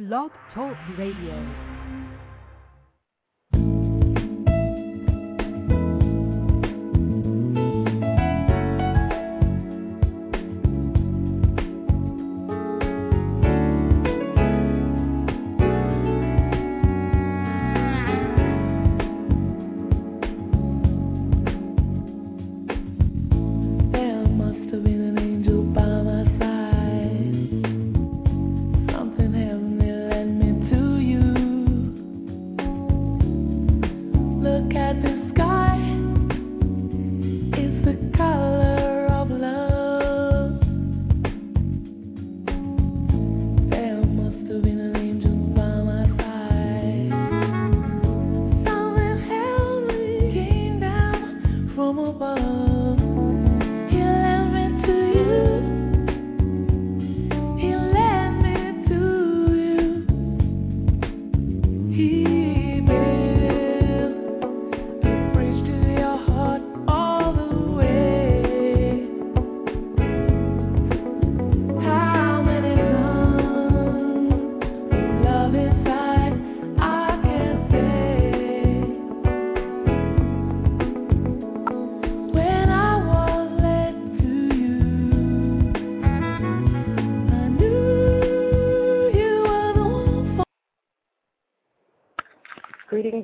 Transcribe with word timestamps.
Blog 0.00 0.30
Talk 0.54 0.78
Radio. 0.96 1.69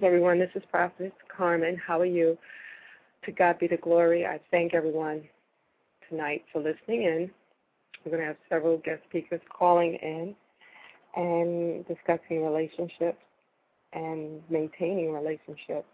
Everyone. 0.07 0.39
This 0.39 0.51
is 0.55 0.63
Prophet 0.71 1.13
Carmen. 1.37 1.77
How 1.85 2.01
are 2.01 2.07
you? 2.07 2.39
To 3.25 3.33
God 3.33 3.59
be 3.59 3.67
the 3.67 3.77
glory. 3.77 4.25
I 4.25 4.39
thank 4.53 4.73
everyone 4.73 5.25
tonight 6.09 6.45
for 6.53 6.63
listening 6.63 7.03
in. 7.03 7.31
We're 8.05 8.13
going 8.13 8.21
to 8.21 8.29
have 8.29 8.37
several 8.49 8.79
guest 8.79 9.03
speakers 9.09 9.41
calling 9.51 9.95
in 9.95 10.37
and 11.17 11.85
discussing 11.89 12.45
relationships 12.45 13.19
and 13.95 14.41
maintaining 14.49 15.13
relationships 15.13 15.89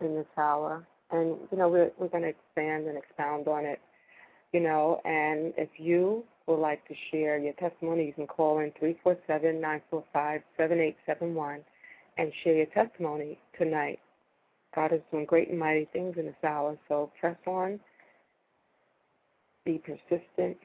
in 0.00 0.14
this 0.14 0.26
hour. 0.38 0.86
And, 1.10 1.36
you 1.50 1.58
know, 1.58 1.68
we're, 1.68 1.90
we're 1.98 2.06
going 2.06 2.22
to 2.22 2.28
expand 2.28 2.86
and 2.86 2.96
expound 2.96 3.48
on 3.48 3.64
it, 3.64 3.80
you 4.52 4.60
know. 4.60 5.00
And 5.04 5.52
if 5.56 5.70
you 5.78 6.22
would 6.46 6.60
like 6.60 6.86
to 6.86 6.94
share 7.10 7.38
your 7.38 7.54
testimony, 7.54 8.06
you 8.06 8.12
can 8.12 8.28
call 8.28 8.60
in 8.60 8.70
347 8.78 9.60
945 9.60 10.42
7871 10.56 11.60
and 12.18 12.32
share 12.42 12.54
your 12.56 12.66
testimony 12.66 13.38
tonight. 13.58 14.00
God 14.74 14.92
is 14.92 15.00
doing 15.10 15.24
great 15.24 15.50
and 15.50 15.58
mighty 15.58 15.88
things 15.92 16.16
in 16.18 16.26
this 16.26 16.34
hour, 16.44 16.76
so 16.88 17.10
press 17.20 17.36
on, 17.46 17.80
be 19.64 19.78
persistent, 19.78 20.56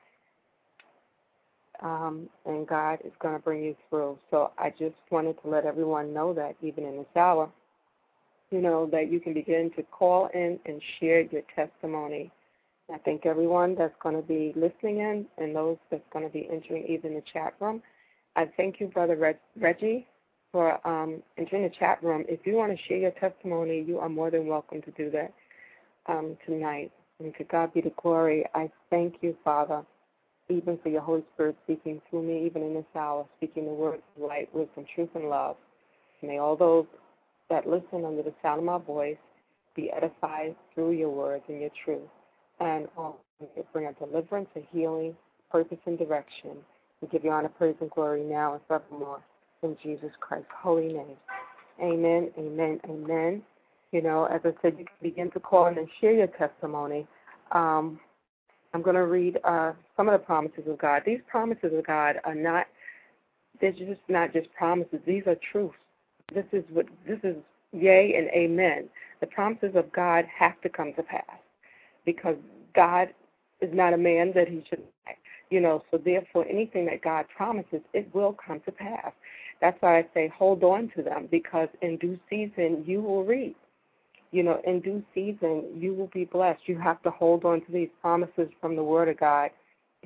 um, 1.82 2.30
and 2.46 2.68
God 2.68 3.00
is 3.06 3.14
going 3.22 3.36
to 3.36 3.42
bring 3.42 3.64
you 3.64 3.76
through. 3.90 4.18
So 4.30 4.52
I 4.58 4.72
just 4.72 4.96
wanted 5.10 5.42
to 5.44 5.50
let 5.50 5.66
everyone 5.66 6.14
know 6.14 6.34
that 6.34 6.56
even 6.62 6.86
in 6.86 6.98
this 6.98 7.16
hour, 7.16 7.50
you 8.52 8.62
know, 8.62 8.88
that 8.92 9.12
you 9.12 9.20
can 9.20 9.34
begin 9.34 9.72
to 9.76 9.84
call 9.84 10.30
in 10.34 10.60
and 10.66 10.82
share 11.00 11.22
your 11.22 11.42
testimony. 11.56 12.32
I 12.94 12.98
thank 13.06 13.26
everyone 13.26 13.76
that's 13.76 13.96
going 14.04 14.16
to 14.16 14.22
be 14.22 14.54
listening 14.56 15.00
in 15.00 15.26
and 15.38 15.56
those 15.56 15.78
that's 15.90 16.04
going 16.12 16.26
to 16.26 16.32
be 16.32 16.50
entering 16.52 16.86
even 16.88 17.14
the 17.14 17.24
chat 17.34 17.54
room. 17.62 17.82
I 18.36 18.50
thank 18.58 18.80
you, 18.80 18.88
Brother 18.88 19.16
Reg- 19.16 19.38
Reggie, 19.60 20.08
for 20.52 20.86
um, 20.88 21.22
entering 21.38 21.64
the 21.64 21.70
chat 21.70 22.04
room. 22.04 22.26
If 22.28 22.42
you 22.46 22.56
want 22.56 22.72
to 22.78 22.84
share 22.88 22.98
your 22.98 23.12
testimony, 23.12 23.84
you 23.88 24.00
are 24.00 24.10
more 24.10 24.32
than 24.32 24.48
welcome 24.48 24.82
to 24.82 24.92
do 24.92 25.10
that 25.12 25.34
um, 26.08 26.38
tonight. 26.46 26.92
And 27.20 27.34
to 27.38 27.44
God 27.44 27.74
be 27.74 27.82
the 27.82 27.94
glory. 28.02 28.46
I 28.56 28.70
thank 28.90 29.16
you, 29.22 29.36
Father, 29.44 29.84
even 30.50 30.80
for 30.82 30.90
your 30.90 31.02
Holy 31.02 31.24
Spirit 31.34 31.56
speaking 31.64 32.02
through 32.10 32.24
me, 32.24 32.46
even 32.46 32.64
in 32.64 32.74
this 32.74 32.86
hour, 32.96 33.26
speaking 33.38 33.66
the 33.66 33.74
words 33.74 34.02
of 34.18 34.24
light, 34.24 34.54
wisdom, 34.54 34.86
truth, 34.96 35.10
and 35.14 35.30
love. 35.30 35.56
May 36.24 36.40
all 36.40 36.56
those 36.56 36.86
that 37.50 37.68
listen 37.68 38.06
under 38.06 38.24
the 38.24 38.34
sound 38.42 38.60
of 38.60 38.66
my 38.66 38.78
voice 38.80 39.18
be 39.76 39.92
edified 39.92 40.56
through 40.74 40.92
your 40.92 41.10
words 41.10 41.44
and 41.48 41.62
your 41.62 41.70
truth. 41.86 42.10
And 42.60 42.88
um, 42.98 43.14
bring 43.74 43.88
a 43.88 43.94
deliverance, 43.94 44.50
a 44.56 44.68
healing, 44.72 45.16
purpose, 45.52 45.80
and 45.86 45.98
direction. 45.98 46.58
We 47.02 47.08
give 47.08 47.24
you 47.24 47.32
honor, 47.32 47.50
praise, 47.50 47.76
and 47.82 47.90
glory 47.90 48.24
now 48.24 48.54
and 48.54 48.62
forevermore 48.68 49.22
in 49.64 49.78
Jesus 49.84 50.10
Christ's 50.20 50.48
holy 50.62 50.94
name. 50.94 51.18
Amen, 51.82 52.32
amen, 52.38 52.80
amen. 52.90 53.42
You 53.92 54.02
know, 54.02 54.26
as 54.26 54.42
I 54.44 54.52
said, 54.62 54.76
you 54.78 54.86
can 54.86 54.96
begin 55.02 55.32
to 55.32 55.40
call 55.40 55.68
in 55.68 55.78
and 55.78 55.88
share 56.00 56.14
your 56.14 56.28
testimony. 56.28 57.08
Um, 57.52 58.00
I'm 58.74 58.82
going 58.82 58.96
to 58.96 59.06
read 59.06 59.40
uh, 59.44 59.74
some 59.98 60.08
of 60.08 60.14
the 60.14 60.26
promises 60.26 60.64
of 60.68 60.78
God. 60.80 61.04
These 61.06 61.20
promises 61.30 61.72
of 61.78 61.86
God 61.86 62.18
are 62.24 62.36
not, 62.36 62.68
they're 63.60 63.72
just 63.72 64.02
not 64.08 64.34
just 64.34 64.52
promises. 64.54 65.00
These 65.06 65.24
are 65.28 65.36
truths. 65.52 65.76
This 66.34 66.46
is 66.54 66.64
what, 66.72 66.86
this 67.08 67.20
is 67.24 67.36
yea 67.74 68.16
and 68.18 68.30
amen. 68.30 68.88
The 69.20 69.28
promises 69.28 69.72
of 69.76 69.92
God 69.92 70.26
have 70.38 70.60
to 70.62 70.70
come 70.70 70.94
to 70.96 71.04
pass 71.04 71.26
because 72.06 72.38
God 72.74 73.10
is 73.62 73.70
not 73.74 73.94
a 73.94 73.98
man 73.98 74.32
that 74.36 74.48
he 74.48 74.64
should 74.70 74.84
You 75.50 75.60
know, 75.60 75.84
so 75.92 75.98
therefore, 75.98 76.46
anything 76.50 76.86
that 76.86 77.02
God 77.02 77.26
promises, 77.36 77.82
it 77.94 78.10
will 78.14 78.34
come 78.34 78.62
to 78.62 78.72
pass. 78.72 79.12
That's 79.62 79.80
why 79.82 80.00
I 80.00 80.06
say 80.14 80.32
hold 80.36 80.64
on 80.64 80.92
to 80.96 81.04
them 81.04 81.28
because 81.30 81.70
in 81.82 81.98
due 81.98 82.20
season 82.30 82.84
you 82.86 83.00
will 83.02 83.24
reap. 83.24 83.56
You 84.32 84.44
know, 84.44 84.62
in 84.66 84.80
due 84.80 85.04
season 85.14 85.66
you 85.76 85.94
will 85.94 86.10
be 86.14 86.26
blessed. 86.26 86.62
You 86.66 86.80
have 86.80 87.02
to 87.04 87.12
hold 87.12 87.46
on 87.46 87.64
to 87.66 87.72
these 87.72 87.90
promises 88.02 88.50
from 88.60 88.76
the 88.76 88.84
Word 88.84 89.08
of 89.08 89.20
God. 89.20 89.52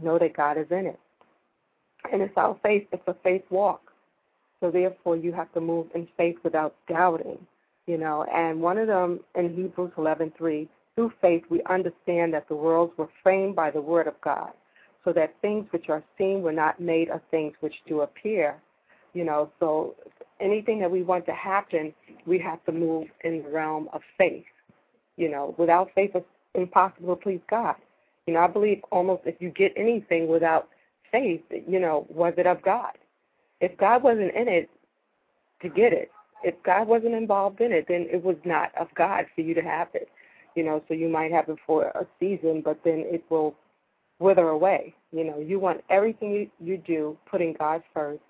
Know 0.02 0.20
that 0.20 0.36
God 0.36 0.58
is 0.58 0.68
in 0.72 0.88
it. 0.88 1.00
And 2.12 2.22
it's 2.22 2.34
our 2.36 2.58
faith, 2.62 2.86
it's 2.92 3.08
a 3.08 3.16
faith 3.24 3.44
walk. 3.50 3.94
So 4.60 4.72
therefore 4.72 5.16
you 5.16 5.32
have 5.32 5.52
to 5.54 5.62
move 5.62 5.88
in 5.96 6.08
faith 6.18 6.36
without 6.44 6.76
doubting. 6.90 7.40
You 7.88 7.98
know, 7.98 8.26
and 8.34 8.62
one 8.62 8.78
of 8.78 8.88
them 8.88 9.20
in 9.36 9.56
Hebrews 9.56 9.92
eleven 9.98 10.34
three, 10.38 10.68
through 10.96 11.14
faith 11.22 11.44
we 11.50 11.62
understand 11.70 12.34
that 12.34 12.48
the 12.50 12.56
worlds 12.56 12.94
were 12.98 13.10
framed 13.22 13.56
by 13.56 13.70
the 13.70 13.82
word 13.82 14.08
of 14.08 14.20
God, 14.22 14.52
so 15.04 15.14
that 15.14 15.36
things 15.42 15.68
which 15.72 15.88
are 15.90 16.04
seen 16.18 16.42
were 16.42 16.52
not 16.52 16.80
made 16.80 17.10
of 17.10 17.22
things 17.30 17.54
which 17.60 17.76
do 17.88 18.02
appear. 18.02 18.56
You 19.16 19.24
know, 19.24 19.50
so 19.62 19.96
anything 20.42 20.80
that 20.82 20.92
we 20.92 21.02
want 21.02 21.26
to 21.26 21.34
happen, 21.34 21.94
we 22.28 22.38
have 22.40 22.64
to 22.66 22.74
move 22.74 23.08
in 23.24 23.42
the 23.42 23.50
realm 23.50 23.90
of 23.94 24.02
faith. 24.18 24.44
You 25.16 25.30
know, 25.30 25.56
without 25.58 25.90
faith, 25.96 26.12
it's 26.14 26.26
impossible 26.54 27.16
to 27.16 27.22
please 27.22 27.40
God. 27.50 27.76
You 28.28 28.34
know, 28.34 28.42
I 28.42 28.48
believe 28.48 28.82
almost 28.92 29.24
if 29.26 29.36
you 29.40 29.50
get 29.50 29.72
anything 29.78 30.28
without 30.28 30.68
faith, 31.12 31.42
you 31.50 31.80
know, 31.80 32.06
was 32.10 32.34
it 32.38 32.46
of 32.46 32.62
God? 32.62 32.92
If 33.62 33.78
God 33.78 34.04
wasn't 34.04 34.36
in 34.36 34.50
it 34.50 34.70
to 35.62 35.70
get 35.70 35.94
it, 35.94 36.12
if 36.44 36.56
God 36.64 36.88
wasn't 36.88 37.16
involved 37.16 37.62
in 37.62 37.72
it, 37.72 37.86
then 37.88 38.08
it 38.12 38.22
was 38.22 38.36
not 38.44 38.72
of 38.78 38.88
God 38.96 39.26
for 39.34 39.42
you 39.42 39.54
to 39.54 39.62
have 39.62 39.88
it. 39.94 40.10
You 40.56 40.64
know, 40.64 40.84
so 40.90 40.94
you 40.94 41.08
might 41.08 41.32
have 41.32 41.48
it 41.48 41.58
for 41.66 41.86
a 41.86 42.06
season, 42.20 42.62
but 42.64 42.80
then 42.84 43.06
it 43.08 43.24
will 43.30 43.56
wither 44.20 44.50
away. 44.50 44.94
You 45.14 45.24
know, 45.24 45.40
you 45.40 45.58
want 45.58 45.84
everything 45.90 46.34
you, 46.34 46.50
you 46.60 46.78
do 46.78 47.18
putting 47.30 47.54
God 47.54 47.82
first 47.94 48.22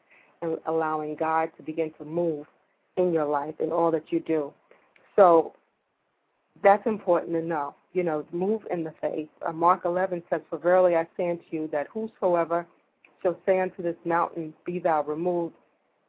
and 0.45 0.57
allowing 0.67 1.15
God 1.15 1.49
to 1.57 1.63
begin 1.63 1.91
to 1.97 2.05
move 2.05 2.45
in 2.97 3.11
your 3.11 3.25
life 3.25 3.55
in 3.59 3.71
all 3.71 3.91
that 3.91 4.11
you 4.11 4.19
do. 4.21 4.53
So 5.15 5.53
that's 6.63 6.85
important 6.85 7.33
to 7.33 7.41
know. 7.41 7.75
You 7.93 8.03
know, 8.03 8.25
move 8.31 8.61
in 8.71 8.83
the 8.83 8.93
faith. 9.01 9.29
Uh, 9.45 9.53
Mark 9.53 9.81
11 9.85 10.23
says, 10.29 10.41
For 10.49 10.57
verily 10.57 10.95
I 10.95 11.07
say 11.15 11.29
unto 11.29 11.43
you 11.49 11.69
that 11.71 11.87
whosoever 11.93 12.65
shall 13.21 13.37
say 13.45 13.59
unto 13.59 13.81
this 13.81 13.95
mountain, 14.03 14.53
Be 14.65 14.79
thou 14.79 15.03
removed, 15.03 15.55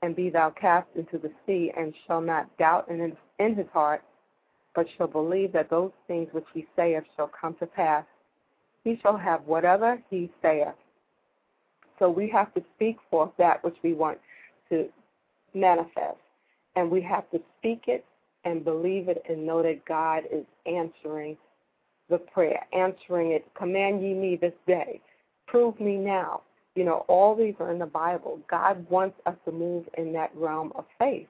and 0.02 0.14
be 0.14 0.28
thou 0.30 0.50
cast 0.50 0.88
into 0.96 1.18
the 1.18 1.30
sea, 1.46 1.72
and 1.76 1.94
shall 2.06 2.20
not 2.20 2.54
doubt 2.58 2.88
in 2.88 3.16
in 3.38 3.54
his 3.54 3.66
heart, 3.72 4.02
but 4.74 4.86
shall 4.96 5.06
believe 5.06 5.52
that 5.52 5.70
those 5.70 5.92
things 6.06 6.28
which 6.32 6.44
he 6.52 6.66
saith 6.74 7.04
shall 7.16 7.30
come 7.40 7.54
to 7.60 7.66
pass, 7.66 8.04
he 8.84 8.98
shall 9.02 9.16
have 9.16 9.42
whatever 9.44 9.98
he 10.10 10.30
saith. 10.42 10.74
So 11.98 12.10
we 12.10 12.28
have 12.30 12.52
to 12.54 12.62
speak 12.74 12.96
forth 13.10 13.30
that 13.38 13.62
which 13.64 13.76
we 13.82 13.92
want 13.92 14.18
to 14.70 14.88
manifest. 15.54 16.18
And 16.74 16.90
we 16.90 17.00
have 17.02 17.30
to 17.30 17.40
speak 17.58 17.84
it 17.86 18.04
and 18.44 18.64
believe 18.64 19.08
it 19.08 19.22
and 19.28 19.46
know 19.46 19.62
that 19.62 19.84
God 19.86 20.24
is 20.30 20.44
answering 20.66 21.36
the 22.08 22.18
prayer, 22.18 22.64
answering 22.72 23.32
it. 23.32 23.44
Command 23.54 24.02
ye 24.02 24.14
me 24.14 24.36
this 24.36 24.52
day. 24.66 25.00
Prove 25.46 25.78
me 25.80 25.96
now. 25.96 26.42
You 26.74 26.84
know, 26.84 27.04
all 27.08 27.34
these 27.34 27.54
are 27.58 27.72
in 27.72 27.78
the 27.78 27.86
Bible. 27.86 28.38
God 28.50 28.88
wants 28.90 29.18
us 29.24 29.34
to 29.46 29.52
move 29.52 29.86
in 29.96 30.12
that 30.12 30.30
realm 30.36 30.72
of 30.74 30.84
faith, 30.98 31.26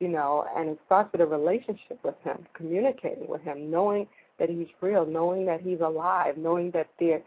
you 0.00 0.08
know, 0.08 0.44
and 0.54 0.70
it 0.70 0.78
starts 0.84 1.10
with 1.12 1.22
a 1.22 1.26
relationship 1.26 1.98
with 2.04 2.14
Him, 2.22 2.46
communicating 2.52 3.26
with 3.26 3.40
Him, 3.40 3.70
knowing 3.70 4.06
that 4.38 4.50
He's 4.50 4.68
real, 4.82 5.06
knowing 5.06 5.46
that 5.46 5.62
He's 5.62 5.80
alive, 5.80 6.36
knowing 6.36 6.70
that 6.72 6.88
there 7.00 7.22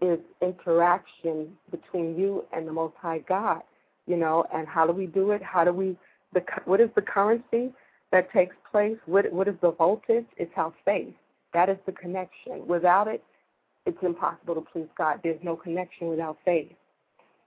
is 0.00 0.18
interaction 0.42 1.56
between 1.70 2.18
you 2.18 2.44
and 2.52 2.66
the 2.66 2.72
Most 2.72 2.94
High 3.00 3.18
God, 3.28 3.62
you 4.06 4.16
know, 4.16 4.44
and 4.54 4.66
how 4.66 4.86
do 4.86 4.92
we 4.92 5.06
do 5.06 5.32
it? 5.32 5.42
How 5.42 5.64
do 5.64 5.72
we, 5.72 5.96
the 6.32 6.42
what 6.64 6.80
is 6.80 6.90
the 6.94 7.02
currency 7.02 7.72
that 8.12 8.30
takes 8.32 8.54
place? 8.70 8.96
What 9.06 9.32
what 9.32 9.48
is 9.48 9.56
the 9.60 9.72
voltage? 9.72 10.26
It's 10.36 10.52
our 10.56 10.72
faith. 10.84 11.14
That 11.52 11.68
is 11.68 11.78
the 11.86 11.92
connection. 11.92 12.66
Without 12.66 13.08
it, 13.08 13.22
it's 13.86 13.98
impossible 14.02 14.54
to 14.54 14.60
please 14.60 14.88
God. 14.96 15.20
There's 15.22 15.42
no 15.42 15.56
connection 15.56 16.08
without 16.08 16.38
faith. 16.44 16.72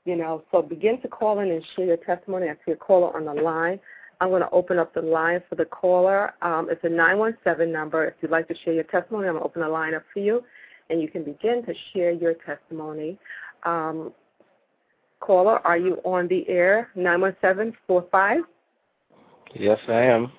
You 0.05 0.15
know, 0.15 0.43
so 0.51 0.61
begin 0.61 0.99
to 1.01 1.07
call 1.07 1.39
in 1.39 1.51
and 1.51 1.63
share 1.75 1.85
your 1.85 1.97
testimony. 1.97 2.49
I 2.49 2.55
see 2.65 2.71
a 2.71 2.75
caller 2.75 3.15
on 3.15 3.25
the 3.25 3.41
line. 3.41 3.79
I'm 4.19 4.29
going 4.29 4.41
to 4.41 4.49
open 4.51 4.77
up 4.77 4.93
the 4.93 5.01
line 5.01 5.41
for 5.49 5.55
the 5.55 5.65
caller. 5.65 6.33
Um, 6.41 6.69
it's 6.69 6.83
a 6.83 6.89
917 6.89 7.71
number. 7.71 8.05
If 8.05 8.15
you'd 8.21 8.31
like 8.31 8.47
to 8.47 8.55
share 8.63 8.73
your 8.73 8.83
testimony, 8.83 9.27
I'm 9.27 9.33
going 9.33 9.43
to 9.43 9.45
open 9.47 9.61
the 9.61 9.69
line 9.69 9.95
up 9.95 10.03
for 10.13 10.19
you, 10.19 10.43
and 10.91 11.01
you 11.01 11.07
can 11.07 11.23
begin 11.23 11.65
to 11.65 11.73
share 11.93 12.11
your 12.11 12.33
testimony. 12.33 13.17
Um, 13.63 14.11
caller, 15.21 15.65
are 15.65 15.77
you 15.77 15.95
on 16.03 16.27
the 16.27 16.47
air? 16.49 16.89
91745? 16.95 18.41
Yes, 19.55 19.79
I 19.87 19.93
am. 19.93 20.31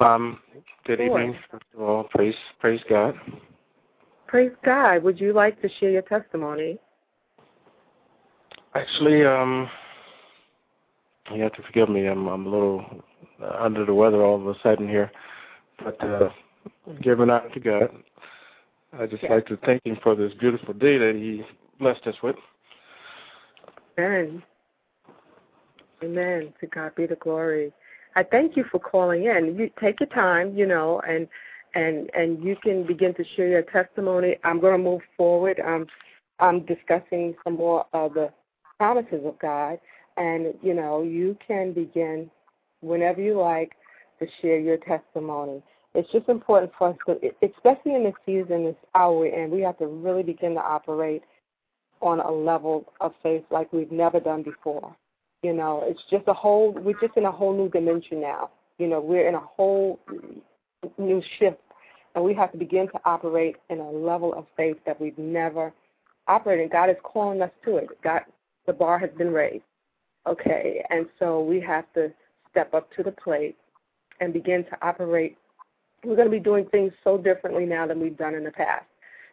Um, 0.00 0.40
good 0.84 1.00
evening. 1.00 1.36
First 1.50 1.64
of 1.74 1.82
all, 1.82 2.04
praise 2.04 2.34
praise 2.60 2.80
God. 2.88 3.14
Praise 4.26 4.52
God. 4.64 5.02
Would 5.02 5.20
you 5.20 5.32
like 5.32 5.60
to 5.62 5.68
share 5.80 5.90
your 5.90 6.02
testimony? 6.02 6.78
Actually, 8.74 9.24
um, 9.24 9.68
you 11.34 11.42
have 11.42 11.52
to 11.54 11.62
forgive 11.62 11.88
me. 11.88 12.06
I'm 12.06 12.28
I'm 12.28 12.46
a 12.46 12.48
little 12.48 12.84
under 13.58 13.84
the 13.84 13.94
weather 13.94 14.22
all 14.24 14.36
of 14.36 14.46
a 14.46 14.54
sudden 14.62 14.88
here, 14.88 15.10
but 15.82 16.00
uh, 16.04 16.28
giving 17.02 17.30
out 17.30 17.52
to 17.54 17.60
God, 17.60 17.90
I 18.92 19.06
just 19.06 19.22
yes. 19.22 19.30
like 19.30 19.46
to 19.46 19.56
thank 19.58 19.84
Him 19.84 19.98
for 20.02 20.14
this 20.14 20.32
beautiful 20.34 20.74
day 20.74 20.98
that 20.98 21.14
He 21.14 21.42
blessed 21.78 22.06
us 22.06 22.16
with. 22.22 22.36
Amen. 23.98 24.42
Amen. 26.02 26.52
To 26.60 26.66
God 26.66 26.94
be 26.94 27.06
the 27.06 27.16
glory. 27.16 27.72
I 28.16 28.22
thank 28.22 28.56
you 28.56 28.64
for 28.70 28.78
calling 28.78 29.24
in. 29.24 29.56
You 29.58 29.70
take 29.80 30.00
your 30.00 30.08
time, 30.08 30.56
you 30.56 30.66
know, 30.66 31.00
and 31.08 31.28
and 31.74 32.10
and 32.14 32.42
you 32.42 32.56
can 32.62 32.86
begin 32.86 33.14
to 33.14 33.24
share 33.36 33.48
your 33.48 33.62
testimony. 33.62 34.36
I'm 34.44 34.60
going 34.60 34.72
to 34.72 34.82
move 34.82 35.02
forward. 35.16 35.60
Um, 35.64 35.86
I'm 36.40 36.64
discussing 36.64 37.34
some 37.44 37.54
more 37.54 37.86
of 37.92 38.14
the 38.14 38.30
promises 38.78 39.22
of 39.24 39.38
God, 39.38 39.78
and 40.16 40.54
you 40.62 40.74
know, 40.74 41.02
you 41.02 41.36
can 41.46 41.72
begin 41.72 42.30
whenever 42.80 43.20
you 43.20 43.38
like 43.40 43.72
to 44.20 44.26
share 44.40 44.58
your 44.58 44.78
testimony. 44.78 45.62
It's 45.98 46.12
just 46.12 46.28
important 46.28 46.70
for 46.78 46.90
us 46.90 46.96
especially 47.42 47.96
in 47.96 48.04
this 48.04 48.14
season, 48.24 48.66
this 48.66 48.76
hour, 48.94 49.26
and 49.26 49.50
we 49.50 49.60
have 49.62 49.78
to 49.78 49.88
really 49.88 50.22
begin 50.22 50.54
to 50.54 50.60
operate 50.60 51.22
on 52.00 52.20
a 52.20 52.30
level 52.30 52.92
of 53.00 53.14
faith 53.20 53.42
like 53.50 53.72
we've 53.72 53.90
never 53.90 54.20
done 54.20 54.44
before. 54.44 54.94
You 55.42 55.54
know, 55.54 55.82
it's 55.84 56.00
just 56.08 56.22
a 56.28 56.32
whole, 56.32 56.70
we're 56.70 57.00
just 57.00 57.16
in 57.16 57.24
a 57.24 57.32
whole 57.32 57.52
new 57.52 57.68
dimension 57.68 58.20
now. 58.20 58.50
You 58.78 58.86
know, 58.86 59.00
we're 59.00 59.26
in 59.26 59.34
a 59.34 59.40
whole 59.40 59.98
new 60.98 61.20
shift, 61.40 61.58
and 62.14 62.22
we 62.22 62.32
have 62.32 62.52
to 62.52 62.58
begin 62.58 62.86
to 62.86 63.00
operate 63.04 63.56
in 63.68 63.80
a 63.80 63.90
level 63.90 64.32
of 64.34 64.46
faith 64.56 64.76
that 64.86 65.00
we've 65.00 65.18
never 65.18 65.72
operated. 66.28 66.70
God 66.70 66.90
is 66.90 66.96
calling 67.02 67.42
us 67.42 67.50
to 67.64 67.78
it. 67.78 67.88
God, 68.04 68.20
the 68.68 68.72
bar 68.72 69.00
has 69.00 69.10
been 69.18 69.32
raised. 69.32 69.64
Okay, 70.28 70.84
and 70.90 71.06
so 71.18 71.42
we 71.42 71.58
have 71.60 71.92
to 71.94 72.12
step 72.52 72.72
up 72.72 72.88
to 72.92 73.02
the 73.02 73.10
plate 73.10 73.56
and 74.20 74.32
begin 74.32 74.62
to 74.66 74.78
operate. 74.80 75.36
We're 76.04 76.16
going 76.16 76.30
to 76.30 76.36
be 76.36 76.40
doing 76.40 76.66
things 76.66 76.92
so 77.02 77.18
differently 77.18 77.66
now 77.66 77.86
than 77.86 78.00
we've 78.00 78.16
done 78.16 78.34
in 78.34 78.44
the 78.44 78.50
past. 78.50 78.86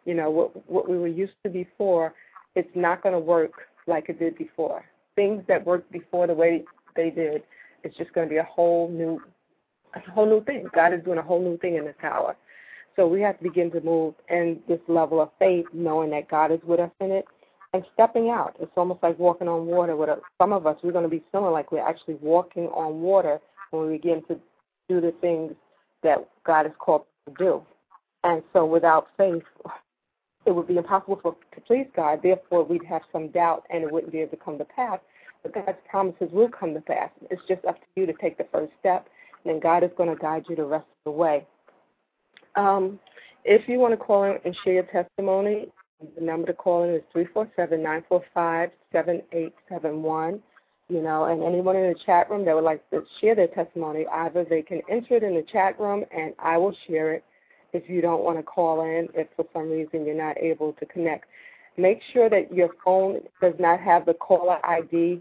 You 0.04 0.14
know, 0.14 0.30
what 0.30 0.70
what 0.70 0.88
we 0.88 0.98
were 0.98 1.08
used 1.08 1.34
to 1.44 1.50
before, 1.50 2.14
it's 2.54 2.74
not 2.74 3.02
going 3.02 3.14
to 3.14 3.18
work 3.18 3.52
like 3.86 4.08
it 4.08 4.18
did 4.18 4.36
before 4.36 4.84
things 5.16 5.42
that 5.48 5.66
worked 5.66 5.90
before 5.90 6.28
the 6.28 6.34
way 6.34 6.62
they 6.94 7.10
did. 7.10 7.42
It's 7.82 7.96
just 7.96 8.12
going 8.12 8.28
to 8.28 8.32
be 8.32 8.38
a 8.38 8.44
whole 8.44 8.88
new, 8.88 9.20
a 9.94 10.10
whole 10.12 10.26
new 10.26 10.44
thing. 10.44 10.68
God 10.74 10.92
is 10.92 11.02
doing 11.02 11.18
a 11.18 11.22
whole 11.22 11.42
new 11.42 11.58
thing 11.58 11.74
in 11.74 11.84
this 11.84 11.96
hour. 12.04 12.36
So 12.94 13.06
we 13.06 13.20
have 13.22 13.38
to 13.38 13.44
begin 13.44 13.70
to 13.72 13.80
move 13.80 14.14
in 14.30 14.60
this 14.68 14.80
level 14.88 15.20
of 15.20 15.30
faith, 15.38 15.66
knowing 15.72 16.10
that 16.10 16.28
God 16.28 16.52
is 16.52 16.60
with 16.64 16.80
us 16.80 16.90
in 17.00 17.10
it, 17.10 17.24
and 17.74 17.84
stepping 17.92 18.30
out. 18.30 18.56
It's 18.60 18.72
almost 18.76 19.02
like 19.02 19.18
walking 19.18 19.48
on 19.48 19.66
water. 19.66 19.96
With 19.96 20.08
a, 20.08 20.20
some 20.40 20.52
of 20.52 20.66
us, 20.66 20.76
we're 20.82 20.92
going 20.92 21.04
to 21.04 21.10
be 21.10 21.24
feeling 21.32 21.52
like 21.52 21.72
we're 21.72 21.86
actually 21.86 22.14
walking 22.14 22.66
on 22.66 23.00
water 23.00 23.40
when 23.70 23.86
we 23.86 23.96
begin 23.96 24.22
to 24.28 24.38
do 24.88 25.00
the 25.00 25.12
things 25.20 25.52
that 26.06 26.28
God 26.44 26.66
has 26.66 26.74
called 26.78 27.04
to 27.28 27.34
do. 27.36 27.62
And 28.24 28.42
so, 28.52 28.64
without 28.64 29.08
faith, 29.16 29.42
it 30.46 30.54
would 30.54 30.68
be 30.68 30.76
impossible 30.76 31.18
for 31.20 31.36
to 31.54 31.60
please 31.60 31.86
God. 31.94 32.20
Therefore, 32.22 32.64
we'd 32.64 32.84
have 32.84 33.02
some 33.12 33.28
doubt, 33.28 33.64
and 33.70 33.82
it 33.82 33.90
wouldn't 33.90 34.12
be 34.12 34.20
able 34.20 34.30
to 34.30 34.44
come 34.44 34.58
to 34.58 34.64
pass. 34.64 35.00
But 35.42 35.54
God's 35.54 35.78
promises 35.90 36.28
will 36.32 36.48
come 36.48 36.74
to 36.74 36.80
pass. 36.80 37.10
It's 37.30 37.42
just 37.48 37.64
up 37.64 37.76
to 37.76 37.86
you 37.96 38.06
to 38.06 38.12
take 38.14 38.38
the 38.38 38.46
first 38.52 38.72
step, 38.80 39.08
and 39.44 39.52
then 39.52 39.60
God 39.60 39.82
is 39.82 39.90
going 39.96 40.08
to 40.08 40.16
guide 40.16 40.44
you 40.48 40.56
the 40.56 40.64
rest 40.64 40.86
of 41.04 41.12
the 41.12 41.18
way. 41.18 41.46
Um, 42.54 42.98
if 43.44 43.68
you 43.68 43.78
want 43.78 43.92
to 43.92 43.96
call 43.96 44.24
in 44.24 44.38
and 44.44 44.56
share 44.64 44.74
your 44.74 44.84
testimony, 44.84 45.68
the 46.16 46.24
number 46.24 46.46
to 46.46 46.52
call 46.52 46.84
in 46.84 46.94
is 46.94 47.02
three 47.12 47.26
four 47.32 47.48
seven 47.56 47.82
nine 47.82 48.04
four 48.08 48.22
five 48.32 48.70
seven 48.92 49.22
eight 49.32 49.54
seven 49.68 50.02
one. 50.02 50.40
You 50.88 51.02
know, 51.02 51.24
and 51.24 51.42
anyone 51.42 51.74
in 51.74 51.92
the 51.92 51.98
chat 52.06 52.30
room 52.30 52.44
that 52.44 52.54
would 52.54 52.62
like 52.62 52.88
to 52.90 53.02
share 53.20 53.34
their 53.34 53.48
testimony, 53.48 54.06
either 54.06 54.44
they 54.44 54.62
can 54.62 54.82
enter 54.88 55.16
it 55.16 55.24
in 55.24 55.34
the 55.34 55.44
chat 55.50 55.78
room 55.80 56.04
and 56.16 56.32
I 56.38 56.56
will 56.58 56.76
share 56.86 57.12
it 57.12 57.24
if 57.72 57.90
you 57.90 58.00
don't 58.00 58.22
want 58.22 58.38
to 58.38 58.44
call 58.44 58.82
in, 58.82 59.08
if 59.14 59.26
for 59.34 59.44
some 59.52 59.68
reason 59.68 60.06
you're 60.06 60.14
not 60.14 60.38
able 60.38 60.74
to 60.74 60.86
connect. 60.86 61.26
Make 61.76 62.00
sure 62.12 62.30
that 62.30 62.54
your 62.54 62.70
phone 62.84 63.20
does 63.40 63.54
not 63.58 63.80
have 63.80 64.06
the 64.06 64.14
caller 64.14 64.64
ID 64.64 65.20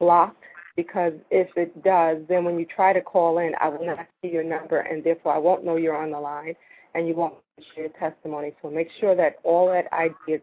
blocked 0.00 0.42
because 0.76 1.12
if 1.30 1.48
it 1.56 1.84
does, 1.84 2.18
then 2.28 2.44
when 2.44 2.58
you 2.58 2.66
try 2.66 2.92
to 2.92 3.00
call 3.00 3.38
in, 3.38 3.52
I 3.60 3.68
will 3.68 3.86
not 3.86 4.06
see 4.20 4.28
your 4.28 4.42
number 4.42 4.80
and 4.80 5.04
therefore 5.04 5.34
I 5.34 5.38
won't 5.38 5.64
know 5.64 5.76
you're 5.76 5.96
on 5.96 6.10
the 6.10 6.18
line 6.18 6.54
and 6.94 7.06
you 7.06 7.14
won't 7.14 7.34
share 7.74 7.84
your 7.84 7.92
testimony. 7.98 8.52
So 8.60 8.70
make 8.70 8.88
sure 9.00 9.14
that 9.14 9.36
all 9.44 9.68
that 9.68 9.86
ID 9.92 10.14
is, 10.26 10.40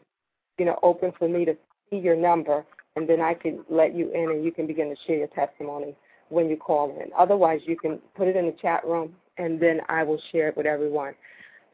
you 0.58 0.66
know, 0.66 0.80
open 0.82 1.12
for 1.20 1.28
me 1.28 1.44
to 1.46 1.56
see 1.90 1.98
your 1.98 2.16
number 2.16 2.66
and 2.96 3.08
then 3.08 3.22
I 3.22 3.34
can 3.34 3.64
let 3.70 3.96
you 3.96 4.12
in 4.14 4.32
and 4.32 4.44
you 4.44 4.52
can 4.52 4.68
begin 4.68 4.90
to 4.90 4.96
share 5.06 5.18
your 5.18 5.28
testimony 5.28 5.96
when 6.30 6.50
you 6.50 6.58
call 6.58 6.98
in. 7.02 7.10
Otherwise, 7.18 7.62
you 7.66 7.78
can 7.78 8.00
put 8.16 8.28
it 8.28 8.36
in 8.36 8.46
the 8.46 8.56
chat 8.62 8.86
room 8.86 9.14
and 9.38 9.60
then 9.60 9.82
I 9.90 10.04
will 10.04 10.22
share 10.32 10.50
it 10.50 10.58
with 10.58 10.66
everyone. 10.66 11.14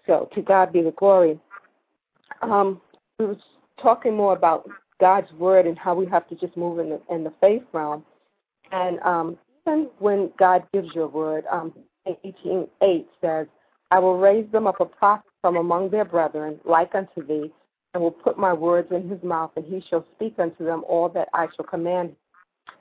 So 0.05 0.29
to 0.33 0.41
God 0.41 0.71
be 0.71 0.81
the 0.81 0.91
glory. 0.91 1.39
Um, 2.41 2.81
we 3.19 3.25
were 3.25 3.37
talking 3.81 4.15
more 4.15 4.33
about 4.33 4.67
God's 4.99 5.31
word 5.33 5.65
and 5.65 5.77
how 5.77 5.95
we 5.95 6.05
have 6.07 6.27
to 6.29 6.35
just 6.35 6.55
move 6.57 6.79
in 6.79 6.89
the 6.89 7.01
in 7.09 7.23
the 7.23 7.33
faith 7.41 7.63
realm. 7.73 8.03
And 8.71 8.99
um, 9.01 9.37
even 9.65 9.89
when 9.99 10.31
God 10.39 10.63
gives 10.73 10.89
you 10.95 11.03
a 11.03 11.07
word, 11.07 11.45
um, 11.51 11.73
18:8 12.07 13.05
says, 13.21 13.47
"I 13.91 13.99
will 13.99 14.17
raise 14.17 14.49
them 14.51 14.65
up 14.65 14.79
a 14.79 14.85
prophet 14.85 15.29
from 15.41 15.57
among 15.57 15.89
their 15.89 16.05
brethren, 16.05 16.59
like 16.63 16.95
unto 16.95 17.25
thee, 17.25 17.51
and 17.97 18.03
will 18.03 18.11
put 18.11 18.37
my 18.37 18.53
words 18.53 18.91
in 18.91 19.09
his 19.09 19.21
mouth, 19.23 19.49
and 19.55 19.65
he 19.65 19.83
shall 19.89 20.05
speak 20.15 20.35
unto 20.37 20.63
them 20.63 20.83
all 20.87 21.09
that 21.09 21.29
I 21.33 21.47
shall 21.55 21.65
command." 21.65 22.15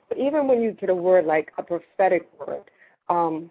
But 0.09 0.19
even 0.19 0.47
when 0.47 0.61
you 0.61 0.73
get 0.73 0.91
a 0.91 0.95
word 0.95 1.25
like 1.25 1.51
a 1.57 1.63
prophetic 1.63 2.29
word, 2.39 2.61
um, 3.09 3.49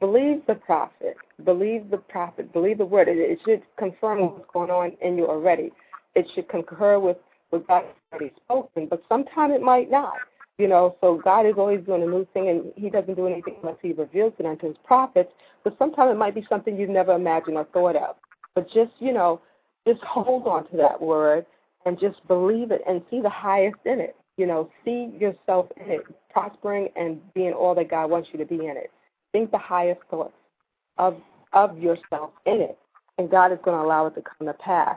believe 0.00 0.44
the 0.48 0.56
prophet, 0.56 1.16
believe 1.44 1.88
the 1.88 1.98
prophet, 1.98 2.52
believe 2.52 2.78
the 2.78 2.84
word. 2.84 3.06
It, 3.06 3.18
it 3.18 3.38
should 3.44 3.62
confirm 3.76 4.22
what's 4.22 4.44
going 4.52 4.70
on 4.70 4.96
in 5.00 5.16
you 5.16 5.28
already. 5.28 5.70
It 6.16 6.26
should 6.34 6.48
concur 6.48 6.98
with 6.98 7.16
what 7.50 7.68
God 7.68 7.84
has 7.84 7.94
already 8.12 8.34
spoken, 8.44 8.88
but 8.88 9.04
sometimes 9.08 9.54
it 9.54 9.62
might 9.62 9.88
not. 9.88 10.14
You 10.58 10.66
know, 10.66 10.96
so 11.00 11.20
God 11.24 11.46
is 11.46 11.54
always 11.56 11.84
doing 11.86 12.02
a 12.02 12.06
new 12.06 12.26
thing, 12.34 12.48
and 12.48 12.72
He 12.76 12.90
doesn't 12.90 13.14
do 13.14 13.28
anything 13.28 13.54
unless 13.62 13.78
He 13.80 13.92
reveals 13.92 14.32
it 14.40 14.46
unto 14.46 14.66
His 14.66 14.76
prophets. 14.84 15.30
But 15.62 15.76
sometimes 15.78 16.10
it 16.10 16.18
might 16.18 16.34
be 16.34 16.44
something 16.48 16.76
you've 16.76 16.90
never 16.90 17.12
imagined 17.12 17.56
or 17.56 17.64
thought 17.72 17.94
of. 17.94 18.16
But 18.56 18.66
just, 18.66 18.92
you 18.98 19.12
know, 19.12 19.40
just 19.86 20.02
hold 20.02 20.46
on 20.46 20.68
to 20.70 20.76
that 20.76 21.00
word 21.00 21.46
and 21.84 21.98
just 21.98 22.26
believe 22.28 22.70
it 22.70 22.82
and 22.86 23.02
see 23.10 23.20
the 23.20 23.30
highest 23.30 23.78
in 23.84 24.00
it. 24.00 24.16
You 24.36 24.46
know, 24.46 24.70
see 24.84 25.12
yourself 25.18 25.66
in 25.76 25.90
it, 25.90 26.02
prospering 26.30 26.88
and 26.96 27.20
being 27.34 27.52
all 27.52 27.74
that 27.74 27.90
God 27.90 28.08
wants 28.10 28.30
you 28.32 28.38
to 28.38 28.46
be 28.46 28.66
in 28.66 28.76
it 28.76 28.90
think 29.32 29.50
the 29.50 29.58
highest 29.58 30.00
thoughts 30.10 30.34
of 30.98 31.16
of 31.52 31.78
yourself 31.78 32.30
in 32.46 32.60
it, 32.60 32.78
and 33.18 33.30
God 33.30 33.52
is 33.52 33.58
going 33.62 33.76
to 33.76 33.84
allow 33.84 34.06
it 34.06 34.14
to 34.14 34.22
come 34.22 34.46
to 34.46 34.54
pass. 34.54 34.96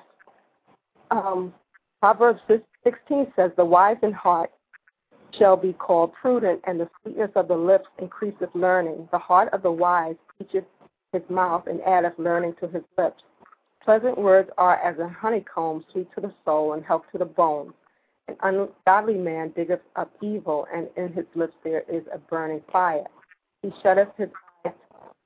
Um, 1.11 1.53
Proverbs 2.01 2.39
16 2.83 3.33
says, 3.35 3.51
"The 3.57 3.65
wise 3.65 3.97
in 4.03 4.13
heart 4.13 4.51
shall 5.31 5.57
be 5.57 5.73
called 5.73 6.13
prudent, 6.13 6.61
and 6.65 6.79
the 6.79 6.89
sweetness 7.01 7.31
of 7.35 7.47
the 7.47 7.57
lips 7.57 7.87
increaseth 7.97 8.53
learning. 8.53 9.09
The 9.11 9.19
heart 9.19 9.51
of 9.53 9.63
the 9.63 9.71
wise 9.71 10.15
teacheth 10.37 10.65
his 11.11 11.23
mouth, 11.29 11.67
and 11.67 11.81
addeth 11.81 12.17
learning 12.19 12.55
to 12.59 12.67
his 12.67 12.83
lips. 12.97 13.23
Pleasant 13.85 14.17
words 14.17 14.49
are 14.57 14.77
as 14.77 14.97
a 14.97 15.07
honeycomb, 15.07 15.85
sweet 15.91 16.07
to 16.15 16.21
the 16.21 16.33
soul, 16.43 16.73
and 16.73 16.83
health 16.83 17.03
to 17.11 17.19
the 17.19 17.25
bones. 17.25 17.71
An 18.27 18.35
ungodly 18.41 19.13
man 19.13 19.53
diggeth 19.55 19.81
up 19.95 20.11
evil, 20.23 20.65
and 20.73 20.87
in 20.97 21.13
his 21.13 21.25
lips 21.35 21.53
there 21.63 21.83
is 21.87 22.01
a 22.11 22.17
burning 22.17 22.61
fire. 22.71 23.05
He 23.61 23.71
shutteth 23.83 24.09
his 24.17 24.29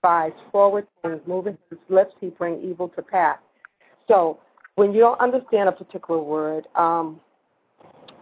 eyes, 0.04 0.34
forward 0.52 0.88
things, 1.02 1.22
moving 1.26 1.58
his 1.70 1.80
lips, 1.88 2.14
he 2.20 2.28
bring 2.28 2.62
evil 2.62 2.90
to 2.90 3.02
pass. 3.02 3.38
So, 4.10 4.40
when 4.76 4.92
you 4.92 5.00
don't 5.00 5.20
understand 5.22 5.70
a 5.70 5.72
particular 5.72 6.22
word, 6.22 6.68
um, 6.76 7.22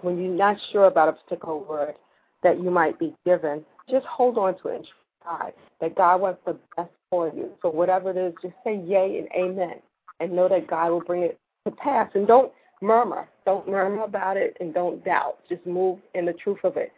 when 0.01 0.19
you're 0.19 0.35
not 0.35 0.57
sure 0.71 0.85
about 0.85 1.09
a 1.09 1.13
particular 1.13 1.57
word 1.57 1.95
that 2.43 2.61
you 2.61 2.69
might 2.69 2.99
be 2.99 3.15
given, 3.25 3.65
just 3.89 4.05
hold 4.05 4.37
on 4.37 4.55
to 4.59 4.67
it 4.67 4.75
and 4.75 4.87
try 5.23 5.51
that 5.81 5.95
God 5.95 6.21
wants 6.21 6.41
the 6.45 6.59
best 6.75 6.91
for 7.09 7.27
you. 7.29 7.49
So 7.63 7.69
whatever 7.71 8.11
it 8.11 8.17
is, 8.17 8.33
just 8.43 8.55
say 8.63 8.79
yay 8.85 9.17
and 9.19 9.29
amen 9.35 9.81
and 10.19 10.31
know 10.33 10.47
that 10.49 10.67
God 10.67 10.91
will 10.91 11.01
bring 11.01 11.23
it 11.23 11.39
to 11.65 11.71
pass. 11.71 12.09
And 12.15 12.27
don't 12.27 12.51
murmur. 12.81 13.27
Don't 13.45 13.67
murmur 13.67 14.03
about 14.03 14.37
it 14.37 14.55
and 14.59 14.73
don't 14.73 15.03
doubt. 15.03 15.37
Just 15.49 15.65
move 15.65 15.99
in 16.15 16.25
the 16.25 16.33
truth 16.33 16.59
of 16.63 16.77
it. 16.77 16.91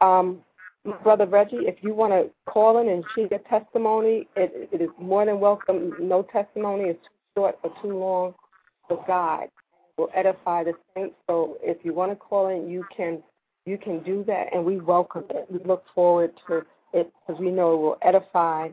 Um, 0.00 0.40
Brother 1.02 1.26
Reggie, 1.26 1.56
if 1.58 1.76
you 1.82 1.94
want 1.94 2.12
to 2.12 2.30
call 2.50 2.80
in 2.80 2.88
and 2.88 3.04
share 3.14 3.28
your 3.30 3.40
testimony, 3.40 4.26
it, 4.34 4.70
it 4.72 4.80
is 4.80 4.88
more 4.98 5.26
than 5.26 5.38
welcome. 5.38 5.92
No 6.00 6.22
testimony 6.22 6.84
is 6.84 6.96
too 6.96 7.10
short 7.36 7.58
or 7.62 7.72
too 7.82 7.98
long 7.98 8.34
for 8.88 9.04
God 9.06 9.48
will 10.00 10.10
edify 10.14 10.64
the 10.64 10.72
saints. 10.94 11.14
So 11.28 11.58
if 11.62 11.84
you 11.84 11.92
want 11.92 12.10
to 12.12 12.16
call 12.16 12.48
in, 12.48 12.68
you 12.68 12.84
can 12.94 13.22
you 13.66 13.76
can 13.76 14.02
do 14.02 14.24
that, 14.26 14.46
and 14.52 14.64
we 14.64 14.80
welcome 14.80 15.24
it. 15.30 15.46
We 15.50 15.60
look 15.64 15.84
forward 15.94 16.32
to 16.48 16.62
it 16.94 17.12
because 17.26 17.40
we 17.40 17.50
know 17.50 17.74
it 17.74 17.76
will 17.76 17.98
edify 18.02 18.70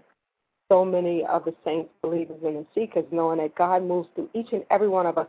so 0.70 0.84
many 0.84 1.24
of 1.26 1.46
the 1.46 1.54
saints, 1.64 1.90
believers, 2.02 2.40
and 2.44 2.66
seekers, 2.76 3.06
knowing 3.12 3.40
that 3.40 3.56
God 3.56 3.84
moves 3.84 4.10
through 4.16 4.30
each 4.34 4.52
and 4.52 4.64
every 4.70 4.88
one 4.88 5.06
of 5.06 5.18
us 5.18 5.28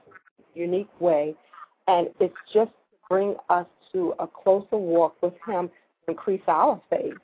in 0.54 0.62
a 0.62 0.66
unique 0.66 1.00
way, 1.00 1.34
and 1.86 2.08
it's 2.20 2.34
just 2.52 2.70
to 2.70 2.96
bring 3.08 3.36
us 3.48 3.66
to 3.92 4.14
a 4.18 4.26
closer 4.26 4.76
walk 4.76 5.16
with 5.22 5.34
Him, 5.46 5.68
to 6.04 6.10
increase 6.12 6.42
our 6.48 6.80
faith. 6.90 7.14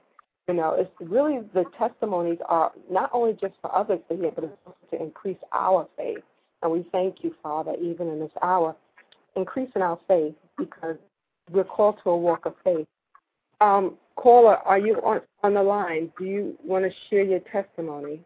You 0.49 0.55
know, 0.55 0.75
it's 0.79 0.91
really 1.01 1.41
the 1.55 1.65
testimonies 1.79 2.39
are 2.49 2.73
not 2.91 3.11
only 3.13 3.33
just 3.33 3.55
for 3.63 3.75
others 3.75 4.01
to 4.11 4.17
hear, 4.17 4.31
but 4.31 4.45
it's 4.45 4.57
also 4.67 4.77
to 4.91 5.03
increase 5.03 5.39
our 5.53 5.89
faith. 5.97 6.23
And 6.63 6.71
we 6.71 6.87
thank 6.93 7.17
you, 7.23 7.35
Father, 7.43 7.75
even 7.81 8.09
in 8.09 8.21
this 8.21 8.31
hour, 8.43 8.77
increasing 9.37 9.83
our 9.83 9.99
faith 10.07 10.35
because 10.59 10.97
we're 11.51 11.65
called 11.65 11.99
to 12.05 12.11
a 12.11 12.17
walk 12.17 12.47
of 12.47 12.55
faith. 12.63 12.87
Um, 13.65 13.97
caller, 14.17 14.57
are 14.57 14.79
you 14.79 14.97
on, 14.97 15.23
on 15.43 15.55
the 15.55 15.63
line? 15.63 16.13
Do 16.19 16.25
you 16.25 16.59
want 16.63 16.85
to 16.85 16.91
share 17.09 17.23
your 17.23 17.41
testimony? 17.41 18.21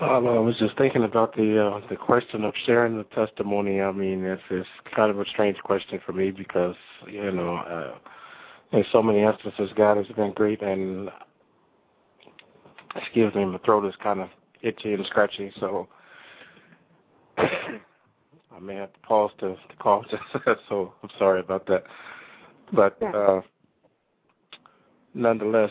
Um, 0.00 0.28
I 0.28 0.38
was 0.38 0.56
just 0.58 0.76
thinking 0.78 1.02
about 1.02 1.34
the 1.34 1.66
uh, 1.66 1.88
the 1.88 1.96
question 1.96 2.44
of 2.44 2.54
sharing 2.64 2.96
the 2.96 3.04
testimony. 3.04 3.80
I 3.80 3.90
mean, 3.90 4.24
it's 4.24 4.42
it's 4.50 4.68
kind 4.94 5.10
of 5.10 5.18
a 5.18 5.24
strange 5.26 5.58
question 5.58 6.00
for 6.06 6.12
me 6.12 6.30
because 6.30 6.76
you 7.08 7.30
know, 7.32 7.56
uh, 7.56 8.76
in 8.76 8.84
so 8.92 9.02
many 9.02 9.22
instances, 9.22 9.70
God 9.76 9.96
has 9.96 10.06
been 10.14 10.32
great, 10.32 10.62
and 10.62 11.10
excuse 12.94 13.34
me, 13.34 13.44
my 13.44 13.58
throat 13.58 13.84
is 13.84 13.94
kind 14.00 14.20
of 14.20 14.28
itchy 14.62 14.94
and 14.94 15.04
scratchy, 15.06 15.52
so 15.58 15.88
I 17.36 18.60
may 18.60 18.76
have 18.76 18.92
to 18.92 18.98
pause 19.00 19.32
to, 19.40 19.56
to 19.56 19.76
call. 19.80 20.04
so 20.68 20.94
I'm 21.02 21.10
sorry 21.18 21.40
about 21.40 21.66
that. 21.66 21.84
But 22.72 23.02
uh, 23.02 23.42
nonetheless, 25.14 25.70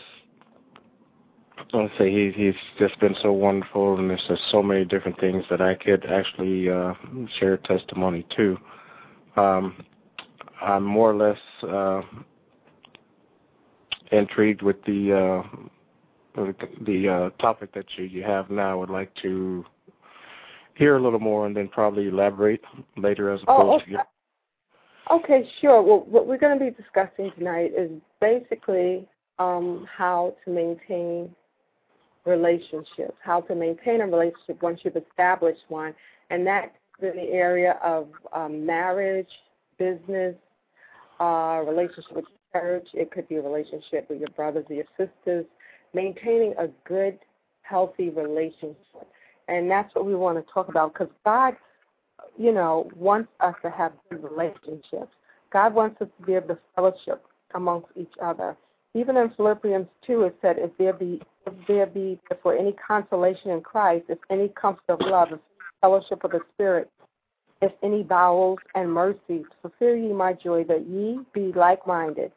I'll 1.74 1.90
say 1.98 2.10
he, 2.10 2.32
he's 2.34 2.54
just 2.78 2.98
been 3.00 3.16
so 3.22 3.32
wonderful, 3.32 3.98
and 3.98 4.10
there's 4.10 4.24
just 4.28 4.42
so 4.50 4.62
many 4.62 4.84
different 4.84 5.18
things 5.18 5.44
that 5.50 5.60
I 5.60 5.74
could 5.74 6.04
actually 6.06 6.70
uh, 6.70 6.94
share 7.38 7.56
testimony 7.58 8.26
to. 8.36 8.56
Um, 9.36 9.84
I'm 10.60 10.84
more 10.84 11.10
or 11.10 11.16
less 11.16 11.38
uh, 11.68 12.02
intrigued 14.12 14.62
with 14.62 14.82
the 14.84 15.44
uh, 16.36 16.42
the 16.86 17.08
uh, 17.08 17.42
topic 17.42 17.72
that 17.74 17.86
you, 17.96 18.04
you 18.04 18.22
have 18.22 18.50
now. 18.50 18.70
I 18.70 18.74
would 18.74 18.90
like 18.90 19.12
to 19.22 19.64
hear 20.74 20.96
a 20.96 21.02
little 21.02 21.20
more 21.20 21.46
and 21.46 21.56
then 21.56 21.68
probably 21.68 22.08
elaborate 22.08 22.62
later 22.96 23.30
as 23.30 23.40
oh, 23.48 23.54
opposed 23.54 23.84
oh, 23.88 23.92
okay. 23.92 23.92
to. 23.92 24.02
Okay, 25.10 25.48
sure. 25.60 25.82
Well, 25.82 26.04
what 26.08 26.26
we're 26.26 26.38
going 26.38 26.58
to 26.58 26.64
be 26.64 26.70
discussing 26.70 27.32
tonight 27.36 27.72
is 27.76 27.90
basically 28.20 29.08
um, 29.38 29.86
how 29.94 30.34
to 30.44 30.50
maintain 30.50 31.34
relationships, 32.24 33.16
how 33.22 33.40
to 33.42 33.54
maintain 33.54 34.00
a 34.00 34.06
relationship 34.06 34.62
once 34.62 34.80
you've 34.84 34.96
established 34.96 35.62
one, 35.68 35.94
and 36.30 36.46
that's 36.46 36.70
in 37.00 37.16
the 37.16 37.32
area 37.32 37.78
of 37.82 38.08
um, 38.32 38.64
marriage, 38.64 39.28
business, 39.76 40.36
uh, 41.20 41.62
relationship 41.66 42.14
with 42.14 42.24
church. 42.52 42.86
It 42.94 43.10
could 43.10 43.28
be 43.28 43.36
a 43.36 43.42
relationship 43.42 44.08
with 44.08 44.20
your 44.20 44.30
brothers 44.30 44.64
or 44.70 44.76
your 44.76 44.84
sisters, 44.96 45.46
maintaining 45.94 46.54
a 46.58 46.68
good, 46.84 47.18
healthy 47.62 48.10
relationship. 48.10 48.76
And 49.48 49.70
that's 49.70 49.92
what 49.94 50.06
we 50.06 50.14
want 50.14 50.38
to 50.38 50.52
talk 50.52 50.68
about 50.68 50.92
because 50.92 51.12
God, 51.24 51.56
you 52.38 52.52
know, 52.52 52.90
wants 52.96 53.30
us 53.40 53.54
to 53.62 53.70
have 53.70 53.92
good 54.10 54.22
relationships. 54.22 55.12
God 55.52 55.74
wants 55.74 56.00
us 56.00 56.08
to 56.18 56.26
be 56.26 56.34
able 56.34 56.48
to 56.48 56.58
fellowship 56.74 57.24
amongst 57.54 57.88
each 57.96 58.12
other. 58.22 58.56
Even 58.94 59.16
in 59.16 59.30
Philippians 59.36 59.86
2, 60.06 60.22
it 60.22 60.36
said, 60.42 60.56
if 60.58 60.70
there 60.78 60.92
be, 60.92 61.20
if 61.46 61.54
there 61.66 61.86
be 61.86 62.18
for 62.42 62.56
any 62.56 62.74
consolation 62.86 63.50
in 63.50 63.60
Christ, 63.60 64.04
if 64.08 64.18
any 64.30 64.48
comfort 64.48 64.84
of 64.88 65.00
love, 65.00 65.28
if 65.32 65.40
fellowship 65.80 66.24
of 66.24 66.32
the 66.32 66.40
Spirit, 66.54 66.90
if 67.62 67.72
any 67.82 68.02
bowels 68.02 68.58
and 68.74 68.92
mercies, 68.92 69.44
fulfill 69.62 69.94
ye 69.94 70.12
my 70.12 70.32
joy 70.32 70.64
that 70.64 70.86
ye 70.86 71.20
be 71.32 71.52
like 71.56 71.86
minded, 71.86 72.32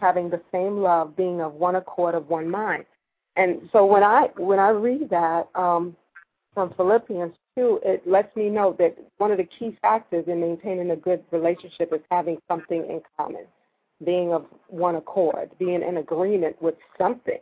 having 0.00 0.30
the 0.30 0.40
same 0.50 0.78
love, 0.78 1.16
being 1.16 1.40
of 1.40 1.54
one 1.54 1.76
accord, 1.76 2.14
of 2.14 2.28
one 2.28 2.48
mind. 2.48 2.84
And 3.36 3.68
so 3.72 3.84
when 3.86 4.02
I 4.02 4.28
when 4.36 4.58
I 4.58 4.68
read 4.68 5.08
that 5.10 5.48
um, 5.54 5.96
from 6.54 6.72
Philippians 6.74 7.34
two, 7.56 7.80
it 7.84 8.06
lets 8.06 8.34
me 8.36 8.48
know 8.48 8.74
that 8.78 8.96
one 9.18 9.30
of 9.30 9.38
the 9.38 9.48
key 9.58 9.76
factors 9.82 10.24
in 10.26 10.40
maintaining 10.40 10.90
a 10.90 10.96
good 10.96 11.22
relationship 11.30 11.92
is 11.92 12.00
having 12.10 12.38
something 12.48 12.78
in 12.78 13.00
common, 13.16 13.46
being 14.04 14.32
of 14.32 14.46
one 14.68 14.96
accord, 14.96 15.50
being 15.58 15.82
in 15.82 15.98
agreement 15.98 16.60
with 16.60 16.74
something. 16.98 17.40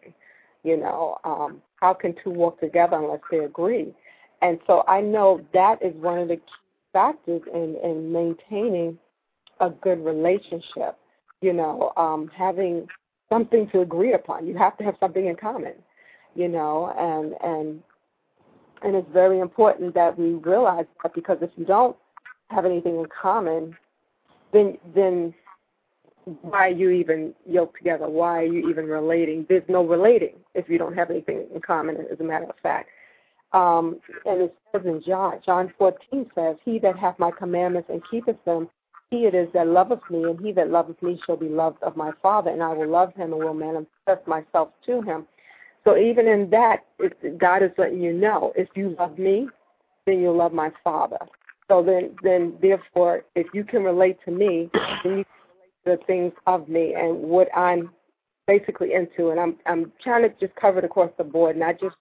You 0.62 0.76
know, 0.76 1.18
um, 1.24 1.62
how 1.76 1.94
can 1.94 2.14
two 2.22 2.30
walk 2.30 2.60
together 2.60 2.96
unless 2.96 3.20
they 3.30 3.38
agree? 3.38 3.94
And 4.42 4.58
so 4.66 4.84
I 4.86 5.00
know 5.00 5.40
that 5.54 5.82
is 5.82 5.94
one 5.96 6.18
of 6.18 6.28
the 6.28 6.36
key 6.36 6.42
factors 6.92 7.42
in, 7.52 7.76
in 7.82 8.12
maintaining 8.12 8.98
a 9.60 9.70
good 9.70 10.04
relationship. 10.04 10.96
You 11.40 11.54
know, 11.54 11.92
um, 11.96 12.30
having 12.36 12.86
something 13.30 13.68
to 13.70 13.80
agree 13.80 14.12
upon. 14.12 14.46
You 14.46 14.58
have 14.58 14.76
to 14.78 14.84
have 14.84 14.96
something 15.00 15.26
in 15.26 15.36
common, 15.36 15.74
you 16.34 16.48
know, 16.48 16.92
and 16.98 17.34
and 17.42 17.82
and 18.82 18.94
it's 18.94 19.08
very 19.12 19.40
important 19.40 19.94
that 19.94 20.18
we 20.18 20.34
realize 20.34 20.86
that 21.02 21.14
because 21.14 21.38
if 21.40 21.50
you 21.56 21.64
don't 21.64 21.96
have 22.48 22.64
anything 22.64 22.96
in 22.96 23.06
common, 23.06 23.76
then 24.52 24.78
then 24.94 25.34
why 26.42 26.66
are 26.66 26.72
you 26.72 26.90
even 26.90 27.34
yoked 27.46 27.78
together? 27.78 28.08
Why 28.08 28.40
are 28.40 28.46
you 28.46 28.68
even 28.68 28.86
relating? 28.86 29.46
There's 29.48 29.68
no 29.68 29.84
relating 29.84 30.34
if 30.54 30.68
you 30.68 30.78
don't 30.78 30.94
have 30.96 31.10
anything 31.10 31.46
in 31.54 31.60
common. 31.60 31.96
As 32.10 32.20
a 32.20 32.24
matter 32.24 32.44
of 32.44 32.56
fact, 32.62 32.88
um, 33.52 34.00
and 34.26 34.42
it 34.42 34.56
says 34.72 34.82
in 34.84 35.02
John, 35.02 35.40
John 35.44 35.72
14 35.78 36.30
says, 36.34 36.56
"He 36.64 36.78
that 36.80 36.96
hath 36.96 37.18
my 37.18 37.30
commandments 37.30 37.88
and 37.90 38.02
keepeth 38.10 38.42
them, 38.44 38.68
he 39.10 39.26
it 39.26 39.34
is 39.34 39.48
that 39.54 39.66
loveth 39.66 40.08
me, 40.08 40.22
and 40.24 40.38
he 40.40 40.52
that 40.52 40.70
loveth 40.70 41.02
me 41.02 41.20
shall 41.26 41.36
be 41.36 41.48
loved 41.48 41.82
of 41.82 41.96
my 41.96 42.12
Father, 42.22 42.50
and 42.50 42.62
I 42.62 42.72
will 42.72 42.88
love 42.88 43.12
him 43.14 43.32
and 43.32 43.42
will 43.42 43.54
manifest 43.54 44.26
myself 44.26 44.70
to 44.86 45.02
him. 45.02 45.26
So 45.90 45.96
even 45.96 46.28
in 46.28 46.50
that, 46.50 46.84
God 47.38 47.64
is 47.64 47.72
letting 47.76 48.00
you 48.00 48.12
know, 48.12 48.52
if 48.54 48.68
you 48.76 48.94
love 48.96 49.18
me, 49.18 49.48
then 50.06 50.20
you'll 50.20 50.36
love 50.36 50.52
my 50.52 50.70
Father. 50.84 51.18
So 51.68 51.82
then, 51.82 52.14
then 52.22 52.56
therefore, 52.62 53.24
if 53.34 53.48
you 53.52 53.64
can 53.64 53.82
relate 53.82 54.18
to 54.24 54.30
me, 54.30 54.70
then 54.72 54.82
you 54.82 54.96
can 55.02 55.10
relate 55.10 55.26
to 55.84 55.90
the 55.90 55.98
things 56.06 56.32
of 56.46 56.68
me 56.68 56.94
and 56.94 57.18
what 57.18 57.48
I'm 57.56 57.90
basically 58.46 58.94
into. 58.94 59.30
And 59.30 59.40
I'm 59.40 59.56
I'm 59.66 59.92
trying 60.00 60.22
to 60.22 60.28
just 60.38 60.54
cover 60.54 60.78
it 60.78 60.84
across 60.84 61.10
the 61.18 61.24
board, 61.24 61.56
not 61.56 61.80
just 61.80 61.96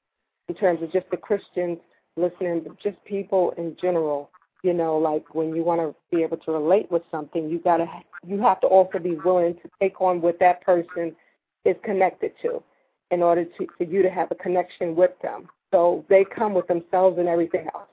in 0.50 0.56
terms 0.56 0.84
of 0.84 0.92
just 0.92 1.10
the 1.10 1.18
Christians 1.18 1.80
listening, 2.16 2.62
but 2.68 2.80
just 2.80 3.04
people 3.06 3.56
in 3.58 3.76
general 3.82 4.30
you 4.62 4.74
know 4.74 4.98
like 4.98 5.34
when 5.34 5.56
you 5.56 5.64
want 5.64 5.80
to 5.80 5.96
be 6.16 6.22
able 6.22 6.36
to 6.36 6.52
relate 6.52 6.92
with 6.92 7.02
something 7.10 7.50
you 7.50 7.60
got 7.60 7.78
to 7.78 7.86
you 8.28 8.42
have 8.42 8.60
to 8.60 8.68
also 8.68 9.00
be 9.00 9.16
willing 9.24 9.54
to 9.54 9.70
take 9.80 10.02
on 10.02 10.20
what 10.20 10.38
that 10.38 10.60
person 10.66 11.16
is 11.64 11.78
connected 11.86 12.34
to 12.42 12.62
in 13.12 13.24
order 13.24 13.46
to 13.46 13.68
for 13.78 13.84
you 13.84 14.02
to 14.02 14.10
have 14.10 14.32
a 14.32 14.36
connection 14.36 14.96
with 14.96 15.12
them 15.22 15.48
so 15.72 16.06
they 16.10 16.24
come 16.24 16.54
with 16.54 16.68
themselves 16.68 17.18
and 17.18 17.28
everything 17.28 17.68
else 17.74 17.88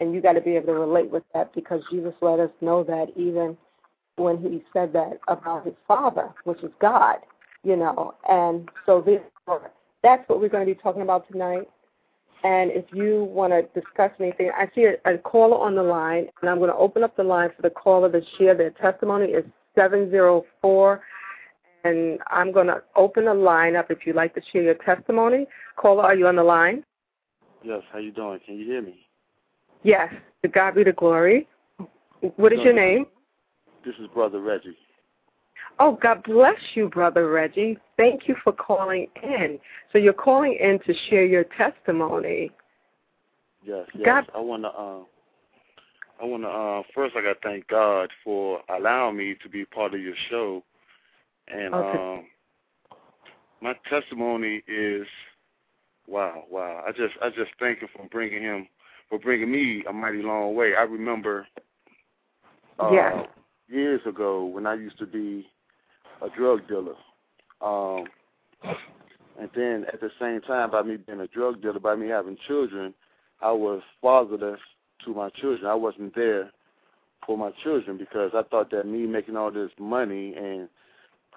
and 0.00 0.14
you 0.14 0.20
got 0.20 0.34
to 0.34 0.40
be 0.40 0.56
able 0.56 0.66
to 0.66 0.74
relate 0.74 1.10
with 1.10 1.22
that 1.34 1.54
because 1.54 1.82
jesus 1.90 2.14
let 2.20 2.38
us 2.38 2.50
know 2.60 2.82
that 2.84 3.06
even 3.16 3.56
when 4.18 4.38
he 4.38 4.62
said 4.72 4.92
that 4.92 5.18
about 5.28 5.64
his 5.64 5.74
father, 5.86 6.30
which 6.44 6.62
is 6.62 6.70
God, 6.80 7.18
you 7.64 7.76
know. 7.76 8.14
And 8.28 8.68
so 8.84 9.00
this, 9.00 9.20
that's 10.02 10.28
what 10.28 10.40
we're 10.40 10.48
going 10.48 10.66
to 10.66 10.74
be 10.74 10.80
talking 10.80 11.02
about 11.02 11.30
tonight. 11.30 11.68
And 12.44 12.70
if 12.70 12.84
you 12.92 13.24
want 13.24 13.52
to 13.52 13.62
discuss 13.80 14.12
anything, 14.20 14.50
I 14.56 14.68
see 14.74 14.84
a, 14.84 15.14
a 15.14 15.18
caller 15.18 15.58
on 15.58 15.74
the 15.74 15.82
line, 15.82 16.28
and 16.40 16.50
I'm 16.50 16.58
going 16.58 16.70
to 16.70 16.76
open 16.76 17.02
up 17.02 17.16
the 17.16 17.24
line 17.24 17.50
for 17.54 17.62
the 17.62 17.70
caller 17.70 18.10
to 18.10 18.20
share 18.36 18.54
their 18.54 18.70
testimony. 18.70 19.32
Is 19.32 19.44
704, 19.74 21.00
and 21.84 22.18
I'm 22.28 22.52
going 22.52 22.66
to 22.66 22.82
open 22.96 23.26
the 23.26 23.34
line 23.34 23.76
up 23.76 23.90
if 23.90 24.06
you'd 24.06 24.16
like 24.16 24.34
to 24.34 24.40
share 24.52 24.62
your 24.62 24.74
testimony. 24.74 25.46
Caller, 25.76 26.04
are 26.04 26.14
you 26.14 26.26
on 26.26 26.36
the 26.36 26.42
line? 26.42 26.84
Yes. 27.62 27.82
How 27.92 27.98
you 27.98 28.12
doing? 28.12 28.40
Can 28.44 28.58
you 28.58 28.64
hear 28.66 28.82
me? 28.82 29.06
Yes. 29.82 30.12
To 30.42 30.48
God 30.48 30.74
be 30.74 30.84
the 30.84 30.92
glory. 30.92 31.48
What 32.36 32.52
is 32.52 32.60
your 32.60 32.72
name? 32.72 33.06
This 33.84 33.94
is 34.00 34.08
Brother 34.12 34.40
Reggie. 34.40 34.76
Oh, 35.80 35.98
God 36.02 36.24
bless 36.24 36.58
you, 36.74 36.88
Brother 36.88 37.30
Reggie. 37.30 37.78
Thank 37.96 38.26
you 38.26 38.34
for 38.42 38.52
calling 38.52 39.06
in. 39.22 39.58
So 39.92 39.98
you're 39.98 40.12
calling 40.12 40.58
in 40.60 40.80
to 40.86 40.94
share 41.08 41.24
your 41.24 41.44
testimony. 41.44 42.50
Yes, 43.64 43.86
yes. 43.94 44.04
God- 44.04 44.30
I 44.34 44.40
want 44.40 44.62
to. 44.64 44.68
Uh, 44.68 45.00
I 46.20 46.24
want 46.24 46.42
to. 46.42 46.48
Uh, 46.48 46.82
first, 46.94 47.14
I 47.16 47.22
got 47.22 47.40
to 47.40 47.48
thank 47.48 47.68
God 47.68 48.10
for 48.24 48.60
allowing 48.76 49.16
me 49.16 49.36
to 49.42 49.48
be 49.48 49.64
part 49.64 49.94
of 49.94 50.00
your 50.00 50.14
show, 50.30 50.64
and 51.50 51.74
Okay. 51.74 51.98
um, 51.98 52.24
my 53.60 53.74
testimony 53.90 54.62
is, 54.68 55.06
wow, 56.06 56.44
wow. 56.50 56.84
I 56.86 56.92
just, 56.92 57.14
I 57.22 57.28
just 57.30 57.50
thank 57.58 57.80
him 57.80 57.88
for 57.96 58.06
bringing 58.10 58.42
him, 58.42 58.68
for 59.08 59.18
bringing 59.18 59.50
me 59.50 59.84
a 59.88 59.92
mighty 59.92 60.22
long 60.22 60.54
way. 60.54 60.74
I 60.76 60.82
remember. 60.82 61.46
Uh, 62.78 62.92
Yes. 62.92 63.26
Years 63.70 64.00
ago, 64.06 64.44
when 64.46 64.66
I 64.66 64.74
used 64.74 64.98
to 64.98 65.06
be 65.06 65.46
a 66.22 66.30
drug 66.30 66.66
dealer, 66.68 66.94
um, 67.60 68.06
and 69.38 69.50
then 69.54 69.84
at 69.92 70.00
the 70.00 70.10
same 70.18 70.40
time, 70.40 70.70
by 70.70 70.82
me 70.82 70.96
being 70.96 71.20
a 71.20 71.26
drug 71.28 71.60
dealer, 71.60 71.78
by 71.78 71.94
me 71.94 72.08
having 72.08 72.38
children, 72.46 72.94
I 73.42 73.52
was 73.52 73.82
fatherless 74.00 74.60
to 75.04 75.14
my 75.14 75.28
children. 75.30 75.66
I 75.70 75.74
wasn't 75.74 76.14
there 76.14 76.50
for 77.26 77.36
my 77.36 77.50
children 77.62 77.98
because 77.98 78.30
I 78.34 78.42
thought 78.44 78.70
that 78.70 78.86
me 78.86 79.06
making 79.06 79.36
all 79.36 79.50
this 79.50 79.70
money 79.78 80.34
and 80.34 80.68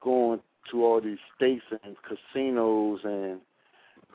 going 0.02 0.40
to 0.72 0.86
all 0.86 1.02
these 1.02 1.18
states 1.36 1.64
and 1.84 1.96
casinos 2.04 3.00
and 3.04 3.40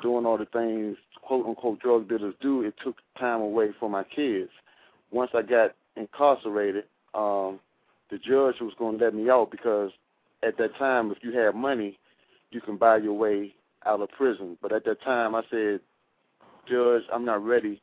doing 0.03 0.27
all 0.27 0.39
the 0.39 0.47
things 0.47 0.97
quote 1.27 1.47
unquote 1.47 1.81
drug 1.81 2.09
dealers 2.09 2.35
do, 2.41 2.63
it 2.63 2.75
took 2.83 2.97
time 3.19 3.41
away 3.41 3.71
from 3.79 3.93
my 3.93 4.05
kids. 4.05 4.51
Once 5.11 5.31
I 5.35 5.43
got 5.43 5.75
incarcerated, 5.97 6.85
um, 7.15 7.59
the 8.11 8.19
judge 8.19 8.61
was 8.61 8.73
going 8.79 8.99
to 8.99 9.05
let 9.05 9.15
me 9.15 9.29
out 9.29 9.51
because 9.51 9.91
at 10.43 10.57
that 10.59 10.77
time, 10.77 11.11
if 11.11 11.19
you 11.23 11.33
have 11.39 11.55
money, 11.55 11.99
you 12.51 12.61
can 12.61 12.77
buy 12.77 12.99
your 12.99 13.15
way 13.15 13.55
out 13.85 14.01
of 14.01 14.09
prison. 14.11 14.57
But 14.63 14.73
at 14.73 14.85
that 14.85 15.03
time, 15.03 15.35
I 15.35 15.43
said, 15.51 15.81
Judge, 16.69 17.03
I'm 17.13 17.25
not 17.25 17.45
ready 17.45 17.81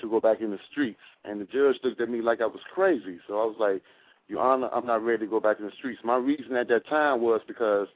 to 0.00 0.08
go 0.08 0.20
back 0.20 0.40
in 0.40 0.50
the 0.50 0.58
streets. 0.70 1.00
And 1.24 1.40
the 1.40 1.44
judge 1.44 1.76
looked 1.82 2.00
at 2.00 2.08
me 2.08 2.22
like 2.22 2.40
I 2.40 2.46
was 2.46 2.60
crazy. 2.72 3.18
So 3.26 3.34
I 3.40 3.44
was 3.44 3.56
like, 3.58 3.82
Your 4.28 4.40
Honor, 4.40 4.68
I'm 4.72 4.86
not 4.86 5.04
ready 5.04 5.24
to 5.24 5.30
go 5.30 5.40
back 5.40 5.58
in 5.60 5.66
the 5.66 5.72
streets. 5.78 6.00
My 6.04 6.16
reason 6.16 6.56
at 6.56 6.68
that 6.68 6.88
time 6.88 7.20
was 7.20 7.40
because 7.46 7.88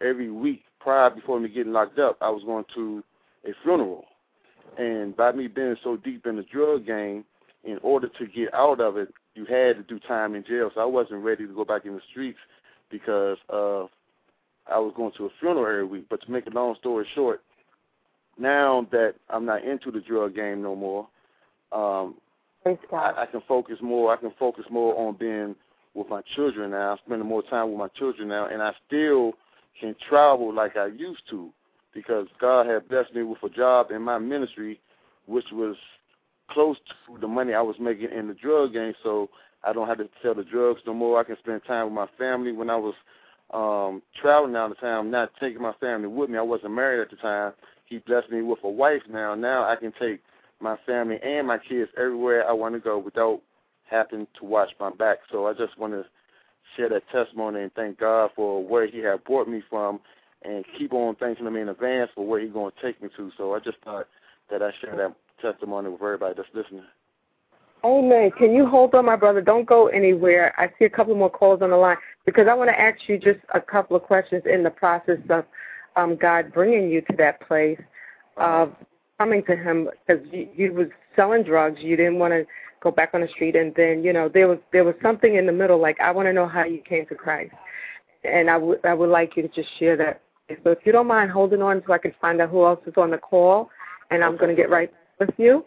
every 0.00 0.30
week 0.30 0.62
prior 0.80 1.10
before 1.10 1.38
me 1.40 1.48
getting 1.48 1.72
locked 1.72 1.98
up, 1.98 2.16
I 2.20 2.30
was 2.30 2.42
going 2.44 2.64
to 2.74 3.02
a 3.44 3.50
funeral. 3.62 4.04
And 4.78 5.16
by 5.16 5.32
me 5.32 5.46
being 5.46 5.76
so 5.84 5.96
deep 5.96 6.26
in 6.26 6.36
the 6.36 6.42
drug 6.42 6.86
game, 6.86 7.24
in 7.64 7.78
order 7.82 8.08
to 8.08 8.26
get 8.26 8.52
out 8.54 8.80
of 8.80 8.96
it, 8.96 9.12
you 9.34 9.44
had 9.44 9.76
to 9.76 9.82
do 9.82 9.98
time 9.98 10.34
in 10.34 10.44
jail. 10.44 10.70
So 10.74 10.80
I 10.80 10.84
wasn't 10.84 11.24
ready 11.24 11.46
to 11.46 11.54
go 11.54 11.64
back 11.64 11.84
in 11.84 11.94
the 11.94 12.00
streets 12.10 12.38
because 12.90 13.38
uh, 13.50 13.84
I 14.70 14.78
was 14.78 14.92
going 14.96 15.12
to 15.16 15.26
a 15.26 15.30
funeral 15.40 15.66
every 15.66 15.84
week. 15.84 16.06
But 16.08 16.22
to 16.22 16.30
make 16.30 16.46
a 16.46 16.50
long 16.50 16.76
story 16.78 17.06
short, 17.14 17.42
now 18.38 18.86
that 18.90 19.14
I'm 19.30 19.44
not 19.44 19.64
into 19.64 19.90
the 19.90 20.00
drug 20.00 20.34
game 20.34 20.62
no 20.62 20.74
more, 20.74 21.08
um, 21.72 22.16
I, 22.66 22.76
I 22.92 23.26
can 23.30 23.42
focus 23.46 23.78
more. 23.82 24.12
I 24.12 24.16
can 24.16 24.32
focus 24.38 24.64
more 24.70 24.96
on 24.96 25.16
being 25.16 25.54
with 25.94 26.08
my 26.08 26.22
children 26.34 26.72
now. 26.72 26.92
I'm 26.92 26.98
spending 27.06 27.28
more 27.28 27.42
time 27.42 27.70
with 27.70 27.78
my 27.78 27.88
children 27.88 28.28
now, 28.28 28.46
and 28.46 28.62
I 28.62 28.72
still 28.86 29.34
can 29.80 29.94
travel 30.08 30.52
like 30.52 30.76
I 30.76 30.86
used 30.86 31.22
to 31.30 31.50
because 31.94 32.26
God 32.40 32.66
had 32.66 32.88
blessed 32.88 33.14
me 33.14 33.22
with 33.22 33.42
a 33.42 33.48
job 33.48 33.90
in 33.90 34.02
my 34.02 34.18
ministry, 34.18 34.80
which 35.26 35.46
was 35.52 35.76
close 36.50 36.76
to 37.06 37.18
the 37.20 37.28
money 37.28 37.54
I 37.54 37.62
was 37.62 37.76
making 37.80 38.10
in 38.10 38.28
the 38.28 38.34
drug 38.34 38.72
game. 38.72 38.94
So 39.02 39.30
I 39.62 39.72
don't 39.72 39.88
have 39.88 39.98
to 39.98 40.08
sell 40.22 40.34
the 40.34 40.44
drugs 40.44 40.80
no 40.86 40.94
more. 40.94 41.18
I 41.18 41.24
can 41.24 41.38
spend 41.38 41.62
time 41.66 41.86
with 41.86 41.94
my 41.94 42.08
family. 42.18 42.52
When 42.52 42.70
I 42.70 42.76
was 42.76 42.94
um 43.52 44.02
traveling 44.20 44.52
down 44.54 44.70
the 44.70 44.76
town, 44.76 45.10
not 45.10 45.30
taking 45.38 45.62
my 45.62 45.74
family 45.74 46.08
with 46.08 46.30
me. 46.30 46.38
I 46.38 46.42
wasn't 46.42 46.74
married 46.74 47.00
at 47.00 47.10
the 47.10 47.16
time. 47.16 47.52
He 47.86 47.98
blessed 47.98 48.30
me 48.30 48.42
with 48.42 48.58
a 48.64 48.68
wife 48.68 49.02
now. 49.08 49.34
Now 49.34 49.64
I 49.64 49.76
can 49.76 49.92
take 50.00 50.20
my 50.60 50.76
family 50.86 51.18
and 51.22 51.46
my 51.46 51.58
kids 51.58 51.90
everywhere 51.96 52.48
I 52.48 52.52
want 52.52 52.74
to 52.74 52.80
go 52.80 52.98
without 52.98 53.40
having 53.94 54.26
to 54.38 54.44
watch 54.44 54.70
my 54.80 54.90
back. 54.90 55.18
So 55.30 55.46
I 55.46 55.52
just 55.52 55.78
want 55.78 55.92
to 55.92 56.04
share 56.76 56.88
that 56.88 57.08
testimony 57.10 57.62
and 57.62 57.72
thank 57.74 57.98
God 57.98 58.30
for 58.34 58.62
where 58.64 58.86
He 58.86 58.98
had 58.98 59.24
brought 59.24 59.48
me 59.48 59.62
from, 59.70 60.00
and 60.42 60.64
keep 60.78 60.92
on 60.92 61.14
thanking 61.16 61.46
Him 61.46 61.56
in 61.56 61.68
advance 61.68 62.10
for 62.14 62.26
where 62.26 62.40
He's 62.40 62.52
going 62.52 62.72
to 62.72 62.82
take 62.82 63.02
me 63.02 63.08
to. 63.16 63.30
So 63.36 63.54
I 63.54 63.60
just 63.60 63.78
thought 63.84 64.06
that 64.50 64.62
I 64.62 64.70
share 64.80 64.96
that 64.96 65.14
testimony 65.40 65.90
with 65.90 66.02
everybody 66.02 66.34
that's 66.36 66.48
listening. 66.54 66.84
Amen. 67.84 68.30
Can 68.38 68.54
you 68.54 68.66
hold 68.66 68.94
on, 68.94 69.04
my 69.04 69.16
brother? 69.16 69.42
Don't 69.42 69.66
go 69.66 69.88
anywhere. 69.88 70.54
I 70.56 70.68
see 70.78 70.86
a 70.86 70.90
couple 70.90 71.14
more 71.14 71.30
calls 71.30 71.60
on 71.60 71.70
the 71.70 71.76
line 71.76 71.98
because 72.24 72.46
I 72.48 72.54
want 72.54 72.70
to 72.70 72.80
ask 72.80 72.98
you 73.08 73.18
just 73.18 73.40
a 73.52 73.60
couple 73.60 73.94
of 73.94 74.02
questions 74.02 74.42
in 74.50 74.62
the 74.62 74.70
process 74.70 75.18
of 75.28 75.44
um, 75.96 76.16
God 76.16 76.52
bringing 76.52 76.90
you 76.90 77.02
to 77.02 77.16
that 77.18 77.46
place 77.46 77.80
of 78.38 78.74
coming 79.18 79.44
to 79.44 79.56
Him 79.56 79.90
because 80.06 80.24
you, 80.32 80.48
you 80.56 80.72
was 80.72 80.88
selling 81.14 81.42
drugs. 81.42 81.80
You 81.80 81.96
didn't 81.96 82.18
want 82.18 82.32
to 82.32 82.46
go 82.84 82.90
back 82.90 83.10
on 83.14 83.22
the 83.22 83.28
street, 83.28 83.56
and 83.56 83.74
then 83.74 84.04
you 84.04 84.12
know 84.12 84.28
there 84.28 84.46
was 84.46 84.58
there 84.72 84.84
was 84.84 84.94
something 85.02 85.34
in 85.34 85.46
the 85.46 85.52
middle. 85.52 85.80
Like 85.80 85.98
I 85.98 86.12
want 86.12 86.28
to 86.28 86.32
know 86.32 86.46
how 86.46 86.64
you 86.64 86.80
came 86.82 87.06
to 87.06 87.14
Christ, 87.14 87.54
and 88.22 88.48
I 88.48 88.58
would 88.58 88.84
I 88.84 88.94
would 88.94 89.10
like 89.10 89.36
you 89.36 89.42
to 89.42 89.48
just 89.48 89.68
share 89.78 89.96
that. 89.96 90.20
So 90.62 90.70
if 90.70 90.78
you 90.84 90.92
don't 90.92 91.06
mind 91.06 91.30
holding 91.30 91.62
on, 91.62 91.82
so 91.86 91.94
I 91.94 91.98
can 91.98 92.12
find 92.20 92.40
out 92.40 92.50
who 92.50 92.64
else 92.64 92.80
is 92.86 92.92
on 92.98 93.10
the 93.10 93.18
call, 93.18 93.70
and 94.10 94.22
I'm 94.22 94.36
going 94.36 94.54
to 94.54 94.62
get 94.62 94.70
right 94.70 94.92
with 95.18 95.30
you. 95.38 95.64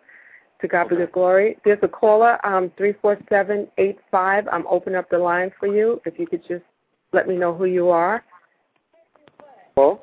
To 0.62 0.68
God 0.68 0.90
be 0.90 0.96
the 0.96 1.06
glory. 1.06 1.58
There's 1.64 1.78
a 1.84 1.88
caller, 1.88 2.44
um, 2.44 2.72
three 2.78 2.94
four 3.00 3.18
seven 3.30 3.68
eight 3.78 3.98
five. 4.10 4.48
I'm 4.52 4.66
opening 4.68 4.98
up 4.98 5.10
the 5.10 5.18
line 5.18 5.52
for 5.60 5.68
you. 5.68 6.02
If 6.06 6.18
you 6.18 6.26
could 6.26 6.42
just 6.48 6.64
let 7.14 7.28
me 7.28 7.36
know 7.36 7.54
who 7.54 7.66
you 7.66 7.90
are. 7.90 8.24
Hello? 9.76 10.02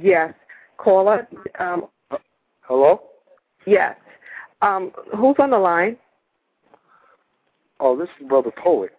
Yes, 0.00 0.32
caller. 0.76 1.26
Um, 1.58 1.86
Hello? 2.60 3.02
yes. 3.66 3.96
Um, 4.62 4.92
who's 5.16 5.36
on 5.38 5.50
the 5.50 5.58
line? 5.58 5.96
Oh, 7.80 7.96
this 7.96 8.08
is 8.20 8.26
Brother 8.26 8.50
Poet. 8.50 8.90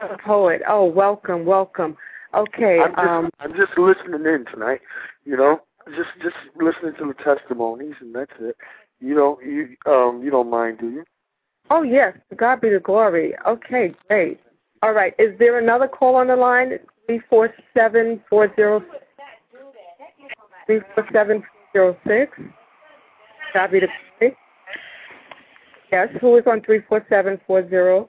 A 0.00 0.16
poet. 0.18 0.62
Oh, 0.66 0.86
welcome, 0.86 1.44
welcome. 1.44 1.96
Okay. 2.34 2.80
I'm 2.80 2.94
just, 2.94 3.06
Um, 3.06 3.30
I'm 3.40 3.54
just 3.54 3.78
listening 3.78 4.24
in 4.26 4.46
tonight, 4.50 4.80
you 5.24 5.36
know, 5.36 5.60
just 5.94 6.08
just 6.22 6.36
listening 6.56 6.94
to 6.98 7.06
the 7.06 7.14
testimonies, 7.22 7.94
and 8.00 8.14
that's 8.14 8.32
it. 8.40 8.56
You 9.00 9.14
know, 9.14 9.38
you 9.44 9.76
um, 9.86 10.22
you 10.24 10.30
don't 10.30 10.50
mind, 10.50 10.78
do 10.78 10.88
you? 10.88 11.04
oh 11.70 11.82
yes. 11.82 12.16
God 12.36 12.60
be 12.60 12.70
the 12.70 12.80
glory. 12.80 13.34
Okay, 13.46 13.94
great. 14.08 14.40
All 14.82 14.92
right. 14.92 15.14
Is 15.18 15.38
there 15.38 15.58
another 15.58 15.88
call 15.88 16.16
on 16.16 16.28
the 16.28 16.36
line? 16.36 16.78
Three 17.06 17.20
four 17.28 17.52
seven 17.74 18.22
four 18.30 18.54
zero. 18.56 18.82
Three 20.66 20.80
four 20.94 21.06
seven 21.12 21.42
zero 21.72 21.96
six. 22.06 22.32
God 23.52 23.70
be 23.70 23.80
the 23.80 23.88
glory. 24.18 24.36
Yes. 25.92 26.08
Who 26.20 26.36
is 26.38 26.44
on 26.46 26.62
three 26.62 26.80
four 26.88 27.04
seven 27.08 27.38
four 27.46 27.68
zero 27.68 28.08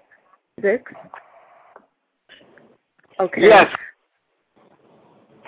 six? 0.62 0.92
Okay. 3.20 3.42
Yes, 3.42 3.68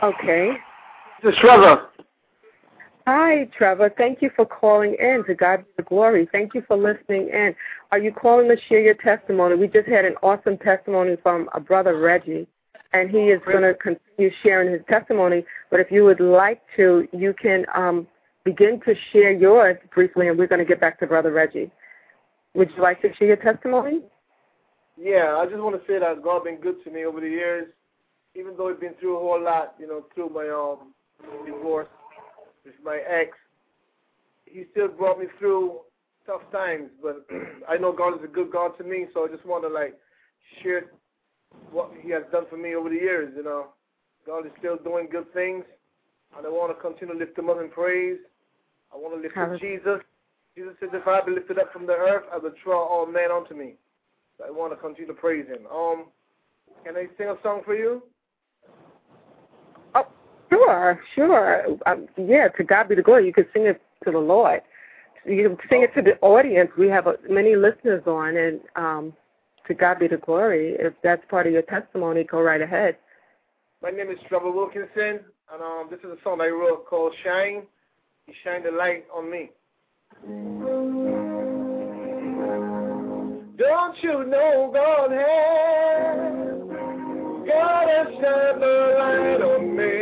Okay. 0.03 0.51
this 1.23 1.33
is 1.33 1.39
Trevor. 1.39 1.87
Hi, 3.07 3.47
Trevor. 3.57 3.91
Thank 3.97 4.21
you 4.21 4.29
for 4.35 4.45
calling 4.45 4.95
in. 4.99 5.23
To 5.27 5.33
God 5.33 5.59
be 5.59 5.71
the 5.77 5.83
glory. 5.83 6.27
Thank 6.31 6.53
you 6.53 6.63
for 6.67 6.75
listening 6.75 7.29
in. 7.29 7.55
Are 7.91 7.99
you 7.99 8.11
calling 8.11 8.49
to 8.49 8.57
share 8.67 8.81
your 8.81 8.95
testimony? 8.95 9.55
We 9.55 9.67
just 9.67 9.87
had 9.87 10.05
an 10.05 10.15
awesome 10.21 10.57
testimony 10.57 11.15
from 11.23 11.49
a 11.53 11.59
brother, 11.59 11.97
Reggie, 11.97 12.47
and 12.93 13.09
he 13.09 13.29
is 13.29 13.41
going 13.45 13.61
to 13.61 13.75
continue 13.75 14.31
sharing 14.43 14.71
his 14.71 14.81
testimony. 14.89 15.45
But 15.71 15.79
if 15.79 15.91
you 15.91 16.03
would 16.03 16.19
like 16.19 16.61
to, 16.75 17.07
you 17.13 17.33
can 17.33 17.65
um, 17.73 18.07
begin 18.43 18.81
to 18.81 18.93
share 19.11 19.31
yours 19.31 19.77
briefly, 19.93 20.27
and 20.27 20.37
we're 20.37 20.47
going 20.47 20.59
to 20.59 20.65
get 20.65 20.81
back 20.81 20.99
to 20.99 21.07
Brother 21.07 21.31
Reggie. 21.31 21.71
Would 22.55 22.71
you 22.75 22.81
like 22.81 23.01
to 23.01 23.13
share 23.15 23.27
your 23.27 23.37
testimony? 23.37 24.01
Yeah, 24.97 25.35
I 25.37 25.45
just 25.45 25.61
want 25.61 25.75
to 25.75 25.85
say 25.85 25.99
that 25.99 26.23
God 26.23 26.35
has 26.35 26.43
been 26.45 26.61
good 26.61 26.81
to 26.85 26.89
me 26.89 27.03
over 27.03 27.19
the 27.19 27.27
years, 27.27 27.67
even 28.33 28.55
though 28.57 28.69
I've 28.69 28.79
been 28.79 28.93
through 28.99 29.17
a 29.17 29.19
whole 29.19 29.43
lot, 29.43 29.75
you 29.77 29.87
know, 29.87 30.05
through 30.15 30.29
my 30.29 30.47
um 30.47 30.93
divorce 31.45 31.89
with 32.63 32.75
my 32.83 33.01
ex. 33.07 33.31
He 34.45 34.63
still 34.71 34.87
brought 34.87 35.19
me 35.19 35.25
through 35.37 35.79
tough 36.25 36.49
times, 36.53 36.89
but 37.03 37.25
I 37.69 37.77
know 37.77 37.91
God 37.91 38.13
is 38.19 38.23
a 38.23 38.27
good 38.27 38.51
God 38.51 38.77
to 38.77 38.85
me, 38.85 39.07
so 39.13 39.25
I 39.25 39.27
just 39.27 39.45
want 39.45 39.63
to 39.65 39.69
like 39.69 39.95
share 40.63 40.85
what 41.71 41.91
He 42.01 42.09
has 42.11 42.23
done 42.31 42.45
for 42.49 42.55
me 42.55 42.73
over 42.75 42.87
the 42.87 42.95
years. 42.95 43.33
You 43.35 43.43
know, 43.43 43.67
God 44.25 44.45
is 44.45 44.51
still 44.59 44.77
doing 44.77 45.09
good 45.11 45.31
things, 45.33 45.65
and 46.37 46.45
I 46.45 46.49
want 46.49 46.75
to 46.75 46.81
continue 46.81 47.15
to 47.15 47.19
lift 47.19 47.37
Him 47.37 47.49
up 47.49 47.59
in 47.59 47.69
praise. 47.69 48.19
I 48.93 48.97
want 48.97 49.13
to 49.13 49.21
lift 49.21 49.37
up 49.37 49.59
Jesus. 49.59 49.99
Jesus 50.55 50.73
said, 50.79 50.89
"If 50.93 51.07
I 51.07 51.21
be 51.21 51.31
lifted 51.31 51.59
up 51.59 51.71
from 51.73 51.85
the 51.85 51.93
earth, 51.93 52.23
I 52.31 52.37
will 52.37 52.53
draw 52.63 52.83
all 52.83 53.05
men 53.05 53.31
unto 53.31 53.53
me." 53.53 53.75
So 54.37 54.45
I 54.45 54.51
want 54.51 54.71
to 54.73 54.77
continue 54.77 55.07
to 55.07 55.13
praise 55.13 55.47
Him. 55.47 55.67
Um, 55.67 56.05
can 56.83 56.95
I 56.95 57.07
sing 57.17 57.27
a 57.27 57.37
song 57.43 57.61
for 57.65 57.75
you? 57.75 58.03
Oh, 59.95 60.07
sure, 60.49 60.99
sure. 61.13 61.65
Um, 61.85 62.07
yeah, 62.17 62.47
to 62.49 62.63
God 62.63 62.89
be 62.89 62.95
the 62.95 63.01
glory. 63.01 63.25
You 63.25 63.33
can 63.33 63.47
sing 63.53 63.65
it 63.65 63.81
to 64.03 64.11
the 64.11 64.19
Lord. 64.19 64.61
You 65.25 65.49
can 65.49 65.57
sing 65.69 65.81
it 65.81 65.93
to 65.95 66.01
the 66.01 66.17
audience. 66.19 66.71
We 66.77 66.87
have 66.89 67.07
uh, 67.07 67.13
many 67.29 67.55
listeners 67.55 68.03
on, 68.05 68.37
and 68.37 68.61
um, 68.75 69.13
to 69.67 69.73
God 69.73 69.99
be 69.99 70.07
the 70.07 70.17
glory. 70.17 70.75
If 70.79 70.93
that's 71.03 71.23
part 71.29 71.47
of 71.47 71.53
your 71.53 71.63
testimony, 71.63 72.23
go 72.23 72.41
right 72.41 72.61
ahead. 72.61 72.97
My 73.81 73.89
name 73.89 74.09
is 74.09 74.19
Trevor 74.29 74.51
Wilkerson, 74.51 75.19
and 75.51 75.61
um, 75.61 75.87
this 75.89 75.99
is 75.99 76.05
a 76.05 76.17
song 76.23 76.39
I 76.41 76.47
wrote 76.47 76.85
called 76.87 77.13
"Shine." 77.23 77.63
You 78.27 78.33
shine 78.43 78.63
the 78.63 78.71
light 78.71 79.05
on 79.13 79.29
me. 79.29 79.51
Don't 83.57 83.95
you 84.01 84.25
know 84.25 84.71
God 84.73 85.11
has 85.11 86.35
God 87.45 87.87
has 87.89 88.07
shined 88.07 88.61
the 88.61 88.95
light 88.97 89.41
on 89.41 89.75
me? 89.75 89.94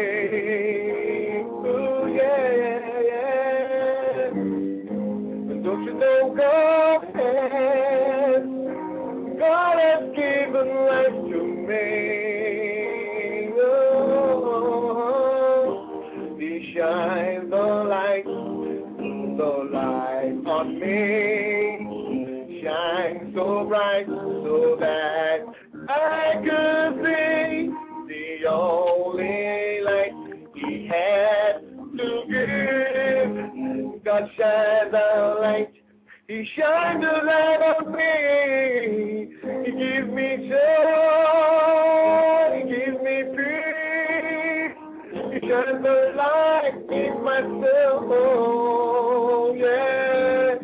In 47.40 47.62
my 47.62 47.68
soul. 48.08 49.56
Yeah. 49.56 50.60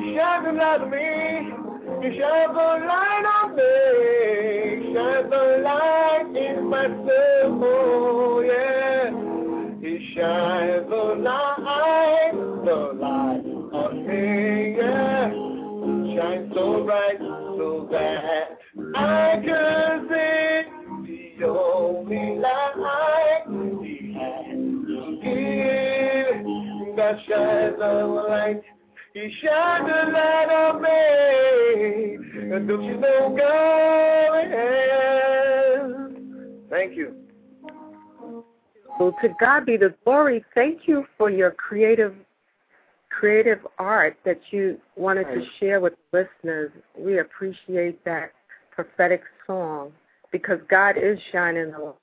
He 0.00 0.16
shines 0.16 0.46
a 0.46 0.52
light 0.52 0.80
on 0.80 0.90
me. 0.90 1.08
He 2.02 2.18
shines 2.18 2.56
a 2.56 2.68
light 2.86 3.26
on 3.36 3.48
me. 3.56 3.72
He 4.80 4.94
shines 4.94 5.32
a 5.32 5.44
light 5.62 6.28
in 6.36 6.58
my 6.68 6.86
soul. 6.86 8.44
Yeah. 8.44 9.10
He 9.80 9.92
shines 10.14 10.90
a 10.90 11.04
light, 11.20 12.32
the 12.64 12.78
light 13.00 13.46
on 13.72 13.92
me. 14.06 14.22
Yeah. 14.76 15.30
Shines 16.16 16.52
so 16.54 16.64
bright 16.84 17.18
so 17.18 17.88
that 17.92 18.47
He 29.18 29.34
shines 29.42 29.90
a 29.90 30.10
light 30.12 30.48
on 30.48 30.80
me. 30.80 32.54
And 32.54 32.68
don't 32.68 32.84
you 32.84 32.96
know 32.98 33.34
God? 33.36 34.44
Thank 36.70 36.96
you. 36.96 37.16
Well, 39.00 39.12
to 39.20 39.28
God 39.40 39.66
be 39.66 39.76
the 39.76 39.92
glory. 40.04 40.44
Thank 40.54 40.86
you 40.86 41.04
for 41.16 41.30
your 41.30 41.50
creative 41.50 42.14
creative 43.10 43.66
art 43.78 44.16
that 44.24 44.40
you 44.52 44.78
wanted 44.94 45.24
to 45.24 45.44
share 45.58 45.80
with 45.80 45.94
listeners. 46.12 46.70
We 46.96 47.18
appreciate 47.18 48.04
that 48.04 48.30
prophetic 48.70 49.22
song 49.46 49.90
because 50.30 50.60
God 50.70 50.96
is 50.96 51.18
shining 51.32 51.72
the 51.72 51.78
light 51.78 51.94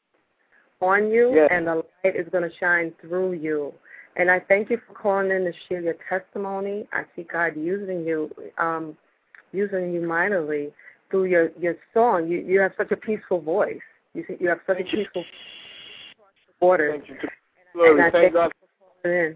on 0.81 1.09
you 1.09 1.33
Yes. 1.33 1.47
and 1.51 1.67
the 1.67 1.75
light 1.75 2.15
is 2.15 2.27
going 2.31 2.43
to 2.49 2.55
shine 2.57 2.93
through 2.99 3.33
you. 3.33 3.73
And 4.17 4.31
I 4.31 4.39
thank 4.39 4.69
you 4.69 4.79
for 4.87 4.93
calling 4.93 5.31
in 5.31 5.43
to 5.45 5.53
share 5.67 5.81
your 5.81 5.95
testimony. 6.07 6.87
I 6.93 7.03
see 7.15 7.23
God 7.23 7.53
using 7.57 8.05
you, 8.05 8.33
um, 8.57 8.97
using 9.51 9.93
you 9.93 10.01
mightily 10.01 10.71
through 11.11 11.25
your 11.25 11.51
your 11.59 11.75
song. 11.93 12.27
You 12.27 12.39
you 12.39 12.59
have 12.61 12.71
such 12.77 12.91
a 12.91 12.97
peaceful 12.97 13.41
voice. 13.41 13.79
You 14.13 14.25
you 14.39 14.47
have 14.49 14.59
such 14.65 14.79
a 14.79 14.83
Thank 14.83 14.93
you. 14.93 15.03
peaceful 15.03 15.25
order. 16.61 16.91
Thank 16.91 17.09
you. 17.09 17.15
Glory. 17.73 17.91
And 17.91 18.01
I 18.01 18.11
Thank 18.11 18.13
thank 18.13 18.33
God. 18.33 18.51
you 19.03 19.11
in. 19.11 19.35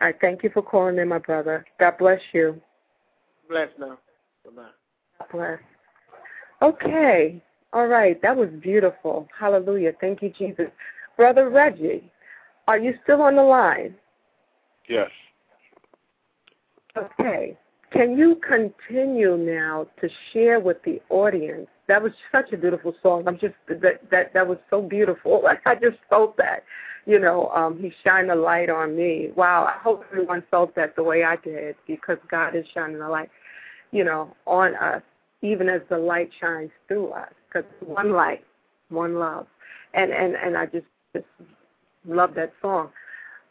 I 0.00 0.12
thank 0.20 0.42
you 0.42 0.50
for 0.50 0.62
calling 0.62 0.98
in, 0.98 1.08
my 1.08 1.18
brother. 1.18 1.66
God 1.80 1.98
bless 1.98 2.20
you. 2.32 2.60
Bless 3.48 3.68
now. 3.78 3.98
Bye-bye. 4.44 4.68
God 5.18 5.28
bless. 5.32 5.58
Okay. 6.62 7.42
All 7.72 7.86
right. 7.86 8.20
That 8.22 8.36
was 8.36 8.48
beautiful. 8.62 9.28
Hallelujah. 9.38 9.92
Thank 10.00 10.22
you, 10.22 10.32
Jesus. 10.38 10.68
Brother 11.16 11.50
Reggie, 11.50 12.10
are 12.68 12.78
you 12.78 12.94
still 13.02 13.22
on 13.22 13.34
the 13.34 13.42
line? 13.42 13.94
Yes. 14.88 15.10
Okay. 16.96 17.56
Can 17.90 18.18
you 18.18 18.38
continue 18.46 19.38
now 19.38 19.86
to 20.00 20.08
share 20.32 20.60
with 20.60 20.76
the 20.84 21.00
audience? 21.08 21.66
That 21.88 22.02
was 22.02 22.12
such 22.30 22.52
a 22.52 22.58
beautiful 22.58 22.94
song. 23.02 23.24
I'm 23.26 23.38
just 23.38 23.54
that 23.68 24.10
that 24.10 24.34
that 24.34 24.46
was 24.46 24.58
so 24.68 24.82
beautiful. 24.82 25.40
Like 25.42 25.62
I 25.66 25.74
just 25.74 25.96
felt 26.10 26.36
that. 26.36 26.64
You 27.06 27.18
know, 27.18 27.48
um, 27.54 27.78
he 27.80 27.90
shined 28.04 28.30
a 28.30 28.34
light 28.34 28.68
on 28.68 28.94
me. 28.94 29.30
Wow. 29.34 29.64
I 29.64 29.82
hope 29.82 30.04
everyone 30.12 30.42
felt 30.50 30.74
that 30.76 30.94
the 30.94 31.02
way 31.02 31.24
I 31.24 31.36
did 31.36 31.74
because 31.86 32.18
God 32.30 32.54
is 32.54 32.66
shining 32.74 33.00
a 33.00 33.08
light, 33.08 33.30
you 33.92 34.04
know, 34.04 34.36
on 34.46 34.74
us, 34.74 35.00
even 35.40 35.70
as 35.70 35.80
the 35.88 35.96
light 35.96 36.28
shines 36.38 36.70
through 36.86 37.12
us. 37.12 37.32
Because 37.48 37.64
one 37.80 38.12
light, 38.12 38.44
one 38.90 39.14
love, 39.14 39.46
and 39.94 40.12
and 40.12 40.36
and 40.36 40.54
I 40.54 40.66
just 40.66 40.84
just 41.14 41.24
love 42.08 42.34
that 42.34 42.52
song. 42.60 42.90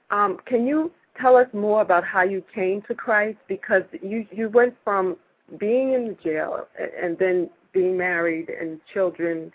Um, 0.10 0.38
can 0.46 0.66
you 0.66 0.92
tell 1.20 1.36
us 1.36 1.48
more 1.54 1.82
about 1.82 2.04
how 2.04 2.24
you 2.24 2.44
came 2.54 2.82
to 2.84 2.96
Christ? 2.96 3.38
Because 3.48 3.84
you 4.02 4.26
you 4.32 4.50
went 4.50 4.76
from 4.84 5.18
being 5.60 5.94
in 5.94 6.08
the 6.10 6.18
jail 6.24 6.68
and 7.02 7.18
then 7.18 7.50
being 7.74 7.98
married 7.98 8.50
and 8.50 8.80
children, 8.94 9.52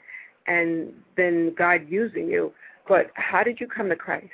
and 0.47 0.93
then 1.17 1.55
God 1.57 1.87
using 1.89 2.29
you. 2.29 2.53
But 2.89 3.11
how 3.15 3.43
did 3.43 3.61
you 3.61 3.67
come 3.67 3.89
to 3.89 3.97
Christ? 3.97 4.31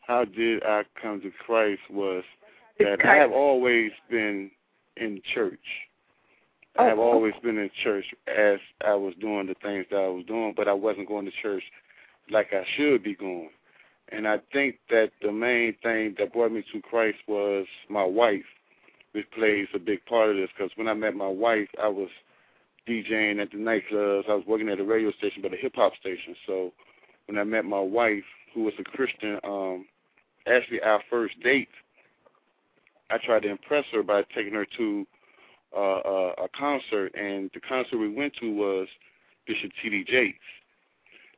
How 0.00 0.24
did 0.24 0.62
I 0.64 0.82
come 1.00 1.20
to 1.22 1.30
Christ 1.44 1.80
was 1.90 2.24
that 2.78 3.04
I 3.04 3.16
have 3.16 3.32
always 3.32 3.92
been 4.10 4.50
in 4.96 5.20
church. 5.34 5.58
I 6.76 6.84
have 6.84 6.98
oh. 6.98 7.02
always 7.02 7.34
been 7.42 7.58
in 7.58 7.70
church 7.82 8.04
as 8.26 8.58
I 8.84 8.94
was 8.94 9.14
doing 9.20 9.46
the 9.46 9.54
things 9.62 9.86
that 9.90 9.96
I 9.96 10.08
was 10.08 10.24
doing, 10.26 10.54
but 10.56 10.68
I 10.68 10.72
wasn't 10.72 11.08
going 11.08 11.24
to 11.24 11.32
church 11.42 11.62
like 12.30 12.52
I 12.52 12.64
should 12.76 13.02
be 13.02 13.14
going. 13.14 13.50
And 14.08 14.28
I 14.28 14.38
think 14.52 14.76
that 14.90 15.12
the 15.22 15.32
main 15.32 15.74
thing 15.82 16.14
that 16.18 16.32
brought 16.32 16.52
me 16.52 16.64
to 16.72 16.80
Christ 16.82 17.18
was 17.26 17.66
my 17.88 18.04
wife, 18.04 18.44
which 19.12 19.30
plays 19.30 19.68
a 19.74 19.78
big 19.78 20.04
part 20.06 20.30
of 20.30 20.36
this. 20.36 20.50
Because 20.56 20.70
when 20.76 20.88
I 20.88 20.94
met 20.94 21.14
my 21.16 21.28
wife, 21.28 21.68
I 21.82 21.88
was 21.88 22.10
DJing 22.88 23.40
at 23.40 23.50
the 23.50 23.56
nightclubs. 23.56 24.28
I 24.28 24.34
was 24.34 24.44
working 24.46 24.68
at 24.68 24.80
a 24.80 24.84
radio 24.84 25.10
station, 25.12 25.42
but 25.42 25.54
a 25.54 25.56
hip 25.56 25.74
hop 25.74 25.94
station. 26.00 26.36
So 26.46 26.72
when 27.26 27.38
I 27.38 27.44
met 27.44 27.64
my 27.64 27.80
wife, 27.80 28.24
who 28.54 28.62
was 28.62 28.74
a 28.78 28.84
Christian, 28.84 29.40
um, 29.42 29.86
actually 30.46 30.80
our 30.82 31.02
first 31.10 31.40
date, 31.42 31.68
I 33.10 33.18
tried 33.18 33.42
to 33.42 33.50
impress 33.50 33.84
her 33.92 34.02
by 34.02 34.22
taking 34.34 34.54
her 34.54 34.66
to 34.76 35.06
uh, 35.76 35.80
a, 35.80 36.28
a 36.44 36.48
concert, 36.56 37.14
and 37.14 37.50
the 37.52 37.60
concert 37.60 37.98
we 37.98 38.08
went 38.08 38.34
to 38.40 38.52
was 38.52 38.88
Bishop 39.46 39.72
T.D. 39.82 40.04
Jakes. 40.04 40.38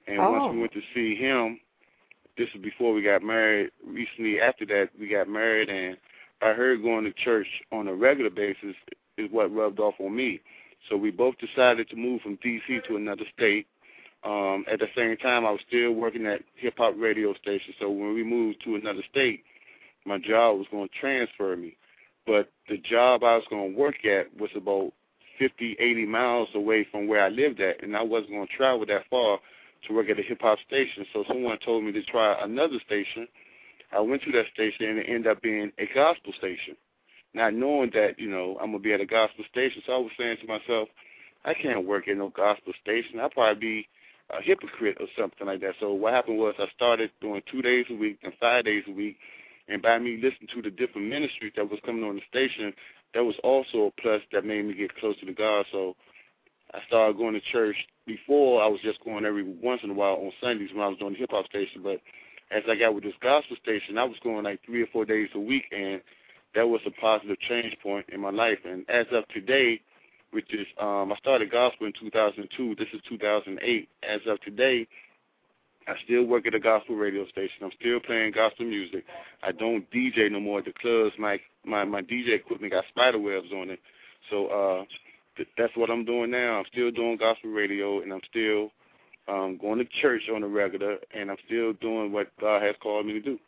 And 0.06 0.20
Oh. 0.20 0.30
once 0.32 0.52
we 0.54 0.60
went 0.60 0.72
to 0.72 0.82
see 0.94 1.14
him, 1.14 1.60
this 2.36 2.48
is 2.54 2.60
before 2.60 2.92
we 2.92 3.02
got 3.02 3.22
married. 3.22 3.70
Recently, 3.84 4.40
after 4.40 4.66
that, 4.66 4.90
we 4.98 5.08
got 5.08 5.28
married, 5.28 5.68
and 5.68 5.96
I 6.42 6.52
heard 6.52 6.82
going 6.82 7.04
to 7.04 7.12
church 7.12 7.46
on 7.72 7.88
a 7.88 7.94
regular 7.94 8.30
basis 8.30 8.76
is 9.16 9.30
what 9.30 9.54
rubbed 9.54 9.80
off 9.80 9.94
on 10.00 10.14
me. 10.14 10.40
So 10.88 10.96
we 10.96 11.10
both 11.10 11.36
decided 11.38 11.88
to 11.90 11.96
move 11.96 12.20
from 12.20 12.36
D.C. 12.36 12.80
to 12.88 12.96
another 12.96 13.24
state. 13.34 13.66
Um, 14.22 14.64
at 14.70 14.80
the 14.80 14.88
same 14.94 15.16
time, 15.16 15.46
I 15.46 15.50
was 15.50 15.60
still 15.66 15.92
working 15.92 16.26
at 16.26 16.42
hip 16.54 16.74
hop 16.78 16.94
radio 16.96 17.34
station. 17.34 17.74
So 17.80 17.90
when 17.90 18.14
we 18.14 18.22
moved 18.22 18.62
to 18.64 18.74
another 18.76 19.02
state, 19.10 19.44
my 20.04 20.18
job 20.18 20.58
was 20.58 20.66
going 20.70 20.88
to 20.88 20.94
transfer 21.00 21.56
me. 21.56 21.76
But 22.26 22.50
the 22.68 22.78
job 22.78 23.24
I 23.24 23.36
was 23.36 23.44
going 23.48 23.72
to 23.72 23.78
work 23.78 24.04
at 24.04 24.36
was 24.38 24.50
about 24.54 24.92
50, 25.38 25.76
80 25.78 26.06
miles 26.06 26.48
away 26.54 26.84
from 26.90 27.06
where 27.06 27.22
I 27.24 27.28
lived 27.28 27.60
at, 27.60 27.82
and 27.82 27.96
I 27.96 28.02
wasn't 28.02 28.30
going 28.32 28.46
to 28.46 28.52
travel 28.52 28.84
that 28.86 29.04
far 29.10 29.38
to 29.86 29.94
work 29.94 30.08
at 30.08 30.18
a 30.18 30.22
hip 30.22 30.40
hop 30.40 30.58
station. 30.66 31.06
So 31.12 31.24
someone 31.28 31.58
told 31.58 31.84
me 31.84 31.92
to 31.92 32.02
try 32.02 32.36
another 32.42 32.78
station. 32.84 33.28
I 33.92 34.00
went 34.00 34.22
to 34.22 34.32
that 34.32 34.46
station, 34.52 34.86
and 34.86 34.98
it 34.98 35.06
ended 35.08 35.28
up 35.28 35.42
being 35.42 35.72
a 35.78 35.86
gospel 35.94 36.32
station. 36.36 36.76
Not 37.34 37.54
knowing 37.54 37.90
that, 37.94 38.18
you 38.18 38.28
know, 38.28 38.56
I'm 38.60 38.72
gonna 38.72 38.78
be 38.78 38.92
at 38.92 39.00
a 39.00 39.06
gospel 39.06 39.44
station, 39.50 39.82
so 39.86 39.92
I 39.92 39.98
was 39.98 40.12
saying 40.18 40.38
to 40.40 40.46
myself, 40.46 40.88
I 41.44 41.54
can't 41.54 41.86
work 41.86 42.08
at 42.08 42.16
no 42.16 42.30
gospel 42.30 42.72
station. 42.82 43.20
I'll 43.20 43.30
probably 43.30 43.60
be 43.60 43.88
a 44.30 44.42
hypocrite 44.42 44.96
or 45.00 45.06
something 45.16 45.46
like 45.46 45.60
that. 45.60 45.74
So 45.78 45.92
what 45.92 46.12
happened 46.12 46.38
was 46.38 46.54
I 46.58 46.66
started 46.74 47.10
doing 47.20 47.42
two 47.50 47.62
days 47.62 47.86
a 47.90 47.94
week 47.94 48.18
and 48.22 48.32
five 48.40 48.64
days 48.64 48.84
a 48.88 48.92
week, 48.92 49.18
and 49.68 49.80
by 49.82 49.98
me 49.98 50.16
listening 50.16 50.48
to 50.54 50.62
the 50.62 50.70
different 50.70 51.08
ministries 51.08 51.52
that 51.56 51.70
was 51.70 51.78
coming 51.84 52.04
on 52.04 52.16
the 52.16 52.22
station, 52.28 52.72
that 53.14 53.24
was 53.24 53.36
also 53.44 53.86
a 53.86 54.00
plus 54.00 54.22
that 54.32 54.44
made 54.44 54.64
me 54.64 54.74
get 54.74 54.96
closer 54.96 55.24
to 55.24 55.32
God. 55.32 55.66
So 55.70 55.94
I 56.74 56.80
started 56.86 57.16
going 57.16 57.34
to 57.34 57.40
church. 57.52 57.76
Before 58.06 58.62
I 58.62 58.66
was 58.68 58.80
just 58.82 59.02
going 59.04 59.24
every 59.24 59.42
once 59.42 59.80
in 59.82 59.90
a 59.90 59.94
while 59.94 60.14
on 60.14 60.30
Sundays 60.40 60.70
when 60.72 60.82
I 60.82 60.88
was 60.88 60.98
doing 60.98 61.14
the 61.14 61.18
hip 61.18 61.30
hop 61.32 61.46
station, 61.46 61.82
but 61.82 62.00
as 62.50 62.62
I 62.68 62.76
got 62.76 62.94
with 62.94 63.02
this 63.02 63.14
gospel 63.20 63.56
station, 63.62 63.98
I 63.98 64.04
was 64.04 64.16
going 64.22 64.44
like 64.44 64.60
three 64.64 64.82
or 64.82 64.86
four 64.92 65.04
days 65.04 65.28
a 65.34 65.40
week, 65.40 65.64
and 65.76 66.00
that 66.54 66.68
was 66.68 66.80
a 66.86 66.90
positive 66.92 67.38
change 67.40 67.76
point 67.82 68.06
in 68.12 68.20
my 68.20 68.30
life. 68.30 68.58
And 68.64 68.88
as 68.88 69.06
of 69.10 69.26
today, 69.28 69.80
which 70.30 70.52
is 70.52 70.66
um, 70.80 71.12
I 71.12 71.16
started 71.16 71.50
gospel 71.50 71.86
in 71.86 71.92
2002. 71.98 72.74
This 72.78 72.88
is 72.92 73.00
2008. 73.08 73.88
As 74.08 74.20
of 74.26 74.40
today, 74.42 74.86
I 75.88 75.94
still 76.04 76.24
work 76.24 76.46
at 76.46 76.54
a 76.54 76.60
gospel 76.60 76.96
radio 76.96 77.26
station. 77.28 77.62
I'm 77.62 77.70
still 77.80 78.00
playing 78.00 78.32
gospel 78.32 78.66
music. 78.66 79.04
I 79.42 79.52
don't 79.52 79.90
DJ 79.90 80.30
no 80.30 80.40
more 80.40 80.58
at 80.58 80.64
the 80.64 80.72
clubs. 80.72 81.14
My 81.18 81.40
my 81.64 81.84
my 81.84 82.02
DJ 82.02 82.34
equipment 82.34 82.72
got 82.72 82.84
spider 82.88 83.18
webs 83.18 83.52
on 83.52 83.70
it. 83.70 83.80
So 84.30 84.46
uh 84.48 84.84
th- 85.36 85.48
that's 85.56 85.76
what 85.76 85.90
I'm 85.90 86.04
doing 86.04 86.30
now. 86.30 86.58
I'm 86.58 86.64
still 86.72 86.90
doing 86.90 87.16
gospel 87.16 87.50
radio 87.50 88.00
and 88.00 88.12
I'm 88.12 88.20
still 88.28 88.70
um 89.28 89.58
going 89.60 89.78
to 89.78 89.84
church 90.00 90.22
on 90.34 90.42
a 90.42 90.48
regular 90.48 90.98
and 91.14 91.30
I'm 91.30 91.36
still 91.46 91.72
doing 91.74 92.12
what 92.12 92.28
God 92.40 92.62
has 92.62 92.74
called 92.82 93.06
me 93.06 93.12
to 93.14 93.20
do. 93.20 93.38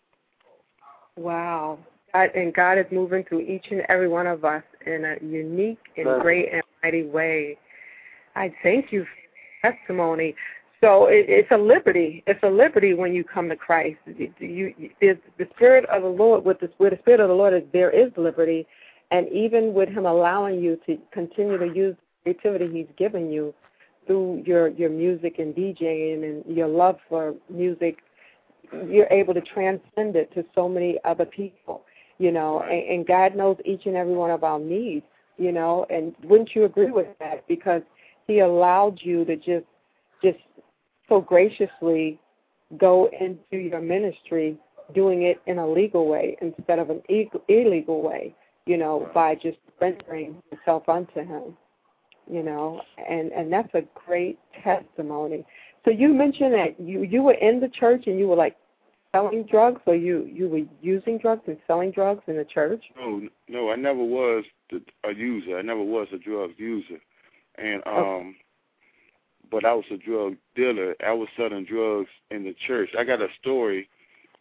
Wow. 1.17 1.79
God, 2.15 2.31
and 2.35 2.55
God 2.55 2.79
is 2.79 2.87
moving 2.91 3.25
through 3.25 3.41
each 3.41 3.67
and 3.71 3.83
every 3.89 4.09
one 4.09 4.27
of 4.27 4.45
us 4.45 4.63
in 4.87 5.05
a 5.05 5.25
unique 5.25 5.79
and 5.97 6.21
great 6.23 6.53
and 6.53 6.63
mighty 6.83 7.05
way. 7.05 7.59
I 8.35 8.53
thank 8.63 8.93
you 8.93 9.05
for 9.05 9.73
testimony. 9.73 10.35
So 10.81 11.07
it, 11.07 11.27
it's 11.29 11.51
a 11.51 11.59
liberty. 11.59 12.23
It's 12.27 12.43
a 12.43 12.49
liberty 12.49 12.95
when 12.95 13.13
you 13.13 13.25
come 13.25 13.49
to 13.49 13.57
Christ. 13.57 13.99
You, 14.07 14.33
you, 14.39 14.91
the 15.01 15.49
Spirit 15.57 15.85
of 15.87 16.03
the 16.03 16.09
Lord, 16.09 16.45
with 16.45 16.61
the, 16.61 16.71
with 16.79 16.93
the 16.93 16.99
Spirit 16.99 17.21
of 17.21 17.29
the 17.29 17.35
Lord, 17.35 17.53
is 17.53 17.63
there 17.73 17.91
is 17.91 18.13
liberty, 18.17 18.67
and 19.11 19.29
even 19.29 19.75
with 19.75 19.89
Him 19.89 20.07
allowing 20.07 20.61
you 20.61 20.79
to 20.87 20.99
continue 21.13 21.59
to 21.59 21.67
use 21.67 21.97
the 22.25 22.35
creativity 22.35 22.79
He's 22.79 22.97
given 22.97 23.31
you 23.31 23.55
through 24.07 24.43
your 24.47 24.69
your 24.69 24.91
music 24.91 25.39
and 25.39 25.55
DJing 25.55 26.25
and 26.25 26.57
your 26.57 26.69
love 26.69 26.97
for 27.09 27.35
music, 27.51 27.99
you're 28.89 29.09
able 29.11 29.35
to 29.35 29.41
transcend 29.41 30.17
it 30.17 30.33
to 30.35 30.45
so 30.55 30.69
many 30.69 30.99
other 31.05 31.25
people. 31.25 31.83
You 32.19 32.33
know, 32.33 32.63
and, 32.63 32.83
and 32.91 33.07
God 33.07 33.37
knows 33.37 33.57
each 33.65 33.87
and 33.87 33.97
every 33.97 34.15
one 34.15 34.31
of 34.31 34.45
our 34.45 34.59
needs. 34.59 35.07
You 35.37 35.53
know, 35.53 35.87
and 35.89 36.15
wouldn't 36.25 36.55
you 36.55 36.65
agree 36.65 36.91
with 36.91 37.07
that? 37.21 37.47
Because 37.47 37.83
He 38.27 38.41
allowed 38.41 39.01
you 39.03 39.25
to 39.25 39.37
just 39.37 39.67
just 40.23 40.39
so 41.09 41.21
graciously 41.21 42.19
go 42.77 43.09
into 43.19 43.57
your 43.57 43.81
ministry 43.81 44.59
doing 44.95 45.23
it 45.23 45.41
in 45.47 45.59
a 45.59 45.69
legal 45.71 46.07
way 46.07 46.37
instead 46.41 46.79
of 46.79 46.91
an 46.91 47.03
illegal 47.49 48.03
way, 48.03 48.35
you 48.69 48.77
know, 48.77 49.11
by 49.15 49.35
just 49.35 49.59
rendering 49.81 50.43
yourself 50.53 50.89
unto 50.89 51.21
him. 51.21 51.57
You 52.31 52.43
know, 52.43 52.83
and 53.09 53.33
and 53.33 53.51
that's 53.51 53.73
a 53.75 53.83
great 53.95 54.39
testimony. 54.63 55.47
So 55.85 55.91
you 55.91 56.13
mentioned 56.13 56.53
that 56.53 56.79
you 56.79 57.03
you 57.03 57.23
were 57.23 57.35
in 57.35 57.61
the 57.61 57.69
church 57.69 58.05
and 58.07 58.19
you 58.19 58.29
were 58.29 58.37
like 58.37 58.57
selling 59.13 59.45
drugs, 59.51 59.81
or 59.87 59.95
you 59.95 60.29
you 60.31 60.49
were 60.49 60.61
using 60.83 61.17
drugs 61.17 61.43
and 61.47 61.57
selling 61.67 61.91
drugs 61.91 62.23
in 62.27 62.37
the 62.37 62.45
church? 62.45 62.85
No, 62.99 63.23
no, 63.49 63.71
I 63.71 63.77
never 63.77 64.05
was 64.05 64.45
a 65.05 65.13
user. 65.15 65.57
I 65.57 65.63
never 65.63 65.83
was 65.83 66.09
a 66.13 66.19
drug 66.19 66.51
user, 66.59 66.99
and 67.57 67.83
um, 67.87 67.95
okay 67.95 68.37
but 69.51 69.65
I 69.65 69.73
was 69.75 69.85
a 69.91 69.97
drug 69.97 70.37
dealer. 70.55 70.95
I 71.05 71.13
was 71.13 71.29
selling 71.37 71.65
drugs 71.65 72.11
in 72.31 72.45
the 72.45 72.55
church. 72.67 72.91
I 72.99 73.05
got 73.05 73.23
a 73.23 73.29
story 73.41 73.89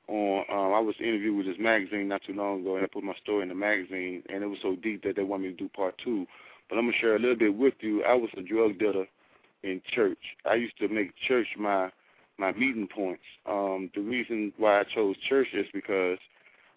on. 0.07 0.45
Um, 0.49 0.73
I 0.73 0.79
was 0.79 0.95
interviewed 0.99 1.37
with 1.37 1.45
this 1.45 1.57
magazine 1.59 2.07
not 2.07 2.23
too 2.23 2.33
long 2.33 2.61
ago, 2.61 2.75
and 2.75 2.85
I 2.85 2.87
put 2.87 3.03
my 3.03 3.15
story 3.21 3.43
in 3.43 3.49
the 3.49 3.55
magazine, 3.55 4.23
and 4.29 4.43
it 4.43 4.47
was 4.47 4.59
so 4.61 4.75
deep 4.75 5.03
that 5.03 5.15
they 5.15 5.23
want 5.23 5.43
me 5.43 5.49
to 5.49 5.55
do 5.55 5.69
part 5.69 5.95
two. 6.03 6.25
But 6.69 6.77
I'm 6.77 6.85
gonna 6.85 6.97
share 6.97 7.15
a 7.15 7.19
little 7.19 7.35
bit 7.35 7.55
with 7.55 7.75
you. 7.79 8.03
I 8.03 8.13
was 8.13 8.29
a 8.37 8.41
drug 8.41 8.77
dealer 8.79 9.07
in 9.63 9.81
church. 9.87 10.17
I 10.45 10.55
used 10.55 10.77
to 10.79 10.87
make 10.87 11.15
church 11.27 11.47
my 11.57 11.91
my 12.37 12.51
meeting 12.53 12.87
points. 12.87 13.23
Um, 13.45 13.89
the 13.95 14.01
reason 14.01 14.53
why 14.57 14.81
I 14.81 14.83
chose 14.83 15.15
church 15.27 15.47
is 15.53 15.65
because 15.73 16.19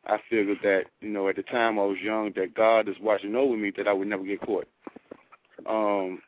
I 0.06 0.18
figured 0.30 0.58
that 0.62 0.84
you 1.00 1.10
know 1.10 1.28
at 1.28 1.36
the 1.36 1.42
time 1.42 1.78
I 1.78 1.84
was 1.84 1.98
young 2.02 2.32
that 2.36 2.54
God 2.54 2.88
is 2.88 2.96
watching 3.00 3.34
over 3.34 3.56
me 3.56 3.72
that 3.76 3.88
I 3.88 3.92
would 3.92 4.08
never 4.08 4.24
get 4.24 4.40
caught. 4.40 4.68
Um, 5.66 6.22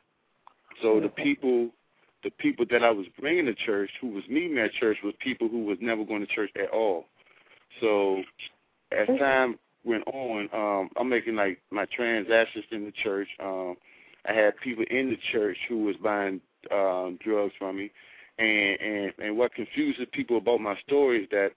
so 0.81 0.99
the 0.99 1.09
people 1.09 1.69
the 2.23 2.31
people 2.31 2.65
that 2.71 2.83
I 2.83 2.91
was 2.91 3.05
bringing 3.19 3.45
to 3.45 3.53
church, 3.53 3.89
who 3.99 4.09
was 4.09 4.23
meeting 4.29 4.57
at 4.57 4.73
church, 4.73 4.97
was 5.03 5.13
people 5.19 5.47
who 5.49 5.65
was 5.65 5.77
never 5.81 6.03
going 6.05 6.25
to 6.25 6.33
church 6.33 6.51
at 6.55 6.69
all. 6.71 7.05
So 7.81 8.23
as 8.91 9.07
time 9.19 9.57
went 9.83 10.07
on, 10.07 10.49
um, 10.53 10.89
I'm 10.97 11.09
making 11.09 11.35
like 11.35 11.61
my 11.71 11.85
transactions 11.85 12.65
in 12.71 12.85
the 12.85 12.91
church. 12.91 13.27
Um, 13.41 13.75
I 14.27 14.33
had 14.33 14.57
people 14.57 14.85
in 14.89 15.09
the 15.09 15.17
church 15.31 15.57
who 15.67 15.83
was 15.83 15.95
buying 15.97 16.39
um, 16.71 17.19
drugs 17.23 17.53
from 17.59 17.77
me, 17.77 17.91
and 18.39 18.79
and 18.79 19.13
and 19.19 19.37
what 19.37 19.53
confuses 19.53 20.07
people 20.13 20.37
about 20.37 20.61
my 20.61 20.77
story 20.87 21.23
is 21.23 21.29
that 21.31 21.51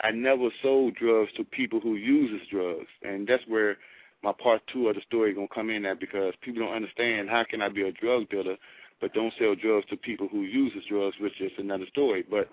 I 0.00 0.10
never 0.10 0.48
sold 0.62 0.94
drugs 0.94 1.32
to 1.36 1.44
people 1.44 1.80
who 1.80 1.96
uses 1.96 2.46
drugs, 2.50 2.88
and 3.02 3.26
that's 3.26 3.44
where 3.48 3.76
my 4.22 4.32
part 4.32 4.62
two 4.72 4.88
of 4.88 4.94
the 4.94 5.02
story 5.02 5.34
gonna 5.34 5.48
come 5.54 5.70
in 5.70 5.84
at 5.84 6.00
because 6.00 6.34
people 6.40 6.62
don't 6.64 6.74
understand 6.74 7.28
how 7.28 7.44
can 7.44 7.60
I 7.60 7.68
be 7.68 7.82
a 7.82 7.92
drug 7.92 8.28
dealer 8.30 8.56
but 9.00 9.12
don't 9.12 9.34
sell 9.38 9.54
drugs 9.54 9.86
to 9.90 9.96
people 9.96 10.28
who 10.28 10.42
uses 10.42 10.82
drugs, 10.88 11.16
which 11.20 11.40
is 11.40 11.52
another 11.58 11.86
story. 11.86 12.24
But 12.28 12.48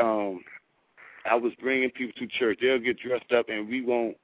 um, 0.00 0.40
I 1.28 1.34
was 1.34 1.52
bringing 1.60 1.90
people 1.90 2.14
to 2.18 2.26
church. 2.38 2.58
They'll 2.60 2.78
get 2.78 2.98
dressed 2.98 3.32
up, 3.32 3.48
and 3.48 3.68
we 3.68 3.82
won't 3.82 4.16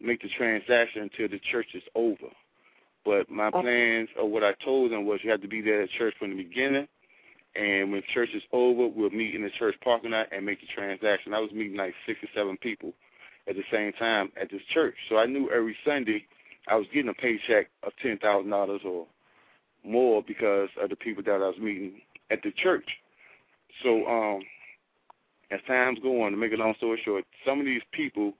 make 0.00 0.22
the 0.22 0.28
transaction 0.36 1.02
until 1.02 1.28
the 1.28 1.40
church 1.50 1.68
is 1.74 1.82
over. 1.94 2.28
But 3.04 3.30
my 3.30 3.50
plans, 3.50 4.08
or 4.18 4.28
what 4.28 4.44
I 4.44 4.54
told 4.64 4.92
them, 4.92 5.06
was 5.06 5.20
you 5.22 5.30
have 5.30 5.42
to 5.42 5.48
be 5.48 5.60
there 5.60 5.82
at 5.82 5.90
church 5.90 6.14
from 6.18 6.30
the 6.30 6.42
beginning, 6.42 6.86
and 7.56 7.92
when 7.92 8.02
church 8.14 8.30
is 8.34 8.42
over, 8.52 8.86
we'll 8.86 9.10
meet 9.10 9.34
in 9.34 9.42
the 9.42 9.50
church 9.50 9.74
parking 9.82 10.12
lot 10.12 10.28
and 10.32 10.46
make 10.46 10.60
the 10.60 10.66
transaction. 10.68 11.34
I 11.34 11.40
was 11.40 11.50
meeting 11.52 11.76
like 11.76 11.94
six 12.06 12.20
or 12.22 12.28
seven 12.34 12.56
people 12.56 12.92
at 13.48 13.56
the 13.56 13.64
same 13.72 13.92
time 13.94 14.30
at 14.40 14.50
this 14.50 14.62
church, 14.72 14.94
so 15.08 15.18
I 15.18 15.26
knew 15.26 15.50
every 15.50 15.76
Sunday 15.84 16.24
I 16.68 16.76
was 16.76 16.86
getting 16.94 17.10
a 17.10 17.14
paycheck 17.14 17.68
of 17.82 17.92
ten 18.00 18.18
thousand 18.18 18.50
dollars 18.50 18.82
or 18.84 19.06
more 19.84 20.22
because 20.26 20.68
of 20.80 20.90
the 20.90 20.96
people 20.96 21.22
that 21.24 21.32
I 21.32 21.38
was 21.38 21.58
meeting 21.58 22.00
at 22.30 22.42
the 22.42 22.52
church. 22.52 22.88
So 23.82 24.06
um, 24.06 24.42
as 25.50 25.60
times 25.66 25.98
go 26.02 26.22
on, 26.22 26.32
to 26.32 26.36
make 26.36 26.52
a 26.52 26.56
long 26.56 26.74
story 26.76 27.00
short, 27.04 27.24
some 27.46 27.60
of 27.60 27.66
these 27.66 27.82
people 27.92 28.32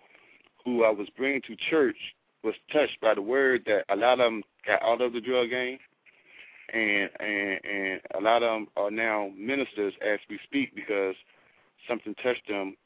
who 0.64 0.84
I 0.84 0.90
was 0.90 1.08
bringing 1.16 1.42
to 1.42 1.56
church 1.70 1.96
was 2.42 2.54
touched 2.72 3.00
by 3.00 3.14
the 3.14 3.22
word 3.22 3.62
that 3.66 3.84
a 3.88 3.96
lot 3.96 4.14
of 4.14 4.18
them 4.18 4.42
got 4.66 4.82
out 4.82 5.00
of 5.00 5.12
the 5.12 5.20
drug 5.20 5.50
game, 5.50 5.78
and 6.72 7.10
and 7.20 7.60
and 7.64 8.00
a 8.14 8.20
lot 8.20 8.42
of 8.42 8.50
them 8.50 8.66
are 8.76 8.90
now 8.90 9.30
ministers 9.36 9.94
as 10.04 10.18
we 10.28 10.38
speak 10.44 10.74
because 10.74 11.14
something 11.88 12.14
touched 12.22 12.48
them 12.48 12.76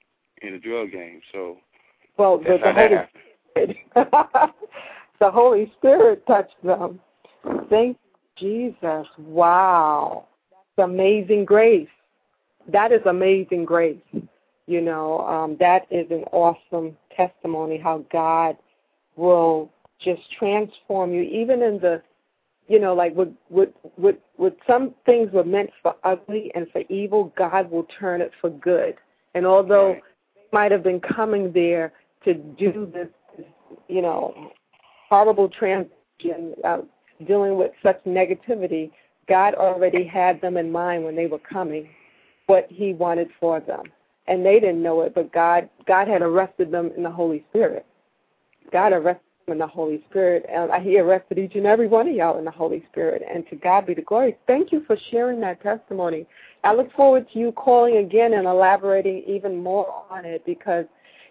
in 0.42 0.52
the 0.52 0.58
drug 0.58 0.92
game. 0.92 1.20
So 1.32 1.58
well, 2.16 2.38
the, 2.38 2.58
the 2.62 2.72
Holy 2.72 3.80
the 5.20 5.30
Holy 5.30 5.72
Spirit 5.78 6.26
touched 6.26 6.56
them. 6.62 7.00
Thank 7.70 7.96
Jesus. 8.36 9.06
Wow. 9.18 10.26
That's 10.76 10.88
amazing 10.88 11.44
grace. 11.44 11.88
That 12.68 12.92
is 12.92 13.00
amazing 13.06 13.64
grace. 13.64 13.98
You 14.66 14.80
know, 14.80 15.20
um, 15.20 15.56
that 15.60 15.86
is 15.90 16.10
an 16.10 16.24
awesome 16.32 16.96
testimony 17.16 17.78
how 17.78 18.04
God 18.10 18.56
will 19.14 19.70
just 20.00 20.22
transform 20.38 21.12
you, 21.12 21.22
even 21.22 21.62
in 21.62 21.78
the, 21.78 22.02
you 22.68 22.80
know, 22.80 22.94
like 22.94 23.14
with 23.14 23.32
with 23.48 23.70
with 23.96 24.16
with 24.36 24.54
some 24.66 24.94
things 25.06 25.30
were 25.32 25.44
meant 25.44 25.70
for 25.82 25.94
ugly 26.04 26.50
and 26.54 26.66
for 26.72 26.82
evil, 26.88 27.32
God 27.36 27.70
will 27.70 27.86
turn 27.98 28.20
it 28.20 28.32
for 28.40 28.50
good. 28.50 28.96
And 29.34 29.46
although 29.46 29.92
right. 29.92 30.02
might 30.52 30.72
have 30.72 30.82
been 30.82 31.00
coming 31.00 31.52
there 31.52 31.92
to 32.24 32.34
do 32.34 32.90
this, 32.92 33.08
you 33.88 34.02
know, 34.02 34.50
horrible 35.08 35.48
transition, 35.48 36.54
uh, 36.64 36.78
dealing 37.26 37.56
with 37.56 37.72
such 37.82 38.02
negativity, 38.04 38.90
God 39.28 39.54
already 39.54 40.04
had 40.04 40.40
them 40.40 40.56
in 40.56 40.70
mind 40.70 41.04
when 41.04 41.16
they 41.16 41.26
were 41.26 41.38
coming, 41.38 41.88
what 42.46 42.66
He 42.70 42.92
wanted 42.92 43.28
for 43.40 43.60
them, 43.60 43.84
and 44.28 44.44
they 44.44 44.60
didn't 44.60 44.82
know 44.82 45.02
it. 45.02 45.14
But 45.14 45.32
God, 45.32 45.68
God 45.86 46.08
had 46.08 46.22
arrested 46.22 46.70
them 46.70 46.90
in 46.96 47.02
the 47.02 47.10
Holy 47.10 47.44
Spirit. 47.50 47.86
God 48.72 48.92
arrested 48.92 49.22
them 49.46 49.54
in 49.54 49.58
the 49.58 49.66
Holy 49.66 50.04
Spirit. 50.10 50.46
And 50.48 50.70
He 50.82 50.98
arrested 50.98 51.38
each 51.38 51.54
and 51.54 51.66
every 51.66 51.88
one 51.88 52.08
of 52.08 52.14
y'all 52.14 52.38
in 52.38 52.44
the 52.44 52.50
Holy 52.50 52.84
Spirit. 52.90 53.22
And 53.32 53.44
to 53.50 53.56
God 53.56 53.86
be 53.86 53.94
the 53.94 54.02
glory. 54.02 54.36
Thank 54.46 54.72
you 54.72 54.84
for 54.86 54.96
sharing 55.10 55.40
that 55.40 55.62
testimony. 55.62 56.26
I 56.64 56.74
look 56.74 56.92
forward 56.94 57.26
to 57.32 57.38
you 57.38 57.52
calling 57.52 57.98
again 57.98 58.34
and 58.34 58.46
elaborating 58.46 59.22
even 59.26 59.62
more 59.62 60.04
on 60.10 60.24
it 60.24 60.44
because, 60.44 60.86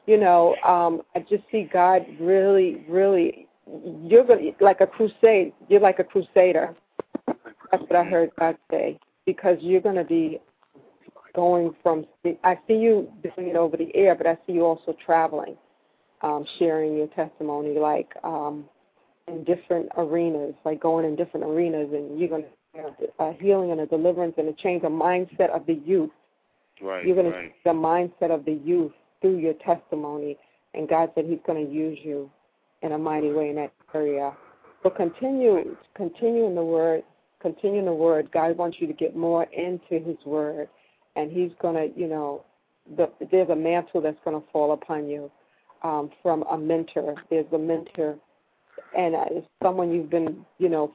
you 0.06 0.18
know, 0.18 0.56
um, 0.66 1.02
I 1.16 1.20
just 1.20 1.44
see 1.52 1.70
God 1.72 2.06
really, 2.20 2.86
really. 2.88 3.45
You're 4.04 4.26
like 4.60 4.82
a 4.82 4.88
crusade. 4.88 5.54
You're 5.68 5.82
like 5.82 6.00
a 6.00 6.04
crusader. 6.04 6.76
That's 7.28 7.84
what 7.84 7.96
I 7.96 8.04
heard 8.04 8.32
God 8.40 8.58
say 8.70 9.00
because 9.26 9.58
you're 9.62 9.82
going 9.82 9.96
to 9.96 10.04
be 10.04 10.40
going 11.36 11.76
from. 11.82 12.06
I 12.44 12.58
see 12.68 12.76
you 12.76 13.12
doing 13.24 13.50
it 13.50 13.56
over 13.56 13.76
the 13.78 13.94
air, 13.96 14.16
but 14.16 14.28
I 14.28 14.38
see 14.46 14.54
you 14.54 14.66
also 14.66 14.96
traveling 15.06 15.58
um, 16.22 16.46
sharing 16.60 16.98
your 16.98 17.08
testimony, 17.08 17.78
like 17.78 18.10
um, 18.24 18.66
in 19.28 19.44
different 19.44 19.90
arenas, 19.98 20.56
like 20.66 20.82
going 20.82 21.06
in 21.06 21.16
different 21.16 21.46
arenas, 21.46 21.90
and 21.94 22.20
you're 22.20 22.30
going 22.30 22.44
to 22.44 22.82
have 22.82 22.94
a 23.20 23.34
healing 23.42 23.72
and 23.72 23.82
a 23.82 23.86
deliverance 23.86 24.34
and 24.38 24.48
a 24.50 24.54
change 24.54 24.84
of 24.84 24.92
mindset 24.92 25.50
of 25.50 25.66
the 25.66 25.80
youth. 25.86 26.10
Right. 26.82 27.06
You're 27.06 27.16
going 27.16 27.32
right. 27.32 27.54
to 27.54 27.54
the 27.64 27.72
mindset 27.72 28.34
of 28.34 28.46
the 28.46 28.60
youth 28.64 28.92
through 29.22 29.38
your 29.38 29.54
testimony, 29.54 30.38
and 30.74 30.90
God 30.90 31.12
said 31.16 31.26
He's 31.26 31.40
going 31.46 31.66
to 31.66 31.72
use 31.72 31.98
you 32.04 32.30
in 32.86 32.92
a 32.92 32.98
mighty 32.98 33.32
way 33.32 33.50
in 33.50 33.56
that 33.56 33.74
area. 33.94 34.32
But 34.84 34.96
continue, 34.96 35.76
continue 35.96 36.46
in 36.46 36.56
the 36.56 36.64
Word, 36.64 37.04
continue 37.42 37.80
in 37.80 37.86
the 37.86 37.94
Word. 37.94 38.32
God 38.32 38.58
wants 38.58 38.78
you 38.80 38.88
to 38.88 38.94
get 38.94 39.16
more 39.16 39.48
into 39.52 40.06
His 40.06 40.18
Word, 40.26 40.70
and 41.16 41.32
He's 41.32 41.52
to, 41.76 42.00
you 42.00 42.08
know, 42.08 42.46
the, 42.96 43.10
there's 43.32 43.50
a 43.50 43.56
mantle 43.56 44.02
that's 44.02 44.18
to 44.40 44.48
fall 44.52 44.74
upon 44.74 45.08
you 45.08 45.32
um, 45.84 46.12
from 46.22 46.44
a 46.52 46.58
mentor. 46.58 47.16
There's 47.32 47.52
a 47.52 47.58
mentor, 47.58 48.16
and 48.96 49.16
uh, 49.16 49.26
someone 49.64 49.92
you've 49.92 50.12
been, 50.12 50.46
you 50.60 50.70
know, 50.70 50.94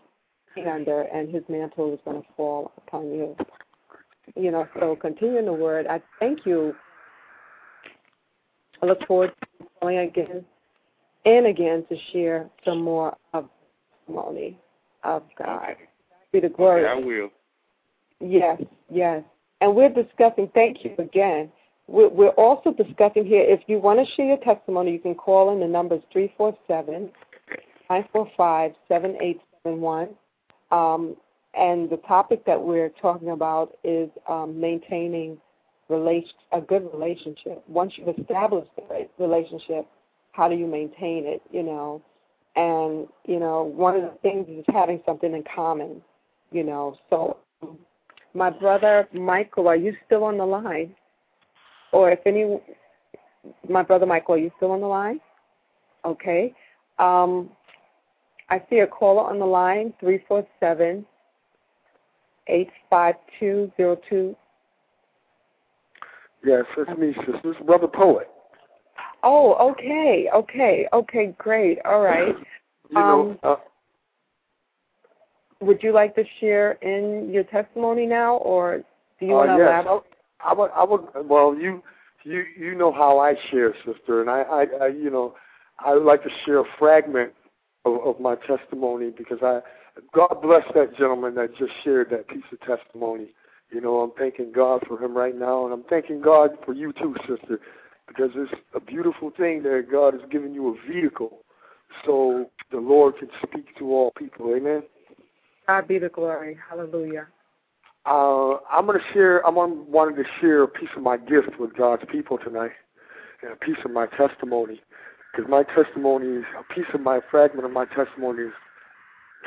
under, 0.69 1.03
and 1.03 1.29
his 1.29 1.43
mantle 1.49 1.95
is 1.95 2.01
to 2.23 2.23
fall 2.37 2.73
upon 2.77 3.07
you. 3.07 3.37
You 4.37 4.53
know, 4.53 4.69
so 4.79 4.95
continue 4.95 5.39
in 5.39 5.47
the 5.47 5.53
word. 5.53 5.87
I 5.89 6.01
thank 6.21 6.47
you. 6.47 6.75
I 8.81 8.87
look 8.87 9.05
forward 9.07 9.33
to 9.41 9.67
calling 9.81 9.99
again 9.99 10.45
and 11.25 11.47
again 11.47 11.85
to 11.89 11.97
share 12.13 12.49
some 12.65 12.83
more 12.83 13.17
of 13.33 13.49
testimony 14.11 14.59
of 15.05 15.23
God. 15.39 15.71
Okay. 15.71 15.81
Be 16.33 16.41
the 16.41 16.49
glory. 16.49 16.85
Okay, 16.85 16.91
I 16.91 16.95
will. 16.95 17.31
Yes, 18.21 18.63
yes. 18.91 19.23
And 19.61 19.75
we're 19.75 19.89
discussing, 19.89 20.51
thank 20.55 20.85
you 20.85 20.95
again. 20.99 21.51
We're, 21.87 22.09
we're 22.09 22.29
also 22.31 22.73
discussing 22.73 23.25
here, 23.27 23.43
if 23.43 23.61
you 23.67 23.79
want 23.79 24.07
to 24.07 24.15
share 24.15 24.27
your 24.27 24.39
testimony, 24.39 24.93
you 24.93 25.01
can 25.01 25.15
call 25.15 25.53
in. 25.53 25.61
The 25.61 25.67
numbers 25.67 26.01
is 26.01 26.05
347 26.13 27.11
945 27.89 28.73
7871. 28.89 30.09
Um, 30.71 31.17
and 31.55 31.91
the 31.91 31.97
topic 32.07 32.45
that 32.47 32.61
we're 32.61 32.91
talking 33.03 33.31
about 33.31 33.77
is 33.83 34.09
um, 34.29 34.61
maintaining 34.61 35.37
relation, 35.89 36.31
a 36.53 36.61
good 36.61 36.89
relationship. 36.93 37.65
Once 37.67 37.95
you've 37.97 38.17
established 38.17 38.71
a 38.79 39.09
relationship, 39.19 39.87
how 40.41 40.49
do 40.49 40.55
you 40.55 40.67
maintain 40.67 41.27
it, 41.27 41.43
you 41.51 41.63
know? 41.63 42.01
And, 42.57 43.07
you 43.27 43.39
know, 43.39 43.63
one 43.63 43.95
of 43.95 44.01
the 44.01 44.17
things 44.23 44.47
is 44.49 44.65
having 44.69 45.03
something 45.05 45.35
in 45.35 45.45
common, 45.55 46.01
you 46.51 46.65
know. 46.65 46.97
So, 47.11 47.37
my 48.33 48.49
brother 48.49 49.07
Michael, 49.13 49.69
are 49.69 49.77
you 49.77 49.95
still 50.07 50.25
on 50.25 50.39
the 50.39 50.47
line? 50.47 50.95
Or 51.93 52.11
if 52.11 52.21
any, 52.25 52.59
my 53.69 53.83
brother 53.83 54.07
Michael, 54.07 54.37
are 54.37 54.39
you 54.39 54.51
still 54.57 54.71
on 54.71 54.81
the 54.81 54.87
line? 54.87 55.21
Okay. 56.07 56.55
Um, 56.99 57.51
I 58.49 58.63
see 58.71 58.79
a 58.79 58.87
caller 58.87 59.29
on 59.29 59.39
the 59.39 59.45
line, 59.45 59.93
347 60.01 61.05
85202. 62.47 64.35
Yes, 66.47 66.65
it's 66.79 66.99
me, 66.99 67.13
sister. 67.27 67.51
It's 67.51 67.61
Brother 67.67 67.89
Poet. 67.89 68.31
Oh, 69.23 69.71
okay, 69.73 70.29
okay, 70.35 70.87
okay, 70.93 71.35
great. 71.39 71.79
All 71.85 72.01
right. 72.01 72.35
You 72.91 72.97
know, 72.97 73.31
Um, 73.31 73.39
uh, 73.43 73.57
Would 75.61 75.83
you 75.83 75.93
like 75.93 76.15
to 76.15 76.25
share 76.41 76.73
in 76.83 77.31
your 77.33 77.45
testimony 77.45 78.07
now, 78.07 78.37
or 78.37 78.79
do 79.19 79.27
you 79.27 79.35
uh, 79.35 79.37
want 79.37 79.51
to 79.51 79.57
yes, 79.59 79.85
elaborate? 79.85 80.03
I 80.45 80.55
would, 80.55 80.71
I 80.75 80.85
would. 80.85 81.29
Well, 81.29 81.55
you, 81.55 81.83
you, 82.25 82.45
you 82.59 82.75
know 82.75 82.93
how 82.93 83.19
I 83.19 83.35
share, 83.51 83.75
sister, 83.85 84.23
and 84.23 84.31
I, 84.31 84.41
I, 84.43 84.85
I 84.85 84.87
you 84.89 85.11
know, 85.11 85.35
I 85.85 85.95
would 85.95 86.05
like 86.05 86.23
to 86.23 86.31
share 86.45 86.61
a 86.61 86.65
fragment 86.79 87.33
of, 87.85 88.01
of 88.05 88.21
my 88.21 88.37
testimony 88.37 89.11
because 89.11 89.39
I, 89.43 89.61
God 90.15 90.39
bless 90.43 90.65
that 90.75 90.97
gentleman 90.97 91.35
that 91.35 91.57
just 91.59 91.73
shared 91.85 92.09
that 92.11 92.29
piece 92.29 92.45
of 92.53 92.61
testimony. 92.61 93.29
You 93.71 93.81
know, 93.81 94.01
I'm 94.01 94.13
thanking 94.19 94.53
God 94.53 94.83
for 94.89 95.03
him 95.03 95.17
right 95.17 95.37
now, 95.37 95.65
and 95.65 95.73
I'm 95.73 95.85
thanking 95.85 96.21
God 96.21 96.51
for 96.65 96.73
you 96.73 96.93
too, 96.93 97.15
sister, 97.29 97.61
because 98.11 98.31
it's 98.35 98.53
a 98.75 98.81
beautiful 98.81 99.31
thing 99.31 99.63
that 99.63 99.87
God 99.91 100.15
has 100.15 100.23
given 100.31 100.53
you 100.53 100.69
a 100.75 100.93
vehicle 100.93 101.39
so 102.05 102.51
the 102.73 102.79
Lord 102.79 103.17
can 103.19 103.29
speak 103.41 103.77
to 103.79 103.93
all 103.93 104.11
people. 104.19 104.53
Amen. 104.55 104.83
God 105.69 105.87
be 105.87 105.99
the 105.99 106.09
glory. 106.09 106.59
Hallelujah. 106.69 107.29
Uh, 108.07 108.57
I'm 108.71 108.87
going 108.87 108.99
to 108.99 109.05
share. 109.13 109.47
I'm 109.47 109.59
on, 109.59 109.89
wanting 109.91 110.17
to 110.17 110.29
share 110.41 110.65
a 110.65 110.69
piece 110.69 110.89
of 110.97 111.03
my 111.03 111.17
gift 111.17 111.61
with 111.61 111.77
God's 111.77 112.03
people 112.11 112.39
tonight, 112.39 112.73
and 113.43 113.53
a 113.53 113.57
piece 113.57 113.77
of 113.85 113.93
my 113.93 114.07
testimony, 114.07 114.81
because 115.31 115.49
my 115.49 115.63
testimony 115.63 116.39
is 116.39 116.45
a 116.59 116.75
piece 116.75 116.87
of 116.93 117.01
my 117.01 117.21
fragment 117.31 117.65
of 117.65 117.73
my 117.73 117.85
testimony 117.85 118.45
is 118.45 118.53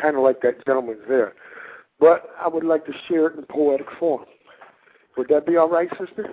kind 0.02 0.16
of 0.16 0.24
like 0.24 0.42
that 0.42 0.66
gentleman's 0.66 1.02
there, 1.08 1.34
but 2.00 2.30
I 2.40 2.48
would 2.48 2.64
like 2.64 2.86
to 2.86 2.94
share 3.08 3.28
it 3.28 3.38
in 3.38 3.44
poetic 3.44 3.88
form. 4.00 4.26
Would 5.18 5.28
that 5.30 5.46
be 5.46 5.58
all 5.58 5.70
right, 5.70 5.90
sister? 6.00 6.30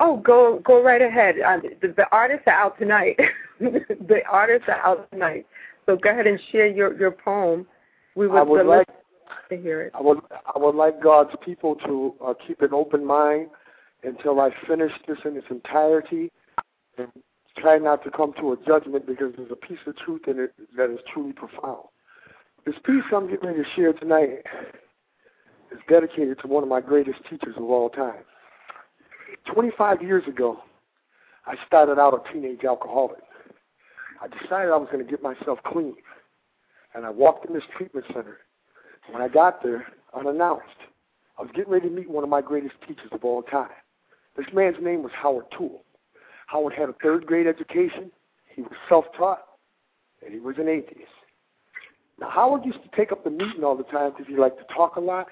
Oh, 0.00 0.16
go 0.18 0.60
go 0.64 0.82
right 0.82 1.02
ahead. 1.02 1.36
Uh, 1.40 1.58
the, 1.80 1.88
the 1.88 2.06
artists 2.10 2.44
are 2.46 2.52
out 2.54 2.78
tonight. 2.78 3.18
the 3.60 4.20
artists 4.30 4.68
are 4.68 4.80
out 4.84 5.10
tonight. 5.10 5.46
So 5.86 5.96
go 5.96 6.10
ahead 6.10 6.26
and 6.26 6.40
share 6.50 6.66
your 6.66 6.96
your 6.98 7.12
poem. 7.12 7.66
We 8.16 8.26
would, 8.26 8.38
I 8.38 8.42
would 8.42 8.66
like 8.66 8.88
to 9.50 9.56
hear 9.56 9.82
it. 9.82 9.92
I 9.94 10.00
would 10.00 10.18
I 10.32 10.58
would 10.58 10.74
like 10.74 11.02
God's 11.02 11.34
people 11.44 11.76
to 11.86 12.14
uh, 12.24 12.34
keep 12.46 12.62
an 12.62 12.72
open 12.72 13.04
mind 13.04 13.48
until 14.02 14.40
I 14.40 14.50
finish 14.66 14.92
this 15.06 15.18
in 15.24 15.36
its 15.36 15.46
entirety, 15.50 16.30
and 16.98 17.08
try 17.56 17.78
not 17.78 18.02
to 18.04 18.10
come 18.10 18.32
to 18.40 18.52
a 18.52 18.56
judgment 18.66 19.06
because 19.06 19.32
there's 19.36 19.50
a 19.50 19.56
piece 19.56 19.78
of 19.86 19.96
truth 19.96 20.22
in 20.26 20.38
it 20.38 20.52
that 20.76 20.90
is 20.90 20.98
truly 21.12 21.32
profound. 21.32 21.84
This 22.66 22.74
piece 22.84 23.04
I'm 23.14 23.28
getting 23.28 23.48
ready 23.48 23.62
to 23.62 23.68
share 23.76 23.92
tonight 23.92 24.42
is 25.70 25.78
dedicated 25.88 26.38
to 26.40 26.46
one 26.46 26.62
of 26.62 26.68
my 26.68 26.80
greatest 26.80 27.18
teachers 27.28 27.54
of 27.56 27.64
all 27.64 27.90
time. 27.90 28.24
25 29.52 30.02
years 30.02 30.24
ago, 30.26 30.58
I 31.46 31.54
started 31.66 31.98
out 31.98 32.14
a 32.14 32.32
teenage 32.32 32.64
alcoholic. 32.64 33.20
I 34.22 34.28
decided 34.28 34.70
I 34.70 34.76
was 34.76 34.88
going 34.90 35.04
to 35.04 35.10
get 35.10 35.22
myself 35.22 35.58
clean, 35.66 35.94
and 36.94 37.04
I 37.04 37.10
walked 37.10 37.46
in 37.46 37.54
this 37.54 37.64
treatment 37.76 38.06
center 38.12 38.38
when 39.10 39.22
I 39.22 39.28
got 39.28 39.62
there, 39.62 39.86
unannounced, 40.14 40.64
I 41.38 41.42
was 41.42 41.50
getting 41.54 41.72
ready 41.72 41.88
to 41.88 41.94
meet 41.94 42.08
one 42.08 42.24
of 42.24 42.30
my 42.30 42.40
greatest 42.40 42.74
teachers 42.86 43.10
of 43.12 43.24
all 43.24 43.42
time. 43.42 43.70
This 44.36 44.46
man's 44.52 44.76
name 44.80 45.02
was 45.02 45.12
Howard 45.14 45.46
Toole. 45.56 45.84
Howard 46.46 46.74
had 46.74 46.88
a 46.88 46.94
third 47.02 47.26
grade 47.26 47.46
education. 47.46 48.10
He 48.54 48.62
was 48.62 48.72
self 48.88 49.06
taught, 49.16 49.42
and 50.24 50.32
he 50.32 50.40
was 50.40 50.56
an 50.58 50.68
atheist. 50.68 51.10
Now, 52.20 52.30
Howard 52.30 52.64
used 52.64 52.82
to 52.82 52.96
take 52.96 53.10
up 53.10 53.24
the 53.24 53.30
meeting 53.30 53.64
all 53.64 53.76
the 53.76 53.84
time 53.84 54.12
because 54.12 54.26
he 54.28 54.36
liked 54.36 54.58
to 54.58 54.74
talk 54.74 54.96
a 54.96 55.00
lot, 55.00 55.28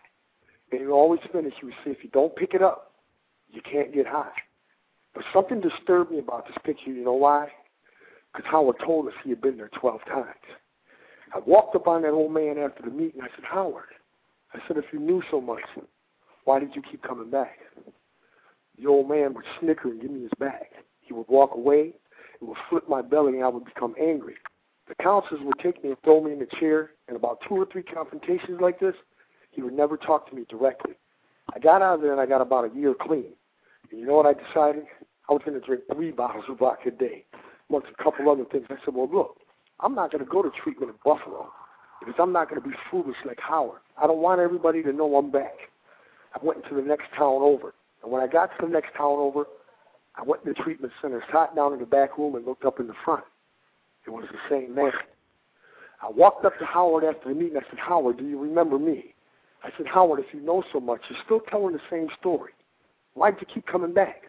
and 0.70 0.80
he 0.80 0.86
always 0.86 1.20
finish. 1.32 1.54
He 1.60 1.66
would 1.66 1.74
say, 1.84 1.92
If 1.92 2.02
you 2.02 2.10
don't 2.10 2.34
pick 2.34 2.54
it 2.54 2.62
up, 2.62 2.91
you 3.52 3.60
can't 3.62 3.94
get 3.94 4.06
high. 4.06 4.32
But 5.14 5.24
something 5.32 5.60
disturbed 5.60 6.10
me 6.10 6.18
about 6.18 6.46
this 6.46 6.56
picture. 6.64 6.90
You 6.90 7.04
know 7.04 7.12
why? 7.12 7.48
Because 8.32 8.50
Howard 8.50 8.76
told 8.84 9.08
us 9.08 9.14
he 9.22 9.30
had 9.30 9.40
been 9.40 9.56
there 9.56 9.70
12 9.78 10.00
times. 10.06 10.26
I 11.34 11.38
walked 11.46 11.76
up 11.76 11.86
on 11.86 12.02
that 12.02 12.10
old 12.10 12.32
man 12.32 12.58
after 12.58 12.82
the 12.82 12.90
meeting. 12.90 13.20
I 13.20 13.28
said, 13.34 13.44
Howard, 13.44 13.88
I 14.54 14.58
said, 14.66 14.76
if 14.76 14.86
you 14.92 14.98
knew 14.98 15.22
so 15.30 15.40
much, 15.40 15.62
why 16.44 16.58
did 16.58 16.74
you 16.74 16.82
keep 16.82 17.02
coming 17.02 17.30
back? 17.30 17.58
The 18.78 18.86
old 18.86 19.08
man 19.08 19.34
would 19.34 19.44
snicker 19.60 19.88
and 19.90 20.00
give 20.00 20.10
me 20.10 20.22
his 20.22 20.30
bag. 20.38 20.66
He 21.00 21.12
would 21.12 21.28
walk 21.28 21.54
away. 21.54 21.92
It 22.40 22.44
would 22.44 22.56
flip 22.68 22.88
my 22.88 23.02
belly, 23.02 23.34
and 23.34 23.44
I 23.44 23.48
would 23.48 23.64
become 23.64 23.94
angry. 24.00 24.34
The 24.88 24.94
counselors 24.96 25.40
would 25.44 25.58
take 25.62 25.82
me 25.84 25.90
and 25.90 25.98
throw 26.02 26.22
me 26.22 26.32
in 26.32 26.38
the 26.38 26.48
chair, 26.58 26.90
and 27.06 27.16
about 27.16 27.38
two 27.48 27.54
or 27.54 27.66
three 27.66 27.82
confrontations 27.82 28.60
like 28.60 28.80
this, 28.80 28.94
he 29.50 29.62
would 29.62 29.74
never 29.74 29.96
talk 29.96 30.28
to 30.28 30.34
me 30.34 30.44
directly. 30.48 30.94
I 31.54 31.58
got 31.58 31.82
out 31.82 31.96
of 31.96 32.00
there, 32.00 32.12
and 32.12 32.20
I 32.20 32.26
got 32.26 32.40
about 32.40 32.70
a 32.70 32.74
year 32.76 32.94
clean. 33.00 33.32
And 33.92 34.00
you 34.00 34.06
know 34.06 34.14
what 34.14 34.26
I 34.26 34.32
decided? 34.32 34.84
I 35.28 35.32
was 35.32 35.42
going 35.44 35.58
to 35.60 35.64
drink 35.64 35.82
three 35.92 36.10
bottles 36.10 36.44
of 36.48 36.58
vodka 36.58 36.88
a 36.88 36.90
day, 36.90 37.24
amongst 37.68 37.88
a 37.88 38.02
couple 38.02 38.28
other 38.30 38.44
things. 38.50 38.64
I 38.70 38.76
said, 38.84 38.94
well, 38.94 39.08
look, 39.12 39.36
I'm 39.80 39.94
not 39.94 40.10
going 40.10 40.24
to 40.24 40.30
go 40.30 40.42
to 40.42 40.50
treatment 40.62 40.90
in 40.90 40.96
Buffalo 41.04 41.50
because 42.00 42.14
I'm 42.18 42.32
not 42.32 42.48
going 42.48 42.60
to 42.60 42.68
be 42.68 42.74
foolish 42.90 43.16
like 43.24 43.38
Howard. 43.40 43.80
I 44.00 44.06
don't 44.06 44.18
want 44.18 44.40
everybody 44.40 44.82
to 44.82 44.92
know 44.92 45.14
I'm 45.16 45.30
back. 45.30 45.54
I 46.34 46.44
went 46.44 46.64
into 46.64 46.74
the 46.74 46.86
next 46.86 47.04
town 47.16 47.42
over. 47.42 47.74
And 48.02 48.10
when 48.10 48.22
I 48.22 48.26
got 48.26 48.46
to 48.58 48.66
the 48.66 48.72
next 48.72 48.94
town 48.96 49.18
over, 49.18 49.44
I 50.16 50.22
went 50.22 50.44
to 50.44 50.52
the 50.52 50.62
treatment 50.62 50.92
center, 51.00 51.22
sat 51.32 51.54
down 51.54 51.72
in 51.72 51.78
the 51.78 51.86
back 51.86 52.18
room, 52.18 52.34
and 52.34 52.44
looked 52.44 52.64
up 52.64 52.80
in 52.80 52.86
the 52.86 52.94
front. 53.04 53.24
It 54.06 54.10
was 54.10 54.24
the 54.32 54.38
same 54.50 54.74
man. 54.74 54.92
I 56.02 56.10
walked 56.10 56.44
up 56.44 56.58
to 56.58 56.64
Howard 56.64 57.04
after 57.04 57.28
the 57.28 57.34
meeting. 57.34 57.56
I 57.56 57.68
said, 57.70 57.78
Howard, 57.78 58.18
do 58.18 58.24
you 58.24 58.40
remember 58.40 58.78
me? 58.78 59.14
I 59.62 59.70
said, 59.76 59.86
Howard, 59.86 60.18
if 60.18 60.34
you 60.34 60.40
know 60.40 60.64
so 60.72 60.80
much, 60.80 61.02
you're 61.08 61.18
still 61.24 61.40
telling 61.48 61.74
the 61.74 61.80
same 61.88 62.08
story. 62.18 62.52
Why'd 63.14 63.36
you 63.40 63.46
keep 63.52 63.66
coming 63.66 63.92
back? 63.92 64.24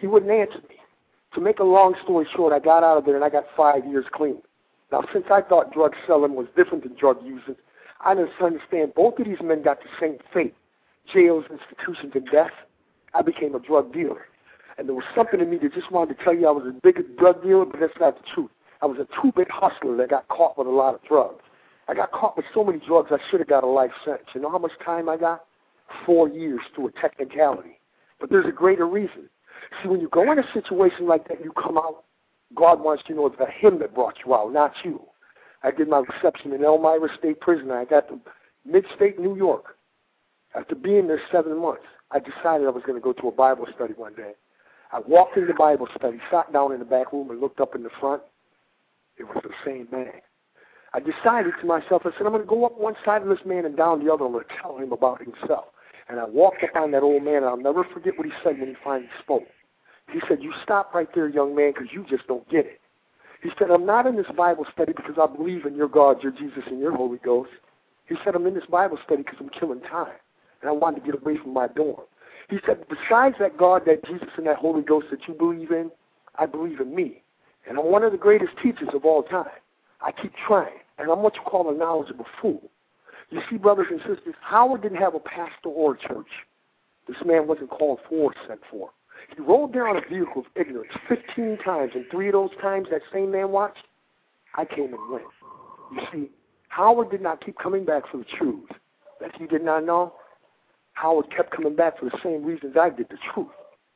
He 0.00 0.06
wouldn't 0.06 0.30
answer 0.30 0.58
me. 0.68 0.76
To 1.34 1.40
make 1.40 1.58
a 1.58 1.64
long 1.64 1.94
story 2.02 2.26
short, 2.34 2.52
I 2.52 2.58
got 2.58 2.82
out 2.82 2.98
of 2.98 3.04
there 3.04 3.16
and 3.16 3.24
I 3.24 3.28
got 3.28 3.44
five 3.56 3.84
years 3.86 4.06
clean. 4.12 4.40
Now, 4.90 5.04
since 5.12 5.26
I 5.30 5.42
thought 5.42 5.74
drug 5.74 5.94
selling 6.06 6.34
was 6.34 6.46
different 6.56 6.84
than 6.84 6.96
drug 6.96 7.18
using, 7.22 7.56
I 8.00 8.14
didn't 8.14 8.30
understand 8.40 8.94
both 8.94 9.18
of 9.18 9.26
these 9.26 9.42
men 9.42 9.62
got 9.62 9.80
the 9.80 9.88
same 10.00 10.18
fate 10.32 10.54
jails, 11.12 11.44
institutions, 11.50 12.12
and 12.14 12.26
death. 12.30 12.52
I 13.14 13.22
became 13.22 13.54
a 13.54 13.60
drug 13.60 13.92
dealer. 13.92 14.26
And 14.76 14.86
there 14.86 14.94
was 14.94 15.04
something 15.14 15.40
in 15.40 15.50
me 15.50 15.58
that 15.62 15.74
just 15.74 15.90
wanted 15.90 16.18
to 16.18 16.24
tell 16.24 16.34
you 16.34 16.46
I 16.46 16.50
was 16.50 16.66
a 16.66 16.80
big 16.82 17.16
drug 17.16 17.42
dealer, 17.42 17.64
but 17.64 17.80
that's 17.80 17.98
not 17.98 18.16
the 18.16 18.24
truth. 18.34 18.50
I 18.80 18.86
was 18.86 18.98
a 18.98 19.08
two-bit 19.20 19.48
hustler 19.50 19.96
that 19.96 20.10
got 20.10 20.28
caught 20.28 20.56
with 20.56 20.66
a 20.66 20.70
lot 20.70 20.94
of 20.94 21.02
drugs. 21.02 21.42
I 21.88 21.94
got 21.94 22.12
caught 22.12 22.36
with 22.36 22.46
so 22.54 22.62
many 22.62 22.78
drugs 22.86 23.08
I 23.10 23.18
should 23.30 23.40
have 23.40 23.48
got 23.48 23.64
a 23.64 23.66
life 23.66 23.90
sentence. 24.04 24.28
You 24.34 24.42
know 24.42 24.50
how 24.50 24.58
much 24.58 24.72
time 24.84 25.08
I 25.08 25.16
got? 25.16 25.44
Four 26.04 26.28
years 26.28 26.60
through 26.74 26.88
a 26.88 26.92
technicality. 26.92 27.77
But 28.20 28.30
there's 28.30 28.46
a 28.46 28.52
greater 28.52 28.86
reason. 28.86 29.28
See, 29.82 29.88
when 29.88 30.00
you 30.00 30.08
go 30.08 30.30
in 30.30 30.38
a 30.38 30.52
situation 30.52 31.06
like 31.06 31.28
that, 31.28 31.42
you 31.42 31.52
come 31.52 31.76
out. 31.76 32.04
God 32.54 32.80
wants 32.80 33.04
you 33.06 33.14
to 33.14 33.20
know 33.20 33.26
it's 33.26 33.36
Him 33.60 33.78
that 33.80 33.94
brought 33.94 34.16
you 34.24 34.34
out, 34.34 34.52
not 34.52 34.72
you. 34.84 35.00
I 35.62 35.70
did 35.70 35.88
my 35.88 35.98
reception 35.98 36.52
in 36.52 36.64
Elmira 36.64 37.08
State 37.18 37.40
Prison. 37.40 37.70
I 37.70 37.84
got 37.84 38.08
to 38.08 38.18
mid-state 38.64 39.18
New 39.18 39.36
York. 39.36 39.76
After 40.54 40.74
being 40.74 41.08
there 41.08 41.20
seven 41.30 41.60
months, 41.60 41.82
I 42.10 42.20
decided 42.20 42.66
I 42.66 42.70
was 42.70 42.82
going 42.86 42.98
to 42.98 43.04
go 43.04 43.12
to 43.12 43.28
a 43.28 43.32
Bible 43.32 43.66
study 43.74 43.92
one 43.94 44.14
day. 44.14 44.32
I 44.92 45.00
walked 45.00 45.36
into 45.36 45.52
Bible 45.52 45.88
study, 45.96 46.18
sat 46.30 46.52
down 46.52 46.72
in 46.72 46.78
the 46.78 46.84
back 46.86 47.12
room, 47.12 47.30
and 47.30 47.40
looked 47.40 47.60
up 47.60 47.74
in 47.74 47.82
the 47.82 47.90
front. 48.00 48.22
It 49.18 49.24
was 49.24 49.42
the 49.42 49.50
same 49.64 49.88
man. 49.92 50.12
I 50.94 51.00
decided 51.00 51.52
to 51.60 51.66
myself, 51.66 52.02
I 52.06 52.10
said, 52.12 52.22
I'm 52.24 52.32
going 52.32 52.40
to 52.40 52.48
go 52.48 52.64
up 52.64 52.78
one 52.78 52.94
side 53.04 53.20
of 53.20 53.28
this 53.28 53.44
man 53.44 53.66
and 53.66 53.76
down 53.76 54.02
the 54.02 54.10
other. 54.10 54.24
To 54.24 54.40
tell 54.62 54.78
him 54.78 54.92
about 54.92 55.20
himself. 55.20 55.66
And 56.08 56.18
I 56.18 56.24
walked 56.24 56.64
up 56.64 56.74
on 56.74 56.90
that 56.92 57.02
old 57.02 57.22
man, 57.22 57.36
and 57.36 57.46
I'll 57.46 57.56
never 57.56 57.84
forget 57.84 58.16
what 58.16 58.26
he 58.26 58.32
said 58.42 58.58
when 58.58 58.68
he 58.68 58.76
finally 58.82 59.10
spoke. 59.22 59.44
He 60.10 60.20
said, 60.26 60.42
You 60.42 60.52
stop 60.62 60.94
right 60.94 61.08
there, 61.14 61.28
young 61.28 61.54
man, 61.54 61.72
because 61.72 61.88
you 61.92 62.04
just 62.08 62.26
don't 62.26 62.48
get 62.48 62.64
it. 62.66 62.80
He 63.42 63.50
said, 63.58 63.70
I'm 63.70 63.86
not 63.86 64.06
in 64.06 64.16
this 64.16 64.26
Bible 64.36 64.66
study 64.72 64.92
because 64.96 65.14
I 65.20 65.26
believe 65.26 65.64
in 65.64 65.76
your 65.76 65.88
God, 65.88 66.22
your 66.22 66.32
Jesus, 66.32 66.64
and 66.66 66.80
your 66.80 66.96
Holy 66.96 67.18
Ghost. 67.18 67.50
He 68.06 68.16
said, 68.24 68.34
I'm 68.34 68.46
in 68.46 68.54
this 68.54 68.66
Bible 68.70 68.98
study 69.04 69.22
because 69.22 69.38
I'm 69.38 69.50
killing 69.50 69.80
time, 69.82 70.14
and 70.62 70.68
I 70.68 70.72
wanted 70.72 71.00
to 71.04 71.12
get 71.12 71.20
away 71.20 71.36
from 71.36 71.52
my 71.52 71.68
dorm. 71.68 72.00
He 72.48 72.56
said, 72.64 72.84
besides 72.88 73.36
that 73.38 73.58
God, 73.58 73.82
that 73.86 74.04
Jesus, 74.06 74.28
and 74.38 74.46
that 74.46 74.56
Holy 74.56 74.82
Ghost 74.82 75.08
that 75.10 75.28
you 75.28 75.34
believe 75.34 75.70
in, 75.70 75.90
I 76.36 76.46
believe 76.46 76.80
in 76.80 76.94
me. 76.94 77.22
And 77.68 77.78
I'm 77.78 77.84
one 77.84 78.02
of 78.02 78.12
the 78.12 78.18
greatest 78.18 78.52
teachers 78.62 78.88
of 78.94 79.04
all 79.04 79.22
time. 79.22 79.50
I 80.00 80.12
keep 80.12 80.32
trying, 80.46 80.78
and 80.98 81.10
I'm 81.10 81.22
what 81.22 81.34
you 81.34 81.42
call 81.42 81.68
a 81.70 81.76
knowledgeable 81.76 82.26
fool. 82.40 82.70
You 83.30 83.40
see, 83.50 83.56
brothers 83.56 83.88
and 83.90 84.00
sisters, 84.00 84.34
Howard 84.40 84.82
didn't 84.82 84.98
have 84.98 85.14
a 85.14 85.20
pastor 85.20 85.68
or 85.68 85.94
a 85.94 85.98
church. 85.98 86.28
This 87.06 87.16
man 87.24 87.46
wasn't 87.46 87.70
called 87.70 88.00
for 88.08 88.30
or 88.30 88.34
sent 88.46 88.60
for. 88.70 88.90
He 89.34 89.42
rolled 89.42 89.74
down 89.74 89.96
a 89.96 90.00
vehicle 90.00 90.42
of 90.42 90.46
ignorance 90.54 90.92
15 91.08 91.58
times, 91.64 91.92
and 91.94 92.04
three 92.10 92.28
of 92.28 92.32
those 92.32 92.50
times 92.60 92.88
that 92.90 93.02
same 93.12 93.30
man 93.32 93.50
watched, 93.50 93.84
I 94.54 94.64
came 94.64 94.94
and 94.94 95.10
went. 95.10 95.24
You 95.92 96.00
see, 96.12 96.30
Howard 96.68 97.10
did 97.10 97.20
not 97.20 97.44
keep 97.44 97.58
coming 97.58 97.84
back 97.84 98.04
for 98.10 98.18
the 98.18 98.24
truth 98.24 98.68
that 99.20 99.34
he 99.36 99.46
did 99.46 99.64
not 99.64 99.84
know. 99.84 100.14
Howard 100.92 101.26
kept 101.34 101.54
coming 101.54 101.76
back 101.76 101.98
for 101.98 102.06
the 102.06 102.18
same 102.22 102.44
reasons 102.44 102.76
I 102.80 102.90
did, 102.90 103.08
the 103.08 103.18
truth. 103.32 103.48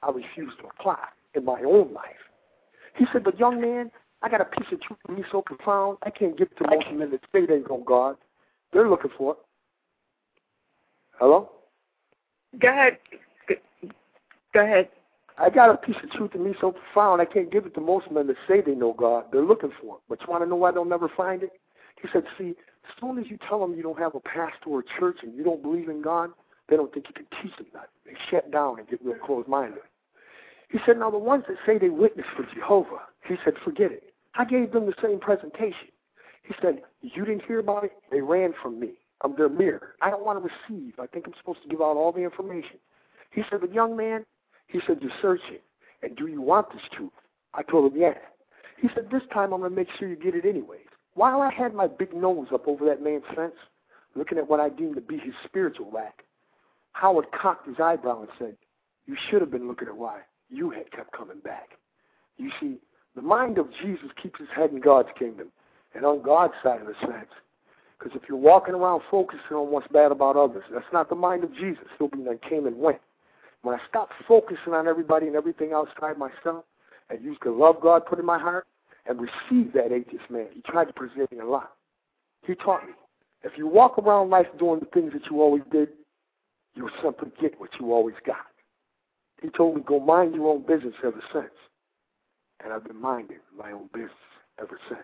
I 0.02 0.10
refused 0.10 0.58
to 0.58 0.66
apply 0.66 1.04
in 1.34 1.44
my 1.44 1.60
own 1.60 1.92
life. 1.92 2.22
He 2.96 3.06
said, 3.12 3.24
but 3.24 3.38
young 3.38 3.60
man, 3.60 3.90
I 4.22 4.28
got 4.28 4.40
a 4.40 4.44
piece 4.44 4.66
of 4.72 4.80
truth 4.80 4.98
in 5.08 5.16
me 5.16 5.24
so 5.30 5.42
profound, 5.42 5.98
I 6.02 6.10
can't 6.10 6.36
give 6.36 6.48
it 6.50 6.58
to 6.62 6.70
most 6.70 6.86
men 6.92 7.10
that 7.10 7.20
say 7.32 7.46
they 7.46 7.60
know 7.68 7.82
God. 7.86 8.16
They're 8.72 8.88
looking 8.88 9.10
for 9.16 9.32
it. 9.32 9.38
Hello? 11.18 11.50
Go 12.58 12.68
ahead. 12.68 12.98
Go 14.54 14.60
ahead. 14.60 14.88
I 15.38 15.50
got 15.50 15.70
a 15.70 15.76
piece 15.76 15.96
of 16.02 16.10
truth 16.10 16.34
in 16.34 16.44
me 16.44 16.54
so 16.60 16.72
profound, 16.72 17.22
I 17.22 17.24
can't 17.24 17.50
give 17.50 17.64
it 17.64 17.74
to 17.74 17.80
most 17.80 18.10
men 18.10 18.26
that 18.26 18.36
say 18.46 18.60
they 18.60 18.74
know 18.74 18.92
God. 18.92 19.24
They're 19.32 19.44
looking 19.44 19.72
for 19.80 19.96
it. 19.96 20.02
But 20.08 20.20
you 20.20 20.26
want 20.28 20.44
to 20.44 20.48
know 20.48 20.56
why 20.56 20.72
they'll 20.72 20.84
never 20.84 21.08
find 21.08 21.42
it? 21.42 21.52
He 22.00 22.08
said, 22.12 22.24
see, 22.38 22.50
as 22.50 23.00
soon 23.00 23.18
as 23.18 23.26
you 23.30 23.38
tell 23.48 23.60
them 23.60 23.74
you 23.74 23.82
don't 23.82 23.98
have 23.98 24.14
a 24.14 24.20
pastor 24.20 24.68
or 24.68 24.80
a 24.80 25.00
church 25.00 25.18
and 25.22 25.34
you 25.34 25.42
don't 25.42 25.62
believe 25.62 25.88
in 25.88 26.02
God, 26.02 26.30
they 26.68 26.76
don't 26.76 26.92
think 26.92 27.06
you 27.08 27.14
can 27.14 27.26
teach 27.42 27.56
them 27.56 27.66
that. 27.72 27.88
They 28.04 28.12
shut 28.30 28.50
down 28.50 28.78
and 28.78 28.88
get 28.88 29.04
real 29.04 29.16
closed-minded. 29.24 29.80
He 30.70 30.78
said, 30.86 30.98
now 30.98 31.10
the 31.10 31.18
ones 31.18 31.44
that 31.48 31.56
say 31.66 31.78
they 31.78 31.88
witness 31.88 32.26
for 32.36 32.44
Jehovah, 32.54 33.02
he 33.26 33.36
said, 33.44 33.54
forget 33.64 33.92
it. 33.92 34.12
I 34.34 34.44
gave 34.44 34.72
them 34.72 34.86
the 34.86 34.94
same 35.02 35.18
presentation. 35.18 35.88
He 36.42 36.54
said, 36.60 36.82
you 37.00 37.24
didn't 37.24 37.44
hear 37.46 37.60
about 37.60 37.84
it? 37.84 37.92
They 38.10 38.20
ran 38.20 38.52
from 38.62 38.80
me. 38.80 38.92
I'm 39.22 39.36
their 39.36 39.48
mirror. 39.48 39.94
I 40.00 40.10
don't 40.10 40.24
want 40.24 40.42
to 40.42 40.50
receive. 40.50 40.94
I 40.98 41.06
think 41.06 41.26
I'm 41.26 41.34
supposed 41.38 41.62
to 41.62 41.68
give 41.68 41.80
out 41.80 41.96
all 41.96 42.12
the 42.12 42.22
information. 42.22 42.78
He 43.30 43.42
said, 43.48 43.60
but 43.60 43.72
young 43.72 43.96
man, 43.96 44.24
he 44.66 44.80
said, 44.86 44.98
you're 45.00 45.12
searching. 45.22 45.60
And 46.02 46.16
do 46.16 46.26
you 46.26 46.42
want 46.42 46.72
this 46.72 46.82
truth? 46.92 47.12
I 47.54 47.62
told 47.62 47.92
him, 47.92 48.00
yeah. 48.00 48.14
He 48.80 48.88
said, 48.94 49.08
this 49.10 49.22
time 49.32 49.52
I'm 49.52 49.60
going 49.60 49.70
to 49.70 49.76
make 49.76 49.88
sure 49.98 50.08
you 50.08 50.16
get 50.16 50.34
it 50.34 50.44
anyways. 50.44 50.80
While 51.14 51.40
I 51.40 51.52
had 51.52 51.74
my 51.74 51.86
big 51.86 52.12
nose 52.14 52.48
up 52.52 52.66
over 52.66 52.84
that 52.86 53.02
man's 53.02 53.24
fence, 53.36 53.54
looking 54.16 54.38
at 54.38 54.48
what 54.48 54.60
I 54.60 54.68
deemed 54.68 54.96
to 54.96 55.00
be 55.00 55.18
his 55.18 55.34
spiritual 55.44 55.90
lack, 55.92 56.24
Howard 56.92 57.26
cocked 57.32 57.68
his 57.68 57.76
eyebrow 57.78 58.22
and 58.22 58.30
said, 58.38 58.56
you 59.06 59.16
should 59.30 59.40
have 59.40 59.50
been 59.50 59.68
looking 59.68 59.88
at 59.88 59.96
why 59.96 60.20
you 60.48 60.70
had 60.70 60.90
kept 60.90 61.12
coming 61.12 61.38
back. 61.44 61.70
You 62.36 62.50
see, 62.60 62.78
the 63.14 63.22
mind 63.22 63.58
of 63.58 63.68
Jesus 63.82 64.10
keeps 64.20 64.38
his 64.38 64.48
head 64.54 64.70
in 64.70 64.80
God's 64.80 65.08
kingdom 65.18 65.48
and 65.94 66.04
on 66.04 66.22
God's 66.22 66.54
side 66.62 66.80
of 66.80 66.86
the 66.86 66.94
fence. 67.00 67.30
Because 67.98 68.16
if 68.20 68.28
you're 68.28 68.38
walking 68.38 68.74
around 68.74 69.02
focusing 69.10 69.56
on 69.56 69.70
what's 69.70 69.86
bad 69.88 70.10
about 70.10 70.36
others, 70.36 70.64
that's 70.72 70.84
not 70.92 71.08
the 71.08 71.14
mind 71.14 71.44
of 71.44 71.54
Jesus. 71.54 71.84
He'll 71.98 72.08
be 72.08 72.18
like 72.18 72.42
came 72.42 72.66
and 72.66 72.78
went. 72.78 73.00
When 73.62 73.78
I 73.78 73.88
stopped 73.88 74.14
focusing 74.26 74.74
on 74.74 74.88
everybody 74.88 75.28
and 75.28 75.36
everything 75.36 75.72
outside 75.72 76.18
myself 76.18 76.64
and 77.10 77.22
used 77.22 77.40
the 77.44 77.50
love 77.52 77.76
God 77.80 78.06
put 78.06 78.18
in 78.18 78.26
my 78.26 78.38
heart 78.38 78.66
and 79.06 79.20
received 79.20 79.74
that 79.74 79.92
atheist 79.92 80.28
man, 80.30 80.46
he 80.52 80.62
tried 80.62 80.86
to 80.86 80.92
present 80.92 81.30
me 81.30 81.38
a 81.38 81.44
lot. 81.44 81.72
He 82.44 82.56
taught 82.56 82.84
me, 82.86 82.92
if 83.44 83.52
you 83.56 83.68
walk 83.68 83.98
around 83.98 84.30
life 84.30 84.46
doing 84.58 84.80
the 84.80 84.86
things 84.86 85.12
that 85.12 85.30
you 85.30 85.40
always 85.40 85.62
did, 85.70 85.88
you'll 86.74 86.90
simply 87.02 87.30
get 87.40 87.60
what 87.60 87.70
you 87.78 87.92
always 87.92 88.16
got. 88.26 88.46
He 89.40 89.48
told 89.50 89.76
me, 89.76 89.82
go 89.84 90.00
mind 90.00 90.34
your 90.34 90.48
own 90.52 90.62
business 90.62 90.94
ever 91.04 91.22
since. 91.32 91.52
And 92.64 92.72
I've 92.72 92.84
been 92.84 93.00
minding 93.00 93.38
my 93.56 93.72
own 93.72 93.88
business 93.92 94.10
ever 94.60 94.78
since. 94.88 95.02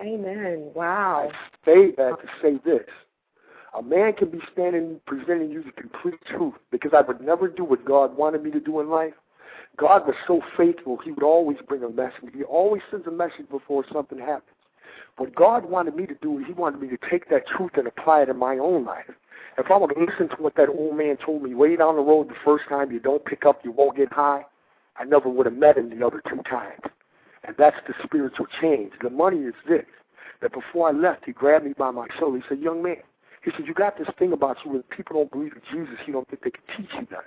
Amen. 0.00 0.70
Wow. 0.74 1.30
I 1.30 1.64
say 1.64 1.90
that 1.96 2.16
to 2.20 2.28
say 2.40 2.60
this. 2.64 2.86
A 3.76 3.82
man 3.82 4.12
can 4.14 4.30
be 4.30 4.40
standing 4.52 5.00
presenting 5.06 5.50
you 5.50 5.62
the 5.62 5.72
complete 5.72 6.20
truth 6.26 6.54
because 6.70 6.92
I 6.96 7.02
would 7.02 7.20
never 7.20 7.48
do 7.48 7.64
what 7.64 7.84
God 7.84 8.16
wanted 8.16 8.42
me 8.42 8.50
to 8.52 8.60
do 8.60 8.80
in 8.80 8.88
life. 8.88 9.14
God 9.76 10.06
was 10.06 10.16
so 10.26 10.40
faithful, 10.56 10.98
He 11.04 11.12
would 11.12 11.22
always 11.22 11.58
bring 11.68 11.84
a 11.84 11.88
message. 11.88 12.34
He 12.34 12.42
always 12.42 12.82
sends 12.90 13.06
a 13.06 13.10
message 13.10 13.48
before 13.50 13.84
something 13.92 14.18
happens. 14.18 14.56
What 15.18 15.34
God 15.34 15.64
wanted 15.64 15.96
me 15.96 16.06
to 16.06 16.14
do, 16.14 16.42
He 16.44 16.52
wanted 16.52 16.80
me 16.80 16.88
to 16.88 16.98
take 17.10 17.28
that 17.30 17.46
truth 17.46 17.72
and 17.74 17.86
apply 17.86 18.22
it 18.22 18.28
in 18.28 18.36
my 18.36 18.58
own 18.58 18.84
life. 18.84 19.10
If 19.58 19.70
I 19.70 19.76
would 19.76 19.92
listen 19.96 20.28
to 20.28 20.42
what 20.42 20.54
that 20.56 20.68
old 20.68 20.96
man 20.96 21.16
told 21.16 21.42
me 21.42 21.54
way 21.54 21.76
down 21.76 21.96
the 21.96 22.02
road 22.02 22.28
the 22.28 22.34
first 22.44 22.64
time, 22.68 22.90
you 22.92 23.00
don't 23.00 23.24
pick 23.24 23.44
up, 23.44 23.60
you 23.64 23.72
won't 23.72 23.96
get 23.96 24.12
high, 24.12 24.44
I 24.96 25.04
never 25.04 25.28
would 25.28 25.46
have 25.46 25.56
met 25.56 25.76
him 25.76 25.90
the 25.90 26.06
other 26.06 26.22
two 26.28 26.42
times. 26.48 26.80
And 27.48 27.56
that's 27.56 27.78
the 27.86 27.94
spiritual 28.04 28.46
change. 28.60 28.92
The 29.02 29.08
money 29.08 29.38
is 29.38 29.54
this. 29.66 29.86
That 30.42 30.52
before 30.52 30.88
I 30.88 30.92
left, 30.92 31.24
he 31.24 31.32
grabbed 31.32 31.64
me 31.64 31.72
by 31.76 31.90
my 31.90 32.06
shoulder. 32.18 32.36
He 32.36 32.44
said, 32.48 32.60
young 32.60 32.82
man, 32.82 32.98
he 33.42 33.50
said, 33.50 33.66
you 33.66 33.74
got 33.74 33.98
this 33.98 34.06
thing 34.18 34.32
about 34.32 34.58
you 34.64 34.70
when 34.70 34.82
people 34.84 35.16
don't 35.16 35.32
believe 35.32 35.52
in 35.54 35.62
Jesus, 35.72 35.98
you 36.06 36.12
don't 36.12 36.28
think 36.28 36.44
they 36.44 36.50
can 36.50 36.62
teach 36.76 36.90
you 36.94 37.06
that. 37.10 37.24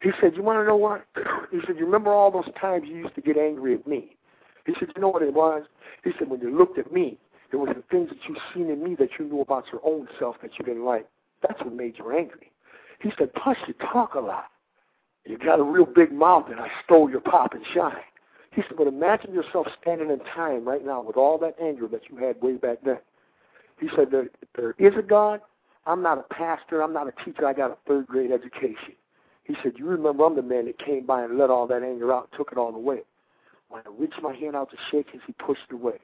He 0.00 0.10
said, 0.20 0.36
you 0.36 0.42
want 0.42 0.60
to 0.60 0.64
know 0.64 0.76
what? 0.76 1.04
He 1.50 1.58
said, 1.66 1.76
you 1.78 1.84
remember 1.84 2.10
all 2.10 2.30
those 2.30 2.48
times 2.60 2.84
you 2.86 2.96
used 2.96 3.14
to 3.16 3.20
get 3.20 3.36
angry 3.36 3.74
at 3.74 3.86
me? 3.86 4.16
He 4.64 4.74
said, 4.78 4.88
you 4.94 5.02
know 5.02 5.08
what 5.08 5.22
it 5.22 5.34
was? 5.34 5.64
He 6.04 6.12
said, 6.18 6.30
when 6.30 6.40
you 6.40 6.56
looked 6.56 6.78
at 6.78 6.92
me, 6.92 7.18
it 7.52 7.56
was 7.56 7.74
the 7.74 7.82
things 7.90 8.08
that 8.10 8.18
you 8.28 8.36
seen 8.54 8.70
in 8.70 8.82
me 8.82 8.94
that 8.96 9.10
you 9.18 9.26
knew 9.26 9.40
about 9.40 9.64
your 9.72 9.80
own 9.84 10.08
self 10.18 10.36
that 10.42 10.52
you 10.58 10.64
didn't 10.64 10.84
like. 10.84 11.06
That's 11.42 11.60
what 11.60 11.74
made 11.74 11.96
you 11.98 12.10
angry. 12.10 12.50
He 13.00 13.10
said, 13.18 13.34
plus 13.34 13.56
you 13.66 13.74
talk 13.74 14.14
a 14.14 14.20
lot. 14.20 14.46
You 15.24 15.36
got 15.38 15.58
a 15.58 15.64
real 15.64 15.86
big 15.86 16.12
mouth 16.12 16.46
and 16.50 16.60
I 16.60 16.68
stole 16.84 17.10
your 17.10 17.20
pop 17.20 17.52
and 17.52 17.64
shine. 17.74 17.96
He 18.56 18.62
said, 18.62 18.78
but 18.78 18.86
imagine 18.86 19.34
yourself 19.34 19.66
standing 19.82 20.08
in 20.08 20.18
time 20.34 20.66
right 20.66 20.84
now 20.84 21.02
with 21.02 21.18
all 21.18 21.36
that 21.40 21.56
anger 21.62 21.86
that 21.88 22.08
you 22.08 22.16
had 22.16 22.40
way 22.40 22.54
back 22.54 22.78
then. 22.82 22.96
He 23.78 23.88
said, 23.94 24.10
there, 24.10 24.30
there 24.56 24.74
is 24.78 24.94
a 24.98 25.02
God. 25.02 25.42
I'm 25.84 26.02
not 26.02 26.16
a 26.16 26.34
pastor. 26.34 26.82
I'm 26.82 26.94
not 26.94 27.06
a 27.06 27.12
teacher. 27.22 27.46
I 27.46 27.52
got 27.52 27.70
a 27.70 27.76
third 27.86 28.06
grade 28.06 28.32
education. 28.32 28.94
He 29.44 29.54
said, 29.62 29.72
you 29.76 29.84
remember 29.84 30.24
I'm 30.24 30.34
the 30.34 30.42
man 30.42 30.64
that 30.64 30.78
came 30.78 31.04
by 31.04 31.22
and 31.22 31.36
let 31.36 31.50
all 31.50 31.66
that 31.66 31.82
anger 31.82 32.10
out 32.14 32.30
took 32.34 32.50
it 32.50 32.56
all 32.56 32.74
away. 32.74 33.00
When 33.68 33.82
I 33.84 33.90
reached 33.98 34.22
my 34.22 34.34
hand 34.34 34.56
out 34.56 34.70
to 34.70 34.76
shake 34.90 35.10
his, 35.10 35.20
he 35.26 35.34
pushed 35.34 35.60
it 35.68 35.74
away. 35.74 36.00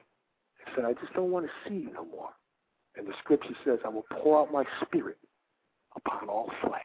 He 0.63 0.71
said, 0.75 0.85
I 0.85 0.93
just 0.93 1.11
don't 1.15 1.31
want 1.31 1.47
to 1.47 1.51
see 1.67 1.85
you 1.85 1.91
no 1.91 2.05
more. 2.05 2.29
And 2.95 3.07
the 3.07 3.13
scripture 3.23 3.55
says, 3.65 3.79
I 3.83 3.89
will 3.89 4.05
pour 4.11 4.39
out 4.39 4.53
my 4.53 4.63
spirit 4.85 5.17
upon 5.95 6.29
all 6.29 6.51
flesh. 6.61 6.83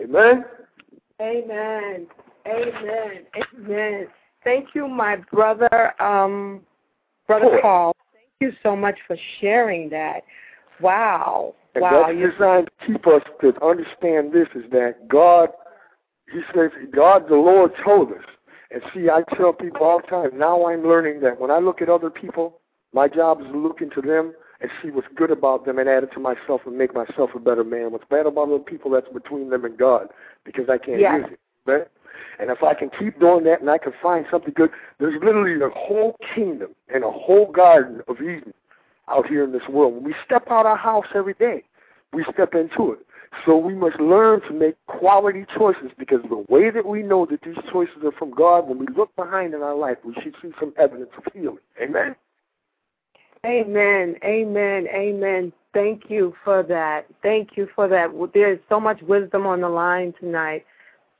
Amen? 0.00 0.44
Amen. 1.20 2.06
Amen. 2.46 3.24
Amen. 3.56 4.06
Thank 4.42 4.68
you, 4.74 4.86
my 4.86 5.16
brother, 5.32 6.00
um, 6.02 6.60
brother 7.26 7.58
Paul. 7.62 7.96
Thank 8.12 8.52
you 8.52 8.58
so 8.62 8.76
much 8.76 8.96
for 9.06 9.16
sharing 9.40 9.88
that. 9.90 10.24
Wow. 10.80 11.54
And 11.74 11.82
wow. 11.82 12.06
that's 12.06 12.32
designed 12.32 12.68
to 12.80 12.86
keep 12.86 13.06
us 13.06 13.22
to 13.40 13.64
understand 13.64 14.32
this 14.32 14.48
is 14.54 14.70
that 14.70 15.08
God, 15.08 15.48
He 16.30 16.40
says, 16.54 16.70
God 16.94 17.28
the 17.28 17.36
Lord 17.36 17.72
told 17.84 18.12
us. 18.12 18.24
And 18.70 18.82
see, 18.92 19.08
I 19.08 19.22
tell 19.36 19.52
people 19.52 19.86
all 19.86 20.00
the 20.00 20.06
time, 20.08 20.38
now 20.38 20.66
I'm 20.66 20.86
learning 20.86 21.20
that 21.20 21.40
when 21.40 21.50
I 21.50 21.58
look 21.58 21.80
at 21.80 21.88
other 21.88 22.10
people, 22.10 22.60
my 22.92 23.08
job 23.08 23.40
is 23.40 23.46
to 23.46 23.58
look 23.58 23.80
into 23.80 24.00
them 24.00 24.34
and 24.60 24.70
see 24.82 24.90
what's 24.90 25.06
good 25.14 25.30
about 25.30 25.64
them 25.64 25.78
and 25.78 25.88
add 25.88 26.04
it 26.04 26.12
to 26.14 26.20
myself 26.20 26.62
and 26.66 26.76
make 26.76 26.94
myself 26.94 27.30
a 27.34 27.38
better 27.38 27.64
man. 27.64 27.92
What's 27.92 28.04
bad 28.10 28.26
about 28.26 28.48
other 28.48 28.58
people, 28.58 28.90
that's 28.90 29.08
between 29.12 29.50
them 29.50 29.64
and 29.64 29.76
God 29.78 30.08
because 30.44 30.68
I 30.68 30.78
can't 30.78 31.00
yes. 31.00 31.20
use 31.22 31.32
it. 31.32 31.70
Right? 31.70 31.86
And 32.38 32.50
if 32.50 32.62
I 32.62 32.74
can 32.74 32.90
keep 32.98 33.20
doing 33.20 33.44
that 33.44 33.60
and 33.60 33.70
I 33.70 33.78
can 33.78 33.92
find 34.02 34.26
something 34.30 34.52
good, 34.54 34.70
there's 34.98 35.14
literally 35.22 35.54
a 35.64 35.70
whole 35.70 36.16
kingdom 36.34 36.74
and 36.92 37.04
a 37.04 37.10
whole 37.10 37.50
garden 37.50 38.02
of 38.08 38.20
Eden 38.20 38.52
out 39.08 39.26
here 39.26 39.44
in 39.44 39.52
this 39.52 39.68
world. 39.68 39.94
When 39.94 40.04
we 40.04 40.14
step 40.24 40.50
out 40.50 40.60
of 40.60 40.66
our 40.66 40.76
house 40.76 41.06
every 41.14 41.34
day, 41.34 41.64
we 42.12 42.24
step 42.32 42.54
into 42.54 42.92
it. 42.92 43.00
So 43.44 43.56
we 43.56 43.74
must 43.74 43.98
learn 43.98 44.40
to 44.42 44.52
make 44.52 44.76
quality 44.86 45.44
choices 45.56 45.90
because 45.98 46.20
the 46.28 46.44
way 46.48 46.70
that 46.70 46.86
we 46.86 47.02
know 47.02 47.26
that 47.26 47.42
these 47.42 47.56
choices 47.72 47.96
are 48.04 48.12
from 48.12 48.30
God, 48.30 48.68
when 48.68 48.78
we 48.78 48.86
look 48.96 49.14
behind 49.16 49.54
in 49.54 49.62
our 49.62 49.74
life, 49.74 49.98
we 50.04 50.14
should 50.22 50.34
see 50.40 50.50
some 50.60 50.72
evidence 50.78 51.10
of 51.16 51.32
healing. 51.32 51.58
Amen? 51.82 52.14
Amen. 53.44 54.16
Amen. 54.24 54.86
Amen. 54.88 55.52
Thank 55.74 56.04
you 56.08 56.34
for 56.44 56.62
that. 56.62 57.06
Thank 57.22 57.56
you 57.56 57.68
for 57.74 57.88
that. 57.88 58.10
There's 58.32 58.60
so 58.68 58.78
much 58.78 59.02
wisdom 59.02 59.46
on 59.46 59.60
the 59.60 59.68
line 59.68 60.14
tonight, 60.18 60.64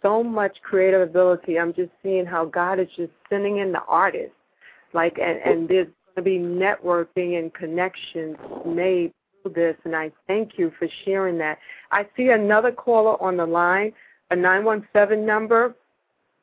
so 0.04 0.22
much 0.22 0.58
creative 0.62 1.00
ability. 1.00 1.58
I'm 1.58 1.72
just 1.72 1.90
seeing 2.02 2.26
how 2.26 2.44
God 2.44 2.78
is 2.78 2.88
just 2.94 3.10
sending 3.30 3.58
in 3.58 3.72
the 3.72 3.82
artists. 3.88 4.36
Like, 4.92 5.18
and, 5.18 5.38
and 5.38 5.68
there's 5.68 5.88
going 6.14 6.16
to 6.16 6.22
be 6.22 6.38
networking 6.38 7.38
and 7.38 7.52
connections 7.54 8.36
made 8.66 9.12
through 9.42 9.54
this, 9.54 9.76
and 9.84 9.96
I 9.96 10.12
thank 10.28 10.58
you 10.58 10.70
for 10.78 10.86
sharing 11.04 11.38
that. 11.38 11.58
I 11.90 12.06
see 12.16 12.28
another 12.28 12.70
caller 12.70 13.20
on 13.20 13.38
the 13.38 13.46
line, 13.46 13.92
a 14.30 14.36
917 14.36 15.24
number. 15.26 15.74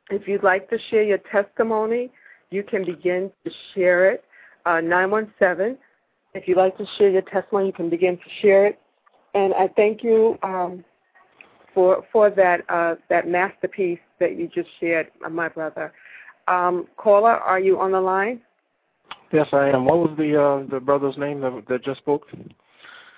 If 0.09 0.27
you'd 0.27 0.43
like 0.43 0.69
to 0.71 0.77
share 0.89 1.03
your 1.03 1.19
testimony, 1.19 2.09
you 2.49 2.63
can 2.63 2.83
begin 2.83 3.31
to 3.45 3.51
share 3.73 4.11
it. 4.11 4.23
Uh, 4.65 4.81
917. 4.81 5.77
If 6.33 6.47
you'd 6.47 6.57
like 6.57 6.77
to 6.77 6.85
share 6.97 7.09
your 7.09 7.21
testimony, 7.23 7.67
you 7.67 7.73
can 7.73 7.89
begin 7.89 8.17
to 8.17 8.29
share 8.41 8.65
it. 8.65 8.79
And 9.33 9.53
I 9.53 9.69
thank 9.75 10.03
you 10.03 10.37
um, 10.43 10.83
for 11.73 12.03
for 12.11 12.29
that 12.29 12.61
uh, 12.69 12.95
that 13.09 13.27
masterpiece 13.27 13.99
that 14.19 14.37
you 14.37 14.47
just 14.47 14.69
shared, 14.79 15.07
uh, 15.25 15.29
my 15.29 15.49
brother. 15.49 15.91
Um, 16.47 16.87
caller, 16.97 17.33
are 17.33 17.59
you 17.59 17.79
on 17.79 17.91
the 17.91 18.01
line? 18.01 18.41
Yes, 19.31 19.47
I 19.53 19.69
am. 19.69 19.85
What 19.85 19.97
was 19.99 20.17
the 20.17 20.41
uh, 20.41 20.69
the 20.69 20.79
brother's 20.79 21.17
name 21.17 21.41
that, 21.41 21.63
that 21.69 21.83
just 21.83 21.99
spoke? 21.99 22.27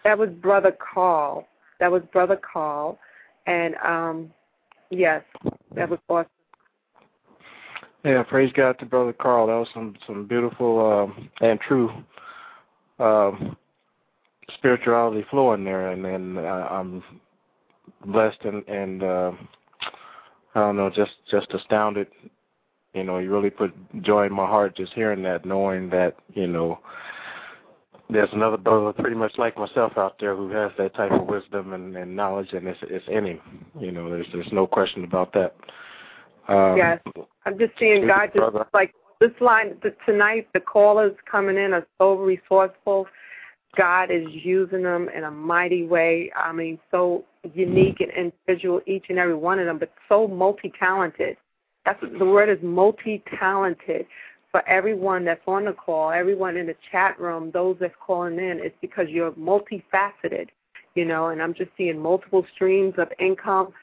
That 0.04 0.18
was 0.18 0.30
Brother 0.30 0.76
Carl. 0.94 1.48
That 1.80 1.92
was 1.92 2.04
Brother 2.12 2.38
Carl. 2.38 3.00
And 3.46 3.76
um 3.84 4.32
yes, 4.90 5.24
that 5.76 5.90
was 5.90 6.00
awesome. 6.08 6.30
Yeah, 8.06 8.24
praise 8.24 8.52
God 8.54 8.78
to 8.80 8.86
Brother 8.86 9.14
Carl. 9.14 9.48
That 9.48 9.54
was 9.54 9.70
some 9.74 9.96
some 10.06 10.28
beautiful 10.28 10.86
um, 10.92 11.30
and 11.42 11.60
true 11.62 11.90
um, 13.00 13.56
spirituality 14.56 15.26
flowing 15.30 15.64
there, 15.64 15.92
and 15.92 16.06
and 16.06 16.38
uh, 16.38 16.68
I'm 16.70 17.04
blessed 18.06 18.42
and 18.44 18.68
and 18.68 19.04
uh, 19.04 19.32
I 20.56 20.60
don't 20.60 20.78
know, 20.78 20.90
just 20.90 21.12
just 21.30 21.54
astounded. 21.54 22.08
You 22.94 23.04
know, 23.04 23.18
you 23.18 23.32
really 23.32 23.50
put 23.50 23.74
joy 24.04 24.28
in 24.28 24.34
my 24.34 24.46
heart 24.46 24.76
just 24.76 24.94
hearing 24.94 25.24
that, 25.24 25.46
knowing 25.46 25.90
that 25.90 26.16
you 26.34 26.48
know 26.48 26.80
there's 28.10 28.30
another 28.34 28.58
brother 28.58 28.94
pretty 28.94 29.16
much 29.16 29.34
like 29.38 29.58
myself 29.58 29.98
out 29.98 30.16
there 30.20 30.36
who 30.36 30.50
has 30.50 30.72
that 30.78 30.94
type 30.96 31.12
of 31.12 31.26
wisdom 31.26 31.74
and, 31.74 31.96
and 31.98 32.16
knowledge, 32.16 32.54
and 32.54 32.68
it's 32.68 32.80
it's 32.84 33.06
in 33.08 33.26
him. 33.26 33.40
You 33.80 33.92
know, 33.92 34.10
there's 34.10 34.28
there's 34.32 34.52
no 34.52 34.68
question 34.68 35.04
about 35.04 35.34
that. 35.34 35.56
Um, 36.48 36.78
yes, 36.78 37.00
I'm 37.46 37.58
just 37.58 37.74
seeing 37.80 38.06
God 38.08 38.28
just 38.28 38.36
brother. 38.36 38.68
like 38.74 38.94
this 39.20 39.32
line 39.40 39.78
the, 39.82 39.96
tonight. 40.06 40.48
The 40.54 40.60
callers 40.60 41.16
coming 41.30 41.58
in 41.58 41.74
are 41.74 41.88
so 41.98 42.16
resourceful. 42.16 43.08
God 43.76 44.12
is 44.12 44.28
using 44.30 44.84
them 44.84 45.10
in 45.10 45.24
a 45.24 45.32
mighty 45.32 45.86
way. 45.86 46.32
I 46.36 46.52
mean, 46.52 46.80
so 46.92 47.26
unique 47.54 48.00
and 48.00 48.12
individual, 48.12 48.82
each 48.86 49.06
and 49.10 49.18
every 49.18 49.36
one 49.36 49.60
of 49.60 49.66
them, 49.66 49.80
but 49.80 49.92
so 50.08 50.28
multi-talented. 50.28 51.38
That's 51.86 52.00
the 52.02 52.26
word 52.26 52.50
is 52.50 52.64
multi-talented 52.64 54.06
for 54.54 54.68
everyone 54.70 55.26
that's 55.26 55.42
on 55.48 55.66
the 55.66 55.74
call, 55.74 56.12
everyone 56.12 56.58
in 56.58 56.68
the 56.68 56.76
chat 56.92 57.20
room, 57.20 57.50
those 57.52 57.76
that's 57.80 57.96
calling 58.00 58.38
in, 58.38 58.60
it's 58.62 58.76
because 58.82 59.10
you're 59.10 59.32
multifaceted, 59.32 60.50
you 60.94 61.06
know, 61.06 61.30
and 61.30 61.42
I'm 61.42 61.56
just 61.56 61.72
seeing 61.76 62.00
multiple 62.00 62.46
streams 62.54 62.94
of 63.00 63.12
income. 63.20 63.74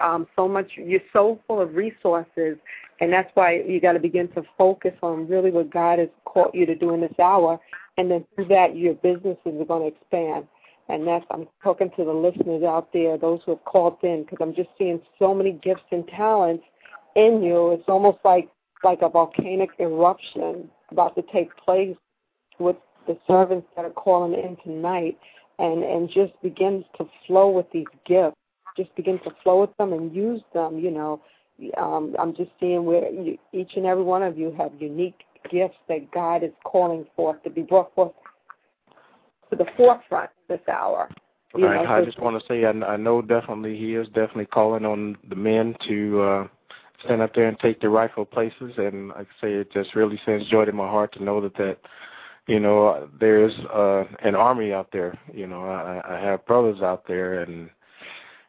Um, 0.00 0.26
so 0.36 0.46
much, 0.46 0.72
you're 0.76 1.00
so 1.12 1.40
full 1.46 1.60
of 1.60 1.74
resources, 1.74 2.58
and 3.00 3.12
that's 3.12 3.30
why 3.34 3.62
you 3.66 3.80
got 3.80 3.92
to 3.92 3.98
begin 3.98 4.28
to 4.32 4.42
focus 4.56 4.92
on 5.02 5.26
really 5.28 5.50
what 5.50 5.70
God 5.70 5.98
has 5.98 6.08
called 6.24 6.50
you 6.52 6.66
to 6.66 6.74
do 6.74 6.92
in 6.92 7.00
this 7.00 7.18
hour, 7.18 7.58
and 7.96 8.10
then 8.10 8.24
through 8.34 8.48
that, 8.48 8.76
your 8.76 8.94
businesses 8.94 9.38
are 9.46 9.64
going 9.64 9.90
to 9.90 9.96
expand. 9.96 10.46
And 10.90 11.06
that's 11.06 11.24
I'm 11.30 11.46
talking 11.62 11.90
to 11.96 12.04
the 12.04 12.12
listeners 12.12 12.62
out 12.62 12.92
there, 12.92 13.18
those 13.18 13.40
who 13.44 13.52
have 13.52 13.64
called 13.64 13.98
in, 14.02 14.22
because 14.24 14.38
I'm 14.40 14.54
just 14.54 14.70
seeing 14.78 15.00
so 15.18 15.34
many 15.34 15.52
gifts 15.52 15.82
and 15.90 16.06
talents 16.08 16.64
in 17.14 17.42
you. 17.42 17.72
It's 17.72 17.88
almost 17.88 18.18
like 18.24 18.48
like 18.84 19.00
a 19.02 19.08
volcanic 19.08 19.70
eruption 19.80 20.70
about 20.90 21.14
to 21.16 21.22
take 21.32 21.54
place 21.56 21.96
with 22.58 22.76
the 23.06 23.18
servants 23.26 23.66
that 23.76 23.84
are 23.84 23.90
calling 23.90 24.34
in 24.34 24.56
tonight 24.64 25.18
and 25.58 25.82
and 25.82 26.08
just 26.08 26.32
begins 26.42 26.84
to 26.96 27.06
flow 27.26 27.50
with 27.50 27.66
these 27.72 27.86
gifts 28.06 28.37
just 28.78 28.94
begin 28.96 29.18
to 29.24 29.30
flow 29.42 29.60
with 29.60 29.76
them 29.76 29.92
and 29.92 30.14
use 30.14 30.40
them 30.54 30.78
you 30.78 30.90
know 30.90 31.20
um 31.76 32.14
i'm 32.18 32.34
just 32.34 32.50
seeing 32.58 32.84
where 32.84 33.10
you, 33.10 33.36
each 33.52 33.72
and 33.76 33.84
every 33.84 34.04
one 34.04 34.22
of 34.22 34.38
you 34.38 34.54
have 34.56 34.72
unique 34.78 35.20
gifts 35.50 35.76
that 35.88 36.10
god 36.12 36.42
is 36.42 36.52
calling 36.64 37.04
forth 37.14 37.42
to 37.42 37.50
be 37.50 37.62
brought 37.62 37.94
forth 37.94 38.12
to 39.50 39.56
the 39.56 39.66
forefront 39.76 40.30
this 40.48 40.60
hour 40.72 41.10
you 41.56 41.66
I, 41.66 41.82
know, 41.82 41.90
I 41.90 42.04
just 42.04 42.20
want 42.20 42.40
to 42.40 42.46
say 42.46 42.64
I, 42.64 42.70
I 42.70 42.96
know 42.96 43.22
definitely 43.22 43.76
he 43.76 43.94
is 43.94 44.06
definitely 44.08 44.46
calling 44.46 44.84
on 44.84 45.16
the 45.28 45.34
men 45.34 45.74
to 45.88 46.20
uh, 46.20 46.48
stand 47.04 47.22
up 47.22 47.34
there 47.34 47.48
and 47.48 47.58
take 47.58 47.80
their 47.80 47.90
rightful 47.90 48.24
places. 48.24 48.72
And 48.76 49.08
like 49.08 49.26
I 49.38 49.40
say, 49.40 49.52
it 49.54 49.72
just 49.72 49.94
really 49.94 50.20
sends 50.24 50.48
joy 50.48 50.64
to 50.64 50.72
my 50.72 50.88
heart 50.88 51.12
to 51.14 51.24
know 51.24 51.40
that 51.40 51.54
that 51.56 51.78
you 52.46 52.60
know 52.60 53.08
there's 53.20 53.54
uh, 53.72 54.04
an 54.22 54.34
army 54.34 54.72
out 54.72 54.88
there. 54.92 55.18
You 55.32 55.46
know, 55.46 55.64
I, 55.64 56.16
I 56.16 56.20
have 56.20 56.46
brothers 56.46 56.82
out 56.82 57.06
there, 57.06 57.42
and 57.42 57.70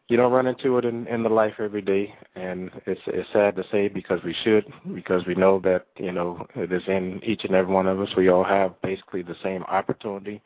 you 0.10 0.18
don't 0.18 0.32
run 0.32 0.47
into 0.47 0.78
it 0.80 0.86
in, 0.86 1.07
in 1.07 1.22
the 1.22 1.30
life 1.30 1.53
every 1.60 1.84
day. 1.84 2.14
And 2.36 2.72
it's 2.86 2.99
it's 3.07 3.30
sad 3.32 3.55
to 3.55 3.64
say 3.72 3.88
because 3.88 4.22
we 4.24 4.36
should, 4.43 4.66
because 4.93 5.26
we 5.26 5.36
know 5.36 5.60
that 5.64 5.86
you 5.97 6.12
know 6.12 6.45
it 6.55 6.74
is 6.74 6.84
in 6.88 7.22
each 7.24 7.45
and 7.45 7.55
every 7.55 7.74
one 7.74 7.88
of 7.88 8.01
us. 8.01 8.10
We 8.18 8.30
all 8.30 8.43
have 8.43 8.80
basically 8.82 9.22
the 9.22 9.36
same 9.41 9.64
opportunity 9.64 10.41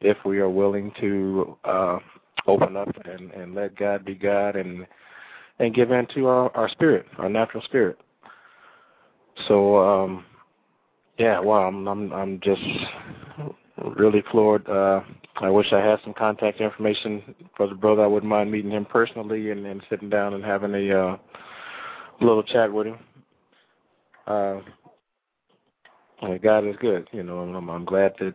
if 0.00 0.16
we 0.24 0.38
are 0.38 0.48
willing 0.48 0.92
to 1.00 1.56
uh, 1.64 1.98
open 2.46 2.76
up 2.76 2.88
and, 3.04 3.32
and 3.32 3.54
let 3.54 3.76
God 3.76 4.04
be 4.04 4.14
God 4.14 4.56
and 4.56 4.86
and 5.58 5.74
give 5.74 5.90
in 5.90 6.06
to 6.14 6.26
our, 6.26 6.56
our 6.56 6.68
spirit, 6.70 7.04
our 7.18 7.28
natural 7.28 7.62
spirit. 7.64 7.98
So 9.48 9.76
um 9.78 10.24
yeah, 11.18 11.40
wow, 11.40 11.66
I'm 11.66 11.86
I'm 11.88 12.12
I'm 12.12 12.40
just 12.40 12.62
really 13.96 14.22
floored. 14.30 14.68
Uh 14.68 15.00
I 15.40 15.50
wish 15.50 15.72
I 15.72 15.80
had 15.80 15.98
some 16.04 16.14
contact 16.14 16.60
information 16.60 17.34
for 17.56 17.66
the 17.66 17.74
brother. 17.74 18.02
I 18.02 18.06
wouldn't 18.06 18.28
mind 18.28 18.50
meeting 18.50 18.70
him 18.72 18.84
personally 18.84 19.50
and, 19.50 19.66
and 19.66 19.82
sitting 19.88 20.10
down 20.10 20.34
and 20.34 20.44
having 20.44 20.74
a 20.74 20.98
uh 20.98 21.16
little 22.20 22.42
chat 22.42 22.72
with 22.72 22.88
him. 22.88 22.98
Uh 24.26 24.60
God 26.42 26.66
is 26.66 26.76
good, 26.80 27.08
you 27.12 27.22
know, 27.22 27.38
I'm 27.40 27.68
I'm 27.68 27.84
glad 27.84 28.14
that 28.20 28.34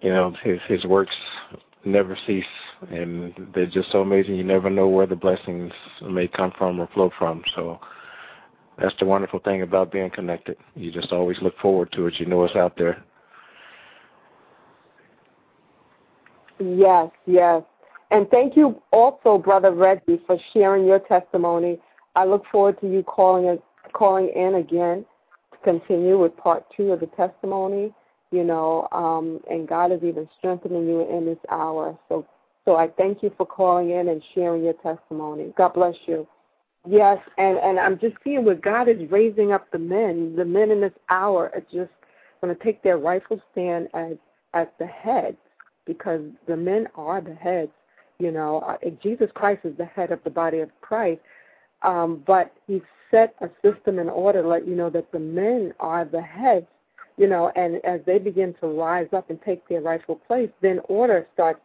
you 0.00 0.10
know, 0.10 0.34
his 0.42 0.60
his 0.68 0.84
works 0.84 1.14
never 1.84 2.18
cease, 2.26 2.44
and 2.90 3.32
they're 3.54 3.66
just 3.66 3.90
so 3.92 4.00
amazing. 4.00 4.34
You 4.34 4.44
never 4.44 4.68
know 4.68 4.88
where 4.88 5.06
the 5.06 5.16
blessings 5.16 5.72
may 6.02 6.28
come 6.28 6.52
from 6.58 6.80
or 6.80 6.88
flow 6.92 7.10
from. 7.18 7.42
So 7.54 7.80
that's 8.78 8.94
the 8.98 9.06
wonderful 9.06 9.40
thing 9.40 9.62
about 9.62 9.92
being 9.92 10.10
connected. 10.10 10.56
You 10.74 10.92
just 10.92 11.12
always 11.12 11.38
look 11.40 11.56
forward 11.58 11.92
to 11.92 12.06
it. 12.06 12.14
You 12.18 12.26
know 12.26 12.44
it's 12.44 12.56
out 12.56 12.76
there. 12.76 13.02
Yes, 16.58 17.10
yes. 17.26 17.62
And 18.10 18.28
thank 18.30 18.56
you 18.56 18.80
also, 18.92 19.38
Brother 19.38 19.72
Reggie, 19.72 20.20
for 20.26 20.38
sharing 20.52 20.86
your 20.86 21.00
testimony. 21.00 21.78
I 22.14 22.24
look 22.24 22.44
forward 22.50 22.80
to 22.80 22.90
you 22.90 23.02
calling 23.02 23.58
calling 23.92 24.30
in 24.34 24.56
again 24.56 25.04
to 25.52 25.58
continue 25.64 26.18
with 26.18 26.36
part 26.36 26.64
two 26.76 26.92
of 26.92 27.00
the 27.00 27.06
testimony. 27.08 27.92
You 28.30 28.44
know, 28.44 28.88
um, 28.92 29.40
and 29.50 29.68
God 29.68 29.92
is 29.92 30.02
even 30.02 30.28
strengthening 30.38 30.86
you 30.88 31.08
in 31.14 31.26
this 31.26 31.38
hour. 31.50 31.98
So, 32.08 32.26
so 32.64 32.76
I 32.76 32.88
thank 32.88 33.22
you 33.22 33.32
for 33.36 33.46
calling 33.46 33.90
in 33.90 34.08
and 34.08 34.22
sharing 34.34 34.64
your 34.64 34.74
testimony. 34.74 35.52
God 35.56 35.74
bless 35.74 35.94
you. 36.06 36.26
Yes, 36.88 37.18
and 37.36 37.58
and 37.58 37.78
I'm 37.78 37.98
just 37.98 38.16
seeing 38.22 38.44
where 38.44 38.54
God 38.54 38.88
is 38.88 39.10
raising 39.10 39.52
up 39.52 39.70
the 39.72 39.78
men. 39.78 40.36
The 40.36 40.44
men 40.44 40.70
in 40.70 40.80
this 40.80 40.92
hour 41.10 41.50
are 41.54 41.60
just 41.60 41.92
going 42.40 42.56
to 42.56 42.64
take 42.64 42.82
their 42.82 42.98
rightful 42.98 43.40
stand 43.52 43.88
as 43.94 44.12
as 44.54 44.68
the 44.78 44.86
heads, 44.86 45.36
because 45.86 46.20
the 46.46 46.56
men 46.56 46.88
are 46.94 47.20
the 47.20 47.34
heads. 47.34 47.72
You 48.18 48.32
know, 48.32 48.60
uh, 48.60 48.76
Jesus 49.02 49.30
Christ 49.34 49.60
is 49.64 49.76
the 49.76 49.84
head 49.84 50.10
of 50.10 50.22
the 50.24 50.30
body 50.30 50.60
of 50.60 50.70
Christ, 50.80 51.20
um, 51.82 52.22
but 52.26 52.52
He 52.66 52.82
set 53.10 53.34
a 53.40 53.48
system 53.62 53.98
in 53.98 54.08
order 54.08 54.42
to 54.42 54.48
let 54.48 54.66
you 54.66 54.74
know 54.74 54.90
that 54.90 55.12
the 55.12 55.18
men 55.18 55.72
are 55.80 56.04
the 56.04 56.22
heads. 56.22 56.66
You 57.16 57.28
know, 57.28 57.50
and 57.56 57.76
as 57.84 58.00
they 58.04 58.18
begin 58.18 58.54
to 58.60 58.66
rise 58.66 59.08
up 59.14 59.30
and 59.30 59.40
take 59.42 59.66
their 59.68 59.80
rightful 59.80 60.16
place, 60.16 60.50
then 60.60 60.80
order 60.88 61.26
starts. 61.32 61.60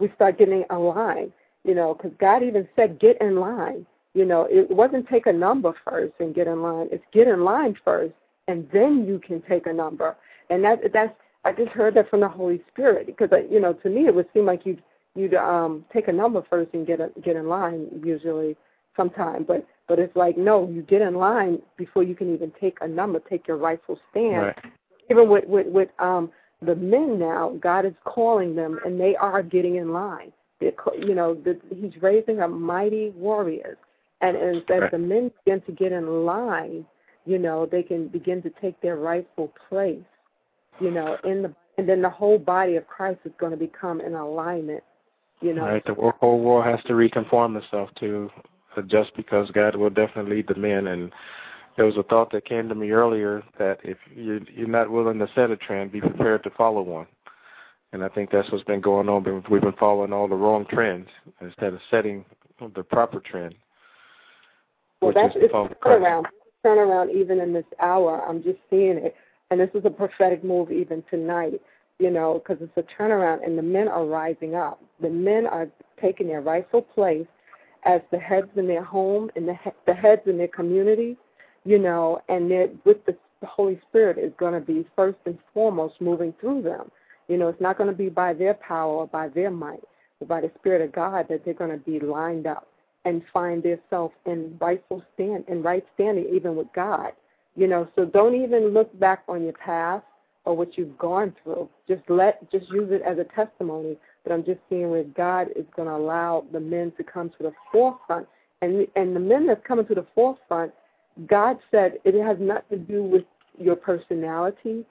We 0.00 0.10
start 0.16 0.38
getting 0.38 0.64
aligned. 0.70 1.32
You 1.64 1.74
know, 1.74 1.94
because 1.94 2.12
God 2.18 2.42
even 2.42 2.68
said, 2.74 2.98
"Get 2.98 3.20
in 3.20 3.36
line." 3.36 3.86
You 4.14 4.24
know, 4.24 4.48
it 4.50 4.68
wasn't 4.70 5.08
take 5.08 5.26
a 5.26 5.32
number 5.32 5.72
first 5.84 6.14
and 6.18 6.34
get 6.34 6.48
in 6.48 6.62
line. 6.62 6.88
It's 6.90 7.04
get 7.12 7.28
in 7.28 7.44
line 7.44 7.76
first, 7.84 8.14
and 8.48 8.68
then 8.72 9.06
you 9.06 9.20
can 9.20 9.40
take 9.42 9.66
a 9.66 9.72
number. 9.72 10.16
And 10.48 10.64
that 10.64 10.92
that's 10.92 11.14
I 11.44 11.52
just 11.52 11.70
heard 11.70 11.94
that 11.94 12.10
from 12.10 12.20
the 12.20 12.28
Holy 12.28 12.60
Spirit 12.70 13.06
because 13.06 13.30
I, 13.32 13.44
you 13.50 13.60
know 13.60 13.72
to 13.72 13.88
me 13.88 14.06
it 14.06 14.14
would 14.14 14.28
seem 14.34 14.46
like 14.46 14.64
you'd 14.64 14.82
you'd 15.14 15.34
um 15.34 15.84
take 15.92 16.08
a 16.08 16.12
number 16.12 16.42
first 16.48 16.70
and 16.74 16.86
get 16.86 17.00
a, 17.00 17.10
get 17.22 17.36
in 17.36 17.48
line 17.48 17.88
usually 18.04 18.56
sometime, 18.96 19.44
but 19.46 19.66
but 19.88 19.98
it's 19.98 20.14
like 20.16 20.36
no, 20.36 20.68
you 20.68 20.82
get 20.82 21.02
in 21.02 21.14
line 21.14 21.60
before 21.76 22.02
you 22.02 22.14
can 22.14 22.32
even 22.34 22.52
take 22.60 22.78
a 22.80 22.88
number, 22.88 23.20
take 23.20 23.48
your 23.48 23.56
rightful 23.56 23.98
stand. 24.10 24.46
Right. 24.46 24.58
Even 25.10 25.28
with 25.28 25.44
with 25.46 25.66
with 25.66 25.88
um 25.98 26.30
the 26.62 26.76
men 26.76 27.18
now, 27.18 27.56
God 27.60 27.86
is 27.86 27.94
calling 28.04 28.54
them, 28.54 28.78
and 28.84 29.00
they 29.00 29.16
are 29.16 29.42
getting 29.42 29.76
in 29.76 29.94
line. 29.94 30.30
They're, 30.60 30.74
you 30.98 31.14
know, 31.14 31.32
the, 31.34 31.58
He's 31.74 32.02
raising 32.02 32.40
up 32.40 32.50
mighty 32.50 33.10
warriors 33.16 33.78
and 34.20 34.36
as, 34.36 34.56
as 34.68 34.80
right. 34.80 34.90
the 34.90 34.98
men 34.98 35.30
begin 35.44 35.60
to 35.62 35.72
get 35.72 35.92
in 35.92 36.24
line, 36.24 36.84
you 37.24 37.38
know, 37.38 37.66
they 37.66 37.82
can 37.82 38.08
begin 38.08 38.42
to 38.42 38.50
take 38.60 38.80
their 38.80 38.96
rightful 38.96 39.52
place, 39.68 39.98
you 40.78 40.90
know, 40.90 41.16
in 41.24 41.42
the 41.42 41.54
and 41.78 41.88
then 41.88 42.02
the 42.02 42.10
whole 42.10 42.38
body 42.38 42.76
of 42.76 42.86
Christ 42.86 43.20
is 43.24 43.32
going 43.38 43.52
to 43.52 43.56
become 43.56 44.00
in 44.02 44.14
alignment, 44.14 44.82
you 45.40 45.54
know. 45.54 45.62
Right, 45.62 45.84
the 45.84 45.94
whole 45.94 46.40
world 46.40 46.66
has 46.66 46.84
to 46.86 46.94
reconform 46.94 47.56
itself 47.56 47.88
to 48.00 48.30
uh, 48.76 48.82
just 48.82 49.16
because 49.16 49.50
God 49.50 49.76
will 49.76 49.90
definitely 49.90 50.36
lead 50.36 50.48
the 50.48 50.56
men. 50.56 50.88
And 50.88 51.10
there 51.76 51.86
was 51.86 51.96
a 51.96 52.02
thought 52.02 52.30
that 52.32 52.44
came 52.44 52.68
to 52.68 52.74
me 52.74 52.90
earlier 52.90 53.42
that 53.58 53.78
if 53.82 53.96
you're, 54.14 54.40
you're 54.54 54.68
not 54.68 54.90
willing 54.90 55.18
to 55.20 55.28
set 55.34 55.50
a 55.50 55.56
trend, 55.56 55.92
be 55.92 56.00
prepared 56.00 56.42
to 56.44 56.50
follow 56.50 56.82
one. 56.82 57.06
And 57.92 58.04
I 58.04 58.08
think 58.08 58.30
that's 58.30 58.50
what's 58.52 58.64
been 58.64 58.80
going 58.80 59.08
on. 59.08 59.42
We've 59.50 59.62
been 59.62 59.72
following 59.72 60.12
all 60.12 60.28
the 60.28 60.36
wrong 60.36 60.66
trends 60.70 61.08
instead 61.40 61.72
of 61.72 61.80
setting 61.90 62.24
the 62.74 62.82
proper 62.82 63.20
trend. 63.20 63.54
Well, 65.00 65.12
that's 65.14 65.34
it's 65.34 65.52
a 65.52 65.68
turnaround. 65.82 66.24
Turnaround 66.64 67.10
even 67.12 67.40
in 67.40 67.54
this 67.54 67.64
hour. 67.80 68.22
I'm 68.28 68.42
just 68.42 68.58
seeing 68.68 68.98
it, 68.98 69.16
and 69.50 69.60
this 69.60 69.70
is 69.74 69.84
a 69.84 69.90
prophetic 69.90 70.44
move 70.44 70.70
even 70.70 71.02
tonight. 71.10 71.60
You 71.98 72.10
know, 72.10 72.40
because 72.42 72.62
it's 72.62 72.76
a 72.78 73.02
turnaround, 73.02 73.44
and 73.44 73.58
the 73.58 73.62
men 73.62 73.86
are 73.86 74.06
rising 74.06 74.54
up. 74.54 74.82
The 75.02 75.10
men 75.10 75.46
are 75.46 75.68
taking 76.00 76.28
their 76.28 76.40
rightful 76.40 76.80
place 76.80 77.26
as 77.84 78.00
the 78.10 78.18
heads 78.18 78.48
in 78.56 78.66
their 78.66 78.84
home 78.84 79.30
and 79.36 79.46
the 79.46 79.54
the 79.86 79.94
heads 79.94 80.22
in 80.26 80.38
their 80.38 80.48
community. 80.48 81.16
You 81.64 81.78
know, 81.78 82.22
and 82.28 82.50
they're 82.50 82.68
with 82.84 83.04
the, 83.04 83.14
the 83.40 83.46
Holy 83.46 83.78
Spirit 83.88 84.18
is 84.18 84.32
going 84.38 84.54
to 84.54 84.60
be 84.60 84.86
first 84.96 85.18
and 85.26 85.38
foremost 85.52 86.00
moving 86.00 86.32
through 86.40 86.62
them. 86.62 86.90
You 87.28 87.36
know, 87.36 87.48
it's 87.48 87.60
not 87.60 87.76
going 87.76 87.90
to 87.90 87.96
be 87.96 88.08
by 88.08 88.32
their 88.32 88.54
power 88.54 88.92
or 88.92 89.06
by 89.06 89.28
their 89.28 89.50
might, 89.50 89.84
but 90.18 90.28
by 90.28 90.40
the 90.40 90.50
Spirit 90.58 90.82
of 90.82 90.92
God 90.92 91.26
that 91.28 91.44
they're 91.44 91.54
going 91.54 91.70
to 91.70 91.84
be 91.84 92.00
lined 92.00 92.46
up 92.46 92.66
and 93.04 93.22
find 93.32 93.62
themselves 93.62 94.14
in 94.26 94.56
rightful 94.60 95.02
stand 95.14 95.44
in 95.48 95.62
right 95.62 95.84
standing 95.94 96.26
even 96.34 96.56
with 96.56 96.66
God. 96.74 97.12
You 97.56 97.66
know, 97.66 97.88
so 97.94 98.04
don't 98.04 98.34
even 98.34 98.68
look 98.68 98.96
back 98.98 99.24
on 99.28 99.42
your 99.42 99.52
past 99.52 100.04
or 100.44 100.56
what 100.56 100.78
you've 100.78 100.96
gone 100.98 101.34
through. 101.42 101.68
Just 101.88 102.02
let 102.08 102.50
just 102.50 102.70
use 102.70 102.90
it 102.90 103.02
as 103.02 103.18
a 103.18 103.24
testimony 103.34 103.96
that 104.24 104.32
I'm 104.32 104.44
just 104.44 104.60
seeing 104.68 104.90
where 104.90 105.04
God 105.04 105.48
is 105.56 105.66
gonna 105.76 105.96
allow 105.96 106.44
the 106.52 106.60
men 106.60 106.92
to 106.96 107.04
come 107.04 107.30
to 107.30 107.42
the 107.42 107.52
forefront. 107.72 108.26
And 108.62 108.86
and 108.96 109.14
the 109.14 109.20
men 109.20 109.46
that's 109.46 109.64
coming 109.66 109.86
to 109.86 109.94
the 109.94 110.06
forefront, 110.14 110.72
God 111.26 111.58
said 111.70 111.98
it 112.04 112.14
has 112.22 112.38
nothing 112.40 112.78
to 112.78 112.78
do 112.78 113.02
with 113.02 113.24
your 113.58 113.76
personality. 113.76 114.86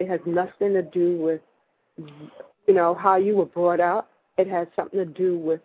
It 0.00 0.08
has 0.08 0.20
nothing 0.26 0.72
to 0.74 0.82
do 0.82 1.16
with 1.16 1.40
you 2.66 2.74
know, 2.74 2.94
how 2.94 3.16
you 3.16 3.36
were 3.36 3.46
brought 3.46 3.80
up. 3.80 4.10
It 4.36 4.48
has 4.48 4.68
something 4.76 4.98
to 4.98 5.04
do 5.04 5.38
with 5.38 5.60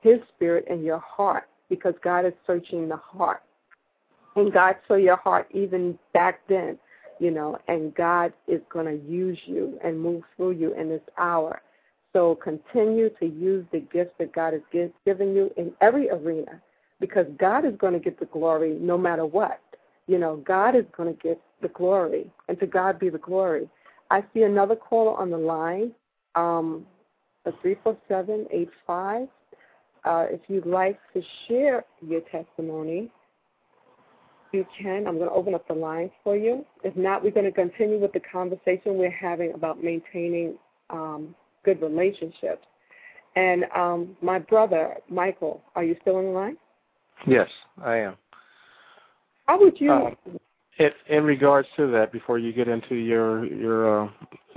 his 0.00 0.18
spirit 0.34 0.66
in 0.68 0.82
your 0.82 1.00
heart 1.00 1.44
because 1.68 1.94
God 2.02 2.24
is 2.24 2.32
searching 2.46 2.88
the 2.88 2.96
heart. 2.96 3.42
And 4.36 4.52
God 4.52 4.76
saw 4.86 4.94
your 4.94 5.16
heart 5.16 5.48
even 5.52 5.98
back 6.12 6.40
then, 6.48 6.78
you 7.18 7.30
know, 7.30 7.58
and 7.68 7.94
God 7.94 8.32
is 8.46 8.60
going 8.70 8.86
to 8.86 9.06
use 9.10 9.38
you 9.46 9.78
and 9.82 9.98
move 9.98 10.22
through 10.36 10.52
you 10.52 10.74
in 10.74 10.90
this 10.90 11.02
hour. 11.18 11.62
So 12.12 12.36
continue 12.36 13.10
to 13.18 13.26
use 13.26 13.66
the 13.72 13.80
gifts 13.80 14.14
that 14.18 14.32
God 14.32 14.52
has 14.52 14.62
give, 14.72 14.90
given 15.04 15.34
you 15.34 15.50
in 15.56 15.72
every 15.80 16.10
arena 16.10 16.60
because 17.00 17.26
God 17.38 17.64
is 17.64 17.74
going 17.78 17.92
to 17.92 17.98
get 17.98 18.18
the 18.18 18.26
glory 18.26 18.76
no 18.80 18.96
matter 18.96 19.26
what. 19.26 19.60
You 20.06 20.18
know, 20.18 20.36
God 20.36 20.76
is 20.76 20.84
going 20.96 21.14
to 21.14 21.20
get 21.20 21.40
the 21.62 21.68
glory, 21.68 22.30
and 22.48 22.58
to 22.60 22.66
God 22.66 22.98
be 22.98 23.08
the 23.08 23.18
glory. 23.18 23.68
I 24.10 24.22
see 24.32 24.42
another 24.42 24.76
caller 24.76 25.16
on 25.18 25.30
the 25.30 25.38
line, 25.38 25.92
um, 26.36 26.86
a 27.44 27.52
34785. 27.62 29.28
Uh, 30.04 30.26
if 30.30 30.40
you'd 30.48 30.66
like 30.66 30.98
to 31.12 31.22
share 31.48 31.84
your 32.06 32.20
testimony, 32.32 33.10
you 34.56 34.66
can. 34.80 35.06
I'm 35.06 35.18
going 35.18 35.28
to 35.28 35.34
open 35.34 35.54
up 35.54 35.66
the 35.68 35.74
line 35.74 36.10
for 36.24 36.36
you. 36.36 36.64
If 36.82 36.96
not, 36.96 37.22
we're 37.22 37.30
going 37.30 37.46
to 37.46 37.52
continue 37.52 37.98
with 37.98 38.12
the 38.12 38.20
conversation 38.20 38.96
we're 38.96 39.10
having 39.10 39.52
about 39.54 39.82
maintaining 39.82 40.54
um, 40.90 41.34
good 41.64 41.80
relationships. 41.80 42.66
And 43.36 43.64
um, 43.74 44.16
my 44.22 44.38
brother, 44.38 44.96
Michael, 45.10 45.62
are 45.74 45.84
you 45.84 45.96
still 46.00 46.16
on 46.16 46.24
the 46.24 46.30
line? 46.30 46.56
Yes, 47.26 47.48
I 47.84 47.96
am. 47.96 48.16
How 49.46 49.60
would 49.60 49.80
you? 49.80 49.92
Uh, 49.92 50.10
in, 50.78 50.90
in 51.08 51.24
regards 51.24 51.68
to 51.76 51.90
that, 51.92 52.12
before 52.12 52.38
you 52.38 52.52
get 52.52 52.68
into 52.68 52.94
your 52.94 53.46
your 53.46 54.04
uh, 54.04 54.08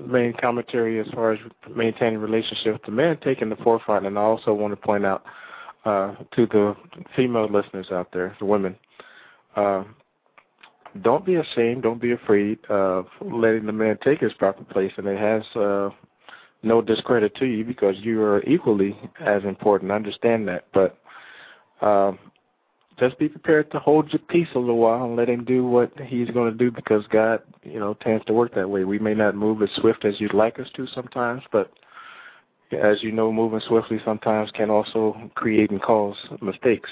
main 0.06 0.34
commentary 0.34 1.00
as 1.00 1.08
far 1.14 1.32
as 1.34 1.40
maintaining 1.76 2.20
relationships, 2.20 2.80
the 2.86 2.92
men 2.92 3.18
taking 3.24 3.50
the 3.50 3.56
forefront, 3.58 4.06
and 4.06 4.18
I 4.18 4.22
also 4.22 4.54
want 4.54 4.72
to 4.72 4.78
point 4.78 5.06
out 5.06 5.24
uh, 5.86 6.16
to 6.36 6.46
the 6.48 6.76
female 7.16 7.50
listeners 7.50 7.88
out 7.92 8.10
there, 8.12 8.36
the 8.40 8.46
women, 8.46 8.76
uh, 9.56 9.84
don't 11.02 11.26
be 11.26 11.36
ashamed, 11.36 11.84
don't 11.84 12.02
be 12.02 12.12
afraid 12.12 12.60
of 12.70 13.06
letting 13.22 13.66
the 13.66 13.72
man 13.72 13.98
take 14.04 14.20
his 14.20 14.34
proper 14.34 14.64
place, 14.64 14.92
and 14.98 15.08
it 15.08 15.20
has 15.20 15.44
uh, 15.56 15.90
no 16.64 16.82
discredit 16.82 17.36
to 17.36 17.46
you 17.46 17.64
because 17.64 17.96
you 18.00 18.22
are 18.22 18.44
equally 18.44 18.98
as 19.20 19.44
important. 19.44 19.92
Understand 19.92 20.48
that, 20.48 20.66
but 20.74 20.98
uh, 21.82 22.14
just 23.00 23.18
be 23.18 23.30
prepared 23.30 23.72
to 23.72 23.80
hold 23.80 24.12
your 24.12 24.20
peace 24.20 24.48
a 24.56 24.60
little 24.60 24.78
while 24.78 25.06
and 25.06 25.16
let 25.16 25.30
him 25.30 25.46
do 25.46 25.66
what 25.66 25.92
he's 26.06 26.30
going 26.32 26.52
to 26.52 26.58
do 26.58 26.70
because 26.70 27.06
God, 27.08 27.42
you 27.64 27.80
know, 27.80 27.94
tends 27.94 28.26
to 28.26 28.34
work 28.34 28.54
that 28.56 28.70
way. 28.70 28.84
We 28.84 29.00
may 29.00 29.14
not 29.14 29.36
move 29.36 29.62
as 29.62 29.70
swift 29.78 30.06
as 30.06 30.20
you'd 30.20 30.34
like 30.34 30.60
us 30.60 30.68
to 30.76 30.86
sometimes, 30.88 31.44
but 31.52 31.72
as 32.72 33.02
you 33.02 33.12
know, 33.12 33.32
moving 33.32 33.62
swiftly 33.68 34.00
sometimes 34.04 34.52
can 34.52 34.70
also 34.70 35.32
create 35.36 35.72
and 35.72 35.82
cause 35.82 36.18
mistakes. 36.42 36.90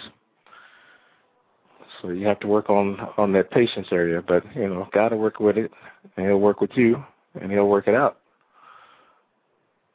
So 2.02 2.10
you 2.10 2.28
have 2.28 2.40
to 2.42 2.48
work 2.48 2.70
on 2.70 3.00
on 3.18 3.32
that 3.34 3.52
patience 3.52 3.88
area. 3.92 4.22
But 4.26 4.44
you 4.56 4.68
know, 4.68 4.88
God 4.94 5.12
will 5.12 5.20
work 5.20 5.40
with 5.40 5.58
it, 5.58 5.72
and 6.16 6.26
He'll 6.26 6.40
work 6.40 6.62
with 6.62 6.72
you, 6.76 7.04
and 7.40 7.52
He'll 7.52 7.68
work 7.68 7.88
it 7.88 7.96
out. 7.96 8.20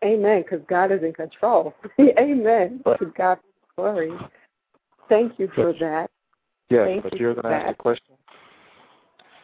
Amen. 0.04 0.42
Because 0.42 0.64
God 0.68 0.90
is 0.90 1.02
in 1.02 1.12
control. 1.12 1.74
Amen. 2.00 2.80
But, 2.84 2.98
to 2.98 3.06
God 3.16 3.38
glory. 3.76 4.10
Thank 5.08 5.38
you 5.38 5.48
for 5.54 5.72
that. 5.80 6.10
Yes, 6.70 6.86
Thank 6.86 7.02
but 7.02 7.12
you 7.12 7.20
you're 7.20 7.34
going 7.34 7.44
to 7.44 7.50
ask 7.50 7.72
a 7.72 7.74
question. 7.74 8.14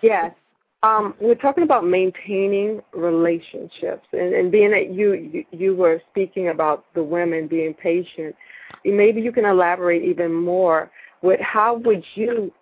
Yes. 0.02 0.32
Um, 0.82 1.14
we're 1.20 1.34
talking 1.34 1.64
about 1.64 1.84
maintaining 1.84 2.80
relationships, 2.94 4.06
and, 4.12 4.32
and 4.32 4.52
being 4.52 4.70
that 4.70 4.92
you, 4.92 5.14
you 5.14 5.44
you 5.50 5.76
were 5.76 6.00
speaking 6.11 6.50
about 6.50 6.84
the 6.94 7.02
women 7.02 7.48
being 7.48 7.74
patient, 7.74 8.34
maybe 8.84 9.20
you 9.20 9.32
can 9.32 9.44
elaborate 9.44 10.04
even 10.04 10.32
more 10.32 10.90
with 11.22 11.40
how 11.40 11.76
would 11.78 12.04
you 12.14 12.52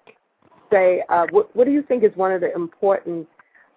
say 0.70 1.02
uh, 1.08 1.26
what, 1.30 1.54
what 1.54 1.64
do 1.64 1.70
you 1.70 1.82
think 1.82 2.02
is 2.02 2.10
one 2.16 2.32
of 2.32 2.40
the 2.40 2.52
important 2.54 3.26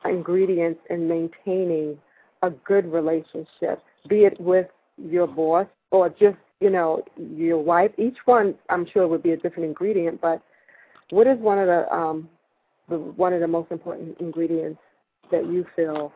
ingredients 0.06 0.80
in 0.90 1.08
maintaining 1.08 1.98
a 2.42 2.50
good 2.50 2.92
relationship, 2.92 3.84
be 4.08 4.24
it 4.26 4.40
with 4.40 4.68
your 4.98 5.28
boss 5.28 5.68
or 5.92 6.10
just 6.10 6.38
you 6.60 6.70
know 6.70 7.04
your 7.18 7.58
wife. 7.58 7.92
Each 7.98 8.18
one, 8.26 8.56
I'm 8.70 8.86
sure, 8.92 9.08
would 9.08 9.24
be 9.24 9.32
a 9.32 9.38
different 9.38 9.66
ingredient, 9.66 10.22
but 10.22 10.42
what 11.10 11.28
is 11.28 11.40
one 11.40 11.60
of 11.60 11.68
the 11.68 11.92
um, 11.94 12.30
the, 12.90 12.98
one 12.98 13.34
of 13.34 13.42
the 13.42 13.48
most 13.48 13.72
important 13.72 14.18
ingredients 14.20 14.80
that 15.32 15.46
you 15.46 15.66
feel 15.76 16.14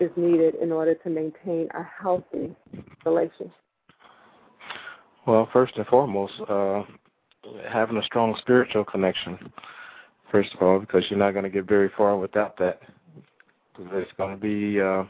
is 0.00 0.10
needed 0.16 0.54
in 0.56 0.72
order 0.72 0.94
to 0.94 1.10
maintain 1.10 1.68
a 1.74 1.82
healthy 1.82 2.54
relationship? 3.04 3.52
Well, 5.26 5.48
first 5.52 5.76
and 5.76 5.86
foremost, 5.86 6.34
uh, 6.48 6.82
having 7.68 7.96
a 7.96 8.02
strong 8.04 8.36
spiritual 8.38 8.84
connection, 8.84 9.52
first 10.30 10.54
of 10.54 10.62
all, 10.62 10.78
because 10.78 11.04
you're 11.08 11.18
not 11.18 11.32
going 11.32 11.44
to 11.44 11.50
get 11.50 11.66
very 11.68 11.90
far 11.96 12.16
without 12.16 12.58
that. 12.58 12.80
It's 13.78 14.12
going 14.16 14.34
to 14.34 14.40
be 14.40 14.80
uh, 14.80 15.04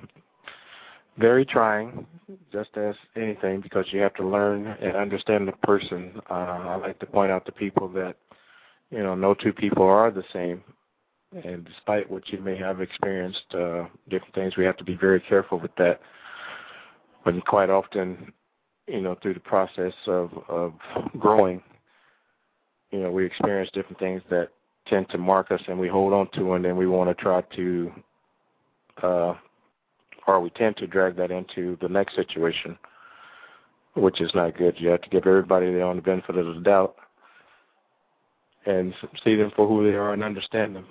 very 1.18 1.44
trying, 1.44 2.06
just 2.52 2.76
as 2.76 2.94
anything, 3.16 3.60
because 3.60 3.86
you 3.90 4.00
have 4.00 4.14
to 4.14 4.26
learn 4.26 4.66
and 4.66 4.96
understand 4.96 5.46
the 5.46 5.52
person. 5.52 6.20
Uh, 6.30 6.34
I 6.34 6.76
like 6.76 6.98
to 6.98 7.06
point 7.06 7.30
out 7.30 7.46
to 7.46 7.52
people 7.52 7.88
that, 7.90 8.16
you 8.90 9.02
know, 9.02 9.14
no 9.14 9.34
two 9.34 9.52
people 9.52 9.84
are 9.84 10.10
the 10.10 10.24
same. 10.32 10.62
And 11.44 11.64
despite 11.64 12.10
what 12.10 12.28
you 12.28 12.38
may 12.40 12.56
have 12.56 12.80
experienced, 12.80 13.54
uh, 13.54 13.84
different 14.08 14.34
things, 14.34 14.56
we 14.56 14.64
have 14.64 14.76
to 14.78 14.84
be 14.84 14.96
very 14.96 15.20
careful 15.20 15.58
with 15.58 15.74
that. 15.76 16.00
But 17.24 17.44
quite 17.46 17.70
often, 17.70 18.32
you 18.86 19.00
know, 19.00 19.16
through 19.20 19.34
the 19.34 19.40
process 19.40 19.92
of, 20.06 20.30
of 20.48 20.72
growing, 21.18 21.62
you 22.90 23.00
know, 23.00 23.10
we 23.10 23.24
experience 23.24 23.70
different 23.72 23.98
things 23.98 24.22
that 24.30 24.48
tend 24.86 25.08
to 25.10 25.18
mark 25.18 25.50
us 25.50 25.60
and 25.68 25.78
we 25.78 25.88
hold 25.88 26.12
on 26.12 26.28
to 26.32 26.54
and 26.54 26.64
then 26.64 26.76
we 26.76 26.86
want 26.86 27.10
to 27.10 27.22
try 27.22 27.40
to 27.54 27.92
uh 29.02 29.34
or 30.26 30.40
we 30.40 30.50
tend 30.50 30.76
to 30.76 30.86
drag 30.86 31.16
that 31.16 31.30
into 31.30 31.78
the 31.80 31.88
next 31.88 32.16
situation, 32.16 32.76
which 33.94 34.20
is 34.20 34.30
not 34.34 34.56
good. 34.56 34.74
You 34.78 34.88
have 34.88 35.02
to 35.02 35.08
give 35.08 35.26
everybody 35.26 35.66
their 35.66 35.84
own 35.84 36.00
benefit 36.00 36.36
of 36.36 36.54
the 36.54 36.60
doubt 36.60 36.96
and 38.66 38.92
see 39.22 39.36
them 39.36 39.52
for 39.54 39.68
who 39.68 39.88
they 39.88 39.96
are 39.96 40.12
and 40.12 40.24
understand 40.24 40.74
them. 40.74 40.86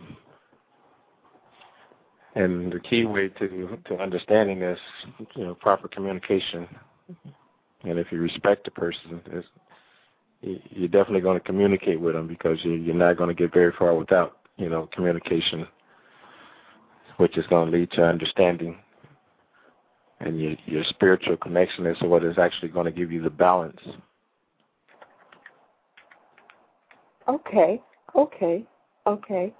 And 2.36 2.72
the 2.72 2.80
key 2.80 3.06
way 3.06 3.30
to 3.30 3.78
to 3.86 3.98
understanding 3.98 4.62
is, 4.62 4.80
you 5.36 5.46
know, 5.46 5.56
proper 5.56 5.88
communication. 5.88 6.68
And 7.84 8.00
if 8.00 8.12
you 8.12 8.20
respect 8.20 8.66
the 8.66 8.72
person, 8.72 9.22
is 9.32 9.46
you're 10.72 10.88
definitely 10.88 11.22
going 11.22 11.40
to 11.40 11.46
communicate 11.46 12.00
with 12.00 12.14
them 12.14 12.28
because 12.28 12.60
you're 12.64 12.94
not 12.94 13.18
going 13.18 13.30
to 13.30 13.36
get 13.36 13.54
very 13.54 13.74
far 13.78 13.96
without, 13.96 14.38
you 14.58 14.70
know, 14.70 14.88
communication, 14.94 15.68
which 17.18 17.38
is 17.38 17.48
going 17.48 17.72
to 17.72 17.78
lead 17.78 17.92
to 17.92 18.04
understanding 18.04 18.78
and 20.20 20.40
your, 20.40 20.56
your 20.66 20.84
spiritual 20.86 21.38
connection 21.38 21.86
is 21.86 21.98
what 22.02 22.24
is 22.24 22.38
actually 22.38 22.70
going 22.70 22.86
to 22.86 22.92
give 22.92 23.12
you 23.12 23.22
the 23.22 23.30
balance. 23.30 23.80
Okay, 27.28 27.82
okay, 28.16 28.66
okay. 29.08 29.54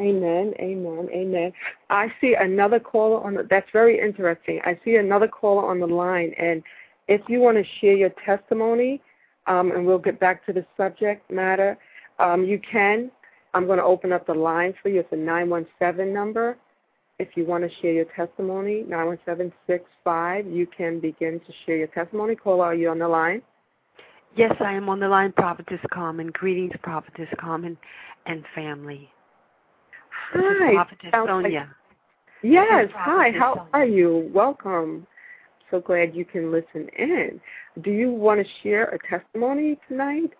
Amen, 0.00 0.54
amen, 0.58 1.08
amen. 1.12 1.52
I 1.88 2.08
see 2.20 2.34
another 2.38 2.80
caller 2.80 3.24
on 3.24 3.34
the, 3.34 3.46
that's 3.48 3.68
very 3.72 4.00
interesting. 4.00 4.60
I 4.64 4.78
see 4.84 4.96
another 4.96 5.28
caller 5.28 5.70
on 5.70 5.78
the 5.78 5.86
line, 5.86 6.34
and 6.36 6.62
if 7.06 7.20
you 7.28 7.38
want 7.40 7.58
to 7.58 7.64
share 7.80 7.94
your 7.96 8.10
testimony, 8.24 9.00
um, 9.46 9.72
and 9.72 9.86
we'll 9.86 9.98
get 9.98 10.18
back 10.20 10.44
to 10.46 10.52
the 10.52 10.64
subject 10.76 11.30
matter, 11.30 11.78
um, 12.18 12.44
you 12.44 12.60
can. 12.60 13.10
I'm 13.52 13.66
going 13.66 13.78
to 13.78 13.84
open 13.84 14.12
up 14.12 14.26
the 14.26 14.34
line 14.34 14.74
for 14.82 14.88
you. 14.88 15.00
It's 15.00 15.12
a 15.12 15.16
917 15.16 16.12
number. 16.12 16.56
If 17.20 17.28
you 17.36 17.46
want 17.46 17.62
to 17.62 17.70
share 17.80 17.92
your 17.92 18.06
testimony, 18.16 18.84
91765, 18.88 20.46
you 20.46 20.66
can 20.66 20.98
begin 20.98 21.40
to 21.40 21.52
share 21.64 21.76
your 21.76 21.86
testimony. 21.88 22.34
Caller, 22.34 22.66
are 22.66 22.74
you 22.74 22.90
on 22.90 22.98
the 22.98 23.06
line? 23.06 23.40
Yes, 24.36 24.52
I 24.58 24.72
am 24.72 24.88
on 24.88 24.98
the 24.98 25.06
line, 25.06 25.30
Prophetess 25.30 25.78
Carmen. 25.92 26.28
Greetings, 26.32 26.72
Prophetess 26.82 27.28
Carmen 27.38 27.76
and 28.26 28.44
family. 28.52 29.08
Hi. 30.32 30.72
Prophetess 30.72 31.12
Sonja. 31.12 31.42
Like, 31.42 31.68
yes, 32.42 32.88
hi. 32.94 33.30
How 33.30 33.54
Sonja. 33.54 33.66
are 33.74 33.84
you? 33.84 34.30
Welcome. 34.34 35.06
So 35.74 35.80
glad 35.80 36.14
you 36.14 36.24
can 36.24 36.52
listen 36.52 36.88
in. 36.96 37.40
Do 37.82 37.90
you 37.90 38.12
want 38.12 38.40
to 38.40 38.46
share 38.62 38.84
a 38.90 38.98
testimony 39.10 39.76
tonight? 39.88 40.32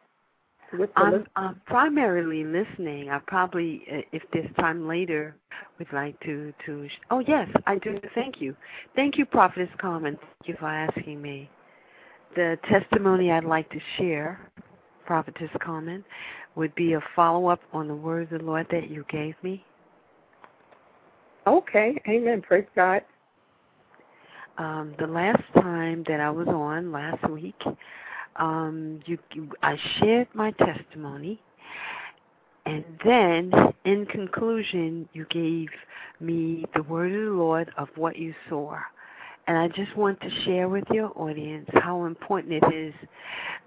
I'm, 0.94 1.24
I'm 1.34 1.60
primarily 1.66 2.44
listening. 2.44 3.10
I 3.10 3.18
probably, 3.26 3.82
uh, 3.92 4.02
if 4.12 4.22
there's 4.32 4.48
time 4.60 4.86
later, 4.86 5.34
would 5.80 5.92
like 5.92 6.18
to 6.20 6.54
to. 6.66 6.86
Sh- 6.88 7.00
oh 7.10 7.18
yes, 7.18 7.48
I 7.66 7.78
do. 7.78 7.98
Thank 8.14 8.40
you, 8.40 8.54
thank 8.94 9.18
you, 9.18 9.26
Prophetess 9.26 9.68
Carmen. 9.80 10.16
Thank 10.20 10.48
you 10.50 10.54
for 10.60 10.68
asking 10.68 11.20
me. 11.20 11.50
The 12.36 12.56
testimony 12.70 13.32
I'd 13.32 13.42
like 13.42 13.68
to 13.70 13.80
share, 13.98 14.38
Prophetess 15.04 15.50
Carmen, 15.60 16.04
would 16.54 16.72
be 16.76 16.92
a 16.92 17.00
follow 17.16 17.48
up 17.48 17.60
on 17.72 17.88
the 17.88 17.96
words 17.96 18.32
of 18.32 18.38
the 18.38 18.44
Lord 18.44 18.68
that 18.70 18.88
you 18.88 19.04
gave 19.10 19.34
me. 19.42 19.64
Okay, 21.44 22.00
Amen. 22.08 22.40
Praise 22.40 22.66
God. 22.76 23.02
Um, 24.56 24.94
the 24.98 25.06
last 25.06 25.42
time 25.54 26.04
that 26.06 26.20
I 26.20 26.30
was 26.30 26.46
on 26.48 26.92
last 26.92 27.28
week, 27.28 27.60
um, 28.36 29.00
you, 29.06 29.18
I 29.62 29.76
shared 29.98 30.28
my 30.32 30.52
testimony, 30.52 31.40
and 32.66 32.84
then 33.04 33.52
in 33.84 34.06
conclusion, 34.06 35.08
you 35.12 35.26
gave 35.30 35.68
me 36.20 36.64
the 36.74 36.82
word 36.84 37.12
of 37.12 37.20
the 37.20 37.30
Lord 37.30 37.70
of 37.76 37.88
what 37.96 38.16
you 38.16 38.34
saw. 38.48 38.76
And 39.46 39.58
I 39.58 39.68
just 39.68 39.94
want 39.96 40.20
to 40.20 40.30
share 40.44 40.68
with 40.68 40.84
your 40.90 41.12
audience 41.16 41.68
how 41.74 42.04
important 42.04 42.64
it 42.64 42.74
is 42.74 42.94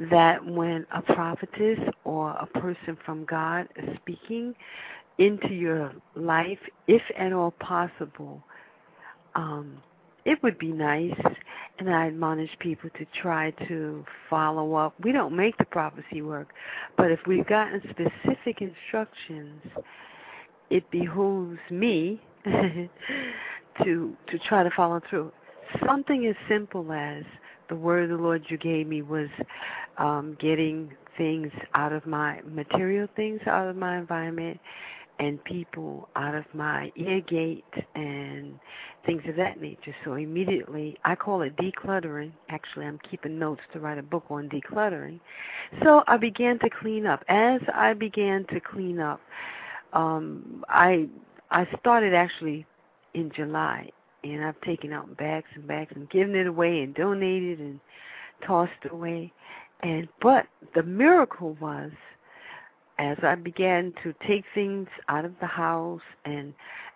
that 0.10 0.44
when 0.44 0.86
a 0.94 1.02
prophetess 1.02 1.80
or 2.04 2.32
a 2.32 2.48
person 2.48 2.98
from 3.06 3.26
God 3.26 3.68
is 3.76 3.96
speaking 3.98 4.56
into 5.20 5.50
your 5.54 5.92
life, 6.16 6.60
if 6.88 7.02
at 7.18 7.32
all 7.32 7.52
possible, 7.60 8.42
um, 9.36 9.78
it 10.28 10.43
would 10.43 10.59
be 10.59 10.67
nice 10.67 11.15
and 11.80 11.89
I 11.89 12.07
admonish 12.07 12.49
people 12.59 12.89
to 12.97 13.05
try 13.21 13.51
to 13.67 14.03
follow 14.30 14.75
up. 14.75 14.93
We 15.01 15.13
don't 15.13 15.36
make 15.36 15.57
the 15.57 15.65
prophecy 15.65 16.21
work, 16.21 16.49
but 16.97 17.11
if 17.11 17.19
we've 17.25 17.47
gotten 17.47 17.82
specific 17.89 18.61
instructions, 18.61 19.61
it 20.69 20.89
behooves 20.91 21.59
me 21.71 22.21
to 22.45 22.89
to 24.28 24.39
try 24.49 24.63
to 24.63 24.71
follow 24.75 25.01
through. 25.09 25.32
Something 25.86 26.25
as 26.28 26.36
simple 26.49 26.91
as 26.91 27.23
the 27.69 27.75
word 27.75 28.11
of 28.11 28.17
the 28.17 28.23
Lord 28.23 28.43
you 28.49 28.57
gave 28.57 28.86
me 28.86 29.03
was 29.03 29.30
um, 29.97 30.36
getting 30.41 30.91
things 31.17 31.51
out 31.73 31.93
of 31.93 32.05
my 32.05 32.41
material 32.45 33.07
things 33.15 33.39
out 33.47 33.67
of 33.67 33.75
my 33.75 33.97
environment 33.97 34.59
and 35.20 35.43
people 35.43 36.09
out 36.15 36.36
of 36.36 36.45
my 36.53 36.91
ear 36.95 37.22
gate 37.22 37.63
and 37.95 38.59
things 39.05 39.24
of 39.28 39.36
that 39.36 39.59
nature. 39.59 39.95
So 40.05 40.13
immediately, 40.13 40.97
I 41.05 41.15
call 41.15 41.41
it 41.41 41.55
decluttering. 41.57 42.32
Actually, 42.49 42.86
I'm 42.86 42.99
keeping 43.09 43.39
notes 43.39 43.61
to 43.74 43.80
write 43.80 43.97
a 43.97 44.03
book 44.03 44.26
on 44.30 44.49
decluttering. 44.49 45.20
So 45.84 46.03
I 46.07 46.18
began 46.18 46.59
to 46.59 46.70
clean 46.70 47.07
up. 47.07 47.24
As 47.28 47.61
I 47.74 47.93
began 47.93 48.45
to 48.51 48.59
clean 48.59 48.99
up, 48.99 49.20
um, 49.93 50.63
I 50.70 51.07
I 51.49 51.68
started 51.80 52.13
actually 52.13 52.65
in 53.13 53.32
July, 53.36 53.89
and 54.24 54.43
I've 54.43 54.59
taken 54.61 54.93
out 54.93 55.18
bags 55.18 55.47
and 55.55 55.65
bags 55.68 55.93
and 55.95 56.09
given 56.09 56.36
it 56.36 56.45
away 56.45 56.82
and 56.82 56.93
donated 56.93 57.59
and 57.59 57.80
tossed 58.45 58.72
away. 58.91 59.34
And 59.82 60.07
but 60.22 60.45
the 60.76 60.84
miracle 60.84 61.57
was 61.59 61.91
as 63.00 63.18
I 63.24 63.36
began 63.36 63.93
to 64.04 64.14
take 64.28 64.43
things 64.54 64.88
out 65.10 65.26
of 65.26 65.34
the 65.39 65.48
house 65.48 66.02
and 66.26 66.54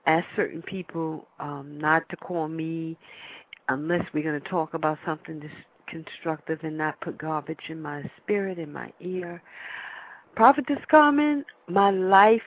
ask 0.08 0.26
certain 0.36 0.62
people 0.62 1.28
um, 1.40 1.78
not 1.78 2.08
to 2.10 2.18
call 2.18 2.48
me 2.48 2.98
unless 3.70 4.02
we're 4.14 4.24
going 4.24 4.42
to 4.42 4.50
talk 4.50 4.74
about 4.74 4.98
something 5.06 5.42
constructive 5.88 6.60
and 6.64 6.78
not 6.78 7.00
put 7.02 7.18
garbage 7.18 7.70
in 7.70 7.82
my 7.82 8.04
spirit, 8.18 8.58
in 8.58 8.72
my 8.72 8.92
ear. 9.00 9.42
Prophetess 10.36 10.80
Carmen, 10.90 11.46
my 11.68 11.92
life 11.92 12.42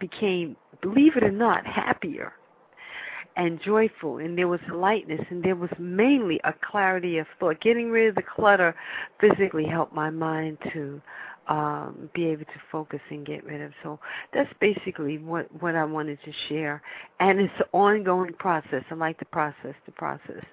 became, 0.00 0.56
believe 0.80 1.16
it 1.16 1.24
or 1.24 1.32
not, 1.32 1.66
happier 1.66 2.32
and 3.36 3.60
joyful, 3.62 4.18
and 4.18 4.36
there 4.38 4.48
was 4.48 4.60
lightness, 4.72 5.20
and 5.28 5.42
there 5.42 5.56
was 5.56 5.68
mainly 5.78 6.40
a 6.44 6.54
clarity 6.70 7.18
of 7.18 7.26
thought. 7.38 7.60
Getting 7.60 7.90
rid 7.90 8.08
of 8.08 8.14
the 8.14 8.22
clutter 8.22 8.74
physically 9.20 9.66
helped 9.66 9.94
my 9.94 10.08
mind 10.08 10.56
to 10.72 11.02
um, 11.48 12.10
be 12.14 12.26
able 12.26 12.44
to 12.44 12.60
focus 12.72 13.00
and 13.10 13.24
get 13.24 13.44
rid 13.44 13.60
of. 13.60 13.72
So 13.82 14.00
that's 14.32 14.52
basically 14.60 15.18
what 15.18 15.46
what 15.60 15.74
I 15.74 15.84
wanted 15.84 16.18
to 16.24 16.32
share, 16.48 16.82
and 17.20 17.40
it's 17.40 17.52
an 17.58 17.66
ongoing 17.72 18.32
process. 18.34 18.82
I 18.90 18.94
like 18.94 19.18
the 19.18 19.26
process, 19.26 19.74
the 19.86 19.92
process, 19.92 20.44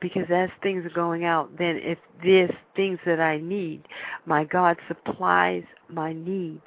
because 0.00 0.26
as 0.30 0.50
things 0.62 0.84
are 0.84 0.94
going 0.94 1.24
out, 1.24 1.56
then 1.58 1.78
if 1.82 1.98
there's 2.22 2.50
things 2.76 2.98
that 3.06 3.20
I 3.20 3.38
need, 3.38 3.82
my 4.26 4.44
God 4.44 4.76
supplies 4.88 5.64
my 5.88 6.12
need 6.12 6.60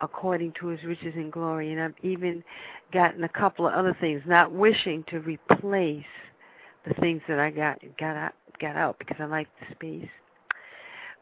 according 0.00 0.52
to 0.60 0.68
His 0.68 0.82
riches 0.84 1.14
and 1.14 1.32
glory, 1.32 1.72
and 1.72 1.80
I've 1.80 1.94
even 2.02 2.44
gotten 2.92 3.24
a 3.24 3.28
couple 3.28 3.66
of 3.66 3.72
other 3.72 3.96
things, 4.00 4.22
not 4.26 4.52
wishing 4.52 5.04
to 5.08 5.20
replace 5.20 6.04
the 6.86 6.94
things 6.94 7.22
that 7.28 7.38
I 7.38 7.50
got 7.50 7.78
got 7.98 8.16
out, 8.16 8.34
got 8.60 8.76
out 8.76 8.98
because 8.98 9.16
I 9.20 9.24
like 9.24 9.48
the 9.60 9.74
space 9.74 10.10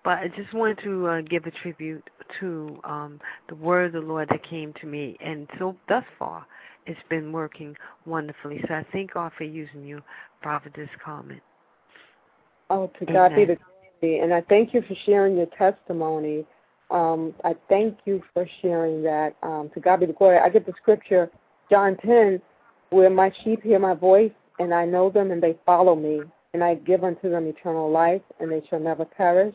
but 0.05 0.19
I 0.19 0.29
just 0.37 0.53
wanted 0.55 0.79
to 0.85 1.07
uh, 1.07 1.21
give 1.23 1.47
a 1.47 1.51
tribute 1.51 2.09
to 2.41 2.81
um, 2.85 3.21
the 3.49 3.55
word 3.55 3.87
of 3.87 3.93
the 3.93 4.01
Lord 4.01 4.29
that 4.31 4.49
came 4.49 4.73
to 4.81 4.87
me, 4.87 5.17
and 5.25 5.49
so 5.59 5.77
thus 5.89 6.05
far, 6.19 6.47
it's 6.87 7.01
been 7.09 7.33
working 7.33 7.77
wonderfully. 8.07 8.63
So 8.67 8.75
I 8.75 8.87
thank 8.93 9.13
God 9.13 9.33
for 9.37 9.45
using 9.45 9.85
you, 9.85 10.01
Prophetess 10.41 10.89
Carmen. 11.05 11.41
Oh, 12.71 12.91
to 12.99 13.07
God 13.07 13.35
be 13.35 13.45
the 13.45 13.59
glory, 14.01 14.21
and 14.21 14.33
I 14.33 14.43
thank 14.43 14.73
you 14.73 14.83
for 14.83 14.95
sharing 15.05 15.37
your 15.37 15.49
testimony. 15.59 16.47
Um, 16.91 17.35
I 17.45 17.55
thank 17.69 17.99
you 18.05 18.23
for 18.33 18.47
sharing 18.63 19.03
that. 19.03 19.35
Um, 19.43 19.71
to 19.75 19.81
God 19.81 20.01
be 20.01 20.07
the 20.07 20.13
glory. 20.13 20.39
I 20.39 20.49
get 20.49 20.67
the 20.67 20.73
scripture, 20.81 21.31
John 21.71 21.97
10, 22.05 22.41
where 22.91 23.11
my 23.11 23.33
sheep 23.45 23.63
hear 23.63 23.79
my 23.79 23.95
voice, 23.95 24.33
and 24.59 24.73
I 24.73 24.87
know 24.87 25.11
them, 25.11 25.31
and 25.31 25.43
they 25.43 25.57
follow 25.67 25.95
me. 25.95 26.23
And 26.53 26.65
I 26.65 26.75
give 26.75 27.05
unto 27.05 27.31
them 27.31 27.47
eternal 27.47 27.91
life, 27.91 28.23
and 28.41 28.51
they 28.51 28.63
shall 28.69 28.81
never 28.81 29.05
perish, 29.05 29.55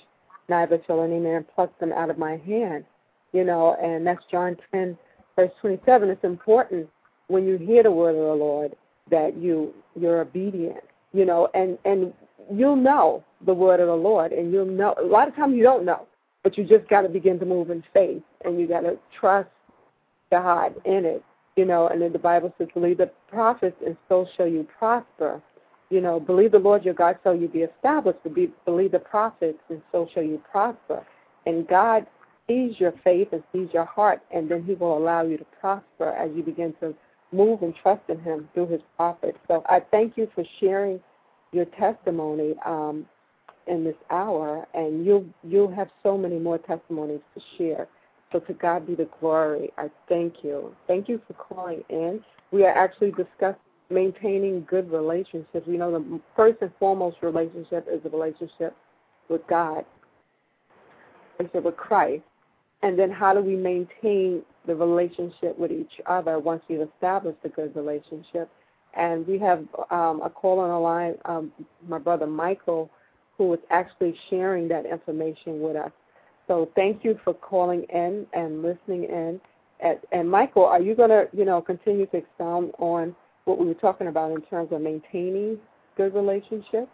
neither 0.50 0.80
shall 0.86 1.04
any 1.04 1.20
man 1.20 1.46
pluck 1.56 1.78
them 1.80 1.91
out 1.93 2.10
of 2.10 2.18
my 2.18 2.38
hand. 2.38 2.86
You 3.34 3.43
know, 3.43 3.76
and 3.82 4.06
that's 4.08 4.24
John 4.32 4.56
10, 4.72 4.98
verse 5.36 5.52
27. 5.62 6.10
It's 6.10 6.24
important 6.24 6.88
when 7.28 7.46
you 7.46 7.58
hear 7.58 7.84
the 7.84 7.91
word 7.91 8.16
of 8.16 8.38
the 8.38 8.43
Lord 8.43 8.76
that 9.12 9.38
you 9.38 9.74
you're 10.00 10.22
obedient. 10.22 10.84
You 11.14 11.26
know, 11.26 11.50
and 11.54 11.78
and 11.86 12.14
you'll 12.52 12.76
know 12.76 13.24
the 13.46 13.54
word 13.54 13.80
of 13.80 13.88
the 13.88 13.96
Lord, 13.96 14.32
and 14.32 14.52
you'll 14.52 14.66
know. 14.66 14.96
A 15.02 15.06
lot 15.06 15.28
of 15.28 15.36
times 15.36 15.56
you 15.56 15.64
don't 15.64 15.86
know, 15.86 16.08
but 16.43 16.58
you 16.58 16.64
just 16.64 16.88
got 16.89 17.02
to 17.02 17.10
begin 17.10 17.39
to 17.39 17.46
move 17.46 17.70
in 17.70 17.84
faith, 17.93 18.24
and 18.43 18.60
you 18.60 18.68
got 18.68 18.82
to 18.82 18.98
trust 19.20 19.50
God 20.32 20.76
in 20.86 21.06
it. 21.06 21.24
You 21.56 21.66
know, 21.66 21.88
and 21.88 22.02
then 22.02 22.12
the 22.12 22.20
Bible 22.20 22.54
says, 22.58 22.68
"Believe 22.74 22.98
the 22.98 23.12
prophets, 23.30 23.78
and 23.86 23.96
so 24.10 24.28
shall 24.36 24.48
you 24.48 24.68
prosper." 24.78 25.41
You 25.89 26.01
know, 26.01 26.19
believe 26.19 26.51
the 26.51 26.59
Lord 26.59 26.83
your 26.83 26.93
God, 26.93 27.17
so 27.23 27.31
you 27.31 27.47
be 27.47 27.59
established. 27.59 28.23
Believe, 28.23 28.51
believe 28.65 28.91
the 28.91 28.99
prophets, 28.99 29.59
and 29.69 29.81
so 29.91 30.07
shall 30.13 30.23
you 30.23 30.41
prosper. 30.51 31.05
And 31.45 31.67
God 31.67 32.07
sees 32.47 32.79
your 32.79 32.93
faith 33.03 33.29
and 33.31 33.43
sees 33.51 33.69
your 33.73 33.86
heart, 33.86 34.21
and 34.33 34.49
then 34.49 34.63
He 34.63 34.73
will 34.73 34.97
allow 34.97 35.23
you 35.23 35.38
to 35.38 35.45
prosper 35.59 36.09
as 36.09 36.31
you 36.36 36.43
begin 36.43 36.73
to 36.79 36.93
move 37.31 37.61
and 37.61 37.73
trust 37.81 38.01
in 38.09 38.19
Him 38.19 38.49
through 38.53 38.67
His 38.67 38.81
prophets. 38.95 39.38
So 39.47 39.63
I 39.67 39.79
thank 39.91 40.17
you 40.17 40.27
for 40.33 40.43
sharing 40.59 40.99
your 41.51 41.65
testimony 41.65 42.55
um, 42.65 43.05
in 43.67 43.83
this 43.83 43.95
hour, 44.09 44.67
and 44.73 45.05
you'll 45.05 45.25
you'll 45.43 45.73
have 45.73 45.89
so 46.03 46.17
many 46.17 46.39
more 46.39 46.57
testimonies 46.57 47.21
to 47.36 47.41
share. 47.57 47.88
So 48.31 48.39
to 48.39 48.53
God 48.53 48.88
be 48.88 48.95
the 48.95 49.07
glory. 49.19 49.71
I 49.77 49.89
thank 50.09 50.43
you. 50.43 50.75
Thank 50.88 51.07
you 51.07 51.21
for 51.27 51.33
calling 51.33 51.83
in. 51.89 52.21
We 52.51 52.63
are 52.63 52.75
actually 52.75 53.11
discussing 53.11 53.59
maintaining 53.89 54.65
good 54.69 54.91
relationships. 54.91 55.67
We 55.67 55.77
know 55.77 55.91
the 55.91 56.19
first 56.36 56.61
and 56.61 56.71
foremost 56.79 57.17
relationship 57.21 57.88
is 57.91 58.01
a 58.05 58.09
relationship 58.09 58.75
with 59.29 59.45
God, 59.47 59.86
relationship 61.38 61.63
with 61.63 61.77
Christ, 61.77 62.23
and 62.81 62.97
then 62.97 63.11
how 63.11 63.33
do 63.33 63.41
we 63.41 63.55
maintain 63.55 64.43
the 64.67 64.75
relationship 64.75 65.57
with 65.57 65.71
each 65.71 66.01
other 66.05 66.39
once 66.39 66.63
we've 66.67 66.81
established 66.81 67.39
a 67.43 67.49
good 67.49 67.75
relationship? 67.75 68.49
And 68.95 69.27
we 69.27 69.38
have 69.39 69.65
um, 69.91 70.21
a 70.23 70.29
call 70.29 70.59
on 70.59 70.69
the 70.69 70.79
line, 70.79 71.15
um, 71.25 71.51
my 71.88 71.99
brother 71.99 72.27
Michael, 72.27 72.89
who 73.38 73.53
is 73.53 73.59
actually 73.69 74.15
sharing 74.29 74.67
that 74.69 74.86
information 74.86 75.59
with 75.61 75.75
us. 75.75 75.91
So 76.47 76.69
thank 76.75 77.03
you 77.03 77.19
for 77.23 77.33
calling 77.33 77.83
in 77.93 78.25
and 78.33 78.61
listening 78.61 79.03
in. 79.03 79.41
And, 79.81 79.99
and 80.11 80.29
Michael, 80.29 80.65
are 80.65 80.81
you 80.81 80.95
going 80.95 81.09
to, 81.09 81.27
you 81.33 81.43
know, 81.43 81.61
continue 81.61 82.05
to 82.07 82.17
expound 82.17 82.71
on 82.77 83.15
what 83.46 83.60
we 83.60 83.68
were 83.68 83.74
talking 83.76 84.08
about 84.08 84.32
in 84.32 84.41
terms 84.41 84.70
of 84.72 84.82
maintaining 84.82 85.58
good 85.96 86.14
relationships? 86.14 86.89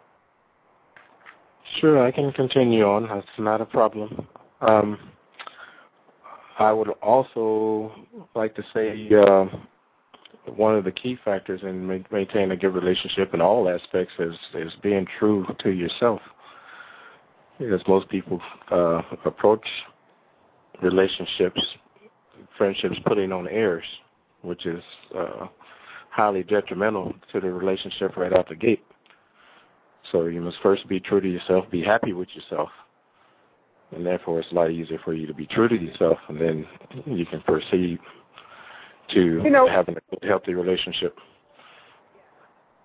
Sure, 1.80 2.04
I 2.04 2.10
can 2.10 2.32
continue 2.32 2.84
on. 2.84 3.08
That's 3.08 3.26
not 3.38 3.60
a 3.60 3.64
problem. 3.64 4.26
Um, 4.60 4.98
I 6.58 6.72
would 6.72 6.90
also 7.02 7.92
like 8.34 8.54
to 8.56 8.62
say 8.74 9.08
uh, 9.14 9.46
one 10.54 10.76
of 10.76 10.84
the 10.84 10.92
key 10.92 11.18
factors 11.24 11.60
in 11.62 11.86
ma- 11.86 12.04
maintaining 12.10 12.50
a 12.50 12.56
good 12.56 12.74
relationship 12.74 13.32
in 13.32 13.40
all 13.40 13.68
aspects 13.68 14.12
is 14.18 14.34
is 14.54 14.72
being 14.82 15.06
true 15.18 15.46
to 15.60 15.70
yourself. 15.70 16.20
Because 17.58 17.80
most 17.86 18.08
people 18.08 18.40
uh, 18.70 19.02
approach 19.24 19.66
relationships, 20.82 21.60
friendships, 22.58 22.96
putting 23.06 23.30
on 23.32 23.46
airs, 23.46 23.84
which 24.42 24.66
is 24.66 24.82
uh, 25.16 25.46
highly 26.12 26.42
detrimental 26.42 27.14
to 27.32 27.40
the 27.40 27.50
relationship 27.50 28.16
right 28.16 28.32
out 28.32 28.48
the 28.48 28.54
gate. 28.54 28.84
So 30.10 30.26
you 30.26 30.42
must 30.42 30.58
first 30.62 30.86
be 30.86 31.00
true 31.00 31.20
to 31.20 31.28
yourself, 31.28 31.64
be 31.70 31.82
happy 31.82 32.12
with 32.12 32.28
yourself, 32.34 32.68
and 33.92 34.04
therefore 34.04 34.40
it's 34.40 34.52
a 34.52 34.54
lot 34.54 34.70
easier 34.70 34.98
for 35.04 35.14
you 35.14 35.26
to 35.26 35.32
be 35.34 35.46
true 35.46 35.68
to 35.68 35.74
yourself, 35.76 36.18
and 36.28 36.38
then 36.40 36.66
you 37.06 37.24
can 37.24 37.40
proceed 37.42 37.98
to 39.14 39.20
You 39.42 39.50
know- 39.50 39.68
having 39.68 39.96
a 39.96 40.26
healthy 40.26 40.54
relationship. 40.54 41.16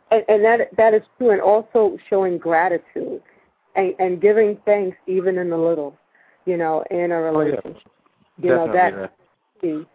And, 0.10 0.24
and 0.30 0.46
that 0.46 0.70
that 0.78 0.94
is 0.94 1.02
true, 1.18 1.32
and 1.32 1.42
also 1.42 1.98
showing 2.10 2.38
gratitude 2.38 3.22
and, 3.76 3.94
and 4.00 4.22
giving 4.22 4.58
thanks 4.64 4.96
even 5.06 5.38
in 5.38 5.50
the 5.50 5.58
little, 5.58 5.98
you 6.46 6.56
know, 6.56 6.82
in 6.92 7.12
a 7.12 7.16
Oh, 7.16 7.42
yeah. 7.42 7.56
relationship. 7.56 7.78
You 8.42 8.50
know 8.52 8.68
Definitely 8.72 9.02
that 9.02 9.12
key. 9.62 9.86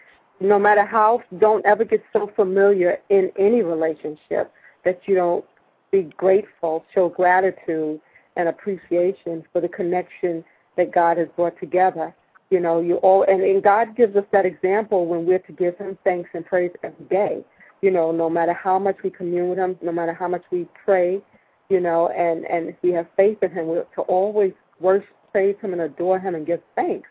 No 0.42 0.58
matter 0.58 0.84
how, 0.84 1.22
don't 1.38 1.64
ever 1.64 1.84
get 1.84 2.02
so 2.12 2.28
familiar 2.34 2.98
in 3.10 3.30
any 3.38 3.62
relationship 3.62 4.52
that 4.84 5.02
you 5.06 5.14
don't 5.14 5.44
be 5.92 6.10
grateful, 6.16 6.84
show 6.92 7.08
gratitude 7.08 8.00
and 8.36 8.48
appreciation 8.48 9.44
for 9.52 9.60
the 9.60 9.68
connection 9.68 10.44
that 10.76 10.92
God 10.92 11.16
has 11.18 11.28
brought 11.36 11.58
together. 11.60 12.12
You 12.50 12.58
know, 12.58 12.80
you 12.80 12.96
all, 12.96 13.22
and, 13.22 13.40
and 13.40 13.62
God 13.62 13.96
gives 13.96 14.16
us 14.16 14.24
that 14.32 14.44
example 14.44 15.06
when 15.06 15.26
we're 15.26 15.38
to 15.38 15.52
give 15.52 15.78
Him 15.78 15.96
thanks 16.02 16.30
and 16.34 16.44
praise 16.44 16.72
every 16.82 17.04
day. 17.06 17.44
You 17.80 17.92
know, 17.92 18.10
no 18.10 18.28
matter 18.28 18.52
how 18.52 18.80
much 18.80 18.96
we 19.04 19.10
commune 19.10 19.50
with 19.50 19.58
Him, 19.58 19.78
no 19.80 19.92
matter 19.92 20.12
how 20.12 20.26
much 20.26 20.42
we 20.50 20.66
pray, 20.84 21.22
you 21.68 21.78
know, 21.78 22.08
and 22.08 22.44
and 22.46 22.70
if 22.70 22.76
we 22.82 22.90
have 22.90 23.06
faith 23.16 23.38
in 23.42 23.52
Him, 23.52 23.66
we're 23.66 23.84
to 23.94 24.00
always 24.02 24.54
worship, 24.80 25.08
praise 25.30 25.54
Him, 25.62 25.72
and 25.72 25.82
adore 25.82 26.18
Him, 26.18 26.34
and 26.34 26.44
give 26.46 26.60
thanks, 26.74 27.08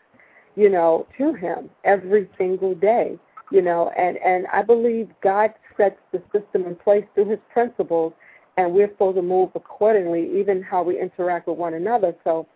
you 0.56 0.68
know, 0.68 1.06
to 1.18 1.34
Him 1.34 1.70
every 1.84 2.28
single 2.38 2.74
day. 2.74 3.18
You 3.50 3.60
know, 3.62 3.90
and 3.98 4.16
and 4.18 4.46
I 4.52 4.62
believe 4.62 5.10
God 5.22 5.50
sets 5.76 5.98
the 6.10 6.22
system 6.32 6.64
in 6.64 6.74
place 6.74 7.04
through 7.14 7.28
His 7.28 7.38
principles, 7.52 8.14
and 8.56 8.72
we're 8.72 8.88
supposed 8.88 9.16
to 9.16 9.22
move 9.22 9.50
accordingly, 9.54 10.30
even 10.40 10.62
how 10.62 10.82
we 10.82 10.98
interact 10.98 11.48
with 11.48 11.58
one 11.58 11.74
another. 11.74 12.14
So 12.24 12.46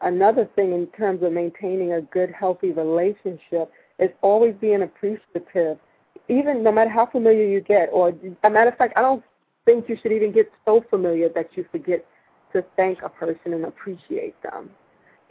another 0.00 0.48
thing 0.56 0.72
in 0.72 0.86
terms 0.88 1.22
of 1.22 1.32
maintaining 1.32 1.92
a 1.92 2.00
good, 2.00 2.30
healthy 2.32 2.72
relationship 2.72 3.70
is 3.98 4.10
always 4.22 4.54
being 4.60 4.82
appreciative, 4.82 5.78
even 6.28 6.62
no 6.62 6.72
matter 6.72 6.90
how 6.90 7.06
familiar 7.06 7.44
you 7.44 7.60
get. 7.60 7.90
Or, 7.92 8.14
a 8.42 8.50
matter 8.50 8.70
of 8.70 8.78
fact, 8.78 8.94
I 8.96 9.02
don't 9.02 9.22
think 9.66 9.88
you 9.88 9.96
should 10.00 10.12
even 10.12 10.32
get 10.32 10.50
so 10.64 10.82
familiar 10.88 11.28
that 11.34 11.50
you 11.54 11.66
forget 11.70 12.04
to 12.52 12.64
thank 12.76 13.02
a 13.02 13.08
person 13.08 13.52
and 13.52 13.64
appreciate 13.66 14.40
them. 14.42 14.70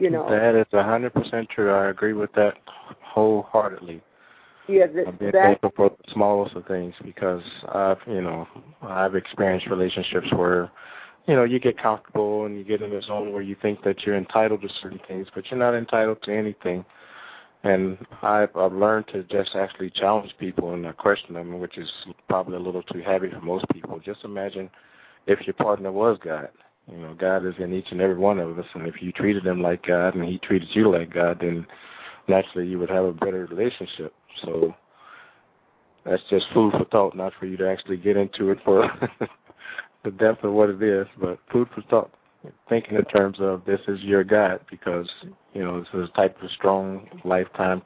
You 0.00 0.08
know, 0.08 0.28
That 0.30 0.54
is 0.58 0.66
a 0.72 0.82
hundred 0.82 1.12
percent 1.12 1.50
true. 1.50 1.70
I 1.70 1.90
agree 1.90 2.14
with 2.14 2.32
that 2.32 2.54
wholeheartedly. 3.02 4.00
yeah, 4.66 4.86
that, 4.86 5.06
I'm 5.06 5.16
being 5.16 5.32
that 5.32 5.42
thankful 5.42 5.72
for 5.76 5.90
the 5.90 6.12
smallest 6.12 6.56
of 6.56 6.66
things 6.66 6.94
because 7.04 7.42
I've, 7.68 7.98
you 8.06 8.22
know, 8.22 8.48
I've 8.80 9.14
experienced 9.14 9.66
relationships 9.66 10.28
where, 10.34 10.70
you 11.26 11.36
know, 11.36 11.44
you 11.44 11.60
get 11.60 11.76
comfortable 11.76 12.46
and 12.46 12.56
you 12.56 12.64
get 12.64 12.80
in 12.80 12.92
a 12.94 13.02
zone 13.02 13.32
where 13.32 13.42
you 13.42 13.54
think 13.60 13.84
that 13.84 14.06
you're 14.06 14.16
entitled 14.16 14.62
to 14.62 14.68
certain 14.80 15.00
things, 15.06 15.28
but 15.34 15.50
you're 15.50 15.60
not 15.60 15.74
entitled 15.74 16.22
to 16.22 16.34
anything. 16.34 16.82
And 17.62 17.98
I've, 18.22 18.56
I've 18.56 18.72
learned 18.72 19.08
to 19.08 19.22
just 19.24 19.54
actually 19.54 19.90
challenge 19.90 20.34
people 20.38 20.72
and 20.72 20.96
question 20.96 21.34
them, 21.34 21.60
which 21.60 21.76
is 21.76 21.90
probably 22.26 22.56
a 22.56 22.60
little 22.60 22.82
too 22.84 23.02
heavy 23.02 23.28
for 23.28 23.42
most 23.42 23.66
people. 23.70 24.00
Just 24.00 24.24
imagine 24.24 24.70
if 25.26 25.46
your 25.46 25.52
partner 25.54 25.92
was 25.92 26.18
God. 26.24 26.48
You 26.90 26.98
know, 26.98 27.14
God 27.14 27.46
is 27.46 27.54
in 27.58 27.72
each 27.72 27.86
and 27.90 28.00
every 28.00 28.16
one 28.16 28.38
of 28.38 28.58
us, 28.58 28.66
and 28.74 28.86
if 28.86 29.00
you 29.00 29.12
treated 29.12 29.46
him 29.46 29.62
like 29.62 29.86
God 29.86 30.14
and 30.14 30.24
he 30.24 30.38
treated 30.38 30.68
you 30.72 30.90
like 30.90 31.12
God, 31.12 31.38
then 31.40 31.66
naturally 32.26 32.66
you 32.66 32.78
would 32.78 32.90
have 32.90 33.04
a 33.04 33.12
better 33.12 33.46
relationship. 33.46 34.12
So 34.42 34.74
that's 36.04 36.22
just 36.30 36.46
food 36.52 36.72
for 36.72 36.84
thought, 36.86 37.16
not 37.16 37.32
for 37.38 37.46
you 37.46 37.56
to 37.58 37.68
actually 37.68 37.96
get 37.96 38.16
into 38.16 38.50
it 38.50 38.58
for 38.64 38.90
the 40.04 40.10
depth 40.10 40.42
of 40.42 40.52
what 40.52 40.70
it 40.70 40.82
is, 40.82 41.06
but 41.20 41.38
food 41.52 41.68
for 41.74 41.82
thought. 41.82 42.10
Thinking 42.70 42.96
in 42.96 43.04
terms 43.04 43.36
of 43.38 43.62
this 43.66 43.80
is 43.86 44.00
your 44.00 44.24
God 44.24 44.60
because, 44.70 45.06
you 45.52 45.62
know, 45.62 45.80
this 45.80 45.88
is 45.92 46.08
a 46.08 46.16
type 46.16 46.42
of 46.42 46.50
strong 46.52 47.06
lifetime 47.22 47.82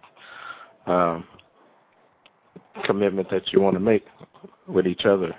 um, 0.86 1.24
commitment 2.84 3.28
that 3.30 3.52
you 3.52 3.61
want 3.61 3.74
to 3.74 3.80
make 3.80 4.05
with 4.68 4.86
each 4.86 5.07
other. 5.07 5.34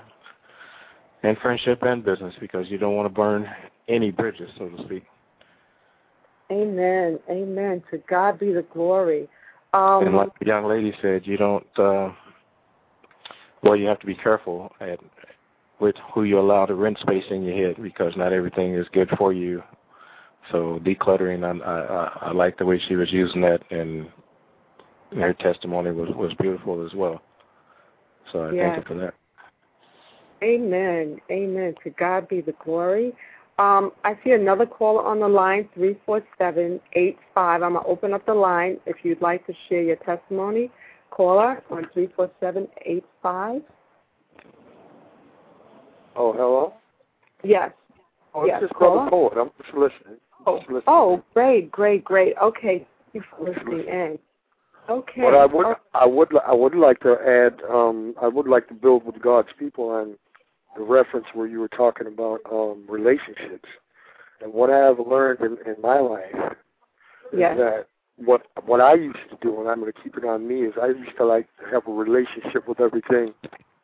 And 1.26 1.36
friendship 1.40 1.82
and 1.82 2.06
business 2.06 2.36
because 2.40 2.70
you 2.70 2.78
don't 2.78 2.96
want 2.96 3.08
to 3.08 3.14
burn 3.14 3.50
any 3.88 4.12
bridges, 4.12 4.48
so 4.60 4.70
to 4.70 4.84
speak. 4.84 5.06
Amen, 6.52 7.18
Amen. 7.28 7.82
To 7.90 7.98
God 8.08 8.38
be 8.38 8.54
the 8.54 8.62
glory. 8.72 9.28
Um, 9.74 10.06
and 10.06 10.16
like 10.16 10.30
the 10.40 10.46
young 10.46 10.66
lady 10.66 10.94
said, 11.02 11.26
you 11.26 11.36
don't. 11.36 11.66
Uh, 11.80 12.12
well, 13.64 13.76
you 13.76 13.88
have 13.88 14.00
to 14.02 14.06
be 14.06 14.14
careful 14.14 14.72
at 14.80 15.00
with 15.80 15.96
who 16.14 16.26
you 16.26 16.40
allow 16.40 16.68
to 16.68 16.76
rent 16.76 17.00
space 17.00 17.26
in 17.32 17.42
your 17.42 17.70
head 17.70 17.82
because 17.82 18.16
not 18.16 18.32
everything 18.32 18.76
is 18.76 18.86
good 18.94 19.10
for 19.18 19.34
you. 19.34 19.64
So 20.52 20.80
decluttering, 20.84 21.44
I, 21.44 21.66
I, 21.66 22.28
I 22.30 22.32
like 22.34 22.60
the 22.60 22.66
way 22.66 22.80
she 22.88 22.96
was 22.96 23.12
using 23.12 23.42
that, 23.42 23.62
and 23.72 24.08
her 25.16 25.34
testimony 25.34 25.90
was 25.90 26.10
was 26.16 26.36
beautiful 26.40 26.86
as 26.86 26.94
well. 26.94 27.20
So 28.32 28.44
I 28.44 28.54
Yeah. 28.54 28.62
thank 28.62 28.78
you 28.78 28.84
for 28.88 28.94
that. 29.00 29.16
Amen. 30.46 31.20
Amen. 31.32 31.74
To 31.84 31.90
God 31.92 32.28
be 32.30 32.42
the 32.42 32.54
glory. 32.64 33.14
Um, 33.58 33.92
I 34.04 34.18
see 34.24 34.32
another 34.32 34.66
caller 34.66 35.04
on 35.04 35.20
the 35.20 35.28
line, 35.28 35.68
three 35.74 35.98
four 36.06 36.22
seven 36.38 36.80
eight 36.94 37.18
five. 37.34 37.64
I'm 37.64 37.74
gonna 37.74 37.88
open 37.88 38.14
up 38.14 38.26
the 38.26 38.34
line 38.34 38.78
if 38.86 38.98
you'd 39.04 39.22
like 39.22 39.46
to 39.48 39.54
share 39.68 39.82
your 39.82 39.96
testimony. 39.98 40.70
Caller 41.10 41.64
on 41.72 41.88
three 41.94 42.10
four 42.16 42.30
seven 42.40 42.68
eight 42.86 43.06
five. 43.24 43.62
Oh, 46.16 46.34
hello. 46.34 46.74
Yes. 47.44 47.72
Oh, 48.34 48.46
Yes, 48.46 48.62
just 48.62 48.74
caller. 48.74 49.10
Poet. 49.10 49.38
I'm 49.38 49.52
just 49.64 49.76
listening. 49.76 50.20
Oh, 50.46 50.58
Just 50.58 50.70
listening. 50.70 50.84
oh, 50.88 51.24
great, 51.34 51.72
great, 51.72 52.04
great. 52.04 52.36
Okay, 52.42 52.86
thank 53.14 53.14
you 53.14 53.24
for 53.30 53.50
listening 53.50 53.88
in. 53.88 54.20
Okay. 54.90 55.22
But 55.22 55.34
I 55.34 55.46
would, 55.46 55.66
Oh, 55.66 55.76
I 55.94 56.06
would, 56.06 56.30
I 56.46 56.54
would 56.54 56.76
like 56.76 57.00
to 57.00 57.16
add. 57.26 57.62
Um, 57.70 58.14
I 58.22 58.28
would 58.28 58.48
like 58.48 58.68
to 58.68 58.74
build 58.74 59.06
with 59.06 59.20
God's 59.22 59.48
people 59.58 59.90
on 59.90 60.16
the 60.76 60.84
reference 60.84 61.28
where 61.34 61.48
you 61.48 61.60
were 61.60 61.68
talking 61.70 62.08
about 62.08 62.40
um, 62.52 62.84
relationships, 62.88 63.70
and 64.42 64.54
what 64.54 64.70
I 64.70 64.78
have 64.80 65.00
learned 65.00 65.40
in, 65.42 65.58
in 65.66 65.82
my 65.82 66.00
life 66.00 66.54
is 67.32 67.40
Yes. 67.40 67.58
that 67.58 67.88
what 68.18 68.46
what 68.66 68.80
I 68.80 68.94
used 68.94 69.20
to 69.30 69.38
do, 69.42 69.60
and 69.60 69.70
I'm 69.70 69.80
going 69.80 69.92
to 69.92 70.02
keep 70.02 70.16
it 70.18 70.24
on 70.24 70.48
me, 70.48 70.62
is 70.62 70.74
I 70.82 70.88
used 70.88 71.18
to 71.18 71.26
like 71.26 71.48
to 71.60 71.66
have 71.74 71.88
a 71.88 71.92
relationship 71.92 72.68
with 72.68 72.80
everything 72.80 73.34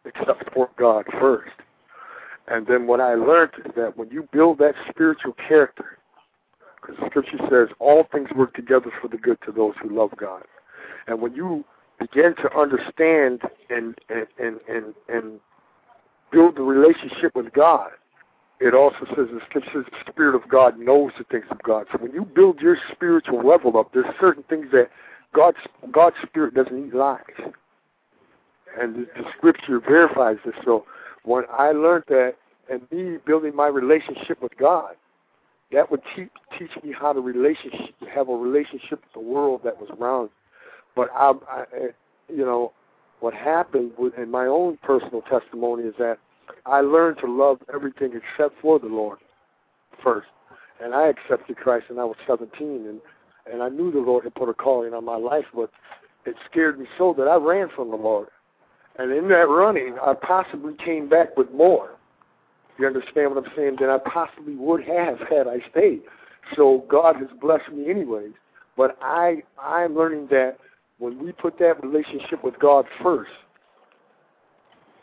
except 0.06 0.54
for 0.54 0.70
God 0.78 1.06
first. 1.20 1.52
And 2.48 2.66
then 2.66 2.88
what 2.88 3.00
I 3.00 3.14
learned 3.16 3.52
is 3.66 3.72
that 3.76 3.98
when 3.98 4.10
you 4.10 4.28
build 4.32 4.58
that 4.60 4.76
spiritual 4.90 5.34
character, 5.34 5.98
because 6.82 6.98
the 7.00 7.08
scripture 7.08 7.38
says 7.50 7.70
all 7.80 8.08
things 8.12 8.30
work 8.36 8.54
together 8.54 8.92
for 9.02 9.08
the 9.08 9.18
good 9.18 9.38
to 9.46 9.52
those 9.52 9.74
who 9.82 9.90
love 9.90 10.12
God. 10.18 10.44
And 11.08 11.22
when 11.22 11.34
you 11.36 11.64
begin 12.00 12.36
to 12.38 12.58
understand 12.58 13.42
and 13.70 13.98
and 14.10 14.28
and 14.40 14.60
and, 14.68 14.94
and 15.08 15.40
build 16.32 16.56
the 16.56 16.62
relationship 16.62 17.36
with 17.36 17.52
God, 17.54 17.92
it 18.60 18.76
also 18.76 19.06
says 19.16 19.28
says 19.74 19.86
the 19.92 20.12
Spirit 20.12 20.36
of 20.36 20.48
God 20.48 20.78
knows 20.78 21.12
the 21.18 21.24
things 21.26 21.46
of 21.50 21.62
God. 21.64 21.88
So 21.92 21.98
when 21.98 22.12
you 22.12 22.26
build 22.26 22.60
your 22.60 22.78
spiritual 22.92 23.46
level 23.46 23.78
up, 23.78 23.92
there's 23.94 24.06
certain 24.20 24.44
things 24.44 24.68
that 24.72 24.90
God's 25.34 25.58
God's 25.92 26.16
Spirit 26.24 26.54
doesn't 26.54 26.88
eat 26.88 26.94
lies. 26.94 27.24
And 28.80 28.96
the, 28.96 29.08
the 29.18 29.24
scripture 29.36 29.80
verifies 29.80 30.38
this. 30.46 30.54
So 30.64 30.86
when 31.24 31.44
I 31.52 31.72
learned 31.72 32.06
that 32.10 32.36
and 32.70 32.82
me 32.92 33.18
building 33.26 33.56
my 33.56 33.68
relationship 33.68 34.42
with 34.42 34.56
God, 34.58 34.96
that 35.72 35.90
would 35.90 36.02
teach 36.16 36.30
teach 36.58 36.72
me 36.84 36.94
how 36.98 37.14
to 37.14 37.20
relationship 37.20 37.96
have 38.14 38.30
a 38.30 38.36
relationship 38.36 39.02
with 39.02 39.14
the 39.14 39.20
world 39.20 39.62
that 39.64 39.80
was 39.80 39.90
around. 40.00 40.26
me. 40.26 40.32
But 40.96 41.10
I, 41.16 41.34
I 41.50 41.64
you 42.30 42.46
know, 42.46 42.74
what 43.22 43.34
happened 43.34 43.92
with, 43.98 44.16
in 44.18 44.30
my 44.30 44.46
own 44.46 44.78
personal 44.84 45.22
testimony 45.22 45.84
is 45.84 45.96
that 45.98 46.18
I 46.66 46.82
learned 46.82 47.20
to 47.20 47.32
love 47.32 47.60
everything 47.74 48.12
except 48.14 48.60
for 48.62 48.78
the 48.80 48.88
Lord 48.88 49.20
first. 50.04 50.28
And 50.84 50.94
I 50.94 51.08
accepted 51.08 51.58
Christ 51.58 51.86
when 51.90 52.00
I 52.00 52.04
was 52.04 52.18
17, 52.28 52.52
and 52.62 53.00
and 53.52 53.64
I 53.64 53.70
knew 53.70 53.92
the 53.92 54.00
Lord 54.00 54.24
had 54.24 54.36
put 54.36 54.50
a 54.50 54.54
calling 54.54 54.94
on 54.94 55.04
my 55.04 55.16
life, 55.16 55.46
but 55.54 55.72
it 56.26 56.36
scared 56.50 56.80
me 56.80 56.86
so 56.98 57.14
that 57.18 57.28
I 57.28 57.36
ran 57.38 57.70
from 57.76 57.90
the 57.90 57.96
Lord. 57.96 58.28
And 58.98 59.12
in 59.12 59.30
that 59.30 59.50
running, 59.50 59.98
I 60.02 60.14
possibly 60.14 60.76
came 60.76 61.10
back 61.10 61.36
with 61.36 61.52
more. 61.52 61.96
You 62.78 62.86
understand 62.86 63.34
what 63.34 63.44
I'm 63.44 63.52
saying? 63.56 63.78
Than 63.80 63.90
I 63.90 63.98
possibly 63.98 64.56
would 64.56 64.84
have 64.84 65.20
had 65.20 65.48
I 65.48 65.60
stayed. 65.72 66.02
So 66.56 66.86
God 66.88 67.16
has 67.16 67.30
blessed 67.40 67.72
me 67.72 67.90
anyways. 67.90 68.34
But 68.78 68.98
I 69.02 69.44
I'm 69.62 69.96
learning 69.96 70.28
that 70.28 70.58
when 71.02 71.18
we 71.18 71.32
put 71.32 71.58
that 71.58 71.84
relationship 71.84 72.44
with 72.44 72.60
God 72.60 72.86
first, 73.02 73.32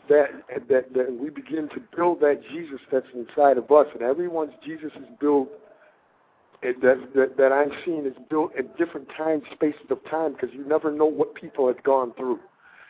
that 0.07 0.29
that 0.69 0.93
that 0.93 1.17
we 1.19 1.29
begin 1.29 1.67
to 1.75 1.81
build 1.95 2.21
that 2.21 2.41
Jesus 2.49 2.79
that's 2.89 3.05
inside 3.13 3.57
of 3.57 3.69
us, 3.69 3.85
and 3.93 4.01
everyone's 4.01 4.53
Jesus 4.65 4.91
is 4.95 5.05
built. 5.19 5.49
That, 6.61 6.81
that 7.15 7.37
that 7.37 7.51
I'm 7.51 7.71
seeing 7.85 8.05
is 8.05 8.15
built 8.29 8.51
at 8.57 8.77
different 8.77 9.07
time 9.15 9.41
spaces 9.53 9.81
of 9.89 9.99
time 10.09 10.33
because 10.33 10.49
you 10.53 10.65
never 10.65 10.91
know 10.91 11.05
what 11.05 11.35
people 11.35 11.67
have 11.67 11.83
gone 11.83 12.13
through, 12.17 12.39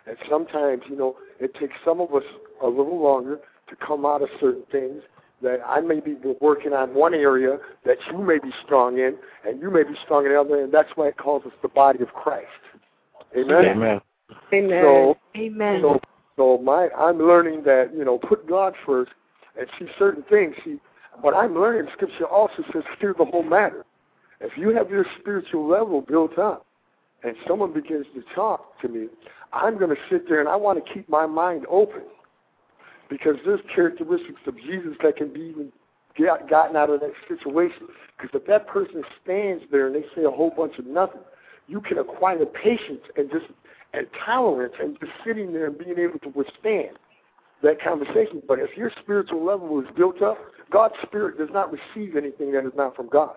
and 0.05 0.16
sometimes 0.30 0.84
you 0.88 0.95
know 0.95 1.18
it 1.39 1.55
takes 1.55 1.76
some 1.84 1.99
of 1.99 2.14
us 2.14 2.24
a 2.64 2.68
little 2.68 3.01
longer 3.01 3.39
to 3.70 3.76
come 3.76 4.05
out 4.05 4.22
of 4.22 4.30
certain 4.39 4.64
things 4.72 5.01
that 5.41 5.60
I 5.66 5.82
may 5.82 5.99
be 5.99 6.16
working 6.41 6.74
on 6.74 6.93
one 6.93 7.14
area 7.14 7.57
that 7.86 7.97
you 8.12 8.20
may 8.20 8.39
be 8.39 8.51
strong 8.64 8.97
in, 8.97 9.16
and 9.47 9.62
you 9.62 9.72
may 9.72 9.84
be 9.84 9.95
strong 10.03 10.26
in 10.26 10.32
another, 10.32 10.64
and 10.64 10.74
that's 10.74 10.89
why 10.95 11.07
it 11.07 11.18
calls 11.18 11.43
us 11.45 11.53
the 11.62 11.70
body 11.70 12.01
of 12.01 12.10
Christ. 12.10 12.47
Amen. 13.38 13.66
Amen. 13.66 14.02
Amen. 14.54 14.82
So 14.82 15.18
Amen. 15.38 15.82
so, 15.82 16.00
so 16.36 16.58
my, 16.64 16.90
I'm 16.98 17.20
learning 17.20 17.64
that 17.64 17.92
you 17.96 18.04
know, 18.06 18.18
put 18.18 18.48
God 18.48 18.74
first, 18.86 19.12
and 19.58 19.68
see 19.78 19.88
certain 19.98 20.24
things. 20.30 20.56
See, 20.64 20.80
what 21.22 21.36
I'm 21.36 21.54
learning, 21.54 21.92
Scripture 21.94 22.26
also 22.26 22.64
says, 22.74 22.84
fear 23.00 23.14
the 23.18 23.26
whole 23.26 23.44
matter. 23.44 23.86
If 24.40 24.58
you 24.58 24.70
have 24.70 24.90
your 24.90 25.06
spiritual 25.20 25.68
level 25.68 26.02
built 26.02 26.38
up, 26.38 26.66
and 27.24 27.36
someone 27.46 27.74
begins 27.74 28.06
to 28.16 28.24
talk 28.34 28.80
to 28.82 28.88
me, 28.88 29.08
I'm 29.52 29.78
going 29.78 29.90
to 29.90 30.02
sit 30.10 30.30
there 30.30 30.40
and 30.40 30.48
I 30.48 30.56
want 30.56 30.84
to 30.84 30.94
keep 30.94 31.10
my 31.10 31.26
mind 31.26 31.66
open, 31.70 32.04
because 33.10 33.36
there's 33.46 33.60
characteristics 33.76 34.40
of 34.48 34.56
Jesus 34.58 34.96
that 35.04 35.18
can 35.18 35.34
be 35.34 35.42
even 35.42 35.72
get, 36.16 36.50
gotten 36.50 36.78
out 36.78 36.90
of 36.90 37.02
that 37.02 37.12
situation. 37.28 37.88
Because 38.18 38.40
if 38.40 38.48
that 38.48 38.68
person 38.68 39.04
stands 39.24 39.64
there 39.72 39.88
and 39.88 39.96
they 39.96 40.06
say 40.16 40.24
a 40.24 40.32
whole 40.32 40.52
bunch 40.56 40.78
of 40.80 40.86
nothing, 40.86 41.22
you 41.70 41.80
can 41.82 41.98
acquire 42.00 42.46
patience 42.46 43.02
and 43.16 43.30
just 43.32 43.46
and 43.94 44.08
tolerance 44.26 44.74
and 44.80 45.00
just 45.00 45.12
sitting 45.26 45.54
there 45.54 45.68
and 45.68 45.78
being 45.78 45.98
able 45.98 46.20
to 46.20 46.30
withstand 46.30 46.98
that 47.64 47.82
conversation. 47.82 48.42
But 48.48 48.60
if 48.60 48.76
your 48.78 48.92
spiritual 49.02 49.44
level 49.44 49.80
is 49.80 49.88
built 49.96 50.22
up, 50.22 50.38
God's 50.72 50.96
spirit 51.04 51.38
does 51.38 51.50
not 51.52 51.72
receive 51.72 52.16
anything 52.16 52.52
that 52.54 52.66
is 52.66 52.74
not 52.76 52.96
from 52.96 53.10
God. 53.10 53.36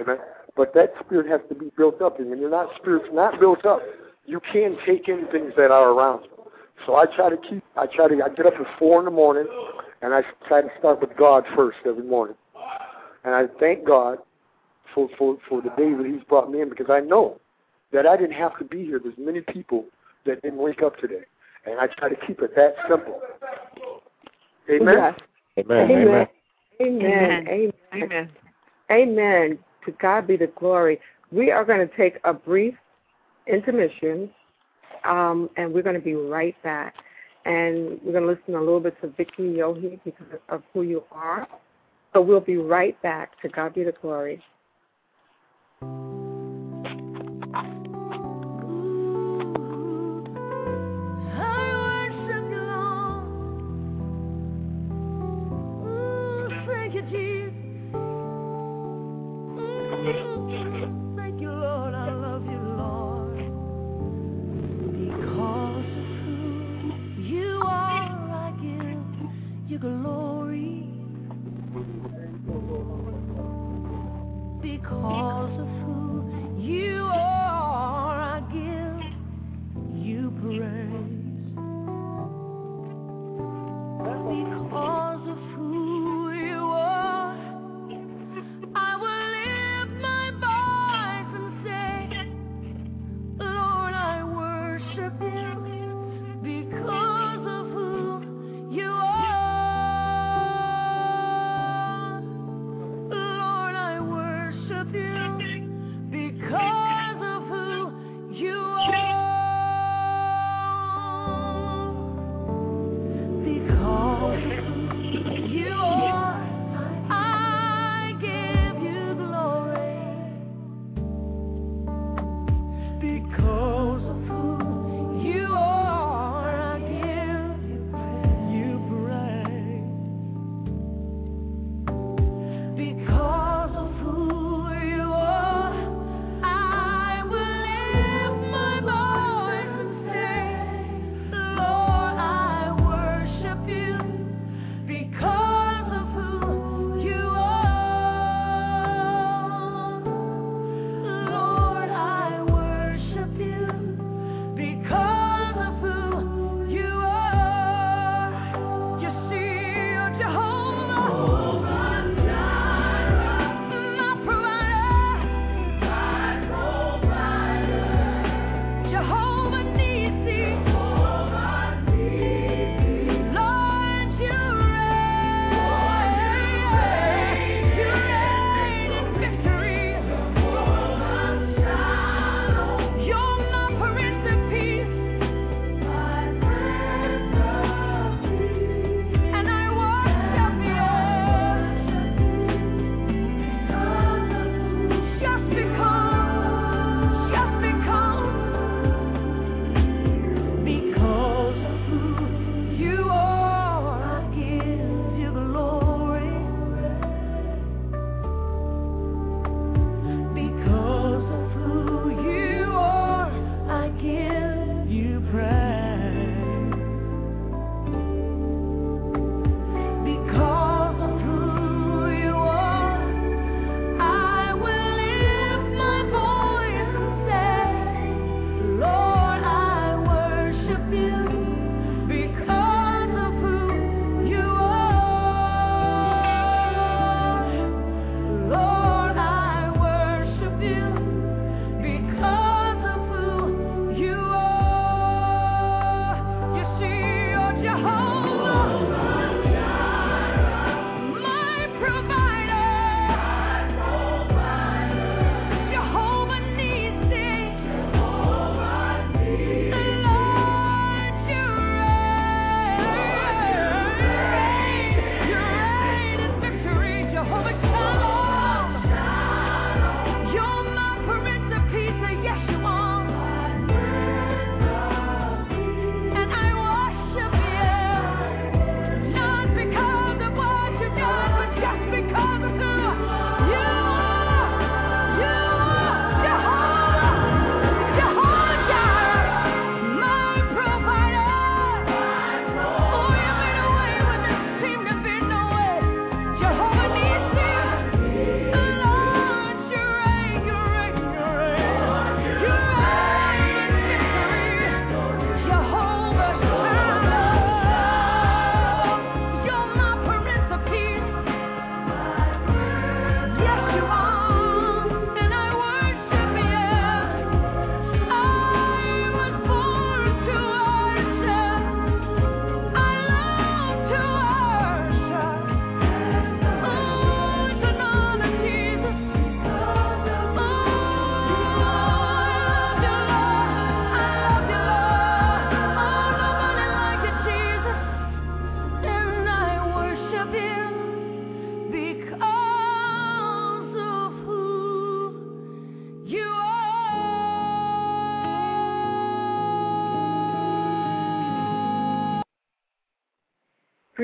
Amen. 0.00 0.18
But 0.56 0.74
that 0.74 0.92
spirit 1.04 1.26
has 1.30 1.40
to 1.48 1.54
be 1.54 1.70
built 1.76 2.02
up, 2.02 2.18
and 2.20 2.28
when 2.28 2.38
you're 2.38 2.50
not 2.50 2.68
spirit's 2.76 3.08
not 3.12 3.40
built 3.40 3.64
up, 3.64 3.80
you 4.26 4.40
can 4.52 4.76
take 4.86 5.08
in 5.08 5.26
things 5.32 5.52
that 5.56 5.70
are 5.70 5.90
around 5.90 6.24
you. 6.24 6.30
So 6.86 6.96
I 6.96 7.06
try 7.06 7.30
to 7.30 7.36
keep. 7.36 7.62
I 7.76 7.86
try 7.86 8.08
to. 8.08 8.22
I 8.22 8.28
get 8.28 8.46
up 8.46 8.54
at 8.54 8.78
four 8.78 8.98
in 8.98 9.04
the 9.06 9.10
morning, 9.10 9.46
and 10.02 10.12
I 10.12 10.22
try 10.46 10.60
to 10.60 10.68
start 10.78 11.00
with 11.00 11.16
God 11.16 11.44
first 11.56 11.78
every 11.86 12.04
morning. 12.04 12.36
And 13.24 13.34
I 13.34 13.44
thank 13.58 13.86
God 13.86 14.18
for 14.94 15.08
for 15.16 15.38
for 15.48 15.62
the 15.62 15.70
day 15.70 15.94
that 15.94 16.06
He's 16.06 16.24
brought 16.24 16.50
me 16.50 16.60
in 16.60 16.68
because 16.68 16.90
I 16.90 17.00
know 17.00 17.40
that 17.92 18.06
I 18.06 18.16
didn't 18.16 18.32
have 18.32 18.58
to 18.58 18.64
be 18.64 18.84
here. 18.84 18.98
There's 19.02 19.14
many 19.18 19.40
people 19.40 19.84
that 20.26 20.42
didn't 20.42 20.58
wake 20.58 20.82
up 20.82 20.98
today. 20.98 21.24
And 21.66 21.78
I 21.78 21.86
try 21.86 22.08
to 22.08 22.16
keep 22.26 22.40
it 22.40 22.54
that 22.56 22.74
simple. 22.88 23.20
Amen. 24.70 25.14
Yes. 25.56 25.66
Amen. 25.66 25.90
Amen. 25.90 26.28
Amen. 26.80 27.48
Amen. 27.48 27.72
Amen. 27.94 28.30
Amen. 28.90 29.58
To 29.86 29.92
God 29.92 30.26
be 30.26 30.36
the 30.36 30.48
glory. 30.58 31.00
We 31.30 31.50
are 31.50 31.64
going 31.64 31.86
to 31.86 31.96
take 31.96 32.18
a 32.24 32.32
brief 32.32 32.74
intermission, 33.46 34.30
um, 35.04 35.50
and 35.56 35.72
we're 35.72 35.82
going 35.82 35.96
to 35.96 36.02
be 36.02 36.14
right 36.14 36.60
back. 36.62 36.94
And 37.44 38.00
we're 38.04 38.12
going 38.12 38.24
to 38.24 38.30
listen 38.30 38.54
a 38.54 38.60
little 38.60 38.80
bit 38.80 39.00
to 39.00 39.08
Vicki 39.08 39.42
Yohe 39.42 39.98
because 40.04 40.26
of 40.48 40.62
who 40.72 40.82
you 40.82 41.02
are. 41.10 41.48
So 42.12 42.20
we'll 42.20 42.40
be 42.40 42.56
right 42.56 43.00
back. 43.02 43.40
To 43.42 43.48
God 43.48 43.74
be 43.74 43.82
the 43.82 43.94
glory. 44.00 44.42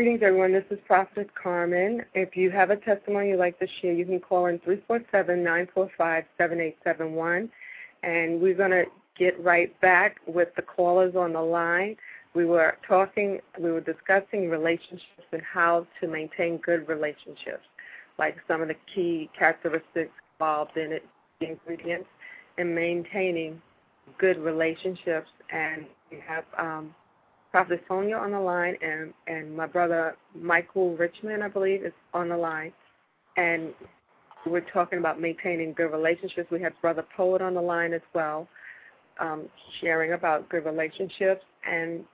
Greetings, 0.09 0.27
everyone. 0.27 0.55
This 0.55 0.65
is 0.71 0.79
Prophet 0.87 1.29
Carmen. 1.35 2.03
If 2.15 2.35
you 2.35 2.51
have 2.51 2.71
a 2.71 2.77
testimony 2.77 3.29
you'd 3.29 3.39
like 3.39 3.59
to 3.59 3.67
share, 3.79 3.93
you 3.93 4.07
can 4.07 4.21
call 4.21 4.47
in 4.47 4.59
347-945-7871. 4.61 7.51
And 8.03 8.41
we're 8.41 8.55
going 8.55 8.71
to 8.71 8.87
get 9.19 9.39
right 9.45 9.79
back 9.83 10.17
with 10.27 10.49
the 10.57 10.63
callers 10.63 11.15
on 11.15 11.35
the 11.35 11.43
line. 11.43 11.99
We 12.33 12.47
were 12.47 12.79
talking, 12.89 13.41
we 13.59 13.71
were 13.71 13.83
discussing 13.83 14.49
relationships 14.49 15.27
and 15.31 15.43
how 15.43 15.87
to 16.01 16.09
maintain 16.09 16.57
good 16.57 16.89
relationships, 16.89 17.67
like 18.19 18.39
some 18.49 18.63
of 18.63 18.69
the 18.69 18.77
key 18.95 19.29
characteristics 19.39 20.15
involved 20.41 20.79
in 20.79 20.93
it, 20.93 21.05
the 21.39 21.51
ingredients, 21.51 22.09
in 22.57 22.75
maintaining 22.75 23.61
good 24.17 24.39
relationships. 24.39 25.29
And 25.53 25.85
we 26.11 26.19
have 26.27 26.45
um, 26.57 26.95
Prophet 27.51 27.83
Sonja 27.89 28.21
on 28.21 28.33
the 28.33 28.41
line, 28.41 28.77
and 28.83 29.13
and 29.27 29.57
my 29.57 29.67
brother 29.67 30.17
Michael 30.35 30.97
Richman, 30.97 31.43
I 31.43 31.49
believe, 31.49 31.85
is 31.85 31.93
on 32.13 32.29
the 32.29 32.37
line, 32.37 32.73
and 33.37 33.73
we're 34.47 34.61
talking 34.61 34.99
about 34.99 35.21
maintaining 35.21 35.73
good 35.73 35.91
relationships. 35.93 36.51
We 36.51 36.61
have 36.63 36.73
Brother 36.81 37.05
Poet 37.17 37.43
on 37.43 37.55
the 37.55 37.61
line 37.61 37.93
as 37.93 38.03
well, 38.15 38.49
um, 39.19 39.49
sharing 39.81 40.13
about 40.13 40.49
good 40.49 40.65
relationships, 40.65 41.43
and 41.69 42.05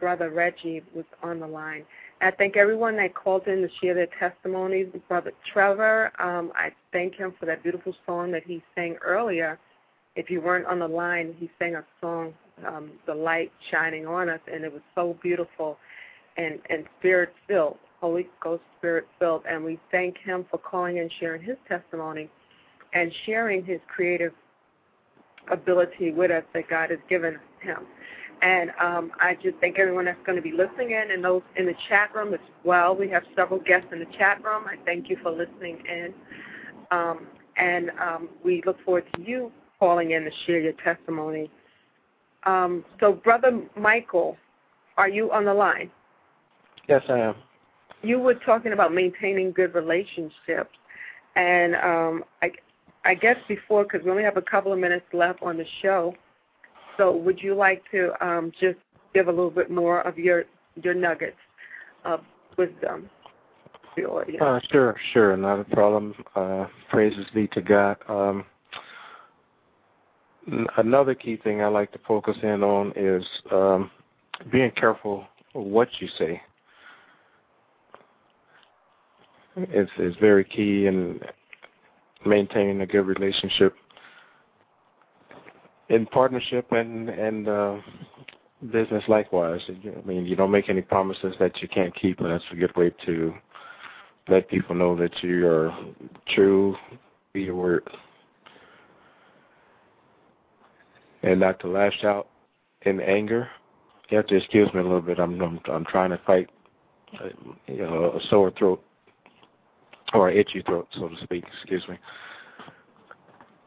Brother 0.00 0.30
Reggie 0.30 0.82
was 0.94 1.04
on 1.22 1.40
the 1.40 1.46
line. 1.46 1.84
I 2.20 2.30
thank 2.30 2.56
everyone 2.56 2.96
that 2.96 3.14
called 3.14 3.46
in 3.46 3.62
to 3.62 3.68
share 3.80 3.94
their 3.94 4.08
testimonies. 4.18 4.88
Brother 5.08 5.32
Trevor, 5.52 6.12
um, 6.20 6.52
I 6.54 6.72
thank 6.92 7.14
him 7.14 7.34
for 7.38 7.46
that 7.46 7.62
beautiful 7.62 7.94
song 8.06 8.30
that 8.32 8.44
he 8.44 8.62
sang 8.74 8.96
earlier. 9.04 9.58
If 10.16 10.30
you 10.30 10.40
weren't 10.40 10.66
on 10.66 10.78
the 10.78 10.88
line, 10.88 11.34
he 11.38 11.50
sang 11.58 11.74
a 11.74 11.84
song, 12.00 12.34
um, 12.66 12.92
"The 13.06 13.14
Light 13.14 13.52
Shining 13.70 14.06
on 14.06 14.28
Us," 14.28 14.40
and 14.52 14.64
it 14.64 14.72
was 14.72 14.82
so 14.94 15.16
beautiful 15.22 15.78
and 16.36 16.58
and 16.70 16.84
spirit 16.98 17.32
filled, 17.46 17.78
Holy 18.00 18.28
Ghost 18.40 18.62
spirit 18.78 19.06
filled. 19.18 19.42
And 19.48 19.64
we 19.64 19.78
thank 19.90 20.18
him 20.18 20.44
for 20.50 20.58
calling 20.58 20.98
and 20.98 21.10
sharing 21.20 21.42
his 21.42 21.56
testimony 21.68 22.28
and 22.92 23.12
sharing 23.26 23.64
his 23.64 23.80
creative 23.88 24.32
ability 25.50 26.12
with 26.12 26.30
us 26.30 26.44
that 26.54 26.68
God 26.68 26.90
has 26.90 26.98
given 27.08 27.38
him. 27.60 27.78
And 28.42 28.70
um, 28.80 29.12
I 29.20 29.36
just 29.42 29.56
thank 29.60 29.78
everyone 29.78 30.04
that's 30.04 30.18
going 30.26 30.36
to 30.36 30.42
be 30.42 30.52
listening 30.52 30.90
in 30.90 31.10
and 31.12 31.24
those 31.24 31.42
in 31.56 31.66
the 31.66 31.74
chat 31.88 32.14
room 32.14 32.34
as 32.34 32.40
well. 32.64 32.94
We 32.94 33.08
have 33.10 33.22
several 33.34 33.60
guests 33.60 33.88
in 33.92 34.00
the 34.00 34.08
chat 34.18 34.44
room. 34.44 34.64
I 34.66 34.76
thank 34.84 35.08
you 35.08 35.16
for 35.22 35.30
listening 35.30 35.82
in. 35.88 36.12
Um, 36.90 37.26
and 37.56 37.90
um, 38.00 38.28
we 38.44 38.62
look 38.66 38.82
forward 38.84 39.04
to 39.14 39.22
you 39.22 39.52
calling 39.78 40.10
in 40.10 40.24
to 40.24 40.30
share 40.46 40.60
your 40.60 40.72
testimony. 40.84 41.50
Um, 42.44 42.84
so, 43.00 43.12
Brother 43.12 43.60
Michael, 43.76 44.36
are 44.96 45.08
you 45.08 45.32
on 45.32 45.44
the 45.44 45.54
line? 45.54 45.90
Yes, 46.88 47.02
I 47.08 47.18
am. 47.18 47.34
You 48.02 48.18
were 48.18 48.34
talking 48.34 48.72
about 48.72 48.92
maintaining 48.92 49.52
good 49.52 49.74
relationships. 49.74 50.76
And 51.36 51.74
um, 51.76 52.24
I, 52.42 52.52
I 53.04 53.14
guess 53.14 53.36
before, 53.48 53.84
because 53.84 54.04
we 54.04 54.10
only 54.10 54.22
have 54.22 54.36
a 54.36 54.42
couple 54.42 54.72
of 54.72 54.78
minutes 54.78 55.06
left 55.12 55.42
on 55.42 55.56
the 55.56 55.66
show, 55.82 56.14
so 56.96 57.16
would 57.16 57.42
you 57.42 57.54
like 57.54 57.82
to 57.90 58.12
um, 58.24 58.52
just 58.60 58.78
give 59.14 59.28
a 59.28 59.30
little 59.30 59.50
bit 59.50 59.70
more 59.70 60.00
of 60.02 60.18
your 60.18 60.44
your 60.82 60.94
nuggets 60.94 61.36
of 62.04 62.20
wisdom 62.56 63.08
to 63.96 64.02
the 64.02 64.04
audience? 64.04 64.42
Uh, 64.42 64.60
sure, 64.70 64.96
sure, 65.12 65.36
not 65.36 65.60
a 65.60 65.64
problem. 65.64 66.14
Uh, 66.34 66.66
praises 66.90 67.26
be 67.34 67.46
to 67.48 67.60
God. 67.60 67.96
Um, 68.08 68.44
another 70.76 71.14
key 71.14 71.36
thing 71.36 71.62
I 71.62 71.68
like 71.68 71.92
to 71.92 71.98
focus 72.06 72.36
in 72.42 72.62
on 72.62 72.92
is 72.96 73.24
um, 73.52 73.90
being 74.50 74.70
careful 74.72 75.24
what 75.52 75.88
you 76.00 76.08
say. 76.18 76.40
It's, 79.56 79.90
it's 79.98 80.16
very 80.18 80.44
key 80.44 80.86
in 80.86 81.20
maintaining 82.26 82.80
a 82.80 82.86
good 82.86 83.06
relationship 83.06 83.74
in 85.90 86.06
partnership 86.06 86.72
and 86.72 87.08
and 87.08 87.48
uh, 87.48 87.76
business 88.72 89.04
likewise. 89.08 89.60
I 89.68 90.06
mean, 90.06 90.24
you 90.24 90.36
don't 90.36 90.50
make 90.50 90.68
any 90.68 90.80
promises 90.80 91.34
that 91.38 91.60
you 91.60 91.68
can't 91.68 91.94
keep, 91.94 92.20
and 92.20 92.30
that's 92.30 92.44
a 92.50 92.56
good 92.56 92.74
way 92.76 92.92
to 93.06 93.34
let 94.28 94.48
people 94.48 94.74
know 94.74 94.96
that 94.96 95.12
you 95.22 95.46
are 95.46 95.76
true 96.34 96.74
to 97.34 97.38
your 97.38 97.54
word, 97.54 97.82
and 101.24 101.40
not 101.40 101.58
to 101.60 101.68
lash 101.68 102.04
out 102.04 102.28
in 102.82 103.00
anger. 103.00 103.48
You 104.10 104.18
have 104.18 104.26
to 104.28 104.36
excuse 104.36 104.72
me 104.74 104.80
a 104.80 104.82
little 104.82 105.00
bit. 105.00 105.18
I'm 105.18 105.40
I'm, 105.40 105.60
I'm 105.72 105.84
trying 105.86 106.10
to 106.10 106.20
fight, 106.26 106.50
uh, 107.20 107.28
you 107.66 107.78
know, 107.78 108.12
a 108.12 108.28
sore 108.28 108.52
throat 108.52 108.82
or 110.12 110.28
an 110.28 110.36
itchy 110.36 110.62
throat, 110.62 110.86
so 110.92 111.08
to 111.08 111.16
speak. 111.24 111.44
Excuse 111.60 111.82
me. 111.88 111.98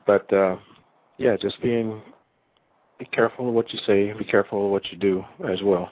But 0.05 0.31
uh, 0.31 0.57
yeah, 1.17 1.35
just 1.35 1.61
being 1.61 2.01
be 2.99 3.05
careful 3.05 3.49
of 3.49 3.53
what 3.53 3.73
you 3.73 3.79
say, 3.85 4.13
be 4.13 4.23
careful 4.23 4.65
of 4.65 4.71
what 4.71 4.91
you 4.91 4.97
do 4.97 5.23
as 5.49 5.61
well. 5.63 5.89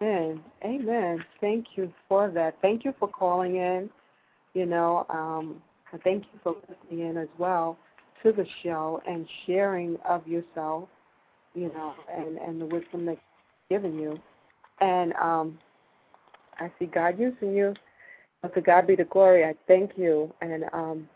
Amen. 0.00 0.40
Amen. 0.64 1.24
Thank 1.40 1.66
you 1.76 1.92
for 2.08 2.30
that. 2.30 2.56
Thank 2.60 2.84
you 2.84 2.94
for 2.98 3.08
calling 3.08 3.56
in. 3.56 3.90
You 4.54 4.66
know, 4.66 5.06
um, 5.08 5.62
thank 6.04 6.24
you 6.32 6.38
for 6.42 6.56
listening 6.68 7.08
in 7.08 7.16
as 7.16 7.28
well 7.38 7.78
to 8.24 8.32
the 8.32 8.46
show 8.62 9.00
and 9.06 9.28
sharing 9.46 9.96
of 10.08 10.26
yourself, 10.26 10.88
you 11.54 11.70
know, 11.74 11.94
and, 12.12 12.38
and 12.38 12.60
the 12.60 12.66
wisdom 12.66 13.06
that's 13.06 13.20
given 13.70 13.98
you. 13.98 14.18
And 14.80 15.12
um, 15.14 15.58
I 16.58 16.70
see 16.78 16.86
God 16.86 17.18
using 17.18 17.54
you. 17.54 17.74
But 18.42 18.54
to 18.54 18.60
God 18.60 18.86
be 18.86 18.96
the 18.96 19.04
glory. 19.04 19.44
I 19.44 19.54
thank 19.66 19.92
you. 19.96 20.32
And 20.40 20.64
um, 20.72 21.08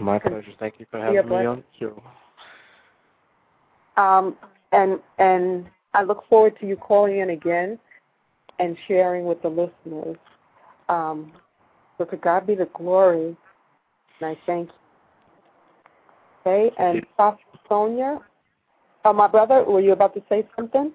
my 0.00 0.18
pleasure. 0.18 0.52
Thank 0.58 0.74
you 0.78 0.86
for 0.90 1.00
having 1.00 1.28
me 1.28 1.44
on 1.44 1.56
the 1.58 1.64
show. 1.78 2.02
Um, 4.00 4.36
and 4.70 5.00
and 5.18 5.66
I 5.94 6.02
look 6.02 6.28
forward 6.28 6.56
to 6.60 6.66
you 6.66 6.76
calling 6.76 7.18
in 7.18 7.30
again 7.30 7.78
and 8.58 8.76
sharing 8.86 9.24
with 9.24 9.42
the 9.42 9.48
listeners. 9.48 10.16
Um, 10.88 11.32
so 11.96 12.04
to 12.04 12.16
God 12.16 12.46
be 12.46 12.54
the 12.54 12.68
glory, 12.74 13.36
and 14.20 14.30
I 14.30 14.38
thank 14.46 14.68
you. 14.68 14.74
Okay, 16.48 16.74
and 16.78 17.04
Sonja, 17.70 18.20
oh, 19.04 19.12
my 19.12 19.28
brother, 19.28 19.64
were 19.64 19.80
you 19.80 19.92
about 19.92 20.14
to 20.14 20.22
say 20.28 20.46
something? 20.56 20.92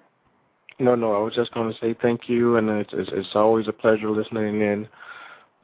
No, 0.80 0.96
no, 0.96 1.14
I 1.14 1.20
was 1.20 1.34
just 1.34 1.54
going 1.54 1.72
to 1.72 1.78
say 1.78 1.94
thank 2.02 2.28
you, 2.28 2.56
and 2.56 2.68
it's 2.68 2.90
it's, 2.92 3.10
it's 3.12 3.36
always 3.36 3.68
a 3.68 3.72
pleasure 3.72 4.10
listening 4.10 4.60
in. 4.60 4.88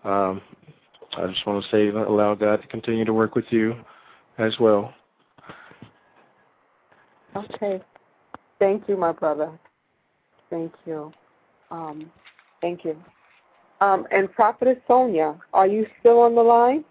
Um, 0.05 0.41
I 1.17 1.27
just 1.27 1.45
want 1.45 1.65
to 1.65 1.71
say, 1.71 1.89
allow 1.89 2.37
God 2.37 2.63
to 2.63 2.69
continue 2.69 3.05
to 3.05 3.13
work 3.13 3.35
with 3.35 3.47
you 3.51 3.75
as 4.39 4.55
well. 4.61 4.95
Okay. 7.35 7.81
Thank 8.61 8.89
you, 8.89 8.97
my 8.97 9.11
brother. 9.11 9.51
Thank 10.51 10.73
you. 10.87 11.13
Um, 11.73 12.11
thank 12.61 12.85
you. 12.85 12.97
Um, 13.81 14.07
and 14.13 14.33
Prophetess 14.33 14.79
Sonja, 14.89 15.39
are 15.53 15.67
you 15.67 15.87
still 15.99 16.21
on 16.21 16.37
the 16.37 16.43
line? 16.43 16.85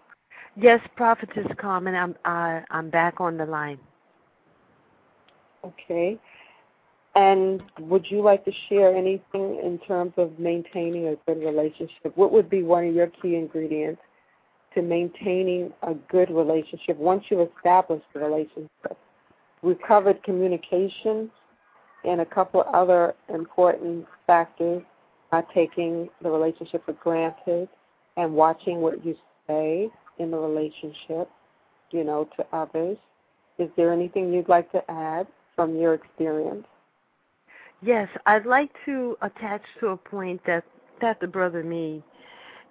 Yes, 0.60 0.80
Prophetess 0.94 1.46
Carmen, 1.58 1.94
I'm 1.94 2.14
I'm 2.70 2.90
back 2.90 3.18
on 3.18 3.38
the 3.38 3.46
line. 3.46 3.78
Okay. 5.64 6.18
And 7.14 7.62
would 7.80 8.04
you 8.10 8.20
like 8.22 8.44
to 8.44 8.52
share 8.68 8.94
anything 8.94 9.58
in 9.64 9.80
terms 9.86 10.12
of 10.18 10.38
maintaining 10.38 11.08
a 11.08 11.16
good 11.26 11.40
relationship? 11.40 12.12
What 12.14 12.30
would 12.32 12.50
be 12.50 12.62
one 12.62 12.86
of 12.86 12.94
your 12.94 13.06
key 13.06 13.36
ingredients 13.36 14.02
to 14.74 14.82
maintaining 14.82 15.72
a 15.82 15.94
good 15.94 16.30
relationship 16.30 16.98
once 16.98 17.24
you've 17.30 17.48
established 17.56 18.04
a 18.14 18.18
relationship? 18.18 18.98
We've 19.62 19.80
covered 19.86 20.22
communication 20.22 21.30
and 22.04 22.20
a 22.20 22.26
couple 22.26 22.60
of 22.60 22.66
other 22.74 23.14
important 23.32 24.06
factors, 24.26 24.82
not 25.32 25.46
taking 25.54 26.10
the 26.22 26.30
relationship 26.30 26.84
for 26.84 26.92
granted 26.92 27.68
and 28.18 28.34
watching 28.34 28.82
what 28.82 29.04
you 29.04 29.16
say 29.46 29.90
in 30.18 30.30
the 30.30 30.36
relationship, 30.36 31.28
you 31.90 32.04
know, 32.04 32.28
to 32.36 32.46
others. 32.52 32.96
Is 33.58 33.68
there 33.76 33.92
anything 33.92 34.32
you'd 34.32 34.48
like 34.48 34.70
to 34.72 34.90
add 34.90 35.26
from 35.54 35.76
your 35.76 35.94
experience? 35.94 36.66
Yes, 37.82 38.08
I'd 38.26 38.46
like 38.46 38.70
to 38.84 39.16
attach 39.22 39.62
to 39.80 39.88
a 39.88 39.96
point 39.96 40.40
that 40.46 40.64
that 41.00 41.18
the 41.20 41.26
brother 41.26 41.62
made, 41.62 42.02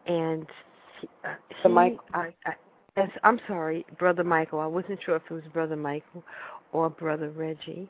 and 0.05 0.45
he, 1.01 1.09
uh, 1.25 1.33
the 1.63 1.69
Mike. 1.69 1.97
I, 2.13 2.33
I, 2.45 2.53
yes, 2.95 3.09
I'm 3.23 3.39
sorry, 3.47 3.85
brother 3.97 4.23
Michael. 4.23 4.59
I 4.59 4.67
wasn't 4.67 4.99
sure 5.03 5.15
if 5.15 5.23
it 5.29 5.33
was 5.33 5.43
brother 5.51 5.75
Michael 5.75 6.23
or 6.71 6.89
brother 6.89 7.29
Reggie. 7.31 7.89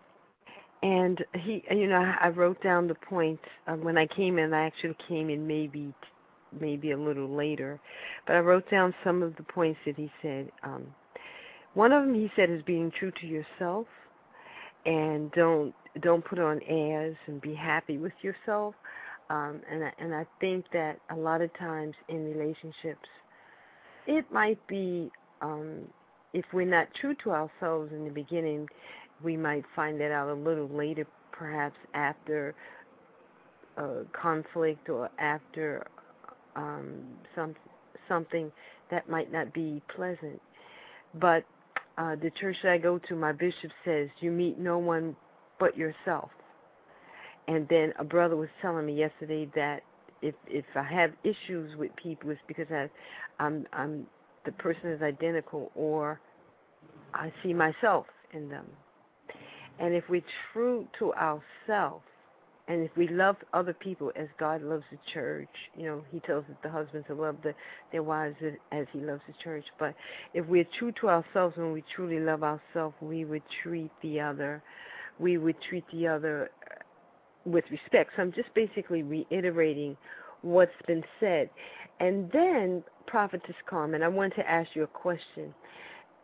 And 0.82 1.24
he, 1.34 1.62
you 1.70 1.88
know, 1.88 2.14
I 2.22 2.30
wrote 2.30 2.62
down 2.64 2.88
the 2.88 2.96
points 2.96 3.44
um, 3.68 3.84
when 3.84 3.98
I 3.98 4.08
came 4.08 4.40
in. 4.40 4.54
I 4.54 4.66
actually 4.66 4.96
came 5.10 5.30
in 5.30 5.46
maybe, 5.46 5.94
maybe 6.60 6.92
a 6.92 6.98
little 6.98 7.30
later, 7.30 7.80
but 8.26 8.36
I 8.36 8.40
wrote 8.40 8.70
down 8.70 8.94
some 9.04 9.24
of 9.24 9.36
the 9.36 9.44
points 9.44 9.80
that 9.86 9.96
he 9.96 10.12
said. 10.22 10.52
Um, 10.64 10.88
one 11.74 11.92
of 11.92 12.06
them 12.06 12.16
he 12.16 12.32
said 12.36 12.50
is 12.50 12.62
being 12.64 12.92
true 12.92 13.12
to 13.22 13.28
yourself, 13.28 13.88
and 14.86 15.32
don't 15.32 15.74
don't 16.02 16.24
put 16.24 16.40
on 16.40 16.62
airs 16.68 17.16
and 17.28 17.42
be 17.42 17.54
happy 17.54 17.98
with 17.98 18.14
yourself. 18.22 18.76
Um, 19.30 19.62
and 19.72 19.84
I, 19.84 19.92
and 20.00 20.16
I 20.16 20.26
think 20.40 20.66
that 20.74 21.00
a 21.12 21.16
lot 21.16 21.42
of 21.42 21.56
times 21.58 21.94
in 22.08 22.26
relationships, 22.26 23.08
it 24.08 24.26
might 24.32 24.66
be 24.68 25.12
um, 25.42 25.82
if 26.34 26.46
we're 26.54 26.66
not 26.66 26.88
true 26.96 27.16
to 27.24 27.32
ourselves 27.32 27.92
in 27.92 28.06
the 28.06 28.12
beginning, 28.12 28.68
we 29.24 29.38
might 29.38 29.66
find 29.76 30.00
that 30.02 30.12
out 30.12 30.30
a 30.30 30.34
little 30.34 30.68
later, 30.68 31.06
perhaps 31.32 31.78
after 31.94 32.56
uh, 33.78 34.04
conflict 34.14 34.90
or 34.90 35.10
after 35.20 35.86
um, 36.56 37.02
some 37.36 37.56
something 38.08 38.52
that 38.92 39.10
might 39.10 39.32
not 39.32 39.54
be 39.54 39.82
pleasant. 39.96 40.42
But 41.16 41.46
uh, 41.98 42.16
the 42.16 42.32
church 42.40 42.58
that 42.64 42.72
I 42.72 42.78
go 42.78 43.00
to, 43.08 43.16
my 43.16 43.32
bishop 43.32 43.72
says, 43.86 44.10
you 44.20 44.32
meet 44.32 44.58
no 44.58 44.78
one 44.78 45.16
but 45.60 45.78
yourself. 45.78 46.30
And 47.48 47.68
then 47.70 47.94
a 48.00 48.04
brother 48.04 48.36
was 48.36 48.50
telling 48.62 48.86
me 48.86 48.94
yesterday 48.94 49.50
that 49.56 49.82
if 50.22 50.36
if 50.48 50.66
I 50.76 50.84
have 50.84 51.12
issues 51.24 51.76
with 51.78 51.96
people, 51.96 52.30
it's 52.30 52.40
because 52.48 52.68
I, 52.72 52.90
I'm 53.40 53.66
I'm 53.74 54.06
the 54.46 54.52
person 54.54 54.92
is 54.92 55.02
identical 55.02 55.72
or 55.76 56.20
I 57.14 57.32
see 57.44 57.54
myself 57.54 58.06
in 58.34 58.50
them. 58.50 58.66
And 59.80 59.94
if 59.94 60.04
we're 60.10 60.22
true 60.54 60.88
to 61.00 61.14
ourselves, 61.14 62.04
and 62.70 62.84
if 62.84 62.96
we 62.96 63.08
love 63.08 63.36
other 63.52 63.74
people 63.74 64.12
as 64.16 64.28
God 64.40 64.62
loves 64.62 64.84
the 64.92 65.00
church, 65.12 65.50
you 65.76 65.88
know, 65.88 66.04
He 66.12 66.20
tells 66.20 66.46
that 66.48 66.62
the 66.62 66.70
husbands 66.70 67.08
to 67.08 67.16
love 67.16 67.38
the, 67.44 67.56
their 67.92 68.04
wives 68.04 68.36
as 68.72 68.86
He 68.94 69.00
loves 69.00 69.22
the 69.28 69.34
church. 69.44 69.66
But 69.80 69.96
if 70.36 70.46
we're 70.46 70.68
true 70.78 70.94
to 71.02 71.10
ourselves, 71.10 71.58
when 71.58 71.74
we 71.74 71.84
truly 71.96 72.20
love 72.20 72.44
ourselves, 72.44 72.96
we 73.02 73.26
would 73.26 73.42
treat 73.64 73.90
the 74.04 74.22
other, 74.22 74.62
we 75.18 75.40
would 75.40 75.56
treat 75.68 75.84
the 75.92 76.08
other 76.08 76.52
uh, 76.70 76.76
with 77.44 77.66
respect. 77.72 78.12
So 78.16 78.22
I'm 78.22 78.32
just 78.34 78.54
basically 78.54 79.02
reiterating 79.02 79.98
what's 80.44 80.72
been 80.86 81.04
said. 81.20 81.50
And 82.00 82.32
then, 82.32 82.84
Prophetess 83.08 83.56
Carmen, 83.68 84.04
I 84.04 84.08
want 84.08 84.36
to 84.36 84.48
ask 84.48 84.70
you 84.76 84.84
a 84.84 84.88
question. 84.88 85.56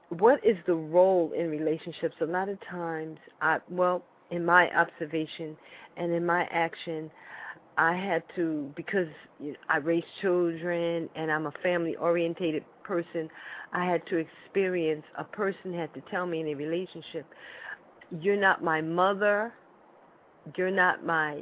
What 0.10 0.46
is 0.46 0.58
the 0.68 0.76
role 0.76 1.32
in 1.36 1.50
relationships? 1.50 2.16
A 2.22 2.26
lot 2.26 2.50
of 2.50 2.60
times, 2.70 3.18
I 3.42 3.58
well, 3.68 4.04
in 4.32 4.46
my 4.46 4.70
observation 4.76 5.58
and 5.98 6.12
in 6.12 6.26
my 6.26 6.48
action, 6.52 7.12
I 7.78 7.94
had 7.96 8.24
to 8.36 8.72
because 8.76 9.08
I 9.70 9.78
raised 9.78 10.06
children 10.22 11.10
and 11.16 11.32
I'm 11.32 11.46
a 11.46 11.52
family 11.62 11.96
orientated 11.98 12.64
person. 12.84 13.30
I 13.74 13.86
had 13.86 14.06
to 14.08 14.18
experience 14.18 15.04
a 15.18 15.24
person 15.24 15.74
had 15.74 15.94
to 15.94 16.02
tell 16.10 16.26
me 16.26 16.40
in 16.40 16.48
a 16.48 16.56
relationship, 16.56 17.26
"You're 18.22 18.38
not 18.38 18.64
my 18.64 18.82
mother. 18.82 19.54
You're 20.56 20.72
not 20.72 21.04
my 21.04 21.42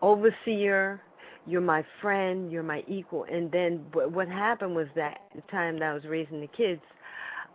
overseer. 0.00 1.00
You're 1.46 1.60
my 1.60 1.84
friend. 2.00 2.52
You're 2.52 2.62
my 2.62 2.84
equal." 2.86 3.24
And 3.24 3.50
then 3.50 3.78
what 3.92 4.28
happened 4.28 4.76
was 4.76 4.88
that 4.94 5.22
the 5.34 5.42
time 5.42 5.78
that 5.78 5.90
I 5.90 5.94
was 5.94 6.06
raising 6.06 6.40
the 6.40 6.46
kids, 6.48 6.82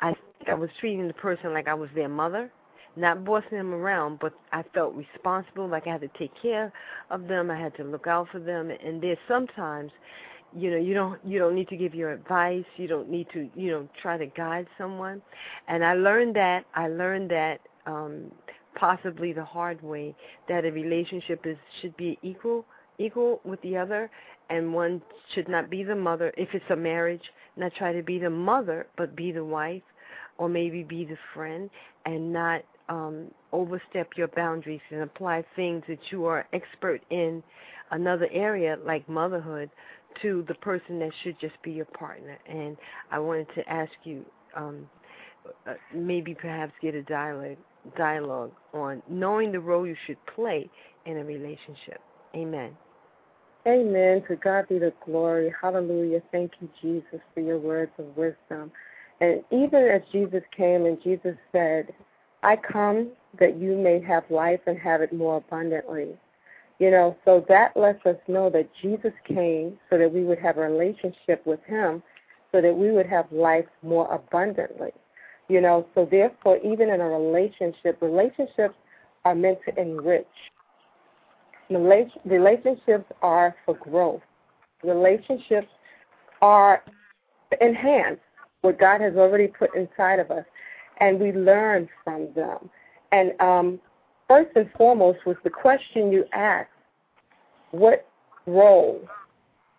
I 0.01 0.13
think 0.13 0.49
I 0.49 0.53
was 0.55 0.69
treating 0.79 1.07
the 1.07 1.13
person 1.13 1.53
like 1.53 1.69
I 1.69 1.73
was 1.73 1.89
their 1.91 2.09
mother 2.09 2.51
not 2.95 3.23
bossing 3.23 3.57
them 3.57 3.73
around, 3.73 4.19
but 4.19 4.33
I 4.51 4.63
felt 4.73 4.95
responsible, 4.95 5.67
like 5.67 5.87
I 5.87 5.91
had 5.91 6.01
to 6.01 6.09
take 6.19 6.31
care 6.41 6.71
of 7.09 7.27
them, 7.27 7.49
I 7.49 7.59
had 7.59 7.75
to 7.77 7.83
look 7.83 8.07
out 8.07 8.27
for 8.31 8.39
them, 8.39 8.71
and 8.71 9.01
there's 9.01 9.17
sometimes, 9.27 9.91
you 10.55 10.71
know, 10.71 10.77
you 10.77 10.93
don't 10.93 11.19
you 11.25 11.39
don't 11.39 11.55
need 11.55 11.69
to 11.69 11.77
give 11.77 11.95
your 11.95 12.11
advice, 12.11 12.65
you 12.77 12.87
don't 12.87 13.09
need 13.09 13.27
to, 13.33 13.49
you 13.55 13.71
know, 13.71 13.87
try 14.01 14.17
to 14.17 14.25
guide 14.25 14.67
someone, 14.77 15.21
and 15.67 15.83
I 15.85 15.93
learned 15.93 16.35
that 16.35 16.65
I 16.75 16.87
learned 16.87 17.31
that 17.31 17.61
um 17.85 18.31
possibly 18.75 19.33
the 19.33 19.43
hard 19.43 19.81
way 19.81 20.15
that 20.47 20.65
a 20.65 20.71
relationship 20.71 21.45
is 21.45 21.57
should 21.81 21.95
be 21.97 22.17
equal 22.21 22.65
equal 22.99 23.41
with 23.43 23.61
the 23.61 23.75
other 23.75 24.09
and 24.49 24.73
one 24.73 25.01
should 25.33 25.47
not 25.49 25.69
be 25.69 25.83
the 25.83 25.95
mother 25.95 26.33
if 26.37 26.49
it's 26.53 26.65
a 26.69 26.75
marriage 26.75 27.23
not 27.57 27.71
try 27.75 27.91
to 27.91 28.03
be 28.03 28.17
the 28.19 28.29
mother 28.29 28.87
but 28.97 29.15
be 29.15 29.31
the 29.31 29.43
wife 29.43 29.81
or 30.37 30.47
maybe 30.47 30.83
be 30.83 31.03
the 31.05 31.17
friend 31.33 31.69
and 32.05 32.31
not 32.31 32.61
um, 32.91 33.31
overstep 33.53 34.09
your 34.17 34.27
boundaries 34.27 34.81
and 34.91 35.01
apply 35.01 35.45
things 35.55 35.81
that 35.87 35.99
you 36.11 36.25
are 36.25 36.45
expert 36.51 37.01
in 37.09 37.41
another 37.91 38.27
area 38.33 38.77
like 38.85 39.07
motherhood 39.07 39.69
to 40.21 40.43
the 40.49 40.53
person 40.55 40.99
that 40.99 41.11
should 41.23 41.39
just 41.39 41.55
be 41.63 41.71
your 41.71 41.85
partner. 41.85 42.37
And 42.45 42.75
I 43.09 43.19
wanted 43.19 43.47
to 43.55 43.69
ask 43.69 43.91
you, 44.03 44.25
um, 44.57 44.89
uh, 45.65 45.73
maybe 45.95 46.35
perhaps 46.35 46.73
get 46.81 46.93
a 46.93 47.01
dialogue 47.03 47.57
dialogue 47.97 48.51
on 48.73 49.01
knowing 49.09 49.51
the 49.51 49.59
role 49.59 49.87
you 49.87 49.95
should 50.05 50.23
play 50.35 50.69
in 51.07 51.17
a 51.17 51.23
relationship. 51.23 51.99
Amen. 52.35 52.77
Amen. 53.65 54.21
To 54.27 54.35
God 54.35 54.67
be 54.67 54.77
the 54.77 54.93
glory. 55.03 55.51
Hallelujah. 55.59 56.21
Thank 56.31 56.51
you, 56.59 56.69
Jesus, 56.81 57.21
for 57.33 57.39
your 57.39 57.57
words 57.57 57.91
of 57.97 58.05
wisdom. 58.17 58.71
And 59.19 59.43
even 59.49 59.87
as 59.87 60.01
Jesus 60.11 60.43
came 60.55 60.85
and 60.85 61.01
Jesus 61.01 61.35
said, 61.51 61.91
I 62.43 62.55
come 62.55 63.09
that 63.39 63.57
you 63.57 63.75
may 63.77 64.01
have 64.01 64.23
life 64.29 64.59
and 64.67 64.77
have 64.79 65.01
it 65.01 65.13
more 65.13 65.37
abundantly. 65.37 66.17
You 66.79 66.89
know, 66.89 67.15
so 67.25 67.45
that 67.47 67.77
lets 67.77 68.03
us 68.05 68.15
know 68.27 68.49
that 68.49 68.67
Jesus 68.81 69.13
came 69.27 69.77
so 69.89 69.97
that 69.99 70.11
we 70.11 70.23
would 70.23 70.39
have 70.39 70.57
a 70.57 70.61
relationship 70.61 71.45
with 71.45 71.59
Him, 71.67 72.01
so 72.51 72.59
that 72.59 72.75
we 72.75 72.91
would 72.91 73.05
have 73.05 73.31
life 73.31 73.67
more 73.83 74.11
abundantly. 74.11 74.91
You 75.47 75.61
know, 75.61 75.85
so 75.93 76.07
therefore, 76.09 76.57
even 76.57 76.89
in 76.89 76.99
a 77.01 77.05
relationship, 77.05 78.01
relationships 78.01 78.75
are 79.25 79.35
meant 79.35 79.59
to 79.67 79.79
enrich. 79.79 80.25
Relationships 81.69 83.05
are 83.21 83.55
for 83.65 83.75
growth. 83.75 84.21
Relationships 84.83 85.67
are 86.41 86.81
to 87.51 87.63
enhance 87.63 88.19
what 88.61 88.79
God 88.79 89.01
has 89.01 89.15
already 89.15 89.47
put 89.47 89.75
inside 89.75 90.19
of 90.19 90.31
us 90.31 90.45
and 91.01 91.19
we 91.19 91.33
learn 91.33 91.89
from 92.03 92.29
them. 92.33 92.69
And 93.11 93.33
um, 93.41 93.79
first 94.29 94.51
and 94.55 94.69
foremost 94.77 95.19
was 95.25 95.35
the 95.43 95.49
question 95.49 96.11
you 96.11 96.23
asked 96.31 96.69
what 97.71 98.07
role? 98.45 99.01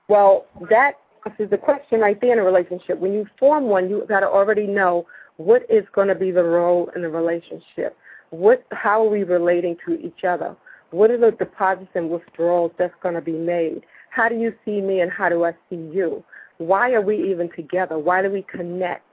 Well, 0.09 0.47
that 0.69 0.99
is 1.39 1.49
the 1.49 1.57
question 1.57 2.01
right 2.01 2.21
there 2.21 2.33
in 2.33 2.39
a 2.39 2.43
relationship. 2.43 2.99
When 2.99 3.13
you 3.13 3.27
form 3.39 3.65
one, 3.65 3.89
you've 3.89 4.09
got 4.09 4.21
to 4.21 4.29
already 4.29 4.67
know 4.67 5.07
what 5.37 5.63
is 5.71 5.85
going 5.95 6.09
to 6.09 6.15
be 6.15 6.31
the 6.31 6.43
role 6.43 6.91
in 6.95 7.03
the 7.03 7.09
relationship. 7.09 7.97
What, 8.31 8.67
how 8.73 9.07
are 9.07 9.11
we 9.11 9.23
relating 9.23 9.77
to 9.87 9.99
each 10.01 10.25
other? 10.25 10.57
What 10.91 11.11
are 11.11 11.19
the 11.19 11.31
deposits 11.31 11.91
and 11.95 12.11
withdrawals 12.11 12.73
that's 12.79 12.95
going 13.03 13.15
to 13.15 13.21
be 13.21 13.33
made? 13.33 13.83
How 14.11 14.29
do 14.29 14.35
you 14.35 14.53
see 14.65 14.81
me 14.81 15.01
and 15.01 15.11
how 15.11 15.29
do 15.29 15.45
I 15.45 15.53
see 15.71 15.77
you? 15.77 16.23
Why 16.59 16.93
are 16.93 17.01
we 17.01 17.31
even 17.31 17.51
together? 17.55 17.99
Why 17.99 18.23
do 18.23 18.31
we 18.31 18.43
connect? 18.43 19.05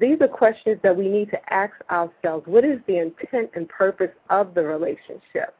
These 0.00 0.20
are 0.20 0.28
questions 0.28 0.78
that 0.82 0.96
we 0.96 1.08
need 1.08 1.30
to 1.30 1.52
ask 1.52 1.74
ourselves. 1.90 2.46
What 2.46 2.64
is 2.64 2.78
the 2.86 2.98
intent 2.98 3.50
and 3.54 3.68
purpose 3.68 4.12
of 4.30 4.54
the 4.54 4.62
relationship? 4.62 5.54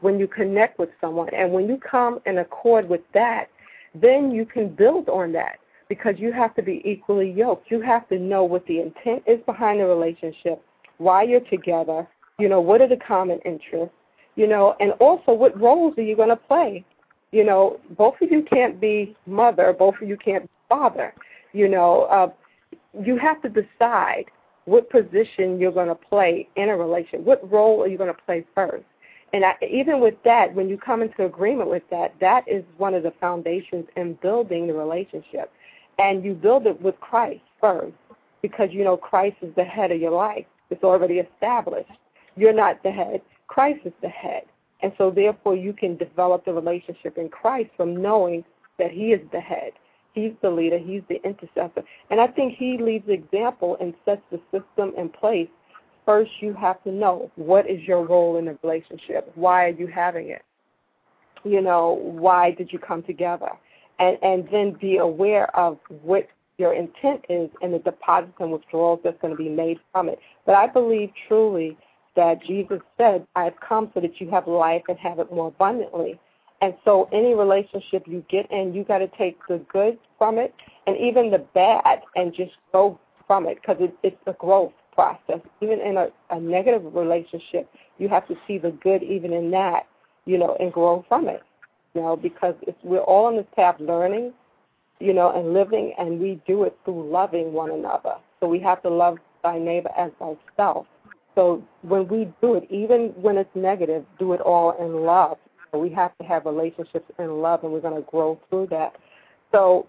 When 0.00 0.18
you 0.18 0.26
connect 0.26 0.78
with 0.78 0.88
someone 1.00 1.28
and 1.34 1.52
when 1.52 1.68
you 1.68 1.78
come 1.78 2.20
in 2.26 2.38
accord 2.38 2.88
with 2.88 3.02
that, 3.14 3.46
then 3.94 4.30
you 4.30 4.46
can 4.46 4.74
build 4.74 5.08
on 5.08 5.32
that 5.32 5.58
because 5.88 6.14
you 6.16 6.32
have 6.32 6.54
to 6.54 6.62
be 6.62 6.80
equally 6.84 7.30
yoked. 7.30 7.70
You 7.70 7.82
have 7.82 8.08
to 8.08 8.18
know 8.18 8.44
what 8.44 8.66
the 8.66 8.80
intent 8.80 9.22
is 9.26 9.38
behind 9.44 9.80
the 9.80 9.86
relationship, 9.86 10.62
why 10.96 11.22
you're 11.22 11.40
together, 11.40 12.08
you 12.38 12.48
know, 12.48 12.60
what 12.60 12.80
are 12.80 12.88
the 12.88 12.96
common 12.96 13.40
interests, 13.44 13.94
you 14.34 14.46
know, 14.46 14.74
and 14.80 14.92
also 14.92 15.32
what 15.32 15.58
roles 15.60 15.96
are 15.98 16.02
you 16.02 16.16
going 16.16 16.30
to 16.30 16.36
play? 16.36 16.84
You 17.30 17.44
know, 17.44 17.78
both 17.96 18.14
of 18.22 18.32
you 18.32 18.42
can't 18.42 18.80
be 18.80 19.14
mother, 19.26 19.74
both 19.78 19.96
of 20.00 20.08
you 20.08 20.16
can't 20.16 20.44
be 20.44 20.50
father. 20.68 21.12
You 21.52 21.68
know, 21.68 22.04
uh, 22.04 22.28
you 23.00 23.16
have 23.18 23.40
to 23.42 23.48
decide 23.48 24.24
what 24.64 24.90
position 24.90 25.58
you're 25.58 25.72
going 25.72 25.88
to 25.88 25.94
play 25.94 26.48
in 26.56 26.68
a 26.68 26.76
relationship. 26.76 27.20
What 27.20 27.50
role 27.50 27.82
are 27.82 27.88
you 27.88 27.98
going 27.98 28.14
to 28.14 28.22
play 28.22 28.44
first? 28.54 28.84
And 29.32 29.44
I, 29.44 29.54
even 29.68 30.00
with 30.00 30.14
that, 30.24 30.54
when 30.54 30.68
you 30.68 30.76
come 30.76 31.02
into 31.02 31.24
agreement 31.24 31.70
with 31.70 31.82
that, 31.90 32.14
that 32.20 32.46
is 32.46 32.62
one 32.76 32.94
of 32.94 33.02
the 33.02 33.12
foundations 33.18 33.86
in 33.96 34.18
building 34.20 34.66
the 34.66 34.74
relationship. 34.74 35.50
And 35.98 36.24
you 36.24 36.34
build 36.34 36.66
it 36.66 36.80
with 36.80 36.98
Christ 37.00 37.40
first 37.60 37.94
because 38.42 38.68
you 38.72 38.84
know 38.84 38.96
Christ 38.96 39.36
is 39.40 39.54
the 39.56 39.64
head 39.64 39.90
of 39.90 40.00
your 40.00 40.12
life. 40.12 40.44
It's 40.70 40.84
already 40.84 41.14
established. 41.14 41.90
You're 42.36 42.52
not 42.52 42.82
the 42.82 42.90
head, 42.90 43.22
Christ 43.46 43.80
is 43.84 43.92
the 44.00 44.08
head. 44.08 44.44
And 44.82 44.92
so, 44.98 45.10
therefore, 45.10 45.54
you 45.54 45.72
can 45.72 45.96
develop 45.96 46.44
the 46.44 46.52
relationship 46.52 47.16
in 47.16 47.28
Christ 47.28 47.70
from 47.76 48.00
knowing 48.00 48.44
that 48.78 48.90
He 48.90 49.12
is 49.12 49.20
the 49.30 49.40
head. 49.40 49.72
He's 50.14 50.32
the 50.42 50.50
leader. 50.50 50.78
He's 50.78 51.02
the 51.08 51.22
intercessor. 51.24 51.82
And 52.10 52.20
I 52.20 52.26
think 52.26 52.56
he 52.56 52.78
leads 52.78 53.08
example 53.08 53.76
and 53.80 53.94
sets 54.04 54.22
the 54.30 54.40
system 54.50 54.92
in 54.96 55.08
place. 55.08 55.48
First, 56.04 56.30
you 56.40 56.52
have 56.54 56.82
to 56.84 56.92
know 56.92 57.30
what 57.36 57.70
is 57.70 57.80
your 57.82 58.06
role 58.06 58.36
in 58.36 58.46
the 58.46 58.58
relationship. 58.62 59.30
Why 59.34 59.66
are 59.66 59.70
you 59.70 59.86
having 59.86 60.28
it? 60.28 60.42
You 61.44 61.60
know, 61.60 61.92
why 62.02 62.52
did 62.52 62.72
you 62.72 62.78
come 62.78 63.02
together? 63.02 63.50
And 63.98 64.18
and 64.22 64.48
then 64.50 64.76
be 64.80 64.96
aware 64.98 65.54
of 65.56 65.78
what 66.02 66.28
your 66.58 66.74
intent 66.74 67.24
is 67.28 67.50
and 67.62 67.72
the 67.72 67.78
deposits 67.78 68.34
and 68.38 68.52
withdrawals 68.52 69.00
that's 69.02 69.20
going 69.20 69.36
to 69.36 69.42
be 69.42 69.48
made 69.48 69.78
from 69.92 70.08
it. 70.08 70.18
But 70.44 70.54
I 70.54 70.66
believe 70.66 71.10
truly 71.28 71.76
that 72.14 72.42
Jesus 72.46 72.80
said, 72.98 73.26
I 73.34 73.44
have 73.44 73.54
come 73.66 73.90
so 73.94 74.00
that 74.00 74.20
you 74.20 74.30
have 74.30 74.46
life 74.46 74.82
and 74.88 74.98
have 74.98 75.18
it 75.18 75.32
more 75.32 75.48
abundantly. 75.48 76.20
And 76.62 76.74
so, 76.84 77.08
any 77.12 77.34
relationship 77.34 78.04
you 78.06 78.24
get 78.30 78.50
in, 78.52 78.72
you 78.72 78.84
got 78.84 78.98
to 78.98 79.08
take 79.18 79.36
the 79.48 79.58
good 79.72 79.98
from 80.16 80.38
it 80.38 80.54
and 80.86 80.96
even 80.96 81.32
the 81.32 81.44
bad 81.54 82.02
and 82.14 82.32
just 82.32 82.52
go 82.72 82.98
from 83.26 83.46
it 83.46 83.58
because 83.60 83.78
it, 83.80 83.94
it's 84.04 84.16
a 84.26 84.32
growth 84.34 84.72
process. 84.94 85.40
Even 85.60 85.80
in 85.80 85.96
a, 85.96 86.06
a 86.30 86.38
negative 86.38 86.94
relationship, 86.94 87.68
you 87.98 88.08
have 88.08 88.28
to 88.28 88.36
see 88.46 88.58
the 88.58 88.70
good 88.70 89.02
even 89.02 89.32
in 89.32 89.50
that, 89.50 89.86
you 90.24 90.38
know, 90.38 90.56
and 90.60 90.72
grow 90.72 91.04
from 91.08 91.28
it. 91.28 91.42
You 91.94 92.02
know, 92.02 92.16
because 92.16 92.54
it's, 92.62 92.78
we're 92.84 93.00
all 93.00 93.26
on 93.26 93.36
this 93.36 93.46
path 93.56 93.76
learning, 93.80 94.32
you 95.00 95.12
know, 95.12 95.32
and 95.32 95.52
living, 95.52 95.92
and 95.98 96.20
we 96.20 96.40
do 96.46 96.62
it 96.62 96.78
through 96.84 97.10
loving 97.10 97.52
one 97.52 97.72
another. 97.72 98.14
So 98.38 98.46
we 98.46 98.60
have 98.60 98.80
to 98.82 98.88
love 98.88 99.18
thy 99.42 99.58
neighbor 99.58 99.90
as 99.98 100.12
thyself. 100.18 100.86
So 101.34 101.62
when 101.82 102.06
we 102.08 102.32
do 102.40 102.54
it, 102.54 102.68
even 102.70 103.12
when 103.20 103.36
it's 103.36 103.50
negative, 103.54 104.04
do 104.18 104.32
it 104.32 104.40
all 104.40 104.76
in 104.80 105.04
love. 105.04 105.38
We 105.74 105.90
have 105.90 106.16
to 106.18 106.24
have 106.24 106.44
relationships 106.44 107.10
in 107.18 107.40
love, 107.40 107.64
and 107.64 107.72
we're 107.72 107.80
going 107.80 108.02
to 108.02 108.08
grow 108.10 108.38
through 108.50 108.68
that. 108.68 108.92
So 109.52 109.86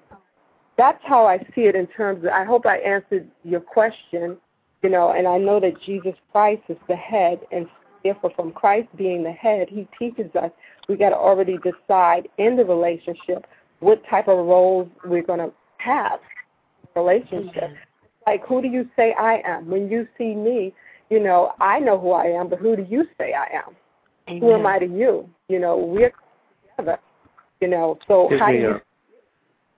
that's 0.78 1.02
how 1.04 1.26
I 1.26 1.40
see 1.54 1.62
it 1.62 1.76
in 1.76 1.88
terms 1.88 2.24
of. 2.24 2.32
I 2.32 2.44
hope 2.44 2.66
I 2.66 2.78
answered 2.78 3.28
your 3.44 3.60
question. 3.60 4.38
You 4.82 4.90
know, 4.90 5.12
and 5.12 5.28
I 5.28 5.38
know 5.38 5.62
that 5.62 5.82
Jesus 5.86 6.14
Christ 6.32 6.64
is 6.68 6.78
the 6.90 6.96
head, 6.96 7.40
and 7.52 7.68
therefore, 8.04 8.32
from 8.36 8.52
Christ 8.52 8.90
being 8.98 9.24
the 9.24 9.32
head, 9.32 9.68
He 9.70 9.88
teaches 9.98 10.34
us 10.36 10.52
we 10.90 10.98
got 10.98 11.10
to 11.10 11.16
already 11.16 11.58
decide 11.58 12.28
in 12.38 12.58
the 12.58 12.66
relationship 12.66 13.46
what 13.80 14.02
type 14.10 14.28
of 14.28 14.38
roles 14.46 14.90
we're 15.06 15.24
going 15.24 15.40
to 15.40 15.52
have 15.78 16.20
relationship. 16.96 17.56
Mm-hmm. 17.56 18.28
Like, 18.28 18.46
who 18.46 18.62
do 18.62 18.68
you 18.68 18.88
say 18.96 19.14
I 19.20 19.42
am? 19.46 19.70
When 19.70 19.90
you 19.90 20.08
see 20.18 20.34
me, 20.34 20.74
you 21.10 21.20
know, 21.20 21.54
I 21.60 21.80
know 21.80 22.00
who 22.00 22.12
I 22.12 22.26
am, 22.26 22.50
but 22.50 22.60
who 22.60 22.76
do 22.76 22.86
you 22.90 23.06
say 23.18 23.34
I 23.34 23.58
am? 23.58 23.76
Amen. 24.28 24.42
Who 24.42 24.54
am 24.54 24.66
I 24.66 24.80
to 24.80 24.86
you? 24.86 25.30
You 25.50 25.60
know, 25.60 25.78
we're 25.78 26.14
together. 26.78 27.00
You 27.62 27.68
know, 27.70 27.98
so 28.08 28.24
Excuse 28.24 28.40
how 28.40 28.52
do 28.52 28.58
you? 28.58 28.82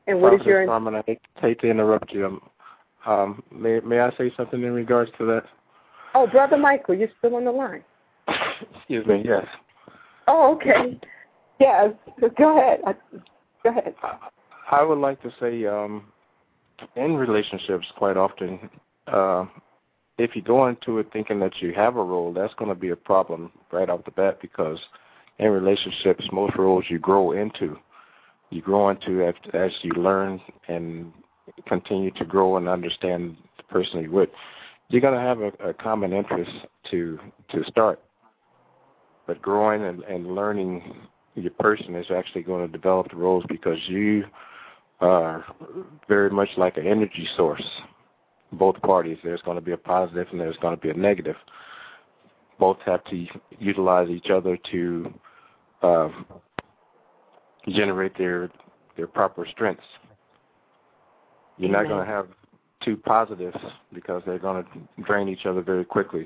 And 0.07 0.21
what 0.21 0.33
is 0.33 0.45
your? 0.45 0.65
Carmen, 0.65 0.95
I 0.95 1.03
hate, 1.05 1.21
hate 1.39 1.59
to 1.61 1.69
interrupt 1.69 2.11
you. 2.11 2.25
Um, 2.25 2.41
um, 3.05 3.43
may 3.51 3.79
may 3.81 3.99
I 3.99 4.11
say 4.17 4.31
something 4.35 4.61
in 4.61 4.71
regards 4.71 5.11
to 5.17 5.25
that? 5.25 5.43
Oh, 6.13 6.27
brother 6.27 6.57
Michael, 6.57 6.95
you're 6.95 7.09
still 7.19 7.35
on 7.35 7.45
the 7.45 7.51
line. 7.51 7.83
Excuse 8.77 9.05
me. 9.05 9.21
Yes. 9.25 9.45
Oh, 10.27 10.55
okay. 10.55 10.99
Yes. 11.59 11.91
Go 12.37 12.57
ahead. 12.57 12.97
Go 13.63 13.69
ahead. 13.69 13.95
I 14.71 14.83
would 14.83 14.97
like 14.97 15.21
to 15.21 15.31
say, 15.39 15.65
um, 15.65 16.05
in 16.95 17.15
relationships, 17.15 17.85
quite 17.97 18.17
often, 18.17 18.69
uh, 19.07 19.45
if 20.17 20.35
you 20.35 20.41
go 20.41 20.67
into 20.67 20.99
it 20.99 21.07
thinking 21.11 21.39
that 21.41 21.61
you 21.61 21.73
have 21.73 21.97
a 21.97 22.03
role, 22.03 22.31
that's 22.31 22.53
going 22.55 22.69
to 22.69 22.75
be 22.75 22.89
a 22.89 22.95
problem 22.95 23.51
right 23.71 23.89
off 23.89 24.05
the 24.05 24.11
bat 24.11 24.39
because 24.41 24.79
in 25.39 25.49
relationships, 25.49 26.25
most 26.31 26.55
roles 26.55 26.85
you 26.87 26.99
grow 26.99 27.33
into. 27.33 27.77
You 28.49 28.61
grow 28.61 28.89
into 28.89 29.25
as, 29.53 29.71
you 29.81 29.91
learn 29.91 30.39
and 30.67 31.11
continue 31.67 32.11
to 32.11 32.25
grow 32.25 32.57
and 32.57 32.69
understand 32.69 33.35
the 33.57 33.63
person 33.63 34.01
you're 34.01 34.11
with. 34.11 34.29
You're 34.87 35.01
going 35.01 35.15
to 35.15 35.19
have 35.19 35.41
a, 35.41 35.69
a 35.69 35.73
common 35.73 36.13
interest 36.13 36.51
to 36.91 37.19
to 37.51 37.63
start, 37.65 38.01
but 39.27 39.41
growing 39.41 39.83
and, 39.83 40.03
and 40.03 40.35
learning 40.35 40.95
your 41.33 41.51
person 41.51 41.95
is 41.95 42.05
actually 42.15 42.43
going 42.43 42.65
to 42.65 42.71
develop 42.71 43.09
the 43.09 43.17
roles 43.17 43.43
because 43.49 43.79
you 43.87 44.23
are 45.01 45.43
very 46.07 46.29
much 46.29 46.49
like 46.55 46.77
an 46.77 46.87
energy 46.87 47.27
source 47.35 47.65
both 48.57 48.81
parties. 48.81 49.17
There's 49.23 49.41
going 49.41 49.57
to 49.57 49.61
be 49.61 49.71
a 49.71 49.77
positive 49.77 50.27
and 50.31 50.39
there's 50.39 50.57
going 50.57 50.75
to 50.75 50.81
be 50.81 50.89
a 50.89 50.93
negative. 50.93 51.35
Both 52.59 52.77
have 52.85 53.03
to 53.05 53.25
utilize 53.59 54.09
each 54.09 54.29
other 54.29 54.57
to 54.71 55.13
uh, 55.81 56.09
generate 57.69 58.17
their 58.17 58.49
their 58.95 59.07
proper 59.07 59.45
strengths. 59.51 59.83
You're 61.57 61.71
not 61.71 61.87
going 61.87 62.05
to 62.05 62.11
have 62.11 62.27
two 62.83 62.97
positives 62.97 63.57
because 63.93 64.21
they're 64.25 64.39
going 64.39 64.63
to 64.63 65.03
drain 65.03 65.27
each 65.27 65.45
other 65.45 65.61
very 65.61 65.85
quickly, 65.85 66.25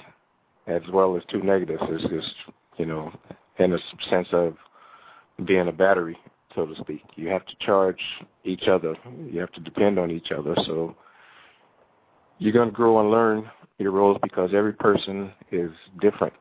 as 0.68 0.82
well 0.92 1.16
as 1.16 1.24
two 1.30 1.42
negatives. 1.42 1.82
It's 1.84 2.10
just 2.10 2.36
you 2.78 2.86
know, 2.86 3.12
in 3.58 3.74
a 3.74 3.78
sense 4.10 4.30
of 4.32 4.56
being 5.46 5.68
a 5.68 5.72
battery, 5.72 6.18
so 6.56 6.66
to 6.66 6.76
speak. 6.82 7.04
You 7.16 7.28
have 7.30 7.46
to 7.46 7.54
charge 7.60 8.02
each 8.44 8.68
other. 8.68 8.96
You 9.30 9.40
have 9.40 9.52
to 9.54 9.62
depend 9.62 10.00
on 10.00 10.10
each 10.10 10.32
other. 10.32 10.56
So 10.66 10.96
you're 12.40 12.54
going 12.54 12.70
to 12.70 12.76
grow 12.76 13.00
and 13.00 13.12
learn 13.12 13.50
your 13.78 13.92
roles 13.92 14.18
because 14.24 14.52
every 14.54 14.74
person 14.74 15.32
is 15.52 15.72
different. 16.02 16.34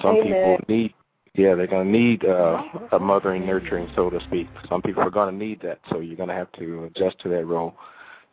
Some 0.00 0.16
Amen. 0.16 0.24
people 0.24 0.58
need, 0.68 0.94
yeah, 1.34 1.54
they're 1.54 1.66
going 1.66 1.86
to 1.86 1.98
need 1.98 2.24
uh, 2.24 2.62
a 2.92 2.98
mothering, 2.98 3.46
nurturing, 3.46 3.88
so 3.94 4.10
to 4.10 4.20
speak. 4.26 4.48
Some 4.68 4.82
people 4.82 5.02
are 5.02 5.10
going 5.10 5.32
to 5.32 5.44
need 5.44 5.60
that, 5.62 5.80
so 5.90 6.00
you're 6.00 6.16
going 6.16 6.28
to 6.28 6.34
have 6.34 6.50
to 6.52 6.84
adjust 6.84 7.18
to 7.20 7.28
that 7.30 7.46
role. 7.46 7.74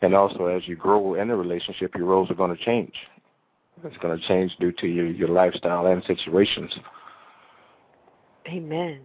And 0.02 0.16
also, 0.16 0.48
as 0.48 0.68
you 0.68 0.76
grow 0.76 1.16
in 1.16 1.28
the 1.28 1.36
relationship, 1.36 1.92
your 1.96 2.08
roles 2.08 2.32
are 2.32 2.36
going 2.36 2.56
to 2.56 2.64
change. 2.64 2.94
It's 3.84 3.98
going 3.98 4.20
to 4.20 4.28
change 4.28 4.56
due 4.60 4.72
to 4.74 4.88
your, 4.88 5.08
your 5.08 5.30
lifestyle 5.30 5.88
and 5.88 6.04
situations. 6.06 6.72
Amen. 8.48 9.02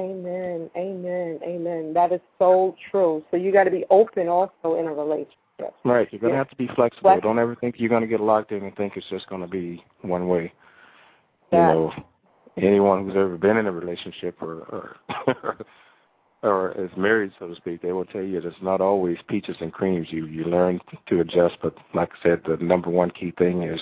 Amen. 0.00 0.70
Amen. 0.76 1.38
Amen. 1.44 1.92
That 1.94 2.12
is 2.12 2.20
so 2.38 2.74
true. 2.90 3.24
So 3.30 3.36
you 3.36 3.52
got 3.52 3.64
to 3.64 3.70
be 3.70 3.84
open 3.90 4.28
also 4.28 4.76
in 4.78 4.86
a 4.86 4.92
relationship. 4.92 5.36
Right. 5.84 6.08
You're 6.10 6.20
going 6.20 6.32
to 6.32 6.38
have 6.38 6.50
to 6.50 6.56
be 6.56 6.68
flexible. 6.74 7.10
Flex- 7.10 7.22
Don't 7.22 7.38
ever 7.38 7.54
think 7.56 7.76
you're 7.78 7.88
going 7.88 8.02
to 8.02 8.08
get 8.08 8.20
locked 8.20 8.52
in 8.52 8.62
and 8.64 8.74
think 8.76 8.96
it's 8.96 9.08
just 9.08 9.28
going 9.28 9.42
to 9.42 9.48
be 9.48 9.84
one 10.02 10.28
way. 10.28 10.52
Yeah. 11.52 11.68
You 11.68 11.74
know, 11.74 11.92
anyone 12.56 13.04
who's 13.04 13.16
ever 13.16 13.36
been 13.36 13.56
in 13.56 13.66
a 13.66 13.72
relationship 13.72 14.40
or 14.42 14.96
or, 15.26 15.56
or 16.42 16.72
is 16.72 16.90
married, 16.96 17.32
so 17.38 17.48
to 17.48 17.56
speak, 17.56 17.82
they 17.82 17.92
will 17.92 18.04
tell 18.04 18.22
you 18.22 18.40
that 18.40 18.48
it's 18.48 18.56
not 18.62 18.80
always 18.80 19.18
peaches 19.28 19.56
and 19.60 19.72
creams. 19.72 20.08
You 20.10 20.26
you 20.26 20.44
learn 20.44 20.80
to 21.08 21.20
adjust, 21.20 21.56
but 21.62 21.74
like 21.94 22.10
I 22.20 22.22
said, 22.22 22.42
the 22.46 22.56
number 22.62 22.90
one 22.90 23.10
key 23.10 23.32
thing 23.38 23.62
is 23.62 23.80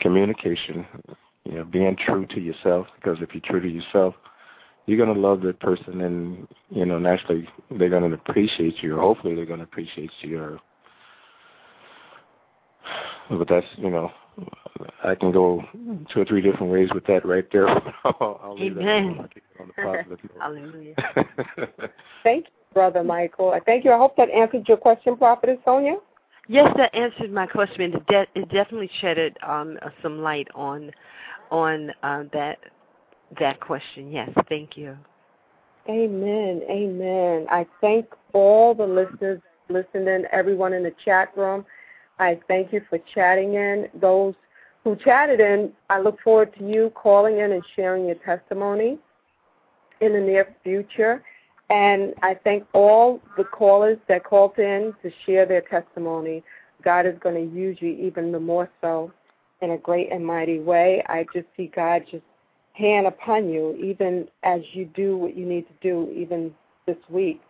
communication. 0.00 0.86
You 1.44 1.54
know, 1.58 1.64
being 1.64 1.96
true 1.96 2.26
to 2.26 2.40
yourself. 2.40 2.86
Because 2.96 3.18
if 3.20 3.30
you're 3.34 3.42
true 3.44 3.60
to 3.60 3.68
yourself, 3.68 4.14
you're 4.86 5.04
going 5.04 5.14
to 5.14 5.20
love 5.20 5.40
that 5.42 5.60
person, 5.60 6.00
and 6.00 6.46
you 6.70 6.84
know, 6.84 6.98
naturally, 6.98 7.48
they're 7.70 7.88
going 7.88 8.08
to 8.08 8.16
appreciate 8.16 8.82
you. 8.82 8.96
Or 8.96 9.00
hopefully, 9.00 9.34
they're 9.34 9.46
going 9.46 9.58
to 9.58 9.64
appreciate 9.64 10.10
you. 10.20 10.40
Or 10.40 10.60
but 13.38 13.48
that's 13.48 13.66
you 13.76 13.90
know 13.90 14.10
I 15.04 15.14
can 15.14 15.32
go 15.32 15.62
two 16.12 16.20
or 16.20 16.24
three 16.24 16.40
different 16.40 16.72
ways 16.72 16.88
with 16.94 17.04
that 17.06 17.26
right 17.26 17.46
there. 17.52 17.68
I'll, 17.68 18.40
I'll 18.42 18.58
leave 18.58 18.78
Amen. 18.78 19.18
that 19.18 19.42
on 19.60 19.68
the 19.68 19.82
positive 19.82 20.18
note. 20.34 20.40
Hallelujah. 20.40 20.94
Thank 22.24 22.46
you, 22.46 22.74
Brother 22.74 23.04
Michael. 23.04 23.50
I 23.50 23.60
Thank 23.60 23.84
you. 23.84 23.92
I 23.92 23.98
hope 23.98 24.16
that 24.16 24.30
answered 24.30 24.66
your 24.68 24.76
question, 24.76 25.16
Prophetess 25.16 25.58
Sonja. 25.66 25.96
Yes, 26.48 26.72
that 26.76 26.94
answered 26.94 27.32
my 27.32 27.46
question. 27.46 27.94
It, 27.94 28.06
de- 28.06 28.26
it 28.34 28.48
definitely 28.50 28.90
shedded 29.00 29.36
um, 29.46 29.78
uh, 29.82 29.90
some 30.02 30.22
light 30.22 30.48
on 30.54 30.90
on 31.50 31.90
uh, 32.02 32.24
that 32.32 32.58
that 33.38 33.60
question. 33.60 34.10
Yes, 34.10 34.30
thank 34.48 34.76
you. 34.76 34.96
Amen. 35.88 36.62
Amen. 36.70 37.46
I 37.50 37.66
thank 37.80 38.06
all 38.32 38.74
the 38.74 38.84
listeners 38.86 39.40
listening, 39.68 40.24
everyone 40.32 40.72
in 40.72 40.82
the 40.82 40.94
chat 41.04 41.36
room. 41.36 41.64
I 42.18 42.40
thank 42.48 42.72
you 42.72 42.82
for 42.88 42.98
chatting 43.14 43.54
in. 43.54 43.88
Those 44.00 44.34
who 44.84 44.96
chatted 44.96 45.40
in, 45.40 45.72
I 45.90 46.00
look 46.00 46.20
forward 46.22 46.54
to 46.58 46.64
you 46.66 46.92
calling 46.94 47.38
in 47.38 47.52
and 47.52 47.62
sharing 47.76 48.06
your 48.06 48.16
testimony 48.16 48.98
in 50.00 50.12
the 50.12 50.20
near 50.20 50.54
future. 50.62 51.22
And 51.70 52.14
I 52.22 52.34
thank 52.44 52.66
all 52.74 53.20
the 53.36 53.44
callers 53.44 53.98
that 54.08 54.24
called 54.24 54.58
in 54.58 54.92
to 55.02 55.10
share 55.24 55.46
their 55.46 55.62
testimony. 55.62 56.42
God 56.84 57.06
is 57.06 57.14
going 57.20 57.36
to 57.36 57.56
use 57.56 57.78
you 57.80 57.90
even 57.90 58.32
the 58.32 58.40
more 58.40 58.68
so 58.80 59.12
in 59.62 59.70
a 59.70 59.78
great 59.78 60.12
and 60.12 60.26
mighty 60.26 60.58
way. 60.58 61.02
I 61.06 61.24
just 61.32 61.46
see 61.56 61.70
God 61.74 62.02
just 62.10 62.24
hand 62.74 63.06
upon 63.06 63.48
you, 63.48 63.76
even 63.76 64.28
as 64.42 64.60
you 64.72 64.86
do 64.86 65.16
what 65.16 65.36
you 65.36 65.46
need 65.46 65.66
to 65.68 65.74
do, 65.80 66.12
even 66.14 66.52
this 66.86 66.96
week. 67.08 67.40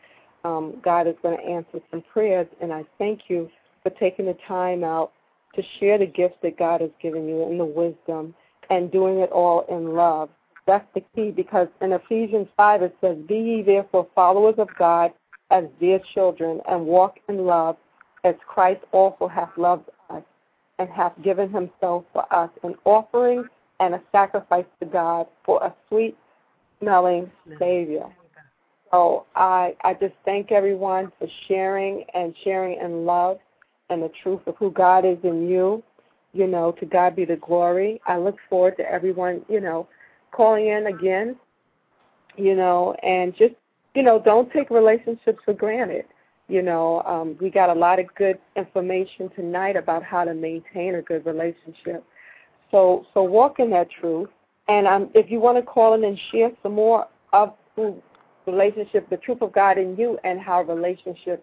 Um, 0.44 0.74
God 0.82 1.06
is 1.06 1.14
going 1.22 1.38
to 1.38 1.44
answer 1.44 1.80
some 1.90 2.02
prayers, 2.12 2.46
and 2.60 2.72
I 2.72 2.84
thank 2.98 3.22
you 3.28 3.48
for 3.82 3.90
taking 3.90 4.26
the 4.26 4.36
time 4.46 4.84
out 4.84 5.12
to 5.54 5.62
share 5.78 5.98
the 5.98 6.06
gifts 6.06 6.36
that 6.42 6.58
God 6.58 6.80
has 6.80 6.90
given 7.00 7.28
you 7.28 7.42
and 7.42 7.60
the 7.60 7.64
wisdom 7.64 8.34
and 8.70 8.90
doing 8.90 9.18
it 9.18 9.30
all 9.30 9.66
in 9.68 9.94
love. 9.94 10.30
That's 10.66 10.86
the 10.94 11.02
key 11.14 11.30
because 11.30 11.68
in 11.80 11.92
Ephesians 11.92 12.48
5 12.56 12.82
it 12.82 12.96
says, 13.00 13.16
Be 13.28 13.34
ye 13.34 13.62
therefore 13.62 14.08
followers 14.14 14.54
of 14.58 14.68
God 14.78 15.10
as 15.50 15.64
dear 15.80 16.00
children 16.14 16.60
and 16.68 16.86
walk 16.86 17.16
in 17.28 17.44
love 17.44 17.76
as 18.24 18.34
Christ 18.46 18.80
also 18.92 19.28
hath 19.28 19.50
loved 19.56 19.88
us 20.08 20.22
and 20.78 20.88
hath 20.88 21.12
given 21.22 21.52
himself 21.52 22.04
for 22.12 22.32
us 22.32 22.50
an 22.62 22.74
offering 22.84 23.44
and 23.80 23.94
a 23.94 24.02
sacrifice 24.12 24.64
to 24.80 24.86
God 24.86 25.26
for 25.44 25.62
a 25.62 25.74
sweet 25.88 26.16
smelling 26.80 27.30
Savior. 27.58 28.06
So 28.90 29.26
I, 29.34 29.74
I 29.82 29.94
just 29.94 30.14
thank 30.24 30.52
everyone 30.52 31.10
for 31.18 31.26
sharing 31.48 32.04
and 32.14 32.34
sharing 32.44 32.78
in 32.80 33.04
love 33.04 33.38
and 33.90 34.02
the 34.02 34.10
truth 34.22 34.40
of 34.46 34.56
who 34.58 34.70
God 34.70 35.04
is 35.04 35.18
in 35.22 35.48
you. 35.48 35.82
You 36.34 36.46
know, 36.46 36.72
to 36.80 36.86
God 36.86 37.14
be 37.14 37.26
the 37.26 37.36
glory. 37.36 38.00
I 38.06 38.16
look 38.16 38.36
forward 38.48 38.78
to 38.78 38.90
everyone, 38.90 39.42
you 39.50 39.60
know, 39.60 39.86
calling 40.30 40.68
in 40.68 40.86
again, 40.86 41.36
you 42.36 42.56
know, 42.56 42.94
and 43.02 43.36
just, 43.36 43.54
you 43.94 44.02
know, 44.02 44.18
don't 44.18 44.50
take 44.50 44.70
relationships 44.70 45.40
for 45.44 45.52
granted. 45.52 46.06
You 46.48 46.62
know, 46.62 47.02
um, 47.02 47.36
we 47.40 47.50
got 47.50 47.70
a 47.70 47.78
lot 47.78 47.98
of 47.98 48.06
good 48.14 48.38
information 48.56 49.30
tonight 49.36 49.76
about 49.76 50.02
how 50.02 50.24
to 50.24 50.34
maintain 50.34 50.94
a 50.94 51.02
good 51.02 51.24
relationship. 51.26 52.02
So, 52.70 53.06
so 53.12 53.22
walk 53.22 53.58
in 53.58 53.70
that 53.70 53.88
truth. 54.00 54.30
And 54.68 54.86
um, 54.86 55.10
if 55.14 55.30
you 55.30 55.40
want 55.40 55.58
to 55.58 55.62
call 55.62 55.94
in 55.94 56.04
and 56.04 56.18
share 56.30 56.50
some 56.62 56.72
more 56.72 57.06
of 57.32 57.54
the 57.76 57.94
relationship, 58.46 59.08
the 59.10 59.18
truth 59.18 59.42
of 59.42 59.52
God 59.52 59.78
in 59.78 59.96
you, 59.96 60.18
and 60.24 60.40
how 60.40 60.62
relationships 60.62 61.42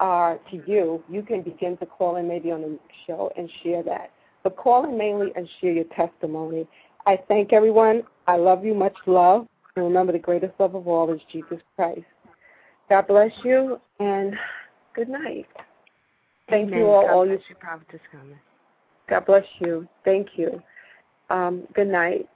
are 0.00 0.38
to 0.50 0.62
you, 0.66 1.02
you 1.08 1.22
can 1.22 1.42
begin 1.42 1.76
to 1.78 1.86
call 1.86 2.16
in 2.16 2.28
maybe 2.28 2.50
on 2.50 2.62
the 2.62 2.68
next 2.68 2.94
show 3.06 3.30
and 3.36 3.48
share 3.62 3.82
that. 3.82 4.10
But 4.42 4.56
call 4.56 4.84
in 4.88 4.98
mainly 4.98 5.32
and 5.36 5.48
share 5.60 5.72
your 5.72 5.84
testimony. 5.96 6.66
I 7.06 7.18
thank 7.28 7.52
everyone. 7.52 8.02
I 8.26 8.36
love 8.36 8.64
you. 8.64 8.74
Much 8.74 8.96
love. 9.06 9.46
And 9.76 9.84
remember, 9.84 10.12
the 10.12 10.18
greatest 10.18 10.52
love 10.58 10.74
of 10.74 10.86
all 10.86 11.12
is 11.12 11.20
Jesus 11.32 11.58
Christ. 11.76 12.02
God 12.88 13.06
bless 13.06 13.32
you 13.42 13.80
and 13.98 14.34
good 14.94 15.08
night. 15.08 15.46
Thank 16.48 16.68
Amen. 16.68 16.80
you 16.80 16.86
all. 16.86 17.02
God 17.02 17.12
all 17.12 17.26
bless 17.26 17.38
you. 17.38 17.44
you, 17.50 17.56
Prophetess 17.56 18.00
Carmen. 18.12 18.38
God 19.08 19.26
bless 19.26 19.44
you. 19.60 19.88
Thank 20.04 20.28
you. 20.36 20.62
Um, 21.30 21.66
good 21.74 21.88
night. 21.88 22.28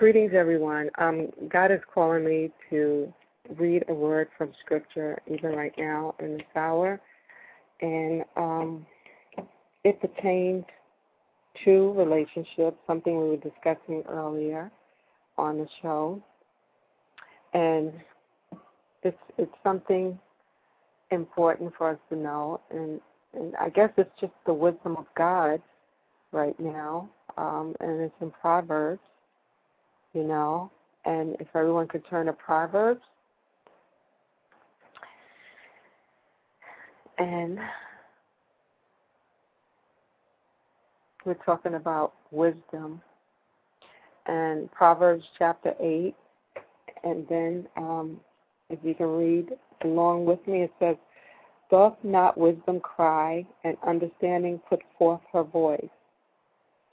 Greetings, 0.00 0.32
everyone. 0.34 0.88
Um, 0.96 1.28
God 1.50 1.70
is 1.70 1.80
calling 1.92 2.24
me 2.24 2.50
to 2.70 3.12
read 3.58 3.84
a 3.90 3.92
word 3.92 4.28
from 4.38 4.50
Scripture, 4.64 5.18
even 5.30 5.52
right 5.52 5.74
now 5.76 6.14
in 6.20 6.38
this 6.38 6.46
hour, 6.56 6.98
and 7.82 8.24
um, 8.34 8.86
it 9.84 10.00
pertains 10.00 10.64
to 11.66 11.92
relationships, 11.92 12.78
something 12.86 13.14
we 13.14 13.28
were 13.28 13.36
discussing 13.36 14.02
earlier 14.08 14.72
on 15.36 15.58
the 15.58 15.68
show, 15.82 16.22
and 17.52 17.92
it's 19.02 19.18
it's 19.36 19.52
something 19.62 20.18
important 21.10 21.74
for 21.76 21.90
us 21.90 21.98
to 22.08 22.16
know, 22.16 22.58
and 22.70 23.02
and 23.34 23.54
I 23.56 23.68
guess 23.68 23.90
it's 23.98 24.18
just 24.18 24.32
the 24.46 24.54
wisdom 24.54 24.96
of 24.96 25.04
God 25.14 25.60
right 26.32 26.58
now, 26.58 27.10
um, 27.36 27.74
and 27.80 28.00
it's 28.00 28.14
in 28.22 28.30
Proverbs, 28.30 29.02
you 30.14 30.24
know, 30.24 30.70
and 31.04 31.36
if 31.40 31.48
everyone 31.54 31.88
could 31.88 32.02
turn 32.08 32.26
to 32.26 32.32
Proverbs, 32.32 33.02
and 37.18 37.58
we're 41.24 41.34
talking 41.34 41.74
about 41.74 42.14
wisdom, 42.30 43.00
and 44.26 44.70
Proverbs 44.72 45.24
chapter 45.38 45.74
eight, 45.80 46.14
and 47.04 47.26
then 47.28 47.66
um, 47.76 48.20
if 48.68 48.78
you 48.82 48.94
can 48.94 49.06
read 49.06 49.50
along 49.84 50.24
with 50.24 50.44
me, 50.46 50.62
it 50.62 50.72
says, 50.78 50.96
Doth 51.70 51.96
not 52.02 52.36
wisdom 52.36 52.80
cry, 52.80 53.46
and 53.64 53.76
understanding 53.86 54.60
put 54.68 54.80
forth 54.98 55.20
her 55.32 55.42
voice? 55.42 55.88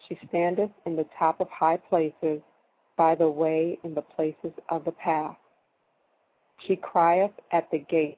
She 0.07 0.17
standeth 0.29 0.71
in 0.85 0.95
the 0.95 1.05
top 1.17 1.41
of 1.41 1.49
high 1.49 1.77
places, 1.77 2.41
by 2.97 3.15
the 3.15 3.29
way 3.29 3.77
in 3.83 3.93
the 3.93 4.01
places 4.01 4.51
of 4.69 4.83
the 4.83 4.91
path. 4.91 5.37
She 6.65 6.75
crieth 6.75 7.31
at 7.51 7.69
the 7.71 7.79
gate, 7.79 8.17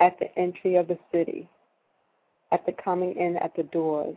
at 0.00 0.16
the 0.20 0.26
entry 0.38 0.76
of 0.76 0.86
the 0.86 0.98
city, 1.12 1.48
at 2.52 2.64
the 2.66 2.72
coming 2.72 3.16
in 3.16 3.36
at 3.38 3.54
the 3.56 3.64
doors. 3.64 4.16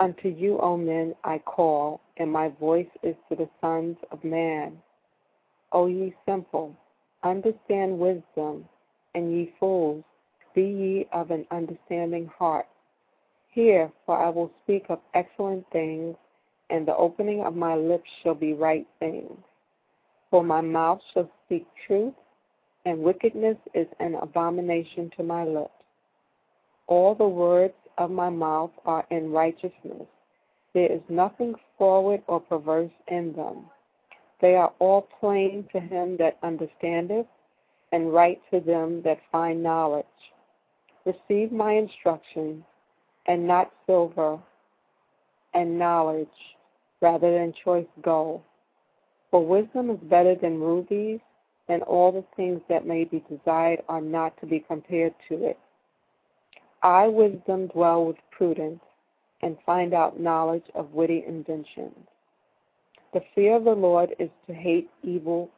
Unto 0.00 0.28
you, 0.28 0.58
O 0.58 0.76
men, 0.76 1.14
I 1.22 1.38
call, 1.38 2.00
and 2.16 2.30
my 2.30 2.48
voice 2.60 2.88
is 3.04 3.14
to 3.28 3.36
the 3.36 3.48
sons 3.60 3.96
of 4.10 4.24
man. 4.24 4.78
O 5.70 5.86
ye 5.86 6.12
simple, 6.26 6.74
understand 7.22 7.98
wisdom, 7.98 8.68
and 9.14 9.32
ye 9.32 9.52
fools, 9.60 10.02
be 10.54 10.62
ye 10.62 11.08
of 11.12 11.30
an 11.30 11.46
understanding 11.52 12.28
heart. 12.36 12.66
Hear, 13.50 13.90
for 14.04 14.18
I 14.18 14.30
will 14.30 14.50
speak 14.64 14.86
of 14.88 14.98
excellent 15.14 15.64
things, 15.70 16.16
and 16.70 16.86
the 16.86 16.96
opening 16.96 17.42
of 17.42 17.54
my 17.54 17.74
lips 17.74 18.08
shall 18.22 18.34
be 18.34 18.52
right 18.52 18.86
things. 18.98 19.38
For 20.30 20.42
my 20.42 20.60
mouth 20.60 21.00
shall 21.12 21.30
speak 21.44 21.66
truth, 21.86 22.14
and 22.84 22.98
wickedness 22.98 23.56
is 23.74 23.86
an 24.00 24.14
abomination 24.16 25.10
to 25.16 25.22
my 25.22 25.44
lips. 25.44 25.70
All 26.86 27.14
the 27.14 27.28
words 27.28 27.74
of 27.98 28.10
my 28.10 28.30
mouth 28.30 28.72
are 28.84 29.06
in 29.10 29.30
righteousness. 29.30 30.06
There 30.74 30.90
is 30.90 31.00
nothing 31.08 31.54
forward 31.78 32.22
or 32.26 32.40
perverse 32.40 32.90
in 33.08 33.32
them. 33.32 33.66
They 34.40 34.56
are 34.56 34.72
all 34.80 35.08
plain 35.20 35.68
to 35.72 35.80
him 35.80 36.16
that 36.18 36.38
understandeth, 36.42 37.26
and 37.92 38.12
right 38.12 38.40
to 38.52 38.60
them 38.60 39.02
that 39.02 39.20
find 39.30 39.62
knowledge. 39.62 40.04
Receive 41.06 41.52
my 41.52 41.72
instruction, 41.74 42.64
and 43.26 43.46
not 43.46 43.70
silver 43.86 44.38
and 45.54 45.78
knowledge, 45.78 46.28
rather 47.00 47.32
than 47.32 47.54
choice 47.64 47.86
gold. 48.02 48.42
For 49.30 49.44
wisdom 49.44 49.90
is 49.90 49.98
better 50.02 50.34
than 50.34 50.60
rubies, 50.60 51.20
and 51.68 51.82
all 51.82 52.12
the 52.12 52.24
things 52.36 52.60
that 52.68 52.86
may 52.86 53.04
be 53.04 53.24
desired 53.28 53.82
are 53.88 54.00
not 54.00 54.38
to 54.40 54.46
be 54.46 54.60
compared 54.60 55.14
to 55.28 55.46
it. 55.46 55.58
I, 56.82 57.08
wisdom, 57.08 57.68
dwell 57.68 58.04
with 58.06 58.16
prudence, 58.30 58.80
and 59.42 59.56
find 59.64 59.94
out 59.94 60.20
knowledge 60.20 60.64
of 60.74 60.92
witty 60.92 61.24
inventions. 61.26 61.96
The 63.12 63.22
fear 63.34 63.56
of 63.56 63.64
the 63.64 63.70
Lord 63.70 64.14
is 64.18 64.30
to 64.46 64.54
hate 64.54 64.90
evil, 65.02 65.50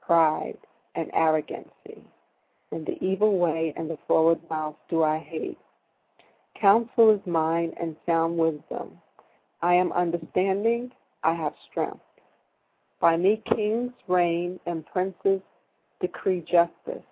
pride, 0.00 0.58
and 0.94 1.10
arrogancy, 1.12 2.02
and 2.72 2.86
the 2.86 3.02
evil 3.04 3.38
way 3.38 3.72
and 3.76 3.88
the 3.88 3.98
forward 4.06 4.40
mouth 4.48 4.76
do 4.88 5.02
I 5.02 5.18
hate. 5.18 5.58
Counsel 6.60 7.14
is 7.14 7.20
mine 7.26 7.72
and 7.80 7.96
sound 8.06 8.38
wisdom. 8.38 8.98
I 9.64 9.72
am 9.72 9.92
understanding, 9.92 10.90
I 11.22 11.32
have 11.32 11.54
strength. 11.70 12.04
By 13.00 13.16
me 13.16 13.42
kings 13.46 13.92
reign 14.06 14.60
and 14.66 14.84
princes 14.84 15.40
decree 16.02 16.40
justice. 16.42 17.02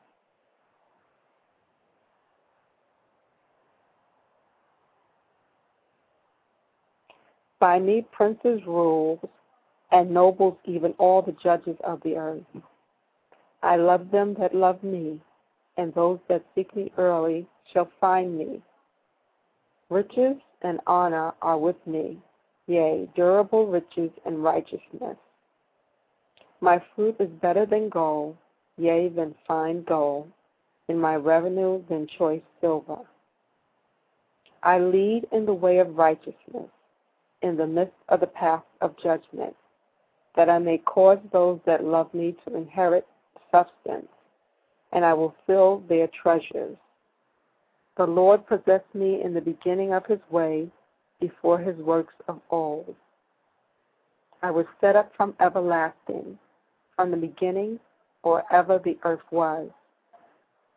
By 7.58 7.78
me 7.78 8.06
princes 8.12 8.60
rule 8.66 9.18
and 9.90 10.10
nobles 10.10 10.58
even 10.66 10.92
all 10.98 11.22
the 11.22 11.34
judges 11.42 11.78
of 11.84 12.02
the 12.02 12.16
earth. 12.16 12.42
I 13.62 13.76
love 13.76 14.10
them 14.10 14.36
that 14.38 14.54
love 14.54 14.82
me, 14.82 15.18
and 15.78 15.94
those 15.94 16.18
that 16.28 16.44
seek 16.54 16.76
me 16.76 16.92
early 16.98 17.46
shall 17.72 17.90
find 17.98 18.36
me. 18.36 18.60
Riches 19.88 20.36
and 20.60 20.80
honor 20.86 21.32
are 21.40 21.56
with 21.56 21.76
me, 21.86 22.18
yea, 22.72 23.08
durable 23.14 23.66
riches 23.66 24.10
and 24.24 24.42
righteousness. 24.42 25.16
My 26.60 26.82
fruit 26.94 27.16
is 27.20 27.28
better 27.40 27.66
than 27.66 27.88
gold, 27.88 28.36
yea, 28.78 29.08
than 29.08 29.34
fine 29.46 29.82
gold, 29.82 30.30
and 30.88 31.00
my 31.00 31.16
revenue 31.16 31.82
than 31.88 32.06
choice 32.18 32.42
silver. 32.60 32.98
I 34.62 34.78
lead 34.78 35.26
in 35.32 35.44
the 35.44 35.52
way 35.52 35.78
of 35.78 35.96
righteousness, 35.96 36.70
in 37.42 37.56
the 37.56 37.66
midst 37.66 37.96
of 38.08 38.20
the 38.20 38.26
path 38.26 38.62
of 38.80 38.96
judgment, 39.02 39.56
that 40.36 40.48
I 40.48 40.58
may 40.58 40.78
cause 40.78 41.18
those 41.32 41.58
that 41.66 41.84
love 41.84 42.12
me 42.14 42.36
to 42.46 42.56
inherit 42.56 43.06
substance, 43.50 44.08
and 44.92 45.04
I 45.04 45.14
will 45.14 45.34
fill 45.46 45.82
their 45.88 46.08
treasures. 46.22 46.76
The 47.96 48.06
Lord 48.06 48.46
possessed 48.46 48.94
me 48.94 49.20
in 49.22 49.34
the 49.34 49.40
beginning 49.40 49.92
of 49.92 50.06
his 50.06 50.20
way, 50.30 50.68
before 51.22 51.56
his 51.56 51.76
works 51.76 52.14
of 52.26 52.40
old. 52.50 52.96
I 54.42 54.50
was 54.50 54.66
set 54.80 54.96
up 54.96 55.12
from 55.16 55.34
everlasting, 55.40 56.36
from 56.96 57.12
the 57.12 57.16
beginning, 57.16 57.78
or 58.24 58.42
ever 58.52 58.80
the 58.84 58.98
earth 59.04 59.22
was. 59.30 59.70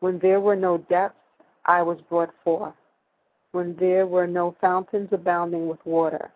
When 0.01 0.19
there 0.19 0.39
were 0.39 0.55
no 0.55 0.77
depths, 0.77 1.17
I 1.65 1.81
was 1.81 1.97
brought 2.09 2.29
forth. 2.43 2.75
When 3.53 3.75
there 3.79 4.05
were 4.05 4.27
no 4.27 4.55
fountains 4.61 5.09
abounding 5.11 5.67
with 5.67 5.83
water. 5.83 6.29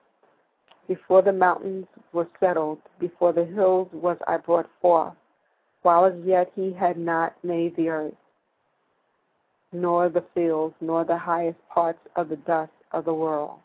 Before 0.88 1.22
the 1.22 1.31
mountains 1.31 1.86
were 2.11 2.27
settled, 2.40 2.80
before 2.99 3.31
the 3.31 3.45
hills 3.45 3.90
was 3.94 4.18
I 4.26 4.38
brought 4.38 4.69
forth, 4.81 5.14
while 5.84 6.06
as 6.06 6.15
yet 6.26 6.52
he 6.56 6.73
had 6.73 6.98
not 6.98 7.36
made 7.44 7.76
the 7.76 7.90
earth, 7.90 8.15
nor 9.72 10.10
the 10.10 10.26
fields, 10.34 10.73
nor 10.81 11.06
the 11.06 11.18
highest 11.18 11.60
parts 11.69 11.99
of 12.15 12.30
the 12.30 12.38
dust 12.38 12.72
of 12.91 13.06
the 13.06 13.14
world. 13.14 13.60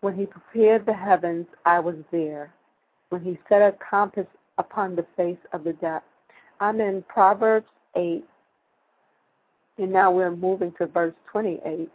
When 0.00 0.14
he 0.14 0.26
prepared 0.26 0.86
the 0.86 0.94
heavens, 0.94 1.46
I 1.66 1.78
was 1.80 1.96
there. 2.10 2.52
When 3.10 3.22
he 3.22 3.38
set 3.48 3.60
a 3.60 3.76
compass 3.90 4.26
upon 4.58 4.94
the 4.94 5.06
face 5.16 5.38
of 5.52 5.64
the 5.64 5.72
depth. 5.74 6.06
I'm 6.60 6.80
in 6.80 7.02
Proverbs 7.08 7.66
8, 7.96 8.22
and 9.78 9.92
now 9.92 10.10
we're 10.10 10.36
moving 10.36 10.72
to 10.78 10.86
verse 10.86 11.14
28. 11.32 11.90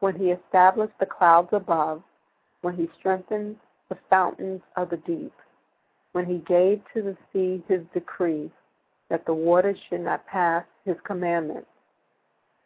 When 0.00 0.16
he 0.16 0.26
established 0.26 0.92
the 1.00 1.06
clouds 1.06 1.48
above, 1.52 2.02
when 2.60 2.76
he 2.76 2.88
strengthened 2.98 3.56
the 3.88 3.96
fountains 4.10 4.60
of 4.76 4.90
the 4.90 4.98
deep, 4.98 5.32
when 6.12 6.26
he 6.26 6.38
gave 6.46 6.82
to 6.92 7.02
the 7.02 7.16
sea 7.32 7.62
his 7.68 7.80
decree 7.94 8.50
that 9.08 9.24
the 9.24 9.34
waters 9.34 9.78
should 9.88 10.02
not 10.02 10.26
pass 10.26 10.64
his 10.84 10.96
commandments, 11.04 11.68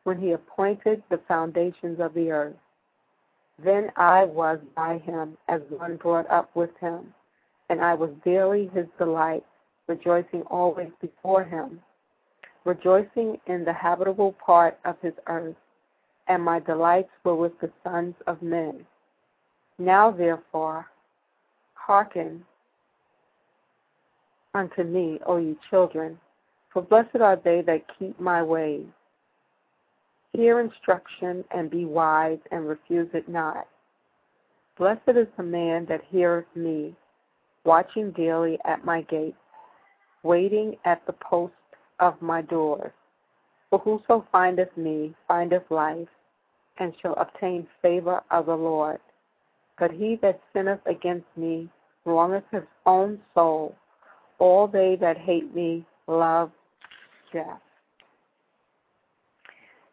when 0.03 0.21
he 0.21 0.33
appointed 0.33 1.03
the 1.11 1.21
foundations 1.29 2.01
of 2.01 2.15
the 2.15 2.31
earth. 2.31 2.57
Then 3.59 3.91
I 3.97 4.25
was 4.25 4.61
by 4.77 4.99
him 4.99 5.37
as 5.49 5.63
one 5.69 5.97
brought 5.97 6.31
up 6.31 6.55
with 6.55 6.77
him, 6.79 7.13
and 7.69 7.81
I 7.85 7.95
was 7.95 8.11
daily 8.25 8.69
his 8.69 8.87
delight, 8.99 9.45
rejoicing 9.89 10.43
always 10.43 10.91
before 11.01 11.43
him, 11.43 11.83
rejoicing 12.65 13.41
in 13.47 13.65
the 13.65 13.73
habitable 13.73 14.33
part 14.33 14.79
of 14.85 14.97
his 15.01 15.15
earth, 15.27 15.57
and 16.29 16.43
my 16.43 16.61
delights 16.61 17.11
were 17.25 17.35
with 17.35 17.59
the 17.61 17.71
sons 17.83 18.15
of 18.27 18.43
men. 18.43 18.87
Now 19.79 20.11
therefore, 20.13 20.87
hearken 21.75 22.45
unto 24.55 24.85
me, 24.85 25.21
O 25.27 25.39
ye 25.39 25.57
children, 25.69 26.21
for 26.73 26.83
blessed 26.83 27.17
are 27.17 27.37
they 27.37 27.63
that 27.63 27.87
keep 27.99 28.21
my 28.21 28.43
ways, 28.43 28.87
Hear 30.39 30.61
instruction 30.61 31.45
and 31.51 31.69
be 31.69 31.85
wise 31.85 32.39
and 32.53 32.69
refuse 32.69 33.09
it 33.13 33.29
not. 33.29 33.67
Blessed 34.79 35.01
is 35.09 35.27
the 35.37 35.43
man 35.43 35.85
that 35.89 36.03
heareth 36.13 36.47
me, 36.55 36.95
watching 37.65 38.13
daily 38.13 38.57
at 38.65 38.85
my 38.85 39.01
gates, 39.03 39.37
waiting 40.23 40.77
at 40.85 41.05
the 41.09 41.15
post 41.15 41.55
of 41.99 42.23
my 42.23 42.43
doors. 42.43 42.93
For 43.69 43.81
whoso 43.81 44.29
findeth 44.31 44.77
me 44.77 45.13
findeth 45.27 45.69
life, 45.71 46.07
and 46.79 46.95
shall 47.03 47.15
obtain 47.15 47.67
favor 47.83 48.23
of 48.31 48.47
the 48.47 48.55
Lord. 48.55 49.01
But 49.77 49.91
he 49.91 50.21
that 50.23 50.41
sinneth 50.53 50.87
against 50.87 51.27
me 51.35 51.69
wrongeth 52.05 52.45
his 52.53 52.63
own 52.87 53.19
soul. 53.35 53.75
All 54.39 54.69
they 54.69 54.97
that 55.01 55.19
hate 55.19 55.53
me 55.53 55.85
love 56.07 56.53
death. 57.33 57.59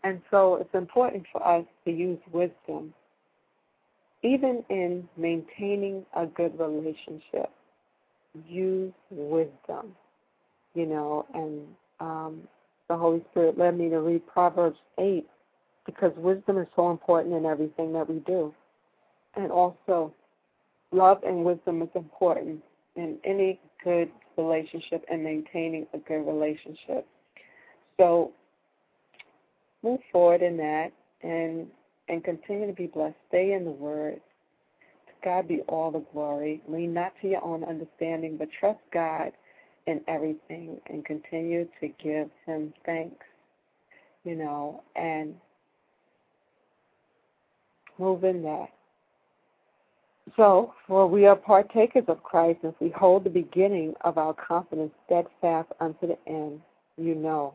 And 0.06 0.22
so 0.30 0.58
it's 0.58 0.74
important 0.76 1.26
for 1.32 1.46
us 1.46 1.66
to 1.84 1.92
use 1.92 2.20
wisdom, 2.32 2.94
even 4.22 4.64
in 4.70 5.10
maintaining 5.18 6.06
a 6.16 6.28
good 6.28 6.58
relationship. 6.60 7.50
Use 8.48 8.94
wisdom, 9.10 9.96
you 10.76 10.86
know, 10.86 11.26
and 11.34 11.62
um, 12.00 12.42
the 12.88 12.96
Holy 12.96 13.26
Spirit 13.32 13.58
led 13.58 13.80
me 13.80 13.90
to 13.90 14.00
read 14.00 14.28
Proverbs 14.28 14.78
8 15.00 15.26
because 15.88 16.12
wisdom 16.18 16.60
is 16.60 16.68
so 16.76 16.92
important 16.92 17.34
in 17.34 17.46
everything 17.48 17.92
that 17.94 18.08
we 18.08 18.20
do. 18.20 18.54
And 19.36 19.52
also, 19.52 20.14
love 20.92 21.18
and 21.26 21.44
wisdom 21.44 21.82
is 21.82 21.90
important 21.96 22.62
in 22.96 23.18
any 23.24 23.60
good 23.84 24.12
relationship 24.38 25.04
and 25.10 25.24
maintaining 25.24 25.88
a 25.96 25.98
good 25.98 26.28
relationship. 26.28 27.08
So, 27.98 28.34
move 29.84 30.00
forward 30.12 30.42
in 30.42 30.58
that 30.58 30.92
and 31.22 31.68
and 32.08 32.24
continue 32.24 32.68
to 32.68 32.74
be 32.74 32.88
blessed. 32.88 33.16
Stay 33.30 33.54
in 33.54 33.66
the 33.66 33.72
Word. 33.72 34.22
To 35.08 35.14
God 35.24 35.48
be 35.48 35.62
all 35.68 35.92
the 35.92 36.04
glory. 36.14 36.62
Lean 36.68 36.94
not 36.94 37.14
to 37.22 37.30
your 37.30 37.44
own 37.44 37.64
understanding, 37.64 38.38
but 38.38 38.48
trust 38.60 38.80
God 38.94 39.32
in 39.88 40.02
everything 40.08 40.80
and 40.88 41.04
continue 41.04 41.68
to 41.80 41.88
give 42.04 42.30
Him 42.46 42.74
thanks. 42.86 43.26
You 44.24 44.36
know, 44.36 44.84
and 44.96 45.36
move 48.00 48.24
in 48.24 48.42
that. 48.44 48.70
So, 50.36 50.74
for 50.88 51.08
we 51.08 51.28
are 51.28 51.36
partakers 51.36 52.06
of 52.08 52.24
Christ, 52.24 52.60
if 52.64 52.74
we 52.80 52.90
hold 52.90 53.24
the 53.24 53.30
beginning 53.30 53.94
of 54.02 54.18
our 54.18 54.34
confidence 54.34 54.92
steadfast 55.06 55.70
unto 55.80 56.08
the 56.08 56.18
end, 56.28 56.62
you 56.98 57.14
know 57.14 57.54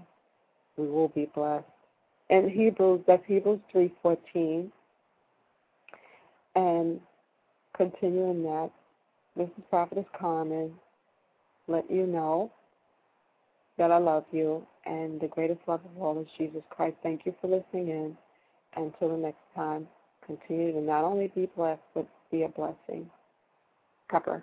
we 0.76 0.86
will 0.86 1.08
be 1.08 1.28
blessed. 1.34 1.64
In 2.30 2.48
Hebrews, 2.48 3.02
that's 3.06 3.24
Hebrews 3.26 3.60
3.14. 3.74 4.70
And 6.56 7.00
continuing 7.76 8.42
that, 8.44 8.70
this 9.36 9.48
is 9.58 9.64
Prophetess 9.70 10.06
Carmen, 10.18 10.72
let 11.68 11.90
you 11.90 12.06
know 12.06 12.50
that 13.78 13.90
I 13.90 13.98
love 13.98 14.24
you, 14.32 14.66
and 14.86 15.20
the 15.20 15.28
greatest 15.28 15.60
love 15.66 15.80
of 15.84 16.02
all 16.02 16.20
is 16.20 16.26
Jesus 16.38 16.62
Christ. 16.70 16.96
Thank 17.02 17.22
you 17.26 17.34
for 17.40 17.48
listening 17.48 17.88
in. 17.88 18.16
Until 18.76 19.10
the 19.10 19.16
next 19.16 19.42
time, 19.56 19.88
continue 20.26 20.72
to 20.72 20.80
not 20.80 21.04
only 21.04 21.32
be 21.34 21.50
blessed, 21.56 21.82
but 21.94 22.06
be 22.30 22.42
a 22.42 22.48
blessing. 22.48 23.10
God. 24.10 24.42